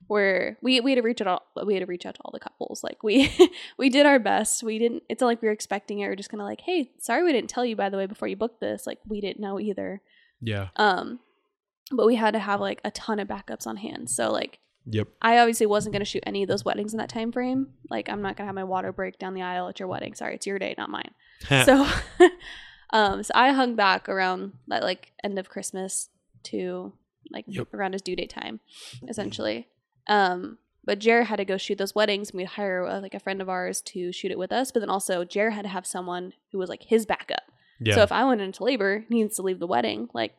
where 0.08 0.58
we 0.62 0.80
we 0.82 0.92
had 0.92 0.98
to 0.98 1.02
reach 1.02 1.22
out 1.22 1.28
all, 1.28 1.66
we 1.66 1.74
had 1.74 1.80
to 1.82 1.86
reach 1.86 2.06
out 2.06 2.16
to 2.16 2.22
all 2.24 2.32
the 2.32 2.40
couples. 2.40 2.84
Like 2.84 3.04
we 3.04 3.32
we 3.78 3.90
did 3.90 4.06
our 4.06 4.20
best. 4.20 4.64
We 4.64 4.78
didn't. 4.80 5.04
It's 5.10 5.22
not 5.22 5.28
like 5.28 5.42
we 5.42 5.48
were 5.48 5.54
expecting 5.54 6.00
it. 6.00 6.08
We're 6.08 6.16
just 6.16 6.30
kind 6.30 6.42
of 6.42 6.46
like, 6.46 6.62
hey, 6.62 6.92
sorry 7.00 7.24
we 7.24 7.32
didn't 7.34 7.50
tell 7.50 7.66
you 7.66 7.76
by 7.76 7.90
the 7.90 7.98
way 7.98 8.06
before 8.06 8.28
you 8.28 8.36
booked 8.36 8.60
this. 8.62 8.86
Like 8.88 9.00
we 9.08 9.22
didn't 9.22 9.40
know 9.40 9.60
either. 9.60 10.02
yeah. 10.42 10.68
Um, 10.76 11.20
but 11.92 12.06
we 12.08 12.16
had 12.16 12.32
to 12.34 12.40
have 12.40 12.60
like 12.62 12.82
a 12.84 12.92
ton 12.92 13.20
of 13.20 13.28
backups 13.28 13.68
on 13.68 13.78
hand. 13.78 14.10
So 14.10 14.32
like 14.32 14.60
Yep. 14.88 15.08
I 15.22 15.40
obviously 15.40 15.66
wasn't 15.66 15.94
going 15.94 16.02
to 16.02 16.10
shoot 16.10 16.22
any 16.28 16.44
of 16.44 16.48
those 16.50 16.64
weddings 16.64 16.94
in 16.94 17.00
that 17.00 17.10
time 17.10 17.32
frame. 17.32 17.70
Like 17.90 18.08
I'm 18.08 18.22
not 18.22 18.38
going 18.38 18.46
to 18.46 18.48
have 18.48 18.56
my 18.56 18.64
water 18.64 18.92
break 18.92 19.18
down 19.18 19.34
the 19.34 19.42
aisle 19.42 19.68
at 19.68 19.80
your 19.80 19.88
wedding. 19.88 20.14
Sorry, 20.14 20.36
it's 20.36 20.46
your 20.46 20.60
day, 20.60 20.76
not 20.78 20.90
mine 20.92 21.10
so 21.66 21.88
um 22.92 23.22
so 23.24 23.32
i 23.36 23.52
hung 23.52 23.76
back 23.76 24.08
around 24.08 24.54
that 24.68 24.84
like 24.84 25.12
end 25.24 25.38
of 25.38 25.50
christmas 25.50 26.10
to 26.44 26.94
like 27.32 27.44
Yep. 27.48 27.74
around 27.74 27.92
his 27.94 28.02
due 28.02 28.16
date 28.16 28.30
time 28.30 28.60
essentially 29.10 29.68
um 30.08 30.58
but 30.84 31.00
Jared 31.00 31.28
had 31.28 31.38
to 31.38 31.46
go 31.46 31.58
shoot 31.58 31.80
those 31.80 31.96
weddings 31.96 32.30
and 32.30 32.38
we'd 32.38 32.46
hire 32.46 32.86
uh, 32.86 33.02
like 33.02 33.16
a 33.16 33.20
friend 33.20 33.42
of 33.42 33.50
ours 33.50 33.82
to 33.82 34.12
shoot 34.12 34.32
it 34.32 34.38
with 34.38 34.52
us 34.52 34.72
but 34.72 34.80
then 34.82 34.90
also 34.90 35.24
Jared 35.24 35.54
had 35.54 35.64
to 35.64 35.70
have 35.70 35.86
someone 35.86 36.34
who 36.52 36.58
was 36.58 36.70
like 36.70 36.84
his 36.84 37.06
backup 37.06 37.44
yeah. 37.80 37.96
so 37.96 38.02
if 38.02 38.12
i 38.12 38.24
went 38.24 38.42
into 38.42 38.64
labor 38.64 39.06
he 39.10 39.16
needs 39.16 39.36
to 39.36 39.42
leave 39.42 39.60
the 39.60 39.68
wedding 39.68 40.10
like 40.14 40.36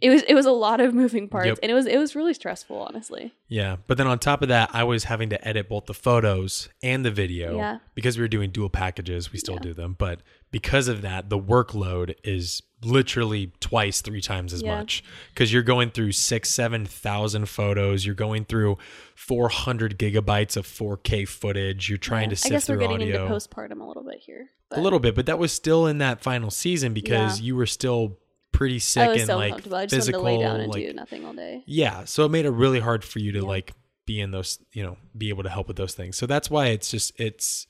it 0.00 0.10
was 0.10 0.22
it 0.28 0.34
was 0.34 0.46
a 0.46 0.50
lot 0.52 0.80
of 0.80 0.94
moving 0.94 1.28
parts 1.28 1.46
Yep. 1.46 1.58
and 1.62 1.70
it 1.70 1.74
was 1.74 1.86
it 1.86 1.98
was 1.98 2.14
really 2.14 2.34
stressful 2.34 2.76
honestly 2.80 3.32
yeah. 3.50 3.76
But 3.86 3.96
then 3.96 4.06
on 4.06 4.18
top 4.18 4.42
of 4.42 4.48
that, 4.48 4.68
I 4.74 4.84
was 4.84 5.04
having 5.04 5.30
to 5.30 5.48
edit 5.48 5.70
both 5.70 5.86
the 5.86 5.94
photos 5.94 6.68
and 6.82 7.02
the 7.02 7.10
video 7.10 7.56
Yeah. 7.56 7.78
because 7.94 8.18
we 8.18 8.22
were 8.22 8.28
doing 8.28 8.50
dual 8.50 8.68
packages. 8.68 9.32
We 9.32 9.38
still 9.38 9.54
Yeah. 9.54 9.60
do 9.60 9.74
them, 9.74 9.96
but 9.98 10.20
because 10.50 10.86
of 10.86 11.00
that, 11.00 11.30
the 11.30 11.38
workload 11.38 12.14
is 12.24 12.62
literally 12.84 13.52
twice, 13.60 14.02
three 14.02 14.20
times 14.20 14.52
as 14.52 14.60
Yeah. 14.62 14.76
much 14.76 15.02
because 15.32 15.50
you're 15.52 15.62
going 15.62 15.90
through 15.90 16.12
six, 16.12 16.50
seven 16.50 16.84
thousand 16.84 17.48
photos. 17.48 18.04
You're 18.04 18.14
going 18.14 18.44
through 18.44 18.76
400 19.14 19.98
gigabytes 19.98 20.56
of 20.56 20.66
4K 20.66 21.24
footage. 21.26 21.88
You're 21.88 21.98
trying 21.98 22.30
to 22.30 22.36
sift 22.36 22.52
i 22.52 22.54
guess 22.54 22.68
we're 22.68 22.76
through 22.76 22.88
getting 22.88 23.08
audio. 23.08 23.22
into 23.24 23.34
postpartum 23.34 23.80
a 23.80 23.84
little 23.84 24.04
bit 24.04 24.20
here 24.20 24.50
a 24.70 24.80
little 24.80 24.98
bit, 24.98 25.14
but 25.14 25.24
that 25.26 25.38
was 25.38 25.50
still 25.52 25.86
in 25.86 25.98
that 25.98 26.20
final 26.22 26.50
season 26.50 26.92
because 26.92 27.40
you 27.40 27.56
were 27.56 27.64
still 27.66 28.18
pretty 28.52 28.78
sick 28.78 29.08
and 29.18 29.26
so 29.26 29.36
like 29.36 29.46
uncomfortable 29.46 29.76
i 29.76 29.84
just 29.86 29.94
physical. 29.94 30.20
to 30.20 30.26
lay 30.26 30.38
down 30.38 30.60
and 30.60 30.72
like, 30.72 30.82
do 30.86 30.92
nothing 30.92 31.24
all 31.24 31.32
day 31.32 31.62
yeah, 31.66 32.04
so 32.04 32.24
it 32.24 32.30
made 32.30 32.44
it 32.46 32.50
really 32.50 32.80
hard 32.80 33.04
for 33.04 33.18
you 33.18 33.32
to 33.32 33.38
Yeah. 33.40 33.44
like 33.44 33.72
be 34.06 34.20
in 34.20 34.30
those, 34.30 34.58
you 34.72 34.82
know, 34.82 34.96
be 35.16 35.28
able 35.28 35.42
to 35.42 35.50
help 35.50 35.68
with 35.68 35.76
those 35.76 35.92
things. 35.92 36.16
So 36.16 36.24
that's 36.26 36.48
why 36.50 36.68
it's 36.68 36.90
just 36.90 37.12
it's 37.20 37.66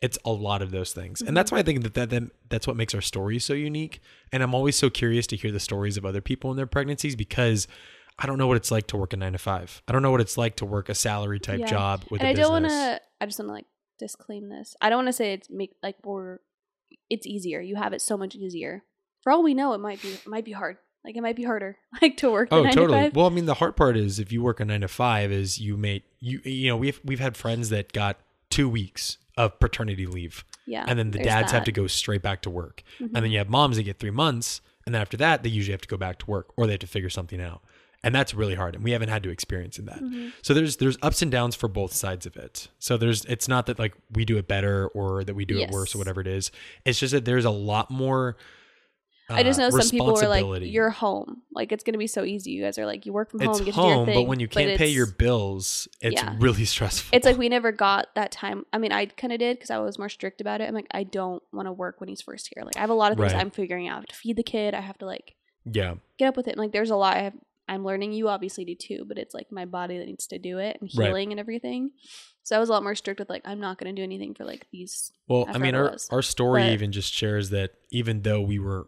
it's 0.00 0.16
a 0.24 0.30
lot 0.30 0.62
of 0.62 0.70
those 0.70 0.92
things, 0.92 1.20
and 1.20 1.28
Mm-hmm. 1.28 1.34
that's 1.34 1.50
why 1.52 1.58
I 1.58 1.62
think 1.62 1.82
that, 1.82 1.94
that 1.94 2.10
that 2.10 2.22
that's 2.48 2.66
what 2.66 2.76
makes 2.76 2.94
our 2.94 3.00
story 3.00 3.38
so 3.40 3.54
unique. 3.54 4.00
And 4.32 4.42
I'm 4.42 4.54
always 4.54 4.76
so 4.76 4.88
curious 4.88 5.26
to 5.26 5.36
hear 5.36 5.50
the 5.50 5.58
stories 5.60 5.96
of 5.96 6.06
other 6.06 6.20
people 6.20 6.50
in 6.52 6.56
their 6.56 6.66
pregnancies 6.66 7.16
because. 7.16 7.66
I 8.22 8.26
don't 8.26 8.36
know 8.36 8.46
what 8.46 8.58
it's 8.58 8.70
like 8.70 8.86
to 8.88 8.98
work 8.98 9.14
a 9.14 9.16
nine 9.16 9.32
to 9.32 9.38
five. 9.38 9.82
I 9.88 9.92
don't 9.92 10.02
know 10.02 10.10
what 10.10 10.20
it's 10.20 10.36
like 10.36 10.56
to 10.56 10.66
work 10.66 10.90
a 10.90 10.94
salary 10.94 11.40
type 11.40 11.60
Yeah. 11.60 11.66
job 11.66 12.04
with 12.10 12.20
and 12.20 12.28
a 12.28 12.30
I 12.32 12.34
don't 12.34 12.50
want 12.52 12.66
to. 12.66 13.00
I 13.18 13.24
just 13.24 13.38
want 13.38 13.48
to 13.48 13.52
like 13.54 13.64
disclaim 13.98 14.50
this. 14.50 14.76
I 14.82 14.90
don't 14.90 14.98
want 14.98 15.08
to 15.08 15.12
say 15.14 15.32
it's 15.32 15.48
make 15.48 15.72
like 15.82 15.96
we're. 16.04 16.38
It's 17.08 17.26
easier. 17.26 17.62
You 17.62 17.76
have 17.76 17.94
it 17.94 18.02
so 18.02 18.18
much 18.18 18.34
easier. 18.34 18.82
For 19.22 19.32
all 19.32 19.42
we 19.42 19.54
know, 19.54 19.72
it 19.74 19.78
might 19.78 20.00
be 20.02 20.08
it 20.08 20.26
might 20.26 20.44
be 20.44 20.52
hard. 20.52 20.76
Like 21.04 21.16
it 21.16 21.22
might 21.22 21.36
be 21.36 21.44
harder, 21.44 21.78
like 22.02 22.18
to 22.18 22.30
work. 22.30 22.48
Oh, 22.50 22.62
nine 22.62 22.72
totally. 22.74 22.98
To 22.98 23.04
five. 23.06 23.16
Well, 23.16 23.26
I 23.26 23.30
mean, 23.30 23.46
the 23.46 23.54
hard 23.54 23.74
part 23.76 23.96
is 23.96 24.18
if 24.18 24.32
you 24.32 24.42
work 24.42 24.60
a 24.60 24.64
nine 24.64 24.82
to 24.82 24.88
five, 24.88 25.32
is 25.32 25.58
you 25.58 25.76
made 25.76 26.02
you 26.20 26.40
you 26.44 26.68
know 26.68 26.76
we've 26.76 27.00
we've 27.04 27.20
had 27.20 27.36
friends 27.36 27.70
that 27.70 27.92
got 27.92 28.18
two 28.50 28.68
weeks 28.68 29.16
of 29.36 29.58
paternity 29.60 30.06
leave, 30.06 30.44
yeah. 30.66 30.84
and 30.86 30.98
then 30.98 31.12
the 31.12 31.18
dads 31.18 31.52
have 31.52 31.64
to 31.64 31.72
go 31.72 31.86
straight 31.86 32.20
back 32.20 32.42
to 32.42 32.50
work, 32.50 32.82
Mhm. 33.00 33.06
and 33.14 33.24
then 33.24 33.30
you 33.30 33.38
have 33.38 33.48
moms 33.48 33.76
that 33.76 33.84
get 33.84 33.98
three 33.98 34.10
months, 34.10 34.60
and 34.84 34.94
then 34.94 35.00
after 35.00 35.16
that 35.16 35.42
they 35.42 35.48
usually 35.48 35.72
have 35.72 35.80
to 35.80 35.88
go 35.88 35.96
back 35.96 36.18
to 36.18 36.26
work 36.26 36.52
or 36.58 36.66
they 36.66 36.72
have 36.74 36.80
to 36.80 36.86
figure 36.86 37.08
something 37.08 37.40
out, 37.40 37.62
and 38.02 38.14
that's 38.14 38.34
really 38.34 38.56
hard, 38.56 38.74
and 38.74 38.84
we 38.84 38.90
haven't 38.90 39.08
had 39.08 39.22
to 39.22 39.30
experience 39.30 39.78
in 39.78 39.86
that. 39.86 40.00
Mhm. 40.02 40.32
So 40.42 40.52
there's 40.52 40.76
there's 40.76 40.98
ups 41.00 41.22
and 41.22 41.30
downs 41.30 41.54
for 41.56 41.68
both 41.68 41.94
sides 41.94 42.26
of 42.26 42.36
it. 42.36 42.68
So 42.78 42.98
there's 42.98 43.24
it's 43.24 43.48
not 43.48 43.64
that 43.66 43.78
like 43.78 43.94
we 44.12 44.26
do 44.26 44.36
it 44.36 44.46
better 44.48 44.88
or 44.88 45.24
that 45.24 45.34
we 45.34 45.46
do 45.46 45.58
it 45.60 45.70
worse 45.70 45.94
or 45.94 45.98
whatever 45.98 46.20
it 46.20 46.26
is. 46.26 46.50
It's 46.84 46.98
just 46.98 47.12
that 47.12 47.24
there's 47.24 47.46
a 47.46 47.50
lot 47.50 47.90
more. 47.90 48.36
I 49.30 49.42
just 49.42 49.58
uh, 49.58 49.62
know 49.68 49.70
some 49.70 49.88
people 49.90 50.18
are 50.20 50.28
like. 50.28 50.62
"You're 50.62 50.90
home. 50.90 51.42
Like 51.52 51.72
it's 51.72 51.84
gonna 51.84 51.98
be 51.98 52.06
so 52.06 52.24
easy. 52.24 52.50
You 52.52 52.62
guys 52.62 52.78
are 52.78 52.86
like, 52.86 53.06
you 53.06 53.12
work 53.12 53.30
from 53.30 53.40
home, 53.40 53.50
it's 53.50 53.60
get 53.60 53.66
to 53.74 53.80
do 53.80 53.86
your 53.86 53.94
home, 53.96 54.06
thing." 54.06 54.14
but 54.14 54.22
when 54.28 54.40
you 54.40 54.48
can't 54.48 54.76
pay 54.78 54.88
your 54.88 55.06
bills, 55.06 55.88
it's 56.00 56.20
Yeah. 56.20 56.34
really 56.38 56.64
stressful. 56.74 57.16
it's 57.16 57.24
like 57.26 57.36
we 57.38 57.48
never 57.48 57.72
got 57.72 58.08
that 58.14 58.32
time. 58.32 58.66
I 58.72 58.78
mean, 58.78 58.92
I 58.92 59.06
kind 59.06 59.32
of 59.32 59.38
did 59.38 59.56
because 59.56 59.70
I 59.70 59.78
was 59.78 59.98
more 59.98 60.08
strict 60.08 60.40
about 60.40 60.60
it. 60.60 60.68
I'm 60.68 60.74
like, 60.74 60.88
I 60.92 61.04
don't 61.04 61.42
want 61.52 61.66
to 61.66 61.72
work 61.72 62.00
when 62.00 62.08
he's 62.08 62.20
first 62.22 62.50
here. 62.54 62.64
Like, 62.64 62.76
I 62.76 62.80
have 62.80 62.90
a 62.90 62.94
lot 62.94 63.12
of 63.12 63.18
things 63.18 63.32
Right. 63.32 63.40
I'm 63.40 63.50
figuring 63.50 63.88
out. 63.88 63.94
I 63.94 64.00
have 64.00 64.06
to 64.06 64.14
feed 64.16 64.36
the 64.36 64.42
kid. 64.42 64.74
I 64.74 64.80
have 64.80 64.98
to 64.98 65.06
like 65.06 65.36
yeah, 65.64 65.94
get 66.18 66.26
up 66.28 66.36
with 66.36 66.48
it. 66.48 66.52
And, 66.52 66.58
like, 66.60 66.72
there's 66.72 66.90
a 66.90 66.96
lot 66.96 67.16
I 67.16 67.20
have, 67.20 67.34
I'm 67.68 67.84
learning. 67.84 68.12
You 68.14 68.28
obviously 68.28 68.64
do 68.64 68.74
too, 68.74 69.04
but 69.06 69.18
it's 69.18 69.34
like 69.34 69.52
my 69.52 69.66
body 69.66 69.98
that 69.98 70.06
needs 70.06 70.26
to 70.28 70.38
do 70.38 70.58
it 70.58 70.78
and 70.80 70.90
Right. 70.96 71.08
healing 71.08 71.32
and 71.32 71.38
everything. 71.38 71.90
So 72.42 72.56
I 72.56 72.58
was 72.58 72.70
a 72.70 72.72
lot 72.72 72.82
more 72.82 72.94
strict 72.94 73.20
with 73.20 73.28
like, 73.28 73.42
I'm 73.44 73.60
not 73.60 73.78
going 73.78 73.94
to 73.94 74.00
do 74.00 74.02
anything 74.02 74.34
for 74.34 74.44
like 74.44 74.66
these. 74.72 75.12
Well, 75.28 75.44
I 75.48 75.52
I 75.52 75.58
mean, 75.58 75.74
our 75.74 75.90
was. 75.92 76.08
our 76.10 76.22
story 76.22 76.62
But- 76.62 76.72
even 76.72 76.92
just 76.92 77.12
shares 77.12 77.50
that 77.50 77.74
even 77.90 78.22
though 78.22 78.40
we 78.40 78.58
were 78.58 78.86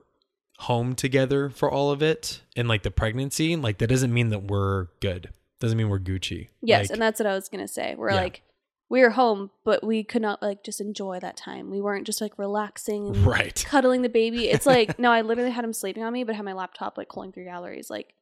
home 0.62 0.94
together 0.94 1.48
for 1.50 1.70
all 1.70 1.90
of 1.90 2.02
it 2.02 2.40
and 2.56 2.68
like 2.68 2.82
the 2.82 2.90
pregnancy, 2.90 3.54
like 3.56 3.78
that 3.78 3.86
doesn't 3.88 4.12
mean 4.12 4.28
that 4.30 4.44
we're 4.44 4.86
good. 5.00 5.30
Doesn't 5.60 5.76
mean 5.78 5.88
we're 5.88 6.00
Gucci. 6.00 6.48
Yes, 6.60 6.84
Like, 6.84 6.90
and 6.94 7.02
that's 7.02 7.20
what 7.20 7.26
I 7.26 7.34
was 7.34 7.48
gonna 7.48 7.68
say. 7.68 7.94
We're 7.96 8.10
Yeah. 8.10 8.16
like, 8.22 8.42
we 8.88 9.00
were 9.00 9.10
home, 9.10 9.50
but 9.64 9.82
we 9.84 10.04
could 10.04 10.20
not 10.22 10.42
like 10.42 10.62
just 10.64 10.80
enjoy 10.80 11.18
that 11.20 11.36
time. 11.36 11.70
We 11.70 11.80
weren't 11.80 12.04
just 12.06 12.20
like 12.20 12.36
relaxing 12.38 13.08
and 13.08 13.16
right. 13.26 13.64
cuddling 13.68 14.02
the 14.02 14.08
baby. 14.08 14.48
It's 14.48 14.66
like 14.66 14.98
no, 14.98 15.10
I 15.10 15.22
literally 15.22 15.50
had 15.50 15.64
him 15.64 15.72
sleeping 15.72 16.02
on 16.02 16.12
me, 16.12 16.24
but 16.24 16.34
had 16.34 16.44
my 16.44 16.52
laptop 16.52 16.98
like 16.98 17.08
calling 17.08 17.32
through 17.32 17.44
galleries 17.44 17.88
like 17.90 18.14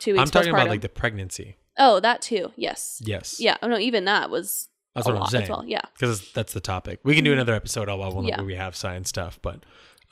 two 0.00 0.12
weeks. 0.12 0.22
I'm 0.22 0.28
talking 0.30 0.50
about 0.50 0.68
like 0.68 0.80
the 0.82 0.88
pregnancy. 0.88 1.56
oh 1.78 2.00
that 2.00 2.20
too. 2.22 2.52
Yes. 2.56 3.00
Yes. 3.04 3.40
Yeah. 3.40 3.56
Oh 3.62 3.68
no, 3.68 3.78
even 3.78 4.04
that 4.04 4.30
was 4.30 4.68
That's 4.94 5.06
what 5.06 5.16
I'm 5.16 5.26
saying. 5.26 5.44
as 5.44 5.50
well. 5.50 5.64
Yeah. 5.66 5.80
because 5.94 6.30
that's 6.32 6.52
the 6.52 6.60
topic. 6.60 7.00
We 7.02 7.14
can 7.14 7.24
do 7.24 7.30
Mhm. 7.30 7.34
another 7.34 7.54
episode 7.54 7.88
all 7.88 8.00
about 8.02 8.14
when 8.14 8.26
Yeah. 8.26 8.42
we 8.42 8.54
have 8.56 8.76
science 8.76 9.08
stuff, 9.08 9.38
but 9.42 9.64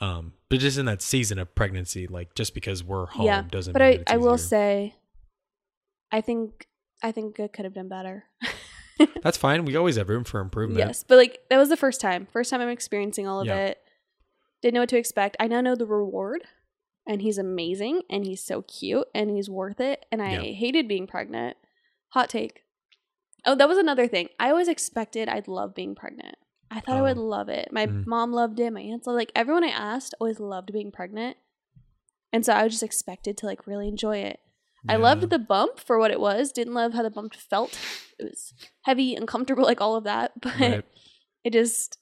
um, 0.03 0.33
but 0.49 0.59
just 0.59 0.77
in 0.77 0.85
that 0.85 1.01
season 1.01 1.39
of 1.39 1.53
pregnancy, 1.55 2.07
like 2.07 2.35
just 2.35 2.53
because 2.53 2.83
we're 2.83 3.05
home 3.07 3.25
Yeah, 3.25 3.43
doesn't. 3.49 3.73
But 3.73 3.81
mean 3.81 4.03
I 4.07 4.13
I 4.13 4.17
will 4.17 4.37
say, 4.37 4.95
I 6.11 6.21
think 6.21 6.67
I 7.01 7.11
think 7.11 7.39
I 7.39 7.47
could 7.47 7.65
have 7.65 7.73
done 7.73 7.89
better. 7.89 8.25
that's 9.23 9.37
fine. 9.37 9.65
We 9.65 9.75
always 9.75 9.95
have 9.95 10.09
room 10.09 10.23
for 10.23 10.39
improvement. 10.39 10.79
Yes, 10.79 11.03
but 11.07 11.17
like 11.17 11.39
that 11.49 11.57
was 11.57 11.69
the 11.69 11.77
first 11.77 12.01
time. 12.01 12.27
First 12.31 12.49
time 12.49 12.61
I'm 12.61 12.69
experiencing 12.69 13.27
all 13.27 13.39
of 13.41 13.47
Yeah. 13.47 13.65
it. 13.67 13.79
Didn't 14.61 14.75
know 14.75 14.81
what 14.81 14.89
to 14.89 14.97
expect. 14.97 15.35
I 15.39 15.47
now 15.47 15.61
know 15.61 15.75
the 15.75 15.85
reward, 15.85 16.43
and 17.07 17.21
he's 17.21 17.37
amazing, 17.37 18.01
and 18.09 18.25
he's 18.25 18.41
so 18.43 18.61
cute, 18.61 19.07
and 19.13 19.29
he's 19.29 19.49
worth 19.49 19.79
it. 19.81 20.05
And 20.11 20.21
I 20.21 20.31
Yeah. 20.31 20.53
hated 20.53 20.87
being 20.87 21.07
pregnant. 21.07 21.57
Hot 22.09 22.29
take. 22.29 22.61
Oh, 23.45 23.55
that 23.55 23.67
was 23.67 23.77
another 23.77 24.07
thing. 24.07 24.29
I 24.39 24.49
always 24.49 24.69
expected 24.69 25.27
I'd 25.27 25.49
love 25.49 25.75
being 25.75 25.95
pregnant. 25.95 26.35
I 26.75 26.79
thought 26.81 26.97
I 26.97 27.01
would 27.01 27.17
Oh. 27.17 27.21
love 27.23 27.49
it. 27.49 27.69
My 27.71 27.87
Mm. 27.87 28.05
mom 28.07 28.31
loved 28.33 28.59
it. 28.59 28.71
My 28.73 28.81
aunts 28.81 29.05
loved 29.07 29.17
like 29.17 29.31
everyone 29.35 29.63
I 29.63 29.69
asked 29.69 30.13
always 30.19 30.39
loved 30.39 30.71
being 30.73 30.91
pregnant, 30.91 31.37
and 32.31 32.45
so 32.45 32.53
I 32.53 32.63
was 32.63 32.73
just 32.73 32.83
expected 32.83 33.37
to 33.37 33.45
like 33.45 33.67
really 33.67 33.87
enjoy 33.87 34.17
it. 34.17 34.39
I 34.89 34.97
loved 34.97 35.29
the 35.29 35.39
bump 35.39 35.79
for 35.79 35.97
what 35.97 36.11
it 36.11 36.19
was. 36.19 36.51
Didn't 36.51 36.73
love 36.73 36.93
how 36.93 37.03
the 37.03 37.09
bump 37.09 37.33
felt. 37.35 37.79
It 38.19 38.23
was 38.25 38.53
heavy, 38.81 39.15
uncomfortable, 39.15 39.63
like 39.71 39.79
all 39.81 39.95
of 39.95 40.03
that. 40.03 40.33
But 40.41 40.59
Right. 40.59 40.85
it 41.43 41.53
just, 41.53 41.97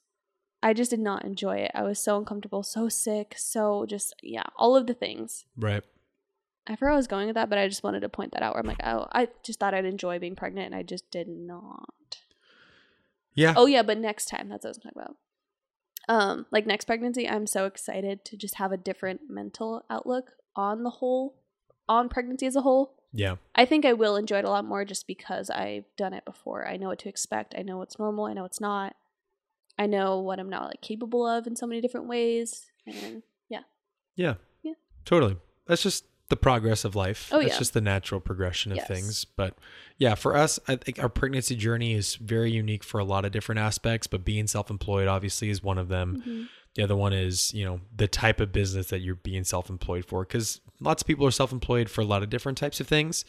I 0.64 0.72
just 0.72 0.90
did 0.90 1.00
not 1.00 1.24
enjoy 1.24 1.58
it. 1.58 1.70
I 1.74 1.82
was 1.84 1.98
so 2.00 2.16
uncomfortable, 2.18 2.62
so 2.64 2.88
sick, 2.88 3.34
so 3.36 3.86
just 3.86 4.14
yeah, 4.22 4.42
all 4.56 4.74
of 4.76 4.86
the 4.88 4.94
things. 4.94 5.44
Right. 5.56 5.84
I 6.66 6.76
forgot 6.76 6.92
I 6.94 6.96
was 6.96 7.06
going 7.08 7.26
with 7.26 7.34
that, 7.34 7.48
but 7.50 7.58
I 7.58 7.68
just 7.68 7.82
wanted 7.84 8.00
to 8.00 8.08
point 8.08 8.32
that 8.32 8.42
out. 8.42 8.54
Where 8.54 8.60
I'm 8.60 8.66
like, 8.68 8.82
oh, 8.84 9.06
I 9.12 9.28
just 9.44 9.58
thought 9.60 9.74
I'd 9.74 9.84
enjoy 9.84 10.18
being 10.18 10.36
pregnant, 10.36 10.66
and 10.66 10.74
I 10.74 10.82
just 10.82 11.10
did 11.10 11.28
not. 11.28 12.18
Yeah. 13.34 13.54
Oh 13.56 13.66
yeah, 13.66 13.82
but 13.82 13.98
next 13.98 14.26
time 14.26 14.48
that's 14.48 14.64
what 14.64 14.68
I 14.68 14.70
was 14.70 14.78
talking 14.78 14.92
about. 15.02 15.16
Um, 16.08 16.46
like 16.50 16.66
next 16.66 16.86
pregnancy, 16.86 17.28
I'm 17.28 17.46
so 17.46 17.66
excited 17.66 18.24
to 18.26 18.36
just 18.36 18.56
have 18.56 18.72
a 18.72 18.76
different 18.76 19.22
mental 19.28 19.84
outlook 19.88 20.32
on 20.56 20.82
the 20.82 20.90
whole, 20.90 21.36
on 21.88 22.08
pregnancy 22.08 22.46
as 22.46 22.56
a 22.56 22.62
whole. 22.62 22.96
Yeah. 23.12 23.36
I 23.54 23.66
think 23.66 23.84
I 23.84 23.92
will 23.92 24.16
enjoy 24.16 24.38
it 24.38 24.44
a 24.44 24.50
lot 24.50 24.64
more 24.64 24.84
just 24.84 25.06
because 25.06 25.50
I've 25.50 25.84
done 25.96 26.12
it 26.12 26.24
before. 26.24 26.66
I 26.66 26.76
know 26.76 26.88
what 26.88 26.98
to 27.00 27.08
expect. 27.08 27.54
I 27.56 27.62
know 27.62 27.78
what's 27.78 27.98
normal. 27.98 28.24
I 28.26 28.32
know 28.32 28.42
what's 28.42 28.60
not. 28.60 28.96
I 29.78 29.86
know 29.86 30.20
what 30.20 30.38
I'm 30.38 30.50
not 30.50 30.64
like 30.64 30.80
capable 30.80 31.26
of 31.26 31.46
in 31.46 31.56
so 31.56 31.66
many 31.66 31.80
different 31.80 32.08
ways. 32.08 32.66
And 32.86 33.22
Yeah. 33.48 33.60
Yeah. 34.16 34.34
Yeah. 34.62 34.74
Totally. 35.04 35.36
That's 35.66 35.82
just 35.82 36.04
the 36.32 36.36
progress 36.36 36.82
of 36.84 36.96
life. 36.96 37.28
Oh, 37.30 37.40
That's 37.40 37.52
yeah. 37.52 37.58
just 37.58 37.74
the 37.74 37.82
natural 37.82 38.18
progression 38.18 38.72
of 38.72 38.78
Yes. 38.78 38.88
things. 38.88 39.24
But 39.26 39.54
yeah, 39.98 40.14
for 40.14 40.34
us, 40.34 40.58
I 40.66 40.76
think 40.76 40.98
our 40.98 41.10
pregnancy 41.10 41.54
journey 41.54 41.92
is 41.92 42.14
very 42.16 42.50
unique 42.50 42.82
for 42.82 42.98
a 42.98 43.04
lot 43.04 43.26
of 43.26 43.32
different 43.32 43.58
aspects, 43.58 44.06
but 44.06 44.24
being 44.24 44.46
self 44.46 44.70
employed 44.70 45.08
obviously 45.08 45.50
is 45.50 45.62
one 45.62 45.76
of 45.76 45.88
them. 45.88 46.22
Mhm. 46.26 46.48
The 46.74 46.82
other 46.84 46.96
one 46.96 47.12
is, 47.12 47.52
you 47.52 47.66
know, 47.66 47.82
the 47.94 48.08
type 48.08 48.40
of 48.40 48.50
business 48.50 48.86
that 48.88 49.00
you're 49.00 49.14
being 49.16 49.44
self 49.44 49.68
employed 49.68 50.06
for. 50.06 50.24
Because 50.24 50.62
lots 50.80 51.02
of 51.02 51.06
people 51.06 51.26
are 51.26 51.30
self 51.30 51.52
employed 51.52 51.90
for 51.90 52.00
a 52.00 52.04
lot 52.06 52.22
of 52.22 52.30
different 52.30 52.56
types 52.56 52.80
of 52.80 52.88
things. 52.88 53.26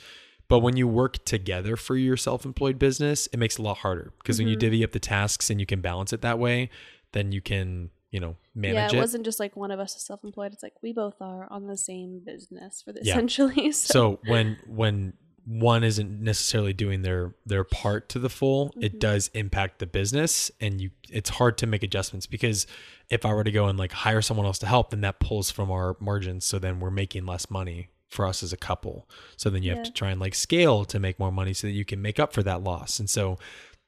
But 0.47 0.59
when 0.59 0.77
you 0.77 0.87
work 0.87 1.25
together 1.25 1.75
for 1.75 1.97
your 1.97 2.15
self 2.15 2.45
employed 2.45 2.79
business, 2.79 3.27
it 3.33 3.37
makes 3.37 3.55
it 3.55 3.59
a 3.59 3.63
lot 3.63 3.79
harder. 3.79 4.13
Because 4.19 4.39
when 4.39 4.47
you 4.47 4.55
Mhm. 4.55 4.59
divvy 4.59 4.83
up 4.83 4.91
the 4.93 4.99
tasks 4.99 5.49
and 5.49 5.59
you 5.59 5.65
can 5.65 5.81
balance 5.81 6.13
it 6.13 6.21
that 6.21 6.39
way, 6.39 6.69
then 7.11 7.33
you 7.33 7.41
can, 7.41 7.89
you 8.13 8.19
know, 8.19 8.35
yeah, 8.55 8.61
manage 8.73 8.93
it 8.93 8.97
it. 8.97 8.99
wasn't 8.99 9.25
just 9.25 9.39
like 9.39 9.55
one 9.57 9.71
of 9.71 9.79
us 9.79 9.95
is 9.95 10.03
self-employed. 10.03 10.53
It's 10.53 10.61
like 10.63 10.75
we 10.81 10.93
both 10.93 11.15
are 11.19 11.47
on 11.51 11.67
the 11.67 11.75
same 11.77 12.19
business 12.23 12.81
for 12.83 12.93
the, 12.93 12.99
Yeah. 13.03 13.13
essentially. 13.13 13.71
So, 13.73 13.91
so 13.93 14.19
when 14.27 14.57
when 14.67 15.13
one 15.45 15.83
isn't 15.83 16.21
necessarily 16.21 16.71
doing 16.73 17.01
their 17.01 17.33
their 17.45 17.63
part 17.65 18.07
to 18.09 18.17
the 18.19 18.29
full 18.29 18.71
it 18.79 18.93
Mhm. 18.95 18.99
does 18.99 19.29
impact 19.33 19.79
the 19.79 19.85
business 19.85 20.49
and 20.61 20.79
you 20.79 20.91
it's 21.09 21.31
hard 21.31 21.57
to 21.57 21.67
make 21.67 21.83
adjustments 21.83 22.25
because 22.27 22.65
if 23.09 23.25
i 23.25 23.33
were 23.33 23.43
to 23.43 23.51
go 23.51 23.65
and 23.67 23.77
like 23.77 23.91
hire 23.91 24.21
someone 24.21 24.45
else 24.45 24.57
to 24.59 24.67
help 24.67 24.89
then 24.91 25.01
that 25.01 25.19
pulls 25.19 25.51
from 25.51 25.69
our 25.69 25.97
margins 25.99 26.45
so 26.45 26.59
then 26.59 26.79
we're 26.79 26.89
making 26.89 27.25
less 27.25 27.49
money 27.49 27.89
for 28.07 28.25
us 28.25 28.41
as 28.41 28.53
a 28.53 28.57
couple 28.57 29.09
so 29.35 29.49
then 29.49 29.63
you 29.63 29.71
have 29.75 29.83
to 29.83 29.91
try 29.91 30.11
and 30.11 30.21
like 30.21 30.33
scale 30.33 30.85
to 30.85 30.97
make 30.97 31.19
more 31.19 31.31
money 31.31 31.53
so 31.53 31.67
that 31.67 31.73
you 31.73 31.83
can 31.83 32.01
make 32.01 32.21
up 32.21 32.31
for 32.31 32.41
that 32.43 32.63
loss 32.63 32.97
and 33.01 33.09
so 33.09 33.37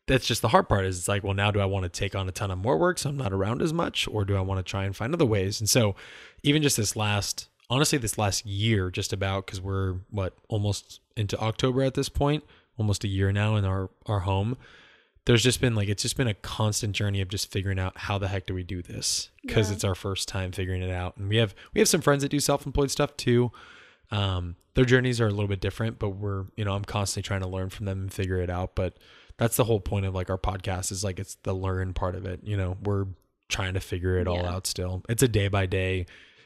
that's 0.07 0.25
just 0.27 0.41
the 0.41 0.49
hard 0.49 0.69
part 0.69 0.85
is 0.85 0.99
it's 0.99 1.07
like 1.07 1.23
well 1.23 1.33
now 1.33 1.49
do 1.51 1.59
i 1.59 1.65
want 1.65 1.83
to 1.83 1.89
take 1.89 2.15
on 2.15 2.27
a 2.29 2.31
ton 2.31 2.51
of 2.51 2.57
more 2.59 2.77
work 2.77 2.99
so 2.99 3.09
i'm 3.09 3.17
not 3.17 3.33
around 3.33 3.61
as 3.61 3.73
much 3.73 4.07
or 4.11 4.23
do 4.25 4.35
i 4.35 4.41
want 4.41 4.57
to 4.63 4.69
try 4.69 4.83
and 4.85 4.95
find 4.95 5.13
other 5.13 5.25
ways? 5.25 5.59
And 5.59 5.69
so 5.69 5.95
even 6.43 6.61
just 6.61 6.77
this 6.77 6.95
last 6.95 7.47
honestly 7.69 7.97
this 7.97 8.17
last 8.17 8.45
year 8.45 8.91
just 8.91 9.11
about 9.11 9.45
because 9.47 9.59
we're 9.59 9.95
what 10.11 10.33
almost 10.47 10.99
into 11.17 11.37
october 11.39 11.81
at 11.81 11.95
this 11.95 12.09
point 12.09 12.43
almost 12.77 13.03
a 13.03 13.07
year 13.07 13.31
now 13.31 13.55
in 13.55 13.65
our 13.65 13.89
our 14.05 14.19
home 14.19 14.57
there's 15.25 15.41
just 15.41 15.59
been 15.59 15.73
like 15.73 15.89
it's 15.89 16.03
just 16.03 16.17
been 16.17 16.27
a 16.27 16.35
constant 16.35 16.93
journey 16.93 17.19
of 17.21 17.27
just 17.27 17.51
figuring 17.51 17.79
out 17.79 17.97
how 17.97 18.19
the 18.19 18.27
heck 18.27 18.45
do 18.45 18.53
we 18.53 18.61
do 18.61 18.83
this? 18.83 19.31
Because 19.41 19.69
Yeah. 19.69 19.73
it's 19.73 19.83
our 19.83 19.95
first 19.95 20.27
time 20.27 20.51
figuring 20.51 20.83
it 20.83 20.91
out. 20.91 21.17
And 21.17 21.27
we 21.27 21.37
have 21.37 21.55
we 21.73 21.79
have 21.81 21.87
some 21.87 22.01
friends 22.01 22.21
that 22.21 22.29
do 22.29 22.39
self-employed 22.39 22.91
stuff 22.91 23.17
too. 23.17 23.51
Um 24.11 24.55
their 24.75 24.85
journeys 24.85 25.19
are 25.19 25.25
a 25.27 25.31
little 25.31 25.47
bit 25.47 25.61
different 25.61 25.97
but 25.97 26.09
we're 26.09 26.45
you 26.55 26.63
know 26.65 26.75
i'm 26.75 26.83
constantly 26.85 27.25
trying 27.25 27.41
to 27.41 27.47
learn 27.47 27.69
from 27.69 27.85
them 27.87 28.01
and 28.01 28.13
figure 28.13 28.39
it 28.39 28.49
out 28.51 28.75
but 28.75 28.93
that's 29.38 29.57
the 29.57 29.63
whole 29.63 29.79
point 29.79 30.05
of 30.05 30.13
like 30.15 30.29
our 30.29 30.38
podcast 30.38 30.91
is 30.91 31.03
like 31.03 31.19
it's 31.19 31.36
the 31.43 31.53
learn 31.53 31.93
part 31.93 32.15
of 32.15 32.25
it 32.25 32.39
you 32.43 32.55
know 32.57 32.77
we're 32.83 33.05
trying 33.49 33.73
to 33.73 33.79
figure 33.79 34.17
it 34.17 34.27
all 34.27 34.45
out 34.45 34.65
still 34.67 35.03
it's 35.09 35.21
a 35.23 35.27
day 35.27 35.47
by 35.47 35.65
day 35.65 36.05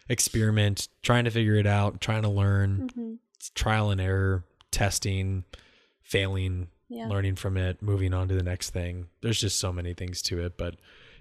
experiment 0.09 0.87
trying 1.03 1.23
to 1.23 1.31
figure 1.31 1.55
it 1.55 1.67
out 1.67 2.01
trying 2.01 2.23
to 2.23 2.29
learn 2.29 2.89
Mhm. 2.95 3.17
it's 3.35 3.49
trial 3.51 3.91
and 3.91 4.01
error 4.01 4.43
testing 4.71 5.43
failing 6.01 6.67
yeah, 6.91 7.07
learning 7.07 7.35
from 7.35 7.55
it, 7.55 7.83
moving 7.83 8.15
on 8.15 8.27
to 8.29 8.33
the 8.33 8.41
next 8.41 8.71
thing. 8.71 9.09
There's 9.21 9.39
just 9.39 9.59
so 9.59 9.71
many 9.71 9.93
things 9.93 10.23
to 10.23 10.43
it. 10.43 10.57
But 10.57 10.75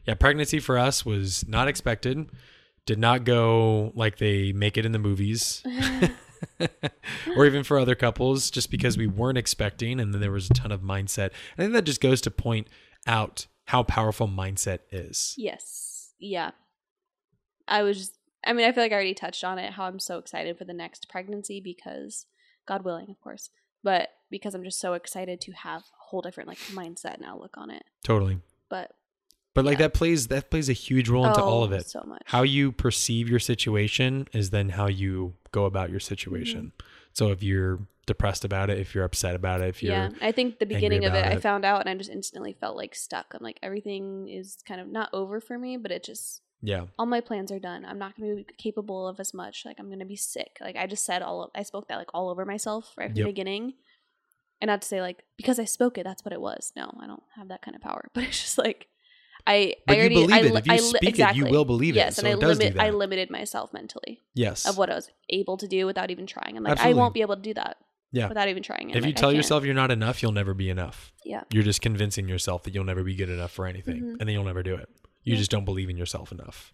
yeah, 0.07 0.15
pregnancy 0.15 0.61
for 0.61 0.79
us 0.79 1.05
was 1.05 1.47
not 1.47 1.69
expected. 1.69 2.31
Did 2.87 2.99
not 2.99 3.25
go 3.25 3.93
like 3.95 4.17
they 4.17 4.53
make 4.53 4.79
it 4.79 4.87
in 4.87 4.93
the 4.93 4.99
movies. 4.99 5.63
or 7.37 7.47
even 7.47 7.65
for 7.65 7.79
other 7.79 7.95
couples, 7.95 8.51
just 8.51 8.71
because 8.71 8.97
we 8.97 9.07
weren't 9.07 9.39
expecting 9.39 10.01
and 10.01 10.13
then 10.13 10.21
there 10.21 10.33
was 10.33 10.51
a 10.51 10.55
ton 10.55 10.73
of 10.73 10.81
mindset. 10.81 11.31
I 11.57 11.63
think 11.63 11.73
that 11.73 11.83
just 11.83 12.01
goes 12.01 12.21
to 12.23 12.31
point 12.31 12.69
out 13.07 13.47
how 13.67 13.83
powerful 13.83 14.29
mindset 14.29 14.81
is. 14.91 15.35
yes, 15.37 16.13
yeah. 16.19 16.53
I 17.67 17.83
was. 17.83 17.99
Just, 17.99 18.19
I 18.47 18.53
mean, 18.53 18.67
I 18.67 18.73
feel 18.73 18.83
like 18.83 18.93
I 18.93 18.95
already 18.95 19.15
touched 19.15 19.45
on 19.45 19.59
it. 19.59 19.75
How 19.75 19.85
I'm 19.85 19.99
so 19.99 20.19
excited 20.19 20.57
for 20.57 20.65
the 20.65 20.73
next 20.73 21.09
pregnancy 21.09 21.61
because, 21.63 22.27
God 22.67 22.85
willing, 22.85 23.11
of 23.11 23.21
course, 23.21 23.51
but 23.83 24.09
because 24.31 24.55
I'm 24.55 24.65
just 24.65 24.81
so 24.81 24.95
excited 24.95 25.41
to 25.43 25.53
have 25.53 25.83
a 25.83 26.09
whole 26.09 26.23
different 26.23 26.49
like 26.49 26.59
mindset 26.73 27.15
and 27.15 27.25
outlook 27.25 27.57
on 27.57 27.71
it. 27.71 27.83
Totally. 28.05 28.39
But 28.71 28.91
But 29.59 29.65
like 29.65 29.79
Yeah. 29.79 29.87
that 29.89 29.95
plays 29.95 30.29
that 30.29 30.51
plays 30.51 30.69
a 30.69 30.73
huge 30.73 31.09
role 31.09 31.27
into 31.27 31.43
all 31.43 31.65
of 31.65 31.73
Oh, 31.73 31.77
it. 31.77 31.89
so 31.91 32.03
much. 32.07 32.23
How 32.27 32.43
you 32.43 32.71
perceive 32.73 33.29
your 33.29 33.41
situation 33.41 34.29
is 34.33 34.51
then 34.51 34.69
how 34.71 34.87
you 34.87 35.35
go 35.53 35.65
about 35.65 35.91
your 35.91 36.01
situation. 36.01 36.73
Mm-hmm. 36.77 36.87
So 37.13 37.31
if 37.33 37.43
you're 37.43 37.81
depressed 38.07 38.45
about 38.45 38.71
it, 38.71 38.79
if 38.79 38.95
you're 38.95 39.05
upset 39.05 39.35
about 39.35 39.61
it, 39.61 39.69
if 39.69 39.83
you're 39.83 39.93
yeah, 39.93 40.11
I 40.23 40.31
think 40.33 40.59
the 40.61 40.67
beginning 40.67 41.05
of 41.05 41.13
it, 41.15 41.19
about 41.19 41.33
I 41.33 41.37
found 41.41 41.65
out, 41.65 41.81
and 41.81 41.91
I 41.91 41.95
just 41.95 42.11
instantly 42.11 42.53
felt 42.61 42.77
like 42.77 42.95
stuck. 42.95 43.35
I'm 43.35 43.43
like, 43.43 43.59
everything 43.63 44.29
is 44.29 44.57
kind 44.67 44.81
of 44.81 44.87
not 44.89 45.11
over 45.13 45.41
for 45.41 45.59
me, 45.59 45.77
but 45.77 45.91
it 45.91 46.05
just 46.05 46.41
yeah, 46.63 46.87
all 46.99 47.07
my 47.07 47.21
plans 47.21 47.51
are 47.53 47.59
done. 47.61 47.85
I'm 47.85 47.99
not 47.99 48.17
going 48.17 48.31
to 48.31 48.37
be 48.45 48.47
capable 48.59 49.07
of 49.09 49.19
as 49.21 49.35
much. 49.35 49.65
Like 49.67 49.79
I'm 49.81 49.87
going 49.89 49.99
to 50.01 50.05
be 50.05 50.17
sick. 50.17 50.57
Like 50.61 50.77
I 50.77 50.87
just 50.87 51.05
said 51.05 51.21
all 51.23 51.43
of, 51.45 51.51
I 51.55 51.63
spoke 51.65 51.89
that 51.89 51.97
like 51.97 52.11
all 52.15 52.31
over 52.31 52.45
myself 52.45 52.95
right 52.97 53.09
from 53.11 53.17
Yep. 53.17 53.25
the 53.27 53.31
beginning. 53.33 53.75
And 54.61 54.69
not 54.69 54.83
to 54.83 54.89
say 54.89 55.01
like 55.01 55.23
because 55.37 55.59
I 55.61 55.65
spoke 55.65 55.99
it, 55.99 56.05
that's 56.05 56.25
what 56.25 56.33
it 56.33 56.41
was. 56.41 56.73
No, 56.77 56.91
I 57.01 57.07
don't 57.07 57.23
have 57.37 57.49
that 57.49 57.63
kind 57.63 57.75
of 57.77 57.83
power. 57.83 58.09
But 58.15 58.25
it's 58.25 58.41
just 58.41 58.59
like 58.59 58.89
I 59.49 59.77
but 59.87 59.93
I 59.93 59.97
you 59.97 60.01
already 60.01 60.15
believe 60.15 60.31
I, 60.33 60.39
it. 60.41 60.55
If 60.57 60.67
you 60.67 60.73
I 60.73 60.77
speak 60.77 61.19
it, 61.19 61.37
you 61.37 61.47
will 61.47 61.65
believe 61.65 61.97
yes, 61.97 62.19
it. 62.19 62.21
So 62.21 62.27
and 62.29 62.45
I 62.45 62.47
limit 62.47 62.79
I 62.79 62.91
limited 62.91 63.31
myself 63.31 63.73
mentally 63.73 64.21
yes. 64.35 64.69
of 64.69 64.77
what 64.77 64.91
I 64.91 64.95
was 64.95 65.11
able 65.31 65.57
to 65.57 65.67
do 65.67 65.87
without 65.87 66.11
even 66.11 66.27
trying. 66.27 66.57
I'm 66.57 66.63
like 66.63 66.73
Absolutely. 66.73 67.01
I 67.01 67.03
won't 67.03 67.15
be 67.15 67.23
able 67.23 67.37
to 67.37 67.43
do 67.43 67.55
that. 67.55 67.79
Yeah. 68.13 68.29
Without 68.29 68.49
even 68.49 68.63
trying. 68.63 68.91
It. 68.91 68.97
if 68.97 69.03
I'm 69.03 69.09
you 69.09 69.09
like, 69.09 69.17
tell 69.17 69.33
yourself 69.33 69.65
you're 69.65 69.75
not 69.75 69.91
enough, 69.91 70.23
you'll 70.23 70.33
never 70.33 70.55
be 70.55 70.71
enough. 70.71 71.13
Yeah. 71.25 71.43
You're 71.51 71.63
just 71.63 71.81
convincing 71.83 72.29
yourself 72.29 72.63
that 72.65 72.75
you'll 72.75 72.85
never 72.85 73.03
be 73.05 73.15
good 73.15 73.29
enough 73.29 73.51
for 73.53 73.67
anything, 73.67 74.01
Mhm. 74.03 74.11
and 74.13 74.21
then 74.21 74.29
you'll 74.29 74.45
never 74.45 74.63
do 74.63 74.75
it. 74.75 74.89
You 75.25 75.33
Yeah. 75.35 75.39
just 75.39 75.51
don't 75.51 75.65
believe 75.65 75.91
in 75.91 75.97
yourself 75.97 76.33
enough. 76.33 76.73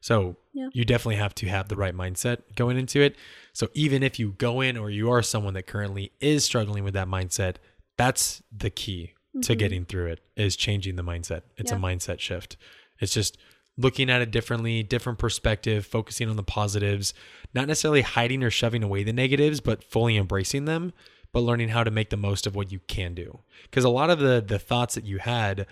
So 0.00 0.36
Yeah. 0.52 0.68
you 0.72 0.84
definitely 0.84 1.16
have 1.16 1.34
to 1.36 1.48
have 1.48 1.68
the 1.68 1.76
right 1.76 1.94
mindset 1.94 2.42
going 2.54 2.78
into 2.78 3.00
it. 3.00 3.16
So 3.52 3.68
even 3.74 4.02
if 4.04 4.18
you 4.20 4.32
go 4.38 4.60
in 4.60 4.76
or 4.76 4.90
you 4.90 5.10
are 5.10 5.22
someone 5.22 5.54
that 5.54 5.66
currently 5.66 6.12
is 6.20 6.44
struggling 6.44 6.84
with 6.84 6.94
that 6.94 7.08
mindset, 7.08 7.56
that's 7.96 8.42
the 8.56 8.70
key 8.70 9.14
to 9.42 9.54
Mhm. 9.54 9.58
getting 9.58 9.84
through 9.84 10.06
it 10.06 10.20
is 10.36 10.56
changing 10.56 10.96
the 10.96 11.02
mindset. 11.04 11.42
It's 11.56 11.72
a 11.72 11.76
mindset 11.76 12.20
shift. 12.20 12.56
It's 13.00 13.12
just 13.14 13.36
looking 13.76 14.08
at 14.08 14.22
it 14.22 14.30
differently, 14.30 14.82
different 14.82 15.18
perspective, 15.18 15.84
focusing 15.84 16.28
on 16.30 16.36
the 16.36 16.42
positives, 16.42 17.12
not 17.54 17.68
necessarily 17.68 18.00
hiding 18.02 18.42
or 18.42 18.50
shoving 18.50 18.82
away 18.82 19.02
the 19.02 19.12
negatives, 19.12 19.60
but 19.60 19.84
fully 19.84 20.16
embracing 20.16 20.64
them, 20.64 20.92
but 21.32 21.40
learning 21.40 21.68
how 21.68 21.84
to 21.84 21.90
make 21.90 22.08
the 22.10 22.16
most 22.16 22.46
of 22.46 22.54
what 22.54 22.72
you 22.72 22.78
can 22.86 23.14
do. 23.14 23.40
Because 23.64 23.84
a 23.84 23.90
lot 23.90 24.08
of 24.10 24.18
the 24.18 24.42
the 24.46 24.58
thoughts 24.58 24.94
that 24.94 25.04
you 25.04 25.18
had, 25.18 25.66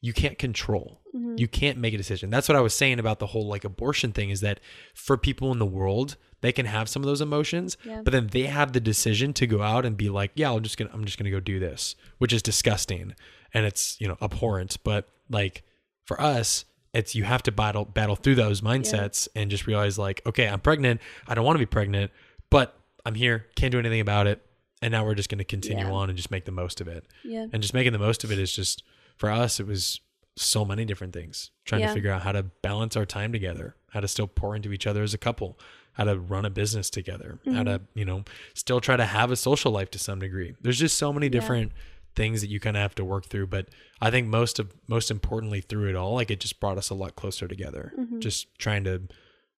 you 0.00 0.12
can't 0.12 0.38
control. 0.38 1.00
Mhm. 1.14 1.38
You 1.40 1.48
can't 1.48 1.76
make 1.78 1.92
a 1.92 1.98
decision. 1.98 2.30
That's 2.30 2.48
what 2.48 2.56
I 2.56 2.60
was 2.60 2.72
saying 2.74 3.00
about 3.00 3.18
the 3.18 3.26
whole 3.28 3.46
like 3.48 3.64
abortion 3.64 4.12
thing 4.12 4.30
is 4.30 4.40
that 4.42 4.60
for 4.94 5.16
people 5.16 5.50
in 5.52 5.58
the 5.58 5.66
world, 5.66 6.16
they 6.42 6.52
can 6.52 6.66
have 6.66 6.88
some 6.88 7.02
of 7.02 7.06
those 7.06 7.20
emotions, 7.20 7.76
Yeah. 7.84 8.02
but 8.02 8.12
then 8.12 8.28
they 8.28 8.44
have 8.44 8.72
the 8.72 8.80
decision 8.80 9.32
to 9.34 9.46
go 9.46 9.62
out 9.62 9.84
and 9.84 9.96
be 9.96 10.08
like, 10.08 10.30
yeah, 10.34 10.50
I'm 10.52 10.62
just 10.62 10.78
to 10.78 10.88
I'm 10.92 11.04
just 11.04 11.18
to 11.18 11.30
go 11.30 11.40
do 11.40 11.58
this, 11.60 11.96
which 12.18 12.32
is 12.32 12.42
disgusting 12.42 13.14
and 13.52 13.66
it's, 13.66 14.00
you 14.00 14.08
know, 14.08 14.16
abhorrent, 14.22 14.76
but 14.84 15.08
like 15.28 15.62
for 16.06 16.20
us, 16.20 16.64
it's 16.92 17.14
you 17.14 17.24
have 17.24 17.42
to 17.44 17.52
battle 17.52 17.84
battle 17.84 18.16
through 18.16 18.34
those 18.36 18.60
mindsets 18.62 19.28
and 19.36 19.50
just 19.50 19.66
realize 19.66 19.98
like, 19.98 20.22
okay, 20.26 20.48
I'm 20.48 20.60
pregnant. 20.60 21.00
I 21.28 21.34
don't 21.34 21.44
want 21.44 21.54
to 21.56 21.60
be 21.60 21.66
pregnant, 21.66 22.10
but 22.50 22.74
I'm 23.06 23.14
here, 23.14 23.46
can't 23.56 23.70
do 23.72 23.78
anything 23.78 24.00
about 24.00 24.26
it. 24.26 24.40
And 24.82 24.92
now 24.92 25.04
we're 25.04 25.14
just 25.14 25.28
going 25.28 25.38
to 25.38 25.44
continue 25.44 25.84
Yeah. 25.84 25.92
on 25.92 26.08
and 26.08 26.16
just 26.16 26.30
make 26.30 26.46
the 26.46 26.52
most 26.52 26.80
of 26.80 26.88
it 26.88 27.04
Yeah. 27.22 27.46
and 27.52 27.60
just 27.62 27.74
making 27.74 27.92
the 27.92 27.98
most 27.98 28.24
of 28.24 28.32
it 28.32 28.38
is 28.38 28.50
just 28.54 28.82
for 29.16 29.30
us 29.30 29.60
it 29.60 29.66
was 29.66 30.00
so 30.36 30.64
many 30.64 30.84
different 30.86 31.12
things 31.12 31.50
trying 31.66 31.82
Yeah. 31.82 31.88
to 31.88 31.94
figure 31.94 32.10
out 32.10 32.22
how 32.22 32.32
to 32.32 32.44
balance 32.44 32.96
our 32.96 33.04
time 33.04 33.30
together 33.30 33.74
how 33.90 34.00
to 34.00 34.08
still 34.08 34.26
pour 34.26 34.56
into 34.56 34.72
each 34.72 34.86
other 34.86 35.02
as 35.02 35.12
a 35.12 35.18
couple 35.18 35.58
how 36.00 36.04
to 36.12 36.18
run 36.18 36.46
a 36.46 36.50
business 36.50 36.88
together 36.88 37.38
how 37.52 37.62
to 37.62 37.78
you 37.94 38.04
know 38.06 38.24
still 38.54 38.80
try 38.80 38.96
to 38.96 39.04
have 39.04 39.30
a 39.30 39.36
social 39.36 39.70
life 39.70 39.90
to 39.90 39.98
some 39.98 40.18
degree 40.18 40.54
there's 40.62 40.78
just 40.78 40.96
so 40.96 41.12
many 41.12 41.28
different 41.28 41.72
things 42.16 42.40
that 42.40 42.48
you 42.48 42.58
kind 42.58 42.74
of 42.74 42.80
have 42.80 42.94
to 42.94 43.04
work 43.04 43.26
through 43.26 43.46
but 43.46 43.68
i 44.00 44.10
think 44.10 44.26
most 44.26 44.58
of 44.58 44.72
most 44.88 45.10
importantly 45.10 45.60
through 45.60 45.88
it 45.90 45.94
all 45.94 46.14
like 46.14 46.30
it 46.30 46.40
just 46.40 46.58
brought 46.58 46.78
us 46.78 46.88
a 46.88 46.94
lot 46.94 47.14
closer 47.16 47.46
together 47.46 47.92
Mhm. 47.98 48.20
just 48.20 48.46
trying 48.58 48.82
to 48.84 49.02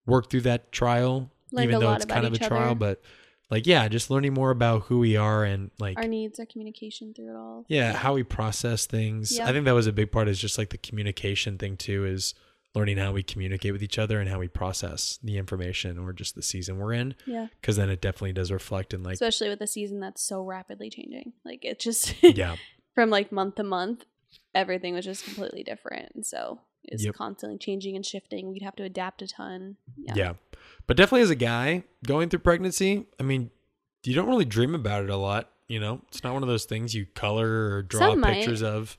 work 0.05 0.29
through 0.31 0.41
that 0.43 0.73
trial 0.73 1.31
even 1.57 1.79
though 1.79 1.93
it's 1.93 2.05
kind 2.07 2.27
of 2.27 2.33
a 2.33 2.37
each 2.37 2.43
trial 2.43 2.71
other. 2.71 2.75
but 2.75 3.01
like 3.51 3.65
yeah 3.67 3.87
just 3.87 4.11
learning 4.11 4.35
more 4.35 4.51
about 4.51 4.83
who 4.85 4.99
we 4.99 5.17
are 5.17 5.45
and 5.45 5.71
like 5.79 5.97
Our 5.97 6.09
needs, 6.09 6.41
our 6.41 6.47
communication 6.47 7.15
through 7.15 7.31
it 7.31 7.37
all. 7.37 7.65
yeah 7.69 7.93
how 7.93 8.15
we 8.15 8.25
process 8.25 8.85
things 8.87 9.37
Yeah. 9.39 9.49
i 9.49 9.53
think 9.53 9.65
that 9.67 9.73
was 9.75 9.87
a 9.87 9.93
big 9.93 10.11
part 10.11 10.27
is 10.29 10.41
just 10.41 10.59
like 10.59 10.71
the 10.71 10.79
communication 10.79 11.57
thing 11.57 11.77
too 11.77 12.05
is 12.05 12.35
learning 12.75 12.97
how 12.97 13.13
we 13.13 13.23
communicate 13.23 13.73
with 13.73 13.83
each 13.83 13.99
other 13.99 14.19
and 14.19 14.29
how 14.31 14.39
we 14.39 14.49
process 14.49 15.19
the 15.23 15.37
information 15.37 15.99
or 15.99 16.13
just 16.13 16.35
the 16.35 16.43
season 16.43 16.79
we're 16.79 16.93
in 16.95 17.15
Yeah. 17.27 17.49
because 17.61 17.77
then 17.77 17.91
it 17.91 18.01
definitely 18.01 18.33
does 18.33 18.51
reflect 18.51 18.95
in 18.95 19.03
like 19.03 19.15
Especially 19.15 19.49
with 19.49 19.61
a 19.61 19.67
season 19.67 20.01
that's 20.01 20.23
so 20.23 20.43
rapidly 20.43 20.89
changing. 20.91 21.33
Like 21.45 21.65
it 21.65 21.79
just 21.79 22.15
yeah 22.23 22.57
from 22.95 23.11
like 23.11 23.31
month 23.33 23.57
to 23.57 23.63
month, 23.63 24.05
everything 24.55 24.95
was 24.95 25.05
just 25.05 25.25
completely 25.25 25.63
different. 25.63 26.13
And 26.15 26.25
so 26.25 26.61
it's 26.85 27.05
Yep. 27.05 27.15
constantly 27.15 27.59
changing 27.59 27.95
and 27.95 28.05
shifting. 28.05 28.51
We'd 28.51 28.63
have 28.63 28.77
to 28.77 28.83
adapt 28.85 29.23
a 29.23 29.27
ton. 29.29 29.77
yeah. 29.97 30.15
Yeah. 30.17 30.33
but 30.87 30.97
definitely 30.97 31.23
as 31.23 31.31
a 31.31 31.35
guy 31.37 31.85
going 32.07 32.29
through 32.29 32.41
pregnancy 32.41 33.07
i 33.21 33.23
mean 33.23 33.51
you 34.05 34.15
don't 34.15 34.27
really 34.27 34.45
dream 34.45 34.75
about 34.75 35.05
it 35.05 35.11
a 35.11 35.17
lot 35.17 35.51
you 35.69 35.79
know 35.79 36.01
it's 36.09 36.25
not 36.25 36.33
one 36.35 36.43
of 36.43 36.49
those 36.49 36.65
things 36.65 36.93
you 36.95 37.07
color 37.15 37.71
or 37.75 37.83
draw 37.83 38.01
Some 38.11 38.21
might. 38.21 38.35
pictures 38.35 38.63
of 38.63 38.99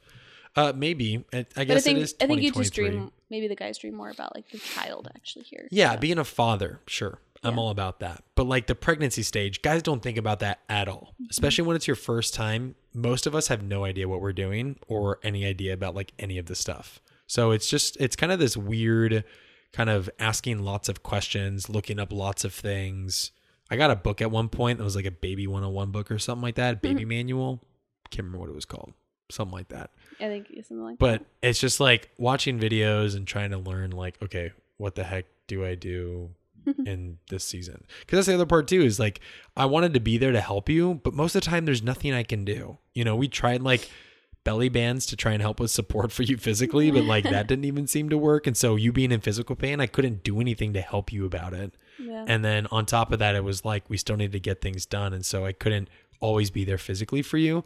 uh 0.56 0.72
maybe 0.76 1.26
i, 1.34 1.40
I 1.40 1.44
But 1.44 1.58
I 1.58 1.64
guess 1.66 1.84
think 1.84 1.98
it 2.00 2.02
is 2.04 2.16
I 2.22 2.28
think 2.28 2.42
you 2.42 2.52
just 2.52 2.74
dream 2.74 3.12
maybe 3.34 3.48
the 3.48 3.56
guys 3.56 3.80
dream 3.80 3.96
more 3.96 4.12
about 4.12 4.36
like 4.36 4.48
the 4.52 4.60
child 4.60 5.10
actually 5.16 5.44
here. 5.44 5.68
Yeah, 5.72 5.94
So, 5.94 5.98
being 5.98 6.20
a 6.20 6.24
father, 6.24 6.80
sure. 6.86 7.18
I'm 7.44 7.58
all 7.60 7.72
about 7.72 8.00
that. 8.00 8.24
But 8.36 8.46
like 8.46 8.68
the 8.68 8.76
pregnancy 8.76 9.24
stage, 9.24 9.64
guys 9.64 9.82
don't 9.82 10.02
think 10.02 10.18
about 10.18 10.40
that 10.40 10.60
at 10.70 10.88
all. 10.88 11.14
Mm-hmm. 11.16 11.26
Especially 11.32 11.66
when 11.66 11.76
it's 11.76 11.88
your 11.88 11.96
first 11.96 12.34
time. 12.34 12.76
Most 12.94 13.26
of 13.26 13.34
us 13.34 13.48
have 13.48 13.64
no 13.64 13.84
idea 13.86 14.08
what 14.08 14.22
we're 14.22 14.34
doing 14.34 14.78
or 14.88 15.20
any 15.24 15.46
idea 15.46 15.74
about 15.74 15.96
like 15.96 16.14
any 16.20 16.38
of 16.38 16.46
the 16.46 16.56
stuff. 16.56 17.02
So 17.26 17.50
it's 17.52 17.68
just 17.68 17.98
it's 18.00 18.16
kind 18.16 18.32
of 18.32 18.38
this 18.38 18.56
weird 18.56 19.26
kind 19.74 19.90
of 19.90 20.10
asking 20.20 20.60
lots 20.60 20.88
of 20.88 21.02
questions, 21.02 21.68
looking 21.68 22.00
up 22.00 22.14
lots 22.14 22.46
of 22.46 22.54
things. 22.54 23.32
I 23.70 23.78
got 23.78 23.90
a 23.90 23.96
book 23.96 24.22
at 24.22 24.30
one 24.30 24.48
point 24.48 24.78
that 24.78 24.84
was 24.84 24.96
like 24.96 25.08
a 25.08 25.12
baby 25.12 25.48
101 25.48 25.90
book 25.90 26.12
or 26.12 26.20
something 26.20 26.44
like 26.44 26.56
that, 26.56 26.84
baby 26.84 27.04
manual. 27.04 27.64
Can't 28.12 28.26
remember 28.26 28.40
what 28.40 28.50
it 28.50 28.56
was 28.56 28.66
called. 28.66 28.94
Something 29.30 29.54
like 29.58 29.70
that 29.70 29.90
I 30.20 30.26
think 30.28 30.48
something 30.68 30.84
like 30.84 31.00
that. 31.00 31.22
but 31.22 31.26
it's 31.42 31.60
just 31.60 31.80
like 31.80 32.10
watching 32.18 32.60
videos 32.60 33.16
and 33.16 33.26
trying 33.28 33.50
to 33.52 33.58
learn 33.58 33.92
like 33.92 34.22
okay 34.22 34.52
what 34.78 34.96
the 34.96 35.04
heck 35.04 35.26
do 35.48 35.66
i 35.66 35.76
do 35.76 36.30
in 36.86 37.18
this 37.30 37.44
season 37.44 37.84
because 38.02 38.18
that's 38.18 38.28
the 38.28 38.34
other 38.34 38.46
part 38.46 38.68
too 38.68 38.82
is 38.82 39.00
like 39.00 39.20
i 39.58 39.66
wanted 39.66 39.94
to 39.94 40.00
be 40.00 40.18
there 40.18 40.32
to 40.32 40.42
help 40.42 40.70
you 40.70 41.02
but 41.04 41.14
most 41.14 41.36
of 41.36 41.42
the 41.42 41.50
time 41.50 41.66
there's 41.66 41.82
nothing 41.84 42.14
i 42.14 42.22
can 42.24 42.46
do 42.46 42.78
you 42.94 43.04
know 43.04 43.16
we 43.16 43.28
tried 43.28 43.62
like 43.62 43.90
belly 44.44 44.70
bands 44.70 45.06
to 45.06 45.16
try 45.16 45.32
and 45.32 45.42
help 45.42 45.60
with 45.60 45.72
support 45.72 46.12
for 46.12 46.24
you 46.24 46.38
physically 46.38 46.92
but 46.92 47.04
like 47.06 47.24
that 47.24 47.48
didn't 47.50 47.66
even 47.66 47.88
seem 47.88 48.10
to 48.10 48.18
work 48.18 48.46
and 48.46 48.56
so 48.58 48.76
you 48.76 48.92
being 48.92 49.12
in 49.12 49.20
physical 49.22 49.56
pain 49.56 49.80
i 49.80 49.88
couldn't 49.88 50.24
do 50.24 50.40
anything 50.40 50.74
to 50.74 50.82
help 50.82 51.12
you 51.14 51.26
about 51.26 51.54
it. 51.54 51.74
Yeah. 52.00 52.26
and 52.28 52.44
then 52.44 52.66
on 52.72 52.86
top 52.88 53.12
of 53.12 53.20
that, 53.20 53.36
it 53.36 53.44
was 53.44 53.64
like 53.64 53.88
we 53.88 53.98
still 53.98 54.18
needed 54.18 54.32
to 54.32 54.40
get 54.40 54.62
things 54.62 54.84
done. 54.88 55.14
And 55.14 55.24
so 55.24 55.46
I 55.46 55.52
couldn't 55.52 55.90
always 56.20 56.50
be 56.50 56.66
there 56.66 56.80
physically 56.80 57.22
for 57.22 57.38
you. 57.38 57.64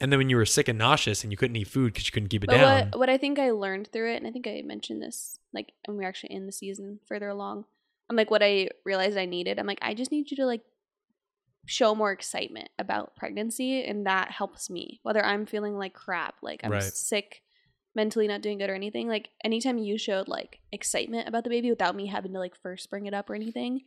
And 0.00 0.10
then 0.10 0.18
when 0.18 0.30
you 0.30 0.36
were 0.36 0.46
sick 0.46 0.68
and 0.68 0.78
nauseous 0.78 1.22
and 1.22 1.30
you 1.30 1.36
couldn't 1.36 1.56
eat 1.56 1.68
food 1.68 1.92
because 1.92 2.06
you 2.06 2.12
couldn't 2.12 2.30
keep 2.30 2.42
it 2.42 2.46
But 2.46 2.56
down. 2.58 2.88
what 2.90 2.98
what 2.98 3.10
I 3.10 3.18
think 3.18 3.38
I 3.38 3.50
learned 3.50 3.88
through 3.92 4.12
it, 4.12 4.16
and 4.16 4.26
I 4.26 4.30
think 4.30 4.46
I 4.46 4.62
mentioned 4.64 5.02
this 5.02 5.38
like 5.52 5.72
when 5.86 5.96
we 5.98 6.04
were 6.04 6.08
actually 6.08 6.32
in 6.32 6.46
the 6.46 6.52
season 6.52 7.00
further 7.06 7.28
along. 7.28 7.64
I'm 8.08 8.16
like 8.16 8.30
what 8.30 8.42
I 8.42 8.70
realized 8.84 9.18
I 9.18 9.26
needed. 9.26 9.58
I'm 9.58 9.66
like 9.66 9.78
I 9.82 9.94
just 9.94 10.10
need 10.10 10.30
you 10.30 10.36
to 10.38 10.46
like 10.46 10.62
show 11.66 11.94
more 11.94 12.10
excitement 12.12 12.68
about 12.78 13.14
pregnancy, 13.14 13.84
and 13.84 14.06
that 14.06 14.30
helps 14.30 14.70
me. 14.70 15.00
Whether 15.02 15.24
I'm 15.24 15.46
feeling 15.46 15.76
like 15.76 15.92
crap, 15.92 16.36
like 16.42 16.62
I'm 16.64 16.70
Right. 16.70 16.82
sick, 16.82 17.42
mentally 17.94 18.28
not 18.28 18.40
doing 18.40 18.58
good 18.58 18.70
or 18.70 18.74
anything. 18.74 19.08
Like 19.08 19.30
anytime 19.44 19.78
you 19.78 19.98
showed 19.98 20.28
like 20.28 20.60
excitement 20.72 21.26
about 21.26 21.42
the 21.42 21.50
baby 21.50 21.70
without 21.70 21.96
me 21.96 22.06
having 22.06 22.32
to 22.32 22.38
like 22.38 22.54
first 22.62 22.88
bring 22.88 23.06
it 23.06 23.14
up 23.14 23.28
or 23.28 23.34
anything, 23.34 23.82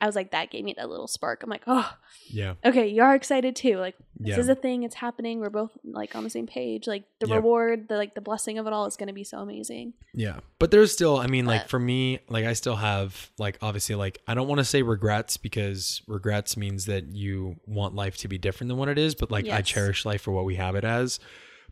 I 0.00 0.06
was 0.06 0.16
like 0.16 0.30
that 0.32 0.50
gave 0.50 0.64
me 0.64 0.74
that 0.78 0.88
little 0.88 1.06
spark. 1.08 1.42
I'm 1.42 1.50
like 1.50 1.64
oh 1.66 1.92
yeah. 2.30 2.54
okay, 2.64 2.88
you 2.88 3.02
are 3.02 3.14
excited 3.14 3.54
too. 3.54 3.76
Like 3.78 3.94
this 4.18 4.36
Yeah. 4.36 4.40
is 4.40 4.48
a 4.48 4.54
thing, 4.54 4.84
it's 4.84 4.94
happening. 4.94 5.40
We're 5.40 5.50
both 5.50 5.72
like 5.84 6.14
on 6.16 6.24
the 6.24 6.30
same 6.30 6.46
page. 6.46 6.86
Like 6.86 7.04
the 7.20 7.26
reward, 7.26 7.88
the 7.88 7.96
like 7.96 8.14
the 8.14 8.20
blessing 8.22 8.58
of 8.58 8.66
it 8.66 8.72
all 8.72 8.86
is 8.86 8.96
gonna 8.96 9.12
be 9.12 9.24
so 9.24 9.38
amazing. 9.38 9.92
Yeah. 10.14 10.40
But 10.58 10.70
there's 10.70 10.92
still, 10.92 11.16
I 11.18 11.26
mean, 11.26 11.44
like 11.44 11.62
But- 11.62 11.70
for 11.70 11.78
me, 11.78 12.20
like 12.28 12.44
I 12.44 12.52
still 12.52 12.76
have, 12.76 13.30
like, 13.38 13.58
obviously, 13.60 13.96
like, 13.96 14.20
I 14.28 14.34
don't 14.34 14.46
want 14.46 14.60
to 14.60 14.64
say 14.64 14.82
regrets 14.82 15.36
because 15.36 16.02
regrets 16.06 16.56
means 16.56 16.84
that 16.86 17.08
you 17.12 17.56
want 17.66 17.94
life 17.94 18.16
to 18.18 18.28
be 18.28 18.38
different 18.38 18.68
than 18.68 18.76
what 18.78 18.88
it 18.88 18.96
is. 18.98 19.14
But 19.16 19.30
like, 19.32 19.48
I 19.48 19.60
cherish 19.62 20.04
life 20.06 20.22
for 20.22 20.30
what 20.30 20.44
we 20.44 20.54
have 20.54 20.74
it 20.76 20.84
as. 20.84 21.18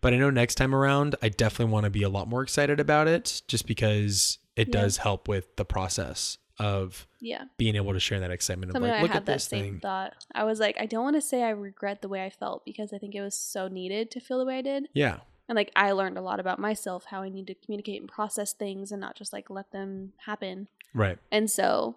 But 0.01 0.15
I 0.15 0.17
know 0.17 0.31
next 0.31 0.55
time 0.57 0.75
around, 0.75 1.15
I 1.23 1.29
definitely 1.29 1.73
want 1.73 1.85
to 1.85 1.91
be 1.91 2.03
a 2.03 2.09
lot 2.09 2.29
more 2.29 2.43
excited 2.43 2.81
about 2.81 3.07
it 3.09 3.43
just 3.49 3.67
because 3.67 4.39
it 4.57 4.69
Yeah. 4.69 4.81
does 4.83 4.97
help 4.99 5.29
with 5.29 5.57
the 5.57 5.65
process 5.65 6.39
of 6.59 7.07
Yeah. 7.21 7.45
being 7.57 7.75
able 7.77 7.93
to 7.95 8.01
share 8.01 8.21
that 8.21 8.31
excitement 8.31 8.75
of 8.75 8.83
like, 8.83 8.93
I 8.93 9.01
look 9.03 9.11
had 9.13 9.19
at 9.23 9.27
that 9.27 9.33
this 9.35 9.45
same 9.45 9.63
thing. 9.75 9.81
thought. 9.81 10.15
I 10.35 10.45
was 10.45 10.61
like, 10.61 10.77
I 10.79 10.87
don't 10.87 11.05
want 11.05 11.17
to 11.17 11.23
say 11.23 11.43
I 11.43 11.51
regret 11.51 12.03
the 12.03 12.09
way 12.09 12.25
I 12.25 12.31
felt 12.31 12.65
because 12.67 12.93
I 12.93 12.99
think 12.99 13.15
it 13.15 13.23
was 13.23 13.35
so 13.35 13.69
needed 13.69 14.11
to 14.13 14.21
feel 14.21 14.39
the 14.39 14.45
way 14.45 14.59
I 14.59 14.63
did. 14.63 14.89
Yeah. 14.93 15.21
And 15.49 15.57
like 15.57 15.73
I 15.75 15.93
learned 15.93 16.17
a 16.19 16.23
lot 16.23 16.39
about 16.39 16.59
myself, 16.59 17.07
how 17.07 17.23
I 17.23 17.29
need 17.29 17.47
to 17.49 17.55
communicate 17.55 18.01
and 18.01 18.11
process 18.11 18.53
things 18.53 18.93
and 18.93 19.01
not 19.01 19.17
just 19.17 19.33
like 19.33 19.49
let 19.51 19.71
them 19.73 20.13
happen. 20.27 20.69
Right. 20.95 21.19
And 21.33 21.51
so 21.51 21.97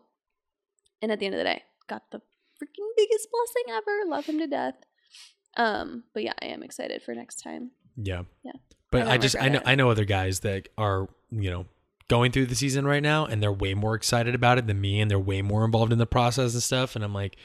and 1.01 1.11
at 1.11 1.19
the 1.19 1.25
end 1.25 1.35
of 1.35 1.39
the 1.39 1.43
day, 1.45 1.63
got 1.87 2.09
the 2.11 2.19
freaking 2.19 2.87
biggest 2.95 3.27
blessing 3.31 3.75
ever. 3.75 4.09
Love 4.09 4.25
him 4.25 4.39
to 4.39 4.47
death. 4.47 4.75
Um, 5.57 6.05
but 6.13 6.23
yeah, 6.23 6.33
I 6.41 6.45
am 6.45 6.63
excited 6.63 7.03
for 7.03 7.13
next 7.13 7.41
time. 7.41 7.71
Yeah. 7.95 8.23
Yeah. 8.43 8.51
But 8.91 9.07
I 9.07 9.13
I, 9.13 9.17
just 9.17 9.35
I 9.39 9.49
know 9.49 9.59
it. 9.59 9.63
I 9.65 9.75
know 9.75 9.89
other 9.89 10.05
guys 10.05 10.41
that 10.41 10.69
are 10.77 11.07
you 11.39 11.49
know, 11.49 11.65
going 12.07 12.31
through 12.31 12.45
the 12.45 12.55
season 12.55 12.85
right 12.85 13.01
now 13.01 13.25
and 13.25 13.41
they're 13.41 13.51
way 13.51 13.73
more 13.73 13.95
excited 13.95 14.35
about 14.35 14.57
it 14.57 14.67
than 14.67 14.79
me 14.79 14.99
and 14.99 15.09
they're 15.09 15.19
way 15.19 15.41
more 15.41 15.65
involved 15.65 15.91
in 15.91 15.99
the 15.99 16.05
process 16.05 16.53
and 16.53 16.63
stuff. 16.63 16.95
And 16.95 17.03
I'm 17.03 17.13
like, 17.13 17.37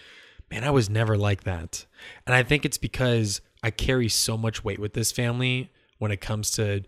man, 0.50 0.64
I 0.64 0.70
was 0.70 0.90
never 0.90 1.16
like 1.16 1.44
that. 1.44 1.86
And 2.26 2.34
I 2.34 2.42
think 2.42 2.64
it's 2.64 2.78
because 2.78 3.40
I 3.62 3.70
carry 3.70 4.08
so 4.08 4.36
much 4.36 4.64
weight 4.64 4.78
with 4.78 4.94
this 4.94 5.12
family 5.12 5.70
when 5.98 6.10
it 6.10 6.20
comes 6.20 6.50
to 6.52 6.82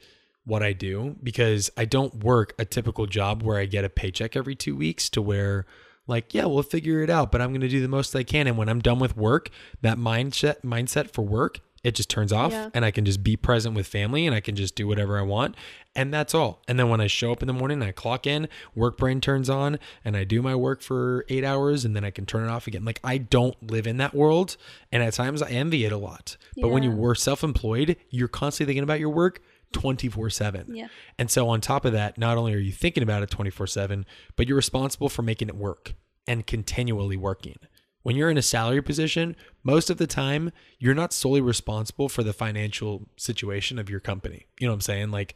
what 0.44 0.62
I 0.62 0.72
do 0.72 1.16
because 1.22 1.70
I 1.76 1.84
don't 1.84 2.24
work 2.24 2.54
a 2.58 2.64
typical 2.64 3.06
job 3.06 3.42
where 3.42 3.58
I 3.58 3.66
get 3.66 3.84
a 3.84 3.88
paycheck 3.88 4.36
every 4.36 4.54
two 4.54 4.76
weeks 4.76 5.08
to 5.10 5.22
where 5.22 5.66
like, 6.06 6.34
yeah, 6.34 6.46
we'll 6.46 6.62
figure 6.62 7.02
it 7.02 7.10
out, 7.10 7.30
but 7.30 7.40
I'm 7.40 7.50
going 7.50 7.60
to 7.60 7.68
do 7.68 7.80
the 7.80 7.88
most 7.88 8.16
I 8.16 8.24
can. 8.24 8.46
And 8.48 8.56
when 8.56 8.68
I'm 8.68 8.80
done 8.80 8.98
with 8.98 9.16
work, 9.16 9.50
that 9.80 9.96
mindset 9.96 10.62
mindset 10.62 11.12
for 11.12 11.22
work, 11.22 11.60
it 11.82 11.94
just 11.94 12.10
turns 12.10 12.32
off 12.32 12.52
Yeah. 12.52 12.68
and 12.74 12.84
I 12.84 12.90
can 12.90 13.04
just 13.04 13.22
be 13.22 13.36
present 13.36 13.74
with 13.74 13.86
family 13.86 14.26
and 14.26 14.34
I 14.34 14.40
can 14.40 14.54
just 14.54 14.74
do 14.74 14.86
whatever 14.86 15.18
I 15.18 15.22
want. 15.22 15.54
And 15.96 16.12
that's 16.12 16.34
all. 16.34 16.62
And 16.68 16.78
then 16.78 16.88
when 16.88 17.00
I 17.00 17.06
show 17.06 17.32
up 17.32 17.42
in 17.42 17.46
the 17.46 17.52
morning, 17.54 17.82
I 17.82 17.90
clock 17.92 18.26
in, 18.26 18.48
work 18.74 18.98
brain 18.98 19.20
turns 19.20 19.48
on, 19.48 19.78
and 20.04 20.16
I 20.16 20.24
do 20.24 20.42
my 20.42 20.54
work 20.54 20.82
for 20.82 21.24
eight 21.28 21.42
hours 21.44 21.84
and 21.84 21.96
then 21.96 22.04
I 22.04 22.10
can 22.10 22.26
turn 22.26 22.44
it 22.44 22.50
off 22.50 22.66
again. 22.66 22.84
Like 22.84 23.00
I 23.02 23.18
don't 23.18 23.56
live 23.70 23.86
in 23.86 23.96
that 23.96 24.14
world. 24.14 24.56
And 24.92 25.02
at 25.02 25.14
times 25.14 25.40
I 25.42 25.48
envy 25.50 25.84
it 25.84 25.92
a 25.92 25.96
lot. 25.96 26.36
But 26.56 26.68
when 26.68 26.82
you 26.82 26.90
were 26.90 27.14
self 27.14 27.42
employed, 27.42 27.96
you're 28.10 28.28
constantly 28.28 28.72
thinking 28.72 28.84
about 28.84 29.00
your 29.00 29.10
work 29.10 29.40
24 29.72 30.30
7. 30.30 30.74
Yeah. 30.74 30.88
And 31.18 31.30
so, 31.30 31.48
on 31.48 31.60
top 31.60 31.84
of 31.84 31.92
that, 31.92 32.18
not 32.18 32.36
only 32.36 32.52
are 32.54 32.58
you 32.58 32.72
thinking 32.72 33.02
about 33.02 33.22
it 33.22 33.30
24 33.30 33.68
7, 33.68 34.04
but 34.36 34.48
you're 34.48 34.56
responsible 34.56 35.08
for 35.08 35.22
making 35.22 35.48
it 35.48 35.56
work 35.56 35.94
and 36.26 36.46
continually 36.46 37.16
working. 37.16 37.56
When 38.02 38.16
you're 38.16 38.30
in 38.30 38.38
a 38.38 38.42
salary 38.42 38.82
position, 38.82 39.36
most 39.62 39.90
of 39.90 39.98
the 39.98 40.06
time, 40.06 40.52
you're 40.78 40.94
not 40.94 41.12
solely 41.12 41.40
responsible 41.40 42.08
for 42.08 42.22
the 42.22 42.32
financial 42.32 43.08
situation 43.16 43.78
of 43.78 43.90
your 43.90 44.00
company. 44.00 44.46
You 44.58 44.66
know 44.66 44.72
what 44.72 44.76
I'm 44.76 44.80
saying? 44.82 45.10
Like, 45.10 45.34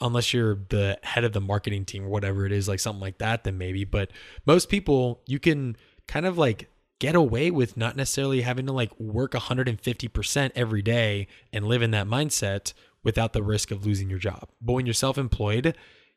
unless 0.00 0.32
you're 0.32 0.58
the 0.68 0.98
head 1.02 1.24
of 1.24 1.32
the 1.32 1.40
marketing 1.40 1.84
team 1.84 2.04
or 2.04 2.08
whatever 2.08 2.46
it 2.46 2.52
is, 2.52 2.68
like 2.68 2.80
something 2.80 3.00
like 3.00 3.18
that, 3.18 3.44
then 3.44 3.58
maybe. 3.58 3.84
But 3.84 4.10
most 4.46 4.68
people, 4.68 5.22
you 5.26 5.38
can 5.38 5.76
kind 6.06 6.26
of 6.26 6.38
like 6.38 6.70
get 6.98 7.14
away 7.14 7.50
with 7.50 7.76
not 7.76 7.96
necessarily 7.96 8.42
having 8.42 8.66
to 8.66 8.72
like 8.72 8.98
work 8.98 9.32
150% 9.32 10.50
every 10.54 10.82
day 10.82 11.26
and 11.52 11.66
live 11.66 11.82
in 11.82 11.90
that 11.90 12.06
mindset 12.06 12.72
without 13.02 13.32
the 13.32 13.42
risk 13.42 13.70
of 13.70 13.84
losing 13.84 14.08
your 14.08 14.18
job. 14.18 14.48
But 14.60 14.74
when 14.74 14.86
you're 14.86 14.94
self 14.94 15.18
employed, 15.18 15.76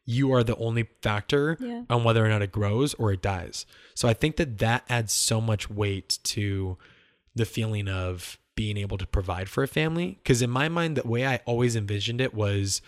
you 0.10 0.32
are 0.32 0.42
the 0.44 0.56
only 0.56 0.88
factor 1.02 1.58
Yeah. 1.60 1.84
on 1.90 2.04
whether 2.04 2.26
or 2.26 2.30
not 2.30 2.42
it 2.42 2.52
grows 2.52 2.94
or 2.96 3.12
it 3.12 3.22
dies. 3.22 3.66
So 3.94 4.08
I 4.08 4.14
think 4.14 4.38
that 4.38 4.58
that 4.60 4.86
adds 4.90 5.12
so 5.12 5.42
much 5.42 5.70
weight 5.70 6.18
to 6.24 6.78
the 7.36 7.46
feeling 7.46 7.88
of 7.90 8.40
being 8.56 8.78
able 8.78 8.98
to 8.98 9.06
provide 9.06 9.50
for 9.50 9.62
a 9.64 9.68
family. 9.68 10.18
Because 10.24 10.42
in 10.42 10.50
my 10.50 10.70
mind, 10.70 10.96
the 10.98 11.08
way 11.08 11.28
I 11.28 11.42
always 11.46 11.76
envisioned 11.76 12.22
it 12.22 12.34
was 12.34 12.82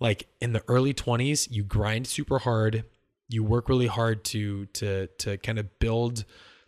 like 0.00 0.26
in 0.40 0.52
the 0.52 0.62
early 0.66 0.92
20s, 0.92 1.46
you 1.50 1.62
grind 1.62 2.06
super 2.08 2.40
hard, 2.40 2.84
you 3.28 3.44
work 3.44 3.68
really 3.68 3.86
hard 3.86 4.24
to 4.24 4.66
to 4.66 5.06
to 5.18 5.36
kind 5.38 5.58
of 5.60 5.78
build 5.78 6.24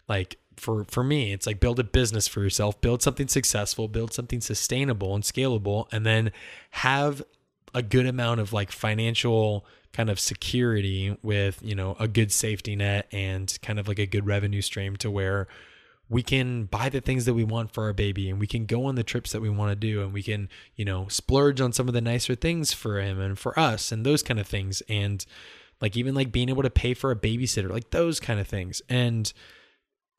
like 0.09 0.37
for 0.57 0.85
for 0.85 1.03
me 1.03 1.33
it's 1.33 1.45
like 1.47 1.59
build 1.59 1.81
a 1.81 1.85
business 1.85 2.29
for 2.29 2.41
yourself 2.41 2.79
build 2.81 3.03
something 3.03 3.27
successful 3.27 3.89
build 3.89 4.13
something 4.13 4.41
sustainable 4.41 5.15
and 5.15 5.25
scalable 5.25 5.87
and 5.91 6.05
then 6.07 6.31
have 6.71 7.23
a 7.75 7.83
good 7.83 8.07
amount 8.07 8.41
of 8.41 8.53
like 8.53 8.71
financial 8.71 9.65
kind 9.93 10.09
of 10.09 10.19
security 10.19 11.17
with 11.23 11.59
you 11.63 11.75
know 11.75 11.97
a 11.99 12.09
good 12.09 12.33
safety 12.33 12.75
net 12.77 13.07
and 13.13 13.59
kind 13.63 13.79
of 13.79 13.89
like 13.89 13.99
a 13.99 14.07
good 14.07 14.27
revenue 14.27 14.63
stream 14.63 14.97
to 14.97 15.11
where 15.11 15.47
we 16.09 16.23
can 16.23 16.65
buy 16.65 16.91
the 16.91 17.01
things 17.01 17.25
that 17.25 17.33
we 17.33 17.45
want 17.45 17.73
for 17.73 17.85
our 17.85 17.93
baby 17.93 18.29
and 18.29 18.39
we 18.39 18.47
can 18.47 18.67
go 18.67 18.85
on 18.85 18.97
the 18.97 19.03
trips 19.03 19.33
that 19.33 19.41
we 19.41 19.49
want 19.49 19.71
to 19.71 19.77
do 19.77 20.03
and 20.03 20.13
we 20.13 20.23
can 20.23 20.49
you 20.77 20.85
know 20.85 21.09
splurge 21.09 21.61
on 21.61 21.73
some 21.73 21.89
of 21.89 21.95
the 21.95 22.01
nicer 22.01 22.35
things 22.35 22.73
for 22.73 23.01
him 23.01 23.19
and 23.19 23.39
for 23.39 23.59
us 23.59 23.91
and 23.91 24.05
those 24.05 24.23
kind 24.23 24.39
of 24.39 24.47
things. 24.47 24.83
And 24.89 25.25
like 25.81 25.97
even 25.97 26.15
like 26.15 26.31
being 26.31 26.49
able 26.49 26.63
to 26.63 26.71
pay 26.71 26.95
for 26.95 27.11
a 27.11 27.17
babysitter 27.17 27.71
like 27.71 27.91
those 27.91 28.21
kind 28.21 28.39
of 28.39 28.47
things. 28.47 28.83
And 28.89 29.33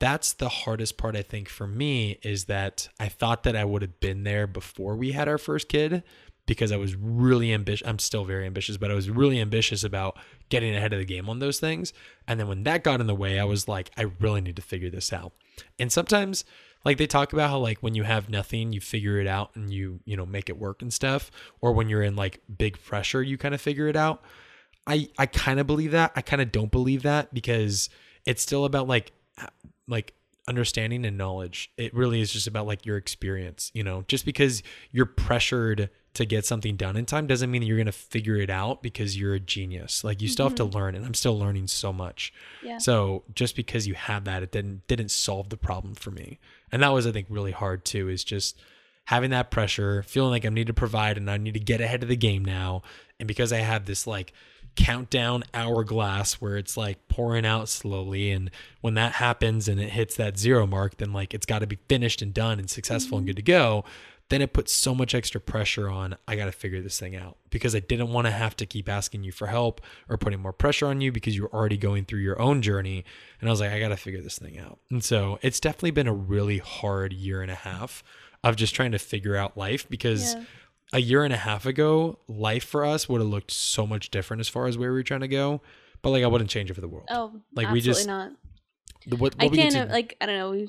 that's 0.00 0.32
the 0.32 0.48
hardest 0.48 0.96
part 0.96 1.16
I 1.16 1.22
think 1.22 1.48
for 1.48 1.66
me 1.66 2.18
is 2.22 2.44
that 2.46 2.88
I 2.98 3.08
thought 3.08 3.44
that 3.44 3.56
I 3.56 3.64
would 3.64 3.82
have 3.82 4.00
been 4.00 4.24
there 4.24 4.46
before 4.46 4.96
we 4.96 5.12
had 5.12 5.28
our 5.28 5.38
first 5.38 5.68
kid 5.68 6.02
because 6.46 6.72
I 6.72 6.76
was 6.76 6.94
really 6.94 7.52
ambitious. 7.52 7.86
I'm 7.86 7.98
still 7.98 8.24
very 8.24 8.46
ambitious, 8.46 8.76
but 8.76 8.90
I 8.90 8.94
was 8.94 9.08
really 9.08 9.40
ambitious 9.40 9.84
about 9.84 10.18
getting 10.48 10.74
ahead 10.74 10.92
of 10.92 10.98
the 10.98 11.04
game 11.04 11.28
on 11.28 11.38
those 11.38 11.58
things. 11.58 11.92
And 12.28 12.38
then 12.38 12.48
when 12.48 12.64
that 12.64 12.84
got 12.84 13.00
in 13.00 13.06
the 13.06 13.14
way, 13.14 13.38
I 13.38 13.44
was 13.44 13.66
like, 13.66 13.90
I 13.96 14.02
really 14.20 14.40
need 14.40 14.56
to 14.56 14.62
figure 14.62 14.90
this 14.90 15.12
out. 15.12 15.32
And 15.78 15.90
sometimes 15.90 16.44
like 16.84 16.98
they 16.98 17.06
talk 17.06 17.32
about 17.32 17.50
how 17.50 17.58
like 17.58 17.78
when 17.78 17.94
you 17.94 18.02
have 18.02 18.28
nothing, 18.28 18.72
you 18.72 18.80
figure 18.80 19.18
it 19.18 19.26
out 19.26 19.50
and 19.54 19.72
you, 19.72 20.00
you 20.04 20.16
know, 20.16 20.26
make 20.26 20.48
it 20.48 20.58
work 20.58 20.82
and 20.82 20.92
stuff, 20.92 21.30
or 21.60 21.72
when 21.72 21.88
you're 21.88 22.02
in 22.02 22.16
like 22.16 22.40
big 22.58 22.82
pressure, 22.82 23.22
you 23.22 23.38
kind 23.38 23.54
of 23.54 23.60
figure 23.60 23.88
it 23.88 23.96
out. 23.96 24.22
I 24.86 25.08
I 25.16 25.26
kind 25.26 25.58
of 25.58 25.66
believe 25.66 25.92
that. 25.92 26.12
I 26.14 26.20
kind 26.20 26.42
of 26.42 26.52
don't 26.52 26.70
believe 26.70 27.02
that 27.02 27.32
because 27.32 27.88
it's 28.26 28.42
still 28.42 28.66
about 28.66 28.86
like 28.86 29.12
like 29.88 30.12
understanding 30.46 31.06
and 31.06 31.16
knowledge. 31.16 31.72
It 31.78 31.94
really 31.94 32.20
is 32.20 32.30
just 32.30 32.46
about 32.46 32.66
like 32.66 32.84
your 32.84 32.98
experience, 32.98 33.70
you 33.74 33.82
know. 33.82 34.04
Just 34.08 34.26
because 34.26 34.62
you're 34.92 35.06
pressured 35.06 35.88
to 36.14 36.24
get 36.24 36.46
something 36.46 36.76
done 36.76 36.96
in 36.96 37.06
time 37.06 37.26
doesn't 37.26 37.50
mean 37.50 37.60
that 37.60 37.66
you're 37.66 37.76
going 37.76 37.86
to 37.86 37.92
figure 37.92 38.36
it 38.36 38.50
out 38.50 38.82
because 38.82 39.18
you're 39.18 39.34
a 39.34 39.40
genius. 39.40 40.04
Like 40.04 40.22
you 40.22 40.28
still 40.28 40.46
have 40.46 40.54
to 40.56 40.64
mm-hmm. 40.64 40.76
learn 40.76 40.94
and 40.94 41.04
I'm 41.04 41.14
still 41.14 41.38
learning 41.38 41.66
so 41.66 41.92
much. 41.92 42.32
Yeah. 42.62 42.78
So 42.78 43.24
just 43.34 43.56
because 43.56 43.86
you 43.86 43.94
have 43.94 44.24
that 44.24 44.42
it 44.42 44.52
didn't 44.52 44.86
didn't 44.86 45.10
solve 45.10 45.50
the 45.50 45.56
problem 45.56 45.94
for 45.94 46.10
me. 46.10 46.38
And 46.70 46.82
that 46.82 46.92
was 46.92 47.06
I 47.06 47.12
think 47.12 47.26
really 47.28 47.52
hard 47.52 47.84
too 47.84 48.08
is 48.08 48.22
just 48.22 48.60
having 49.06 49.30
that 49.30 49.50
pressure, 49.50 50.02
feeling 50.04 50.30
like 50.30 50.46
I 50.46 50.48
need 50.48 50.68
to 50.68 50.74
provide 50.74 51.18
and 51.18 51.30
I 51.30 51.36
need 51.36 51.54
to 51.54 51.60
get 51.60 51.80
ahead 51.80 52.02
of 52.02 52.08
the 52.08 52.16
game 52.16 52.44
now. 52.44 52.82
And 53.18 53.26
because 53.26 53.52
I 53.52 53.58
have 53.58 53.86
this 53.86 54.06
like 54.06 54.32
countdown 54.76 55.44
hourglass 55.52 56.34
where 56.34 56.56
it's 56.56 56.76
like 56.76 57.08
pouring 57.08 57.46
out 57.46 57.68
slowly 57.68 58.30
and 58.30 58.50
when 58.80 58.94
that 58.94 59.12
happens 59.12 59.68
and 59.68 59.80
it 59.80 59.90
hits 59.90 60.16
that 60.16 60.36
zero 60.36 60.66
mark 60.66 60.96
then 60.96 61.12
like 61.12 61.32
it's 61.32 61.46
got 61.46 61.60
to 61.60 61.66
be 61.66 61.78
finished 61.88 62.22
and 62.22 62.34
done 62.34 62.58
and 62.58 62.68
successful 62.68 63.16
and 63.16 63.24
mm-hmm. 63.24 63.30
good 63.30 63.36
to 63.36 63.42
go 63.42 63.84
then 64.30 64.40
it 64.42 64.52
puts 64.52 64.72
so 64.72 64.94
much 64.94 65.14
extra 65.14 65.40
pressure 65.40 65.88
on 65.88 66.16
i 66.26 66.34
got 66.36 66.46
to 66.46 66.52
figure 66.52 66.80
this 66.80 66.98
thing 66.98 67.14
out 67.14 67.36
because 67.50 67.74
i 67.74 67.80
didn't 67.80 68.08
want 68.08 68.26
to 68.26 68.30
have 68.30 68.56
to 68.56 68.64
keep 68.66 68.88
asking 68.88 69.22
you 69.22 69.30
for 69.32 69.46
help 69.48 69.80
or 70.08 70.16
putting 70.16 70.40
more 70.40 70.52
pressure 70.52 70.86
on 70.86 71.00
you 71.00 71.12
because 71.12 71.36
you're 71.36 71.52
already 71.52 71.76
going 71.76 72.04
through 72.04 72.20
your 72.20 72.40
own 72.40 72.62
journey 72.62 73.04
and 73.40 73.48
i 73.48 73.52
was 73.52 73.60
like 73.60 73.70
i 73.70 73.78
got 73.78 73.88
to 73.88 73.96
figure 73.96 74.22
this 74.22 74.38
thing 74.38 74.58
out 74.58 74.78
and 74.90 75.04
so 75.04 75.38
it's 75.42 75.60
definitely 75.60 75.90
been 75.90 76.08
a 76.08 76.12
really 76.14 76.58
hard 76.58 77.12
year 77.12 77.42
and 77.42 77.50
a 77.50 77.54
half 77.56 78.02
of 78.42 78.56
just 78.56 78.74
trying 78.74 78.92
to 78.92 78.98
figure 78.98 79.36
out 79.36 79.56
life 79.56 79.88
because 79.88 80.34
Yeah. 80.34 80.44
a 80.92 80.98
year 81.00 81.24
and 81.24 81.32
a 81.32 81.38
half 81.38 81.64
ago, 81.64 82.18
life 82.28 82.62
for 82.64 82.84
us 82.84 83.08
would 83.08 83.22
have 83.22 83.30
looked 83.30 83.50
so 83.50 83.86
much 83.86 84.10
different 84.10 84.40
as 84.40 84.48
far 84.50 84.66
as 84.66 84.76
where 84.76 84.90
we 84.90 84.98
were 84.98 85.02
trying 85.02 85.20
to 85.22 85.28
go. 85.28 85.62
But 86.02 86.10
like, 86.10 86.22
I 86.22 86.26
wouldn't 86.26 86.50
change 86.50 86.70
it 86.70 86.74
for 86.74 86.82
the 86.82 86.88
world. 86.88 87.08
Oh, 87.10 87.40
Like, 87.54 87.70
we 87.70 87.80
just- 87.80 88.06
not. 88.06 88.32
The- 89.06 89.16
what, 89.16 89.34
I 89.40 89.44
what 89.46 89.54
get 89.54 89.72
can't 89.72 89.74
to- 89.74 89.88
uh, 89.88 89.92
like 89.96 90.14
I 90.20 90.26
don't 90.26 90.36
know. 90.36 90.50
We 90.50 90.68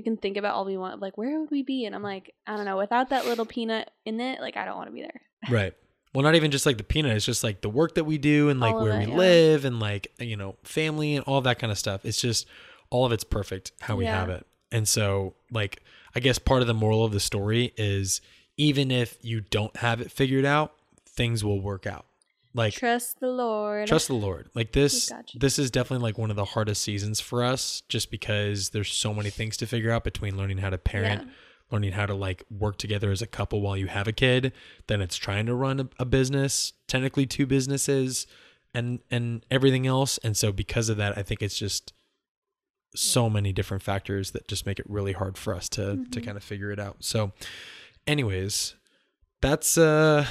we 0.00 0.02
can 0.02 0.16
think 0.16 0.38
about 0.38 0.54
all 0.54 0.64
we 0.64 0.78
want. 0.78 1.02
Like 1.02 1.18
where 1.18 1.38
would 1.40 1.50
we 1.50 1.62
be? 1.62 1.84
And 1.84 1.94
I'm 1.94 2.02
like 2.02 2.34
I 2.46 2.56
don't 2.56 2.64
know. 2.64 2.78
Without 2.78 3.10
that 3.10 3.26
little 3.26 3.44
peanut 3.44 3.90
in 4.06 4.18
it, 4.18 4.40
like 4.40 4.56
I 4.56 4.64
don't 4.64 4.76
want 4.76 4.88
to 4.88 4.94
be 4.94 5.02
there. 5.02 5.20
right. 5.50 5.74
Well, 6.14 6.22
not 6.24 6.34
even 6.34 6.50
just 6.50 6.64
like 6.64 6.78
the 6.78 6.84
peanut. 6.84 7.14
It's 7.16 7.26
just 7.26 7.44
like 7.44 7.60
the 7.60 7.68
work 7.68 7.94
that 7.96 8.04
we 8.04 8.16
do 8.16 8.48
and 8.48 8.58
like 8.60 8.74
All 8.74 8.82
where 8.82 8.94
it, 9.00 9.06
we 9.06 9.12
yeah. 9.12 9.18
live 9.18 9.64
and 9.66 9.78
like 9.78 10.10
you 10.18 10.36
know 10.36 10.56
family 10.64 11.16
and 11.16 11.24
all 11.26 11.42
that 11.42 11.58
kind 11.58 11.70
of 11.70 11.78
stuff. 11.78 12.04
It's 12.06 12.20
just 12.20 12.46
all 12.88 13.04
of 13.04 13.12
it's 13.12 13.24
perfect 13.24 13.72
how 13.80 13.96
we 13.96 14.04
Yeah. 14.04 14.18
have 14.18 14.30
it. 14.30 14.46
And 14.72 14.88
so, 14.88 15.34
like, 15.50 15.82
I 16.14 16.20
guess 16.20 16.38
part 16.38 16.62
of 16.62 16.66
the 16.68 16.74
moral 16.74 17.04
of 17.04 17.12
the 17.12 17.20
story 17.20 17.72
is 17.76 18.20
even 18.56 18.90
if 18.90 19.18
you 19.20 19.40
don't 19.42 19.76
have 19.76 20.00
it 20.00 20.10
figured 20.10 20.44
out, 20.44 20.72
things 21.06 21.44
will 21.44 21.60
work 21.60 21.86
out. 21.86 22.06
Like 22.52 22.74
Trust 22.74 23.20
the 23.20 23.28
Lord. 23.28 23.86
trust 23.86 24.08
the 24.08 24.14
lord 24.14 24.48
like 24.56 24.72
this 24.72 25.12
this 25.36 25.56
is 25.58 25.70
definitely 25.70 26.02
like 26.02 26.18
one 26.18 26.30
of 26.30 26.36
the 26.36 26.44
hardest 26.44 26.82
seasons 26.82 27.20
for 27.20 27.44
us 27.44 27.82
just 27.88 28.10
because 28.10 28.70
there's 28.70 28.90
so 28.92 29.14
many 29.14 29.30
things 29.30 29.56
to 29.58 29.66
figure 29.66 29.92
out 29.92 30.02
between 30.02 30.36
learning 30.36 30.58
how 30.58 30.70
to 30.70 30.78
parent 30.78 31.22
Yeah. 31.26 31.32
learning 31.70 31.92
how 31.92 32.06
to 32.06 32.14
like 32.14 32.42
work 32.50 32.76
together 32.76 33.12
as 33.12 33.22
a 33.22 33.26
couple 33.28 33.60
while 33.60 33.76
you 33.76 33.86
have 33.86 34.08
a 34.08 34.12
kid 34.12 34.52
then 34.88 35.00
it's 35.00 35.16
trying 35.16 35.46
to 35.46 35.54
run 35.54 35.78
a, 35.78 35.88
a 36.00 36.04
business 36.04 36.72
technically 36.88 37.24
two 37.24 37.46
businesses 37.46 38.26
and 38.74 38.98
and 39.12 39.46
everything 39.48 39.86
else 39.86 40.18
and 40.24 40.36
so 40.36 40.50
because 40.50 40.88
of 40.88 40.96
that 40.96 41.16
i 41.16 41.22
think 41.22 41.42
it's 41.42 41.56
just 41.56 41.92
so 42.96 43.30
many 43.30 43.52
different 43.52 43.84
factors 43.84 44.32
that 44.32 44.48
just 44.48 44.66
make 44.66 44.80
it 44.80 44.90
really 44.90 45.12
hard 45.12 45.38
for 45.38 45.54
us 45.54 45.68
to 45.68 46.04
to 46.10 46.20
Mhm. 46.20 46.24
kind 46.24 46.36
of 46.36 46.42
figure 46.42 46.72
it 46.72 46.80
out 46.80 46.96
so 47.04 47.30
anyways 48.08 48.74
that's 49.40 49.78
uh 49.78 50.26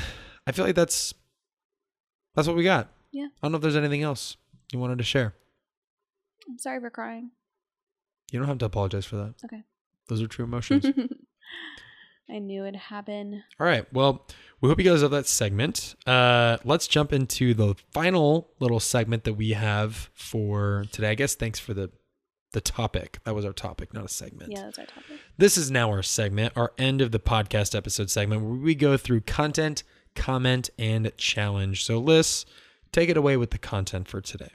i 0.45 0.51
feel 0.51 0.65
like 0.65 0.75
that's 0.75 1.13
that's 2.39 2.47
what 2.47 2.57
we 2.57 2.63
got 2.63 2.87
Yeah. 3.11 3.25
I 3.25 3.45
don't 3.45 3.51
know 3.51 3.57
if 3.57 3.61
there's 3.61 3.75
anything 3.75 4.01
else 4.01 4.37
you 4.71 4.79
wanted 4.79 4.97
to 4.99 5.03
share. 5.03 5.33
I'm 6.49 6.57
sorry 6.57 6.79
for 6.79 6.89
crying. 6.89 7.31
You 8.31 8.39
don't 8.39 8.47
have 8.47 8.57
to 8.59 8.65
apologize 8.65 9.05
for 9.05 9.17
that. 9.17 9.33
Okay. 9.45 9.63
Those 10.07 10.21
are 10.21 10.27
true 10.27 10.45
emotions. 10.45 10.85
I 12.29 12.39
knew 12.39 12.63
it'd 12.63 12.75
happen. 12.75 13.43
All 13.59 13.65
right. 13.65 13.91
Well, 13.91 14.27
we 14.61 14.69
hope 14.69 14.77
you 14.77 14.85
guys 14.85 15.01
love 15.01 15.11
that 15.11 15.27
segment. 15.27 15.95
Uh, 16.05 16.57
let's 16.63 16.87
jump 16.87 17.11
into 17.11 17.53
the 17.55 17.75
final 17.91 18.51
little 18.59 18.79
segment 18.79 19.23
that 19.23 19.33
we 19.33 19.51
have 19.51 20.09
for 20.13 20.85
today. 20.91 21.09
I 21.09 21.15
guess 21.15 21.35
thanks 21.35 21.59
for 21.59 21.73
the 21.73 21.91
the 22.51 22.61
topic. 22.61 23.19
That 23.25 23.35
was 23.35 23.45
our 23.45 23.53
topic, 23.53 23.93
not 23.93 24.05
a 24.05 24.09
segment. 24.09 24.51
Yeah, 24.51 24.63
that's 24.63 24.79
our 24.79 24.85
topic. 24.85 25.19
This 25.37 25.55
is 25.57 25.69
now 25.69 25.89
our 25.91 26.01
segment, 26.01 26.53
our 26.55 26.71
end 26.79 27.01
of 27.01 27.11
the 27.11 27.19
podcast 27.19 27.75
episode 27.75 28.09
segment, 28.09 28.41
where 28.41 28.53
we 28.55 28.73
go 28.73 28.97
through 28.97 29.21
content, 29.21 29.83
comment, 30.15 30.69
and 30.77 31.11
challenge. 31.17 31.85
So, 31.85 31.99
Liz, 31.99 32.45
take 32.91 33.09
it 33.09 33.17
away 33.17 33.37
with 33.37 33.51
the 33.51 33.57
content 33.57 34.07
for 34.07 34.21
today. 34.21 34.51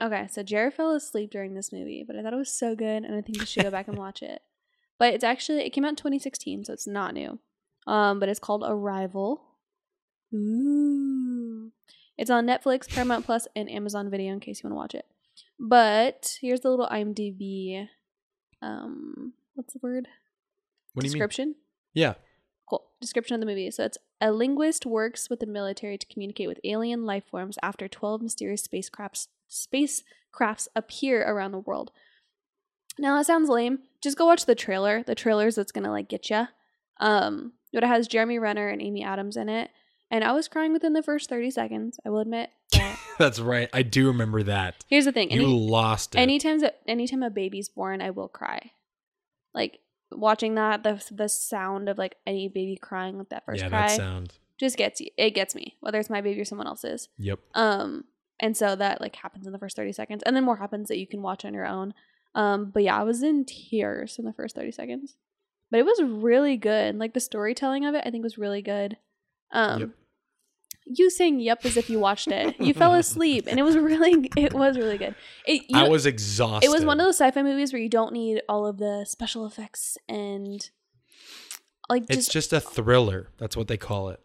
Okay, 0.00 0.28
so 0.30 0.42
Jared 0.42 0.74
fell 0.74 0.92
asleep 0.92 1.30
during 1.30 1.54
this 1.54 1.72
movie, 1.72 2.04
but 2.06 2.16
I 2.16 2.22
thought 2.22 2.32
it 2.32 2.36
was 2.36 2.56
so 2.56 2.76
good, 2.76 3.04
and 3.04 3.14
I 3.14 3.20
think 3.20 3.38
you 3.38 3.46
should 3.46 3.64
go 3.64 3.70
back 3.70 3.88
and 3.88 3.98
watch 3.98 4.22
it. 4.22 4.42
But 5.00 5.14
it's 5.14 5.22
actually 5.22 5.60
it 5.60 5.70
came 5.70 5.84
out 5.84 5.90
in 5.90 5.94
2016, 5.94 6.64
so 6.64 6.72
it's 6.72 6.88
not 6.88 7.14
new. 7.14 7.38
Um, 7.86 8.18
but 8.18 8.28
it's 8.28 8.40
called 8.40 8.64
Arrival. 8.66 9.40
Ooh, 10.34 11.70
it's 12.16 12.30
on 12.30 12.48
Netflix, 12.48 12.92
Paramount 12.92 13.24
Plus, 13.24 13.46
and 13.54 13.70
Amazon 13.70 14.10
Video 14.10 14.32
in 14.32 14.40
case 14.40 14.60
you 14.60 14.68
want 14.68 14.72
to 14.72 14.76
watch 14.76 14.94
it. 14.96 15.06
But 15.60 16.36
here's 16.40 16.62
the 16.62 16.70
little 16.70 16.88
IMDb. 16.88 17.86
Um, 18.60 19.34
what's 19.54 19.72
the 19.72 19.78
word? 19.80 20.08
What 20.94 21.02
do 21.02 21.06
you 21.06 21.12
mean? 21.12 21.18
Description. 21.18 21.54
Yeah. 21.94 22.14
Cool. 22.68 22.84
Description 23.00 23.34
of 23.34 23.40
the 23.40 23.46
movie. 23.46 23.70
So 23.70 23.84
it's 23.84 23.98
a 24.20 24.32
linguist 24.32 24.84
works 24.84 25.30
with 25.30 25.40
the 25.40 25.46
military 25.46 25.96
to 25.98 26.06
communicate 26.06 26.48
with 26.48 26.60
alien 26.64 27.06
life 27.06 27.24
forms 27.30 27.58
after 27.62 27.86
12 27.88 28.20
mysterious 28.22 28.66
spacecrafts 28.66 29.28
spacecrafts 29.50 30.68
appear 30.74 31.22
around 31.22 31.52
the 31.52 31.58
world. 31.58 31.90
Now 32.98 33.16
that 33.16 33.26
sounds 33.26 33.48
lame. 33.48 33.80
Just 34.02 34.18
go 34.18 34.26
watch 34.26 34.44
the 34.46 34.54
trailer. 34.54 35.02
The 35.02 35.14
trailer's 35.14 35.54
that's 35.54 35.72
gonna 35.72 35.90
like 35.90 36.08
get 36.08 36.30
you. 36.30 36.48
Um, 37.00 37.52
but 37.72 37.84
it 37.84 37.86
has 37.86 38.08
Jeremy 38.08 38.38
Renner 38.38 38.68
and 38.68 38.82
Amy 38.82 39.04
Adams 39.04 39.36
in 39.36 39.48
it, 39.48 39.70
and 40.10 40.24
I 40.24 40.32
was 40.32 40.48
crying 40.48 40.72
within 40.72 40.94
the 40.94 41.02
first 41.02 41.28
30 41.28 41.50
seconds. 41.50 42.00
I 42.04 42.10
will 42.10 42.18
admit. 42.20 42.50
That. 42.72 42.98
That's 43.18 43.40
right. 43.40 43.68
I 43.72 43.82
do 43.82 44.08
remember 44.08 44.42
that. 44.44 44.84
Here's 44.88 45.04
the 45.04 45.12
thing. 45.12 45.30
You 45.30 45.42
Any, 45.42 45.52
lost 45.70 46.14
it. 46.14 46.18
anytime 46.18 46.60
anytime 46.86 47.22
a 47.22 47.30
baby's 47.30 47.68
born, 47.68 48.02
I 48.02 48.10
will 48.10 48.28
cry. 48.28 48.72
Like 49.54 49.78
watching 50.12 50.54
that, 50.54 50.82
the 50.82 51.02
the 51.10 51.28
sound 51.28 51.88
of 51.88 51.98
like 51.98 52.16
any 52.26 52.48
baby 52.48 52.76
crying 52.76 53.18
with 53.18 53.28
that 53.30 53.44
first 53.44 53.62
yeah, 53.62 53.68
cry 53.68 53.88
that 53.88 53.96
sound. 53.96 54.34
just 54.58 54.76
gets 54.76 55.00
you. 55.00 55.10
It 55.16 55.30
gets 55.30 55.54
me, 55.54 55.76
whether 55.80 55.98
it's 55.98 56.10
my 56.10 56.20
baby 56.20 56.40
or 56.40 56.44
someone 56.44 56.66
else's. 56.66 57.08
Yep. 57.18 57.40
Um, 57.54 58.04
and 58.40 58.56
so 58.56 58.76
that 58.76 59.00
like 59.00 59.16
happens 59.16 59.46
in 59.46 59.52
the 59.52 59.58
first 59.58 59.76
30 59.76 59.92
seconds, 59.92 60.22
and 60.24 60.34
then 60.34 60.44
more 60.44 60.56
happens 60.56 60.88
that 60.88 60.98
you 60.98 61.06
can 61.06 61.22
watch 61.22 61.44
on 61.44 61.54
your 61.54 61.66
own. 61.66 61.94
Um, 62.34 62.70
but 62.70 62.82
yeah, 62.82 62.98
I 62.98 63.02
was 63.02 63.22
in 63.22 63.44
tears 63.44 64.18
in 64.18 64.24
the 64.24 64.32
first 64.32 64.54
30 64.54 64.72
seconds. 64.72 65.16
But 65.70 65.80
it 65.80 65.86
was 65.86 66.00
really 66.02 66.56
good. 66.56 66.96
Like 66.96 67.14
the 67.14 67.20
storytelling 67.20 67.84
of 67.84 67.94
it, 67.94 68.02
I 68.06 68.10
think 68.10 68.22
was 68.22 68.38
really 68.38 68.62
good. 68.62 68.96
Um 69.52 69.80
Yep. 69.80 69.90
You 70.90 71.10
saying 71.10 71.40
yep 71.40 71.64
as 71.64 71.76
if 71.76 71.90
you 71.90 71.98
watched 71.98 72.28
it. 72.28 72.58
You 72.60 72.74
fell 72.74 72.94
asleep 72.94 73.46
and 73.46 73.58
it 73.58 73.62
was 73.62 73.76
really 73.90 74.30
it 74.36 74.52
was 74.54 74.76
really 74.76 74.98
good. 74.98 75.14
It 75.46 75.62
you, 75.68 75.78
I 75.78 75.88
was 75.88 76.06
exhausted. 76.06 76.66
it 76.66 76.70
was 76.70 76.84
one 76.84 76.98
of 77.00 77.06
those 77.06 77.16
sci-fi 77.16 77.42
movies 77.42 77.72
where 77.72 77.82
you 77.82 77.88
don't 77.88 78.12
need 78.12 78.42
all 78.48 78.66
of 78.66 78.78
the 78.78 79.04
special 79.08 79.46
effects 79.46 79.98
and 80.08 80.70
like 81.88 82.04
It's 82.08 82.28
just, 82.28 82.50
just 82.50 82.52
a 82.52 82.60
thriller. 82.60 83.28
That's 83.38 83.56
what 83.56 83.68
they 83.68 83.76
call 83.76 84.08
it. 84.10 84.20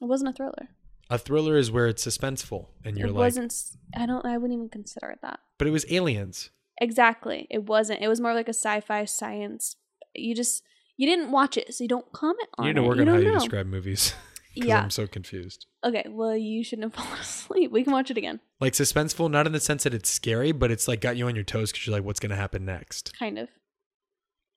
it 0.00 0.04
wasn't 0.06 0.30
a 0.30 0.32
thriller. 0.32 0.68
A 1.10 1.18
thriller 1.18 1.56
is 1.56 1.70
where 1.70 1.86
it's 1.86 2.06
suspenseful, 2.06 2.66
and 2.84 2.98
you're 2.98 3.08
it 3.08 3.12
like, 3.12 3.18
wasn't 3.18 3.54
I 3.96 4.04
don't 4.04 4.26
I 4.26 4.36
wouldn't 4.36 4.56
even 4.58 4.68
consider 4.68 5.08
it 5.10 5.20
that. 5.22 5.40
but 5.56 5.66
it 5.66 5.70
was 5.70 5.86
aliens. 5.90 6.50
Exactly. 6.80 7.46
It 7.50 7.64
wasn't. 7.64 8.02
It 8.02 8.08
was 8.08 8.20
more 8.20 8.34
like 8.34 8.46
a 8.46 8.50
sci-fi 8.54 9.04
science. 9.06 9.76
You 10.14 10.34
just 10.34 10.62
you 10.96 11.06
didn't 11.06 11.30
watch 11.30 11.56
it, 11.56 11.74
so 11.74 11.82
you 11.82 11.88
don't 11.88 12.10
comment 12.12 12.48
on 12.58 12.66
it. 12.66 12.68
You 12.68 12.74
need 12.74 12.80
to 12.80 12.86
work 12.86 12.98
on 12.98 13.06
how 13.06 13.14
don't 13.14 13.22
you 13.24 13.32
describe 13.32 13.66
movies. 13.66 14.14
Because 14.60 14.68
Yeah. 14.68 14.82
I'm 14.82 14.90
so 14.90 15.06
confused. 15.06 15.66
Okay. 15.84 16.04
Well, 16.08 16.36
you 16.36 16.62
shouldn't 16.64 16.92
have 16.92 17.04
fallen 17.04 17.20
asleep. 17.20 17.70
We 17.70 17.84
can 17.84 17.92
watch 17.92 18.10
it 18.10 18.16
again. 18.18 18.40
Like 18.60 18.72
suspenseful, 18.72 19.30
not 19.30 19.46
in 19.46 19.52
the 19.52 19.60
sense 19.60 19.84
that 19.84 19.94
it's 19.94 20.10
scary, 20.10 20.52
but 20.52 20.70
it's 20.70 20.88
like 20.88 21.00
got 21.00 21.16
you 21.16 21.26
on 21.26 21.34
your 21.34 21.44
toes 21.44 21.70
because 21.72 21.86
you're 21.86 21.94
like, 21.96 22.04
what's 22.04 22.20
going 22.20 22.30
to 22.30 22.36
happen 22.36 22.64
next? 22.64 23.16
Kind 23.18 23.38
of. 23.38 23.48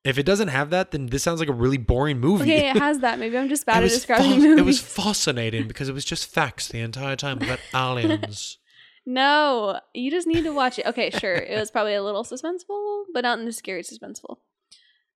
If 0.03 0.17
it 0.17 0.23
doesn't 0.25 0.47
have 0.47 0.71
that, 0.71 0.89
then 0.91 1.07
this 1.07 1.21
sounds 1.21 1.39
like 1.39 1.49
a 1.49 1.53
really 1.53 1.77
boring 1.77 2.19
movie. 2.19 2.43
Okay, 2.43 2.69
it 2.71 2.77
has 2.77 2.99
that. 3.01 3.19
Maybe 3.19 3.37
I'm 3.37 3.49
just 3.49 3.67
bad 3.67 3.83
at 3.83 3.89
describing 3.89 4.31
fas- 4.31 4.39
movies. 4.39 4.59
It 4.59 4.65
was 4.65 4.81
fascinating 5.03 5.67
because 5.67 5.89
it 5.89 5.93
was 5.93 6.03
just 6.05 6.25
facts 6.25 6.67
the 6.69 6.79
entire 6.79 7.15
time 7.15 7.37
about 7.41 7.59
aliens. 7.75 8.57
No, 9.05 9.79
you 9.93 10.09
just 10.09 10.25
need 10.27 10.43
to 10.43 10.51
watch 10.53 10.79
it. 10.79 10.85
Okay, 10.87 11.09
sure. 11.11 11.35
It 11.35 11.57
was 11.59 11.69
probably 11.71 11.93
a 11.93 12.03
little 12.03 12.23
suspenseful, 12.23 13.03
but 13.13 13.21
not 13.21 13.37
in 13.39 13.45
the 13.45 13.51
scary 13.51 13.83
suspenseful. 13.83 14.37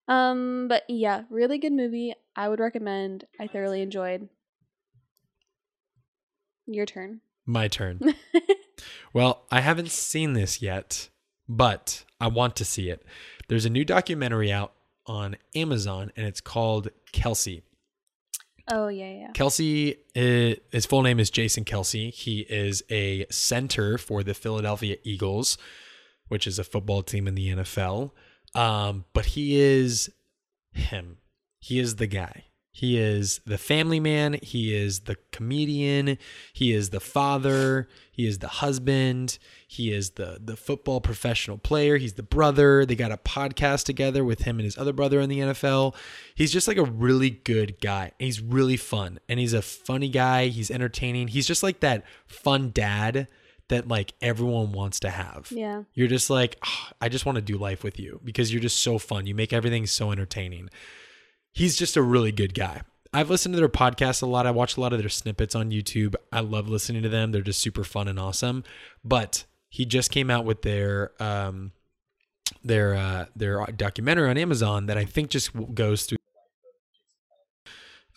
Um, 0.08 0.68
but 0.68 0.84
yeah, 0.88 1.24
really 1.32 1.58
good 1.58 1.74
movie. 1.74 2.14
I 2.36 2.48
would 2.50 2.60
recommend. 2.60 3.26
I 3.40 3.48
thoroughly 3.48 3.82
enjoyed. 3.82 4.30
Your 6.68 6.86
turn. 6.86 7.22
My 7.46 7.68
turn. 7.68 8.00
Well, 9.14 9.46
I 9.50 9.62
haven't 9.62 9.92
seen 9.92 10.34
this 10.34 10.62
yet, 10.62 11.08
but 11.48 12.04
I 12.20 12.28
want 12.28 12.58
to 12.58 12.66
see 12.66 12.90
it. 12.90 13.06
There's 13.48 13.64
a 13.64 13.70
new 13.70 13.86
documentary 13.86 14.52
out 14.52 14.74
on 15.06 15.38
Amazon, 15.56 16.12
and 16.18 16.26
it's 16.28 16.42
called 16.42 16.90
Kelce. 17.14 17.62
oh 18.70 18.90
yeah, 18.90 19.12
yeah. 19.12 19.32
Kelce, 19.32 19.96
uh, 20.18 20.60
his 20.72 20.86
full 20.86 21.02
name 21.04 21.20
is 21.22 21.30
Jason 21.30 21.64
Kelce. 21.64 22.14
He 22.14 22.42
is 22.42 22.84
a 22.90 23.26
center 23.32 23.98
for 23.98 24.22
the 24.24 24.34
Philadelphia 24.34 24.98
Eagles, 25.04 25.58
which 26.28 26.46
is 26.46 26.60
a 26.60 26.64
football 26.66 27.02
team 27.02 27.26
in 27.26 27.36
the 27.36 27.50
NFL. 27.56 28.12
Um, 28.54 29.06
but 29.14 29.28
he 29.28 29.58
is 29.58 30.12
him. 30.74 31.20
He 31.60 31.80
is 31.80 31.96
the 31.96 32.08
guy. 32.08 32.46
He 32.76 32.98
is 33.00 33.40
the 33.46 33.58
family 33.58 34.02
man. 34.02 34.38
He 34.42 34.76
is 34.76 35.02
the 35.02 35.16
comedian. 35.32 36.18
He 36.52 36.74
is 36.74 36.90
the 36.90 37.00
father. 37.00 37.88
He 38.12 38.28
is 38.28 38.40
the 38.40 38.50
husband. 38.50 39.40
He 39.66 39.94
is 39.94 40.10
the 40.12 40.40
the 40.44 40.58
football 40.58 41.00
professional 41.00 41.58
player. 41.58 41.96
He's 41.96 42.16
the 42.16 42.22
brother. 42.22 42.86
They 42.86 42.96
got 42.98 43.14
a 43.14 43.18
podcast 43.18 43.86
together 43.86 44.26
with 44.26 44.42
him 44.42 44.60
and 44.60 44.66
his 44.66 44.78
other 44.78 44.92
brother 44.92 45.22
in 45.22 45.30
the 45.30 45.40
NFL. 45.40 45.96
He's 46.36 46.52
just 46.52 46.68
like 46.68 46.76
a 46.76 46.84
really 46.84 47.30
good 47.30 47.80
guy. 47.80 48.12
He's 48.20 48.42
really 48.42 48.76
fun 48.76 49.20
and 49.30 49.40
he's 49.40 49.54
a 49.54 49.62
funny 49.62 50.10
guy. 50.10 50.48
He's 50.48 50.70
entertaining. 50.70 51.30
He's 51.30 51.48
just 51.48 51.64
like 51.64 51.80
that 51.80 52.04
fun 52.28 52.72
dad 52.72 53.30
that 53.70 53.88
like 53.88 54.16
everyone 54.20 54.74
wants 54.74 55.00
to 55.00 55.10
have. 55.12 55.48
Yeah. 55.50 55.84
You're 55.94 56.10
just 56.10 56.30
like, 56.30 56.58
"Ah, 56.62 56.92
I 57.00 57.08
just 57.08 57.26
want 57.26 57.38
to 57.38 57.42
do 57.42 57.58
life 57.58 57.86
with 57.86 57.98
you 58.02 58.20
because 58.22 58.52
you're 58.52 58.62
just 58.62 58.84
so 58.84 58.98
fun. 58.98 59.28
You 59.28 59.34
make 59.34 59.54
everything 59.54 59.88
so 59.88 60.12
entertaining. 60.12 60.70
He's 61.56 61.78
just 61.78 61.96
a 61.96 62.02
really 62.02 62.34
good 62.34 62.54
guy. 62.54 62.82
I've 63.14 63.30
listened 63.30 63.54
to 63.54 63.60
their 63.60 63.70
podcast 63.70 64.22
a 64.22 64.26
lot. 64.26 64.46
I 64.46 64.52
watch 64.52 64.76
a 64.76 64.82
lot 64.82 64.92
of 64.92 65.00
their 65.00 65.08
snippets 65.08 65.56
on 65.56 65.72
YouTube. 65.72 66.14
I 66.30 66.42
love 66.42 66.68
listening 66.68 67.02
to 67.04 67.10
them. 67.10 67.32
They're 67.32 67.42
just 67.42 67.62
super 67.62 67.86
fun 67.86 68.10
and 68.10 68.20
awesome. 68.20 68.66
But 69.06 69.46
he 69.70 69.86
just 69.86 70.12
came 70.12 70.30
out 70.30 70.44
with 70.44 70.64
their 70.64 71.12
um 71.24 71.72
their 72.62 72.94
uh 72.94 73.26
their 73.38 73.66
documentary 73.68 74.30
on 74.30 74.38
Amazon 74.38 74.88
that 74.88 74.98
I 74.98 75.06
think 75.06 75.30
just 75.30 75.52
goes 75.74 76.04
through 76.06 76.18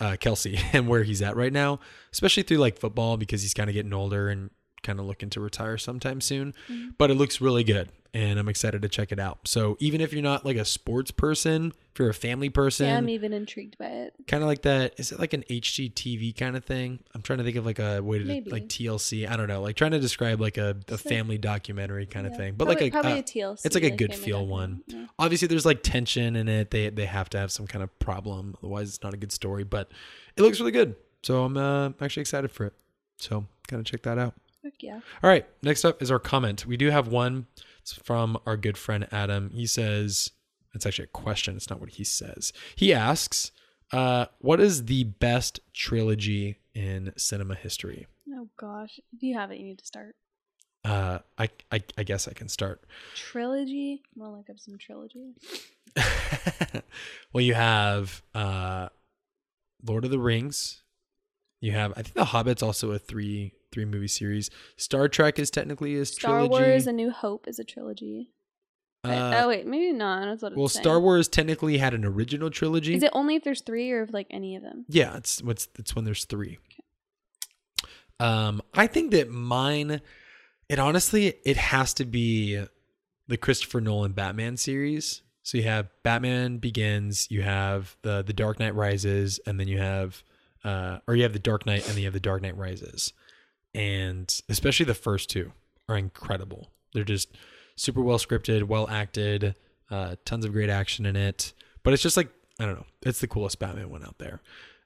uh 0.01 0.17
Kelce 0.21 0.59
and 0.73 0.89
where 0.89 1.05
he's 1.05 1.23
at 1.23 1.37
right 1.37 1.53
now, 1.53 1.79
especially 2.13 2.43
through 2.43 2.59
like 2.59 2.77
football 2.77 3.17
because 3.17 3.43
he's 3.43 3.55
kind 3.55 3.71
of 3.71 3.75
getting 3.75 3.95
older 3.95 4.29
and 4.29 4.51
kind 4.83 4.99
of 4.99 5.07
looking 5.07 5.31
to 5.31 5.41
retire 5.41 5.79
sometime 5.79 6.21
soon. 6.21 6.55
Mhm. 6.69 6.95
But 6.99 7.13
it 7.13 7.15
looks 7.15 7.41
really 7.41 7.63
good 7.63 7.91
and 8.15 8.39
I'm 8.39 8.49
excited 8.49 8.83
to 8.83 8.89
check 8.89 9.13
it 9.13 9.19
out. 9.21 9.47
So 9.47 9.77
even 9.81 10.01
if 10.01 10.13
you're 10.13 10.23
not 10.23 10.45
like 10.45 10.57
a 10.57 10.65
sports 10.65 11.11
person, 11.11 11.73
if 11.93 11.99
you're 11.99 12.09
a 12.09 12.15
family 12.15 12.49
person, 12.49 12.87
Yeah, 12.87 12.97
I'm 12.97 13.09
even 13.09 13.33
intrigued 13.33 13.77
by 13.79 13.87
it. 13.87 14.15
kind 14.27 14.43
of 14.43 14.49
like 14.49 14.63
that. 14.63 14.95
Is 14.99 15.13
it 15.13 15.19
like 15.21 15.33
an 15.35 15.45
HGTV 15.51 16.37
kind 16.37 16.57
of 16.57 16.65
thing? 16.65 17.01
I'm 17.15 17.23
trying 17.23 17.39
to 17.39 17.45
think 17.45 17.57
of 17.57 17.67
like 17.67 17.79
a 17.79 18.01
way 18.03 18.19
to 18.19 18.25
Maybe. 18.25 18.51
like 18.51 18.69
TLC. 18.69 19.29
I 19.29 19.37
don't 19.37 19.49
know, 19.49 19.61
like 19.61 19.77
trying 19.77 19.91
to 19.91 19.99
describe 20.01 20.41
like 20.41 20.57
a, 20.57 20.77
a 20.89 20.91
like- 20.93 21.01
family 21.01 21.39
documentary 21.39 22.07
kind 22.07 22.27
of 22.27 22.37
thing. 22.37 22.55
But 22.57 22.65
probably, 22.67 22.85
like 22.87 22.93
a, 22.95 23.01
probably 23.01 23.13
uh, 23.13 23.17
a 23.19 23.23
TLC. 23.23 23.67
it's 23.67 23.75
like 23.75 23.85
a 23.85 23.91
good 23.91 24.15
feel 24.15 24.47
one. 24.47 24.83
Yeah. 24.87 25.07
obviously 25.19 25.49
there's 25.49 25.67
like 25.67 25.83
tension 25.83 26.37
in 26.37 26.49
it. 26.49 26.71
They 26.71 26.91
they 26.91 27.07
have 27.07 27.29
to 27.31 27.39
have 27.39 27.51
some 27.53 27.67
kind 27.67 27.83
of 27.83 27.97
problem, 27.99 28.57
otherwise 28.59 28.89
it's 28.89 29.03
not 29.03 29.13
a 29.15 29.19
good 29.19 29.33
story. 29.33 29.65
But 29.65 29.91
it 30.37 30.43
looks 30.43 30.59
really 30.61 30.73
good, 30.73 30.97
so 31.23 31.45
I'm 31.45 31.57
uh, 31.57 31.91
actually 32.01 32.23
excited 32.23 32.51
for 32.51 32.67
it. 32.67 32.73
So 33.19 33.47
kind 33.67 33.81
of 33.81 33.87
check 33.87 34.03
that 34.03 34.19
out. 34.19 34.35
Heck 34.63 34.83
yeah. 34.83 35.01
All 35.23 35.29
right, 35.31 35.47
next 35.63 35.85
up 35.85 36.01
is 36.03 36.11
our 36.11 36.19
comment. 36.19 36.65
We 36.67 36.77
do 36.77 36.91
have 36.91 37.09
one. 37.09 37.47
It's 37.89 38.07
from 38.07 38.39
our 38.47 38.57
good 38.57 38.77
friend 38.77 39.07
Adam. 39.11 39.51
He 39.51 39.67
says, 39.67 40.31
it's 40.75 40.85
actually 40.85 41.05
a 41.05 41.09
question. 41.09 41.57
It's 41.57 41.71
not 41.71 41.81
what 41.81 41.91
he 41.91 42.05
says. 42.05 42.53
He 42.77 42.93
asks, 42.93 43.51
uh, 43.93 44.27
what 44.39 44.61
is 44.61 44.85
the 44.85 45.05
best 45.05 45.61
trilogy 45.73 46.59
in 46.75 47.13
cinema 47.17 47.55
history? 47.55 48.07
Oh 48.31 48.49
gosh, 48.59 49.01
if 49.15 49.23
you 49.23 49.35
have 49.35 49.51
it, 49.51 49.59
you 49.59 49.67
need 49.67 49.79
to 49.79 49.87
start 49.87 50.15
Uh, 50.85 51.21
I, 51.39 51.49
I, 51.73 51.83
I 51.97 52.03
guess 52.03 52.29
I 52.29 52.33
can 52.35 52.49
start. 52.49 52.85
trilogy. 53.15 54.03
More 54.15 54.29
like 54.37 54.51
up 54.51 54.59
some 54.59 54.77
trilogy. 54.79 55.33
well, 57.33 57.43
you 57.43 57.55
have 57.55 58.23
uh, 58.35 58.89
Lord 59.83 60.05
of 60.05 60.11
the 60.11 60.19
Rings. 60.19 60.83
You 61.61 61.73
have, 61.73 61.93
I 61.97 62.03
think, 62.03 62.15
The 62.15 62.27
Hobbit's 62.27 62.63
also 62.63 62.93
a 62.93 62.99
three 62.99 63.53
three 63.73 63.85
movie 63.85 64.09
series. 64.09 64.51
Star 64.77 65.09
Trek 65.09 65.39
is 65.39 65.51
technically 65.51 65.93
a 65.93 66.05
trilogy. 66.05 66.13
Star 66.13 66.31
trilogy. 66.47 66.71
Wars: 66.71 66.87
A 66.87 66.93
New 66.93 67.11
Hope 67.11 67.49
is 67.49 67.59
a 67.59 67.65
trilogy. 67.65 68.31
Uh, 69.05 69.43
oh 69.43 69.49
wait, 69.49 69.67
maybe 69.67 69.93
not. 69.93 70.25
That's 70.25 70.43
what 70.43 70.57
Well. 70.57 70.69
Star 70.69 71.01
Wars 71.01 71.29
technically 71.29 71.79
had 71.79 71.95
an 71.95 72.05
original 72.05 72.51
trilogy. 72.51 72.95
Is 72.95 73.03
it 73.03 73.11
only 73.13 73.37
if 73.37 73.45
there's 73.45 73.61
three, 73.61 73.91
or 73.93 74.03
if 74.03 74.13
like 74.13 74.27
any 74.31 74.57
of 74.57 74.63
them? 74.63 74.85
yeah, 74.89 75.17
it's 75.17 75.43
what's 75.43 75.69
it's 75.79 75.95
when 75.95 76.05
there's 76.05 76.25
three. 76.25 76.59
Um, 78.21 78.61
I 78.75 78.89
think 78.89 79.13
that 79.13 79.31
mine, 79.31 80.01
it 80.69 80.79
honestly, 80.79 81.35
it 81.45 81.57
has 81.57 81.95
to 81.95 82.05
be 82.05 82.63
the 83.29 83.37
Christopher 83.37 83.81
Nolan 83.81 84.13
Batman 84.13 84.57
series. 84.57 85.23
So 85.45 85.57
you 85.57 85.65
have 85.65 85.89
Batman 86.03 86.59
Begins, 86.59 87.31
you 87.31 87.43
have 87.43 87.97
the 88.03 88.23
the 88.23 88.33
Dark 88.33 88.59
Knight 88.59 88.75
Rises, 88.75 89.39
and 89.47 89.59
then 89.61 89.69
you 89.69 89.79
have 89.79 90.23
uh, 90.65 90.99
or 91.07 91.15
you 91.15 91.23
have 91.23 91.33
the 91.33 91.39
Dark 91.39 91.65
Knight 91.67 91.87
and 91.87 91.93
then 91.93 91.99
you 91.99 92.05
have 92.05 92.13
the 92.15 92.21
Dark 92.21 92.43
Knight 92.43 92.57
Rises, 92.57 93.13
and 93.75 94.41
especially 94.49 94.87
the 94.87 94.95
first 94.95 95.31
two 95.31 95.53
are 95.89 95.97
incredible. 95.97 96.71
They're 96.95 97.05
just 97.05 97.37
super 97.77 98.03
well 98.03 98.19
scripted, 98.19 98.65
well 98.65 98.89
acted, 98.89 99.55
uh, 99.91 100.17
tons 100.25 100.45
of 100.45 100.53
great 100.53 100.71
action 100.71 101.07
in 101.07 101.17
it. 101.17 101.53
But 101.83 101.93
it's 101.95 102.03
just 102.03 102.17
like 102.17 102.29
I 102.61 102.67
don't 102.67 102.75
know, 102.75 102.87
it's 103.03 103.21
the 103.21 103.29
coolest 103.29 103.59
Batman 103.59 103.91
one 103.91 104.05
out 104.05 104.19
there, 104.19 104.41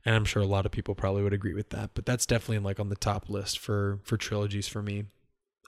and 0.05 0.15
I'm 0.15 0.25
sure 0.25 0.43
a 0.43 0.47
lot 0.47 0.67
of 0.67 0.73
people 0.73 0.95
probably 0.95 1.23
would 1.23 1.33
agree 1.33 1.55
with 1.55 1.71
that. 1.71 1.91
But 1.95 2.07
that's 2.07 2.27
definitely 2.27 2.59
like 2.59 2.79
on 2.79 2.89
the 2.89 2.97
top 2.97 3.29
list 3.29 3.59
for 3.59 4.01
for 4.05 4.17
trilogies 4.17 4.69
for 4.69 4.83
me, 4.83 5.05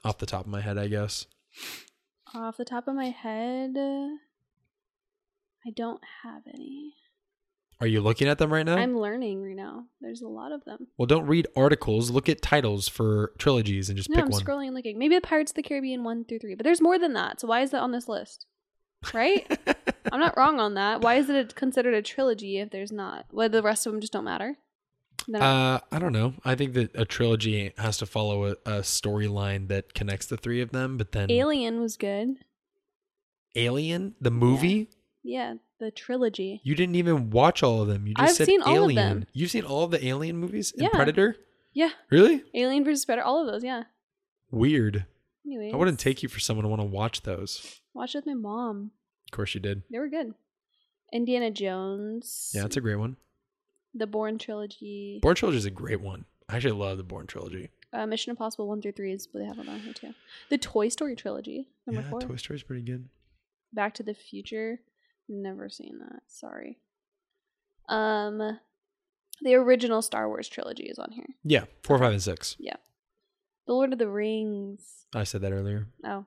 off 0.03 0.19
the 0.19 0.25
top 0.25 0.41
of 0.41 0.51
my 0.51 0.61
head, 0.61 0.77
I 0.77 0.87
guess. 0.87 1.25
Off 2.33 2.57
the 2.57 2.65
top 2.65 2.87
of 2.87 2.95
my 2.95 3.09
head, 3.09 3.75
uh, 3.77 4.09
I 5.65 5.71
don't 5.75 6.01
have 6.23 6.43
any. 6.47 6.95
Are 7.81 7.87
you 7.87 7.99
looking 8.01 8.27
at 8.27 8.37
them 8.37 8.53
right 8.53 8.65
now? 8.65 8.77
I'm 8.77 8.97
learning 8.97 9.43
right 9.43 9.55
now. 9.55 9.85
There's 9.99 10.21
a 10.21 10.27
lot 10.27 10.51
of 10.53 10.63
them. 10.63 10.87
well, 10.97 11.05
don't 11.05 11.27
read 11.27 11.47
articles. 11.55 12.09
Look 12.09 12.29
at 12.29 12.41
titles 12.41 12.87
for 12.87 13.33
trilogies 13.37 13.89
and 13.89 13.97
just 13.97 14.09
No, 14.09 14.15
pick 14.15 14.25
I'm 14.25 14.31
one. 14.31 14.41
scrolling 14.41 14.67
and 14.67 14.75
looking. 14.75 14.97
Maybe 14.97 15.15
the 15.15 15.21
Pirates 15.21 15.51
of 15.51 15.55
the 15.55 15.63
Caribbean 15.63 16.03
one 16.03 16.23
through 16.25 16.39
three, 16.39 16.55
but 16.55 16.63
there's 16.63 16.81
more 16.81 16.97
than 16.97 17.13
that. 17.13 17.41
So 17.41 17.47
why 17.47 17.61
is 17.61 17.71
that 17.71 17.81
on 17.81 17.91
this 17.91 18.07
list? 18.07 18.45
Right? 19.13 19.45
I'm 20.11 20.19
not 20.19 20.37
wrong 20.37 20.59
on 20.59 20.75
that. 20.75 21.01
Why 21.01 21.15
is 21.15 21.29
it 21.29 21.55
considered 21.55 21.93
a 21.93 22.01
trilogy 22.01 22.59
if 22.59 22.71
there's 22.71 22.91
not? 22.91 23.25
Well, 23.31 23.49
the 23.49 23.61
rest 23.61 23.85
of 23.85 23.91
them 23.91 23.99
just 24.01 24.13
don't 24.13 24.23
matter? 24.23 24.55
They're 25.27 25.43
Uh, 25.43 25.79
I 25.91 25.99
don't 25.99 26.13
know. 26.13 26.33
I 26.45 26.55
think 26.55 26.73
that 26.73 26.91
a 26.95 27.03
trilogy 27.05 27.73
has 27.77 27.97
to 27.97 28.05
follow 28.05 28.45
a, 28.45 28.51
a 28.65 28.79
storyline 28.81 29.67
that 29.67 29.93
connects 29.93 30.27
the 30.27 30.37
three 30.37 30.61
of 30.61 30.71
them. 30.71 30.97
But 30.97 31.11
then 31.11 31.29
Alien 31.29 31.81
was 31.81 31.97
good. 31.97 32.37
Alien, 33.55 34.15
the 34.19 34.31
movie, 34.31 34.67
Yeah, 34.89 34.95
the 35.79 35.91
trilogy. 35.91 36.61
you 36.63 36.75
didn't 36.75 36.95
even 36.95 37.29
watch 37.29 37.63
all 37.63 37.81
of 37.81 37.87
them. 37.87 38.07
You 38.07 38.13
just 38.13 38.29
I've 38.31 38.35
said 38.35 38.47
seen 38.47 38.61
all 38.61 38.69
of 38.75 38.75
Alien. 38.91 38.95
them. 38.95 39.25
You've 39.33 39.51
seen 39.51 39.63
all 39.65 39.83
of 39.83 39.91
the 39.91 40.05
Alien 40.05 40.37
movies 40.37 40.71
and 40.73 40.83
Yeah. 40.83 40.89
Predator. 40.89 41.35
Yeah, 41.73 41.89
Really 42.09 42.43
Alien 42.53 42.83
versus 42.85 43.03
Predator. 43.05 43.25
All 43.25 43.41
of 43.41 43.47
those. 43.51 43.63
Yeah. 43.63 43.83
weird. 44.51 45.05
Anyways, 45.45 45.73
I 45.73 45.77
wouldn't 45.77 45.99
take 45.99 46.23
you 46.23 46.29
for 46.29 46.39
someone 46.39 46.63
to 46.63 46.69
want 46.69 46.81
to 46.81 46.85
watch 46.87 47.21
those. 47.23 47.81
Watch 47.93 48.15
with 48.15 48.25
my 48.25 48.33
mom. 48.33 48.91
Of 49.27 49.31
course 49.35 49.53
you 49.53 49.59
did. 49.61 49.83
They 49.91 49.99
were 49.99 50.07
good. 50.09 50.33
Indiana 51.13 51.51
Jones. 51.51 52.51
Yeah, 52.55 52.65
it's 52.65 52.77
a 52.77 52.81
great 52.81 52.95
one. 52.95 53.17
the 53.93 54.07
Bourne 54.07 54.37
trilogy. 54.37 55.19
Bourne 55.21 55.35
Trilogy 55.35 55.57
is 55.57 55.65
a 55.65 55.69
great 55.71 56.01
one. 56.01 56.25
I 56.49 56.55
actually 56.57 56.71
love 56.73 56.97
the 56.97 57.03
Bourne 57.03 57.27
Trilogy. 57.27 57.69
Uh, 57.93 58.05
Mission 58.07 58.31
Impossible 58.31 58.67
one 58.67 58.81
through 58.81 58.91
three 58.93 59.13
is 59.13 59.27
what 59.31 59.39
they 59.41 59.45
have 59.45 59.59
on 59.59 59.79
here 59.79 59.93
too. 59.93 60.13
The 60.49 60.57
Toy 60.57 60.89
Story 60.89 61.15
trilogy. 61.15 61.67
Number 61.87 62.01
yeah, 62.01 62.09
four. 62.09 62.19
Toy 62.21 62.35
Story's 62.37 62.63
pretty 62.63 62.81
good. 62.81 63.07
Back 63.71 63.93
to 63.95 64.03
the 64.03 64.13
Future. 64.13 64.79
Never 65.27 65.69
seen 65.69 65.99
that. 65.99 66.21
Sorry. 66.27 66.77
Um, 67.89 68.59
the 69.41 69.55
original 69.55 70.01
Star 70.01 70.27
Wars 70.27 70.47
trilogy 70.47 70.83
is 70.83 70.99
on 70.99 71.11
here. 71.11 71.27
Yeah, 71.43 71.65
four, 71.83 71.97
five, 71.99 72.11
and 72.13 72.21
six. 72.21 72.55
Yeah, 72.59 72.77
The 73.67 73.73
Lord 73.73 73.93
of 73.93 73.99
the 73.99 74.07
Rings. 74.07 75.05
I 75.13 75.23
said 75.23 75.41
that 75.41 75.51
earlier. 75.51 75.87
Oh, 76.05 76.25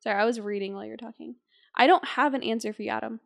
sorry. 0.00 0.20
I 0.20 0.24
was 0.24 0.40
reading 0.40 0.74
while 0.74 0.84
you 0.84 0.90
were 0.90 0.96
talking. 0.96 1.36
I 1.76 1.86
don't 1.86 2.06
have 2.06 2.34
an 2.34 2.42
answer 2.42 2.72
for 2.72 2.82
you, 2.82 2.90
Adam. 2.90 3.20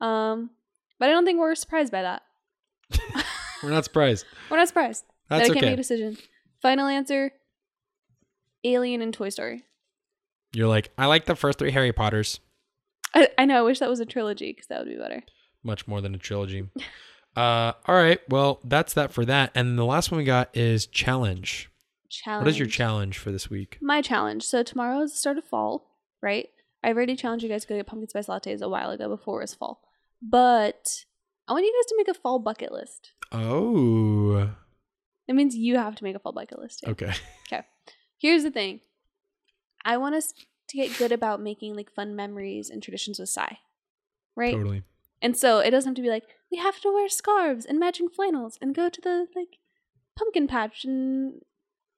Um, 0.00 0.50
but 0.98 1.08
I 1.08 1.12
don't 1.12 1.24
think 1.24 1.38
we're 1.38 1.54
surprised 1.54 1.92
by 1.92 2.02
that. 2.02 2.22
We're 3.62 3.70
not 3.70 3.84
surprised. 3.84 4.26
We're 4.50 4.58
not 4.58 4.68
surprised 4.68 5.04
That's 5.28 5.48
that 5.48 5.50
I 5.50 5.54
can't 5.54 5.66
make 5.66 5.74
a 5.74 5.76
decision. 5.76 6.18
Final 6.60 6.86
answer: 6.86 7.32
Alien 8.64 9.02
and 9.02 9.12
Toy 9.12 9.30
Story. 9.30 9.64
You're 10.52 10.68
like, 10.68 10.90
I 10.96 11.06
like 11.06 11.24
the 11.24 11.36
first 11.36 11.58
three 11.58 11.70
Harry 11.70 11.92
Potters 11.92 12.40
I, 13.16 13.28
I 13.38 13.44
know. 13.46 13.58
I 13.58 13.62
wish 13.62 13.78
that 13.80 13.88
was 13.88 14.00
a 14.00 14.06
trilogy 14.06 14.52
because 14.52 14.66
that 14.68 14.78
would 14.80 14.88
be 14.88 14.96
better. 14.96 15.22
much 15.64 15.88
more 15.88 16.00
than 16.00 16.14
a 16.14 16.18
trilogy. 16.18 16.68
uh, 17.36 17.72
all 17.86 17.94
right. 17.94 18.20
Well, 18.28 18.60
that's 18.62 18.92
that 18.94 19.12
for 19.12 19.24
that. 19.24 19.50
And 19.54 19.78
the 19.78 19.84
last 19.84 20.10
one 20.10 20.18
we 20.18 20.24
got 20.24 20.54
is 20.56 20.86
challenge. 20.86 21.70
Challenge. 22.10 22.44
What 22.44 22.50
is 22.50 22.58
your 22.58 22.68
challenge 22.68 23.18
for 23.18 23.32
this 23.32 23.48
week? 23.50 23.78
My 23.80 24.00
challenge. 24.02 24.44
So 24.44 24.62
tomorrow 24.62 25.00
is 25.00 25.12
the 25.12 25.18
start 25.18 25.38
of 25.38 25.44
fall, 25.44 25.90
right? 26.22 26.48
I 26.84 26.88
already 26.90 27.16
challenged 27.16 27.42
you 27.42 27.48
guys 27.48 27.62
to 27.62 27.68
go 27.68 27.76
get 27.76 27.86
pumpkin 27.86 28.08
spice 28.08 28.26
lattes 28.26 28.60
a 28.62 28.68
while 28.68 28.90
ago 28.90 29.08
before 29.08 29.40
it 29.40 29.44
was 29.44 29.54
fall. 29.54 29.80
But 30.22 31.04
I 31.48 31.52
want 31.52 31.64
you 31.64 31.72
guys 31.82 31.86
to 31.90 31.94
make 31.96 32.08
a 32.08 32.14
fall 32.14 32.38
bucket 32.38 32.70
list. 32.70 33.12
Oh, 33.32 34.50
That 35.26 35.34
means 35.34 35.56
you 35.56 35.76
have 35.76 35.96
to 35.96 36.04
make 36.04 36.14
a 36.14 36.18
fall 36.20 36.32
bucket 36.32 36.58
list 36.58 36.82
too. 36.84 36.90
okay. 36.92 37.12
Here's 38.18 38.44
the 38.44 38.50
thing. 38.50 38.80
I 39.84 39.96
want 39.98 40.14
us 40.14 40.32
to 40.68 40.76
get 40.76 40.96
good 40.98 41.12
about 41.12 41.40
making 41.40 41.74
like 41.74 41.92
fun 41.92 42.16
memories 42.16 42.70
and 42.70 42.82
traditions 42.82 43.18
with 43.18 43.28
Sai. 43.28 43.58
Right? 44.34 44.52
Totally. 44.52 44.82
And 45.22 45.36
so 45.36 45.58
it 45.60 45.70
doesn't 45.70 45.90
have 45.90 45.96
to 45.96 46.02
be 46.02 46.10
like, 46.10 46.24
we 46.50 46.58
have 46.58 46.80
to 46.80 46.92
wear 46.92 47.08
scarves 47.08 47.64
and 47.64 47.78
matching 47.78 48.08
flannels 48.08 48.58
and 48.60 48.74
go 48.74 48.88
to 48.88 49.00
the 49.00 49.26
like 49.34 49.58
pumpkin 50.16 50.46
patch 50.46 50.84
and 50.84 51.40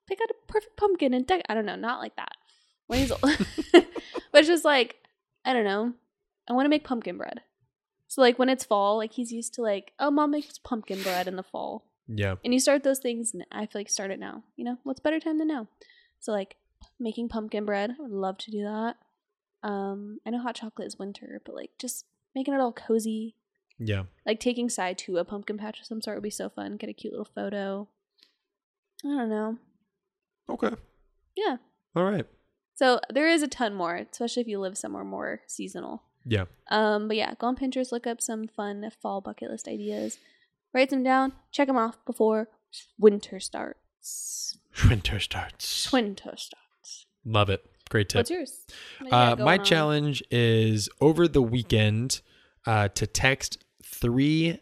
pick 0.06 0.20
out 0.20 0.30
a 0.30 0.52
perfect 0.52 0.76
pumpkin 0.76 1.14
and 1.14 1.26
deck. 1.26 1.42
I 1.48 1.54
don't 1.54 1.66
know, 1.66 1.76
not 1.76 2.00
like 2.00 2.16
that. 2.16 2.32
Weasel. 2.88 3.18
but 3.72 3.86
it's 4.34 4.48
just 4.48 4.64
like, 4.64 4.96
I 5.44 5.52
don't 5.52 5.64
know. 5.64 5.94
I 6.48 6.52
want 6.52 6.66
to 6.66 6.70
make 6.70 6.84
pumpkin 6.84 7.18
bread. 7.18 7.40
So 8.06 8.22
like 8.22 8.38
when 8.38 8.48
it's 8.48 8.64
fall, 8.64 8.96
like 8.96 9.12
he's 9.12 9.32
used 9.32 9.54
to 9.54 9.62
like, 9.62 9.92
oh 9.98 10.10
mom 10.10 10.30
makes 10.30 10.58
pumpkin 10.58 11.02
bread 11.02 11.28
in 11.28 11.36
the 11.36 11.42
fall. 11.42 11.84
Yeah. 12.06 12.36
And 12.42 12.54
you 12.54 12.60
start 12.60 12.84
those 12.84 13.00
things 13.00 13.34
and 13.34 13.44
I 13.52 13.66
feel 13.66 13.80
like 13.80 13.90
start 13.90 14.10
it 14.10 14.18
now. 14.18 14.44
You 14.56 14.64
know, 14.64 14.78
what's 14.84 15.00
better 15.00 15.20
time 15.20 15.38
than 15.38 15.48
now? 15.48 15.68
So 16.20 16.32
like 16.32 16.56
making 16.98 17.28
pumpkin 17.28 17.64
bread, 17.64 17.90
I 17.98 18.02
would 18.02 18.10
love 18.10 18.38
to 18.38 18.50
do 18.50 18.62
that. 18.62 18.96
Um, 19.62 20.18
I 20.26 20.30
know 20.30 20.40
hot 20.40 20.56
chocolate 20.56 20.88
is 20.88 20.98
winter, 20.98 21.40
but 21.44 21.54
like 21.54 21.70
just 21.78 22.04
making 22.34 22.54
it 22.54 22.60
all 22.60 22.72
cozy. 22.72 23.34
Yeah. 23.78 24.04
Like 24.26 24.40
taking 24.40 24.68
side 24.68 24.98
to 24.98 25.18
a 25.18 25.24
pumpkin 25.24 25.58
patch 25.58 25.80
of 25.80 25.86
some 25.86 26.00
sort 26.02 26.16
would 26.16 26.22
be 26.22 26.30
so 26.30 26.48
fun. 26.48 26.76
Get 26.76 26.90
a 26.90 26.92
cute 26.92 27.12
little 27.12 27.28
photo. 27.34 27.88
I 29.04 29.08
don't 29.08 29.30
know. 29.30 29.58
Okay. 30.50 30.74
Yeah. 31.36 31.56
All 31.94 32.04
right. 32.04 32.26
So 32.74 33.00
there 33.10 33.28
is 33.28 33.42
a 33.42 33.48
ton 33.48 33.74
more, 33.74 33.96
especially 33.96 34.42
if 34.42 34.48
you 34.48 34.60
live 34.60 34.78
somewhere 34.78 35.04
more 35.04 35.40
seasonal. 35.46 36.02
Yeah. 36.24 36.44
Um, 36.70 37.08
but 37.08 37.16
yeah, 37.16 37.34
go 37.38 37.48
on 37.48 37.56
Pinterest, 37.56 37.90
look 37.90 38.06
up 38.06 38.20
some 38.20 38.48
fun 38.48 38.88
fall 39.02 39.20
bucket 39.20 39.50
list 39.50 39.66
ideas, 39.66 40.18
write 40.74 40.90
them 40.90 41.02
down, 41.02 41.32
check 41.50 41.68
them 41.68 41.76
off 41.76 41.96
before 42.04 42.48
winter 42.98 43.40
starts. 43.40 44.58
Winter 44.88 45.18
starts. 45.18 45.90
Winter 45.92 46.34
starts. 46.36 46.67
Love 47.24 47.50
it. 47.50 47.64
Great 47.90 48.08
tip. 48.08 48.18
What's 48.20 48.30
yours? 48.30 48.66
What 49.00 49.12
Uh, 49.12 49.36
my 49.44 49.58
on? 49.58 49.64
challenge 49.64 50.22
is 50.30 50.88
over 51.00 51.26
the 51.26 51.42
weekend 51.42 52.20
uh, 52.66 52.88
to 52.88 53.06
text 53.06 53.64
three 53.82 54.60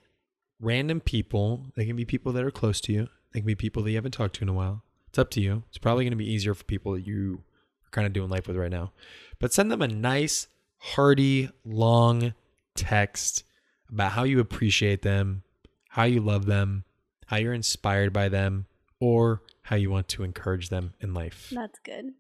random 0.60 1.00
people. 1.00 1.66
They 1.76 1.84
can 1.86 1.96
be 1.96 2.04
people 2.04 2.32
that 2.32 2.44
are 2.44 2.50
close 2.50 2.80
to 2.82 2.92
you. 2.92 3.08
They 3.32 3.40
can 3.40 3.46
be 3.46 3.54
people 3.54 3.82
that 3.82 3.90
you 3.90 3.96
haven't 3.96 4.12
talked 4.12 4.36
to 4.36 4.42
in 4.42 4.48
a 4.48 4.52
while. 4.52 4.82
It's 5.08 5.18
up 5.18 5.30
to 5.30 5.40
you. 5.40 5.64
It's 5.68 5.78
probably 5.78 6.04
going 6.04 6.12
to 6.12 6.16
be 6.16 6.30
easier 6.30 6.54
for 6.54 6.64
people 6.64 6.92
that 6.92 7.06
you 7.06 7.42
are 7.86 7.90
kind 7.90 8.06
of 8.06 8.12
doing 8.12 8.30
life 8.30 8.46
with 8.46 8.56
right 8.56 8.70
now. 8.70 8.92
But 9.38 9.52
send 9.52 9.70
them 9.70 9.82
a 9.82 9.88
nice, 9.88 10.46
hearty, 10.78 11.50
long 11.64 12.34
text 12.74 13.42
about 13.90 14.12
how 14.12 14.24
you 14.24 14.40
appreciate 14.40 15.02
them, 15.02 15.42
how 15.90 16.04
you 16.04 16.20
love 16.20 16.46
them, 16.46 16.84
how 17.26 17.36
you're 17.36 17.54
inspired 17.54 18.12
by 18.12 18.28
them, 18.28 18.66
or 19.00 19.42
how 19.62 19.76
you 19.76 19.90
want 19.90 20.08
to 20.08 20.22
encourage 20.22 20.68
them 20.68 20.94
in 21.00 21.12
life. 21.12 21.50
That's 21.52 21.78
good. 21.80 22.12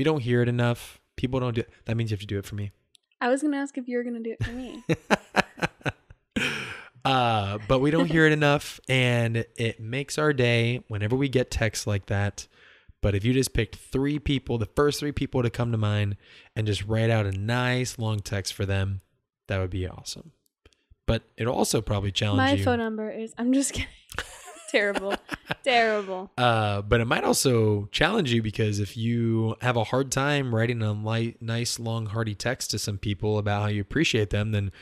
We 0.00 0.04
don't 0.04 0.22
hear 0.22 0.40
it 0.40 0.48
enough. 0.48 0.98
People 1.16 1.40
don't 1.40 1.54
do 1.54 1.60
it. 1.60 1.68
That 1.84 1.94
means 1.94 2.10
you 2.10 2.14
have 2.14 2.20
to 2.22 2.26
do 2.26 2.38
it 2.38 2.46
for 2.46 2.54
me. 2.54 2.70
I 3.20 3.28
was 3.28 3.42
gonna 3.42 3.58
ask 3.58 3.76
if 3.76 3.86
you 3.86 3.98
were 3.98 4.02
gonna 4.02 4.20
do 4.20 4.34
it 4.40 4.42
for 4.42 4.50
me. 4.50 4.82
uh, 7.04 7.58
but 7.68 7.80
we 7.80 7.90
don't 7.90 8.06
hear 8.06 8.24
it 8.24 8.32
enough, 8.32 8.80
and 8.88 9.44
it 9.58 9.78
makes 9.78 10.16
our 10.16 10.32
day 10.32 10.82
whenever 10.88 11.16
we 11.16 11.28
get 11.28 11.50
texts 11.50 11.86
like 11.86 12.06
that. 12.06 12.48
But 13.02 13.14
if 13.14 13.26
you 13.26 13.34
just 13.34 13.52
picked 13.52 13.76
three 13.76 14.18
people, 14.18 14.56
the 14.56 14.70
first 14.74 15.00
three 15.00 15.12
people 15.12 15.42
to 15.42 15.50
come 15.50 15.70
to 15.70 15.76
mind, 15.76 16.16
and 16.56 16.66
just 16.66 16.86
write 16.86 17.10
out 17.10 17.26
a 17.26 17.32
nice 17.32 17.98
long 17.98 18.20
text 18.20 18.54
for 18.54 18.64
them, 18.64 19.02
that 19.48 19.58
would 19.58 19.68
be 19.68 19.86
awesome. 19.86 20.32
But 21.04 21.24
it'll 21.36 21.54
also 21.54 21.82
probably 21.82 22.10
challenge 22.10 22.38
My 22.38 22.52
you. 22.52 22.64
phone 22.64 22.78
number 22.78 23.10
is. 23.10 23.34
I'm 23.36 23.52
just 23.52 23.74
kidding. 23.74 23.90
Terrible. 24.70 25.14
Terrible. 25.64 26.30
Uh, 26.38 26.80
but 26.80 27.00
it 27.00 27.04
might 27.04 27.24
also 27.24 27.86
challenge 27.92 28.32
you 28.32 28.42
because 28.42 28.80
if 28.80 28.96
you 28.96 29.54
have 29.60 29.76
a 29.76 29.84
hard 29.84 30.10
time 30.10 30.54
writing 30.54 30.80
a 30.82 30.92
light, 30.92 31.42
nice, 31.42 31.78
long, 31.78 32.06
hearty 32.06 32.34
text 32.34 32.70
to 32.70 32.78
some 32.78 32.96
people 32.96 33.36
about 33.38 33.62
how 33.62 33.68
you 33.68 33.80
appreciate 33.80 34.30
them, 34.30 34.52
then 34.52 34.72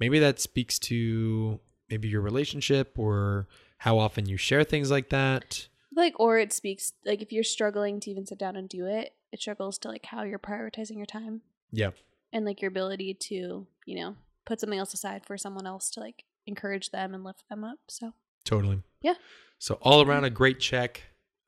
maybe 0.00 0.18
that 0.18 0.40
speaks 0.40 0.78
to 0.78 1.60
maybe 1.88 2.08
your 2.08 2.20
relationship 2.20 2.98
or 2.98 3.46
how 3.78 3.98
often 3.98 4.26
you 4.26 4.36
share 4.36 4.64
things 4.64 4.90
like 4.90 5.10
that. 5.10 5.68
Like, 5.94 6.18
or 6.18 6.38
it 6.38 6.52
speaks 6.52 6.92
like 7.04 7.22
if 7.22 7.30
you're 7.32 7.44
struggling 7.44 8.00
to 8.00 8.10
even 8.10 8.26
sit 8.26 8.38
down 8.38 8.56
and 8.56 8.68
do 8.68 8.86
it, 8.86 9.12
it 9.30 9.40
struggles 9.40 9.78
to 9.78 9.88
like 9.88 10.06
how 10.06 10.24
you're 10.24 10.38
prioritizing 10.38 10.96
your 10.96 11.06
time 11.06 11.42
Yeah, 11.70 11.90
and 12.32 12.44
like 12.44 12.60
your 12.60 12.70
ability 12.70 13.14
to, 13.14 13.66
you 13.86 13.96
know, 13.96 14.16
put 14.44 14.60
something 14.60 14.78
else 14.78 14.94
aside 14.94 15.24
for 15.24 15.38
someone 15.38 15.66
else 15.66 15.90
to 15.90 16.00
like 16.00 16.24
encourage 16.46 16.90
them 16.90 17.14
and 17.14 17.22
lift 17.22 17.44
them 17.48 17.62
up. 17.62 17.78
So 17.88 18.14
totally. 18.44 18.82
Yeah. 19.02 19.14
So 19.58 19.74
all 19.82 20.02
around 20.02 20.24
a 20.24 20.30
great 20.30 20.60
check, 20.60 21.02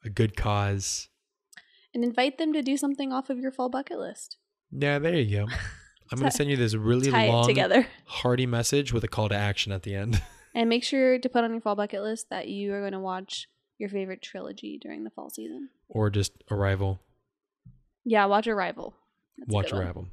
a 0.04 0.08
good 0.10 0.36
cause. 0.36 1.08
and 1.94 2.04
invite 2.04 2.38
them 2.38 2.52
to 2.52 2.62
do 2.62 2.76
something 2.76 3.12
off 3.12 3.30
of 3.30 3.38
your 3.38 3.50
fall 3.52 3.68
bucket 3.68 3.98
list. 3.98 4.36
Yeah, 4.70 4.98
there 4.98 5.14
you 5.14 5.38
go. 5.38 5.46
I'm 6.12 6.18
going 6.18 6.30
to 6.30 6.36
send 6.36 6.50
you 6.50 6.56
this 6.56 6.74
really 6.74 7.10
Tie 7.10 7.26
long, 7.28 7.46
together. 7.48 7.86
hearty 8.04 8.46
message 8.46 8.92
with 8.92 9.02
a 9.02 9.08
call 9.08 9.28
to 9.28 9.34
action 9.34 9.72
at 9.72 9.82
the 9.82 9.94
end. 9.94 10.22
And 10.54 10.70
make 10.70 10.84
sure 10.84 11.18
to 11.18 11.28
put 11.28 11.44
on 11.44 11.52
your 11.52 11.60
fall 11.60 11.74
bucket 11.76 12.00
list 12.00 12.30
that 12.30 12.48
you 12.48 12.72
are 12.72 12.80
going 12.80 12.94
to 12.94 12.98
watch 12.98 13.46
your 13.76 13.90
favorite 13.90 14.22
trilogy 14.22 14.78
during 14.80 15.04
the 15.04 15.10
fall 15.10 15.28
season. 15.28 15.68
Or 15.86 16.08
just 16.08 16.32
Arrival. 16.50 16.98
Yeah, 18.06 18.24
watch 18.24 18.46
Arrival. 18.46 18.94
That's 19.36 19.52
Watch 19.52 19.72
Arrival. 19.74 20.02
one. 20.04 20.10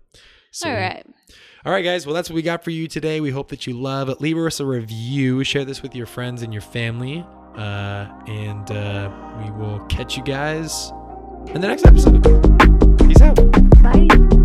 Arrival. 0.63 0.77
All 0.77 0.87
right. 0.89 1.05
All 1.65 1.71
right, 1.71 1.81
guys. 1.81 2.05
Well, 2.05 2.13
that's 2.13 2.29
what 2.29 2.35
we 2.35 2.41
got 2.41 2.63
for 2.63 2.71
you 2.71 2.87
today. 2.87 3.21
We 3.21 3.31
hope 3.31 3.49
that 3.49 3.65
you 3.65 3.73
love 3.73 4.09
it. 4.09 4.19
Leave 4.19 4.37
us 4.37 4.59
a 4.59 4.65
review. 4.65 5.43
Share 5.43 5.63
this 5.63 5.81
with 5.81 5.95
your 5.95 6.05
friends 6.05 6.41
and 6.41 6.53
your 6.53 6.61
family. 6.61 7.25
Uh, 7.55 8.07
and 8.27 8.69
uh, 8.71 9.09
we 9.43 9.51
will 9.51 9.79
catch 9.87 10.17
you 10.17 10.23
guys 10.23 10.91
in 11.53 11.61
the 11.61 11.67
next 11.67 11.85
episode. 11.85 12.21
Peace 12.99 13.21
out. 13.21 14.42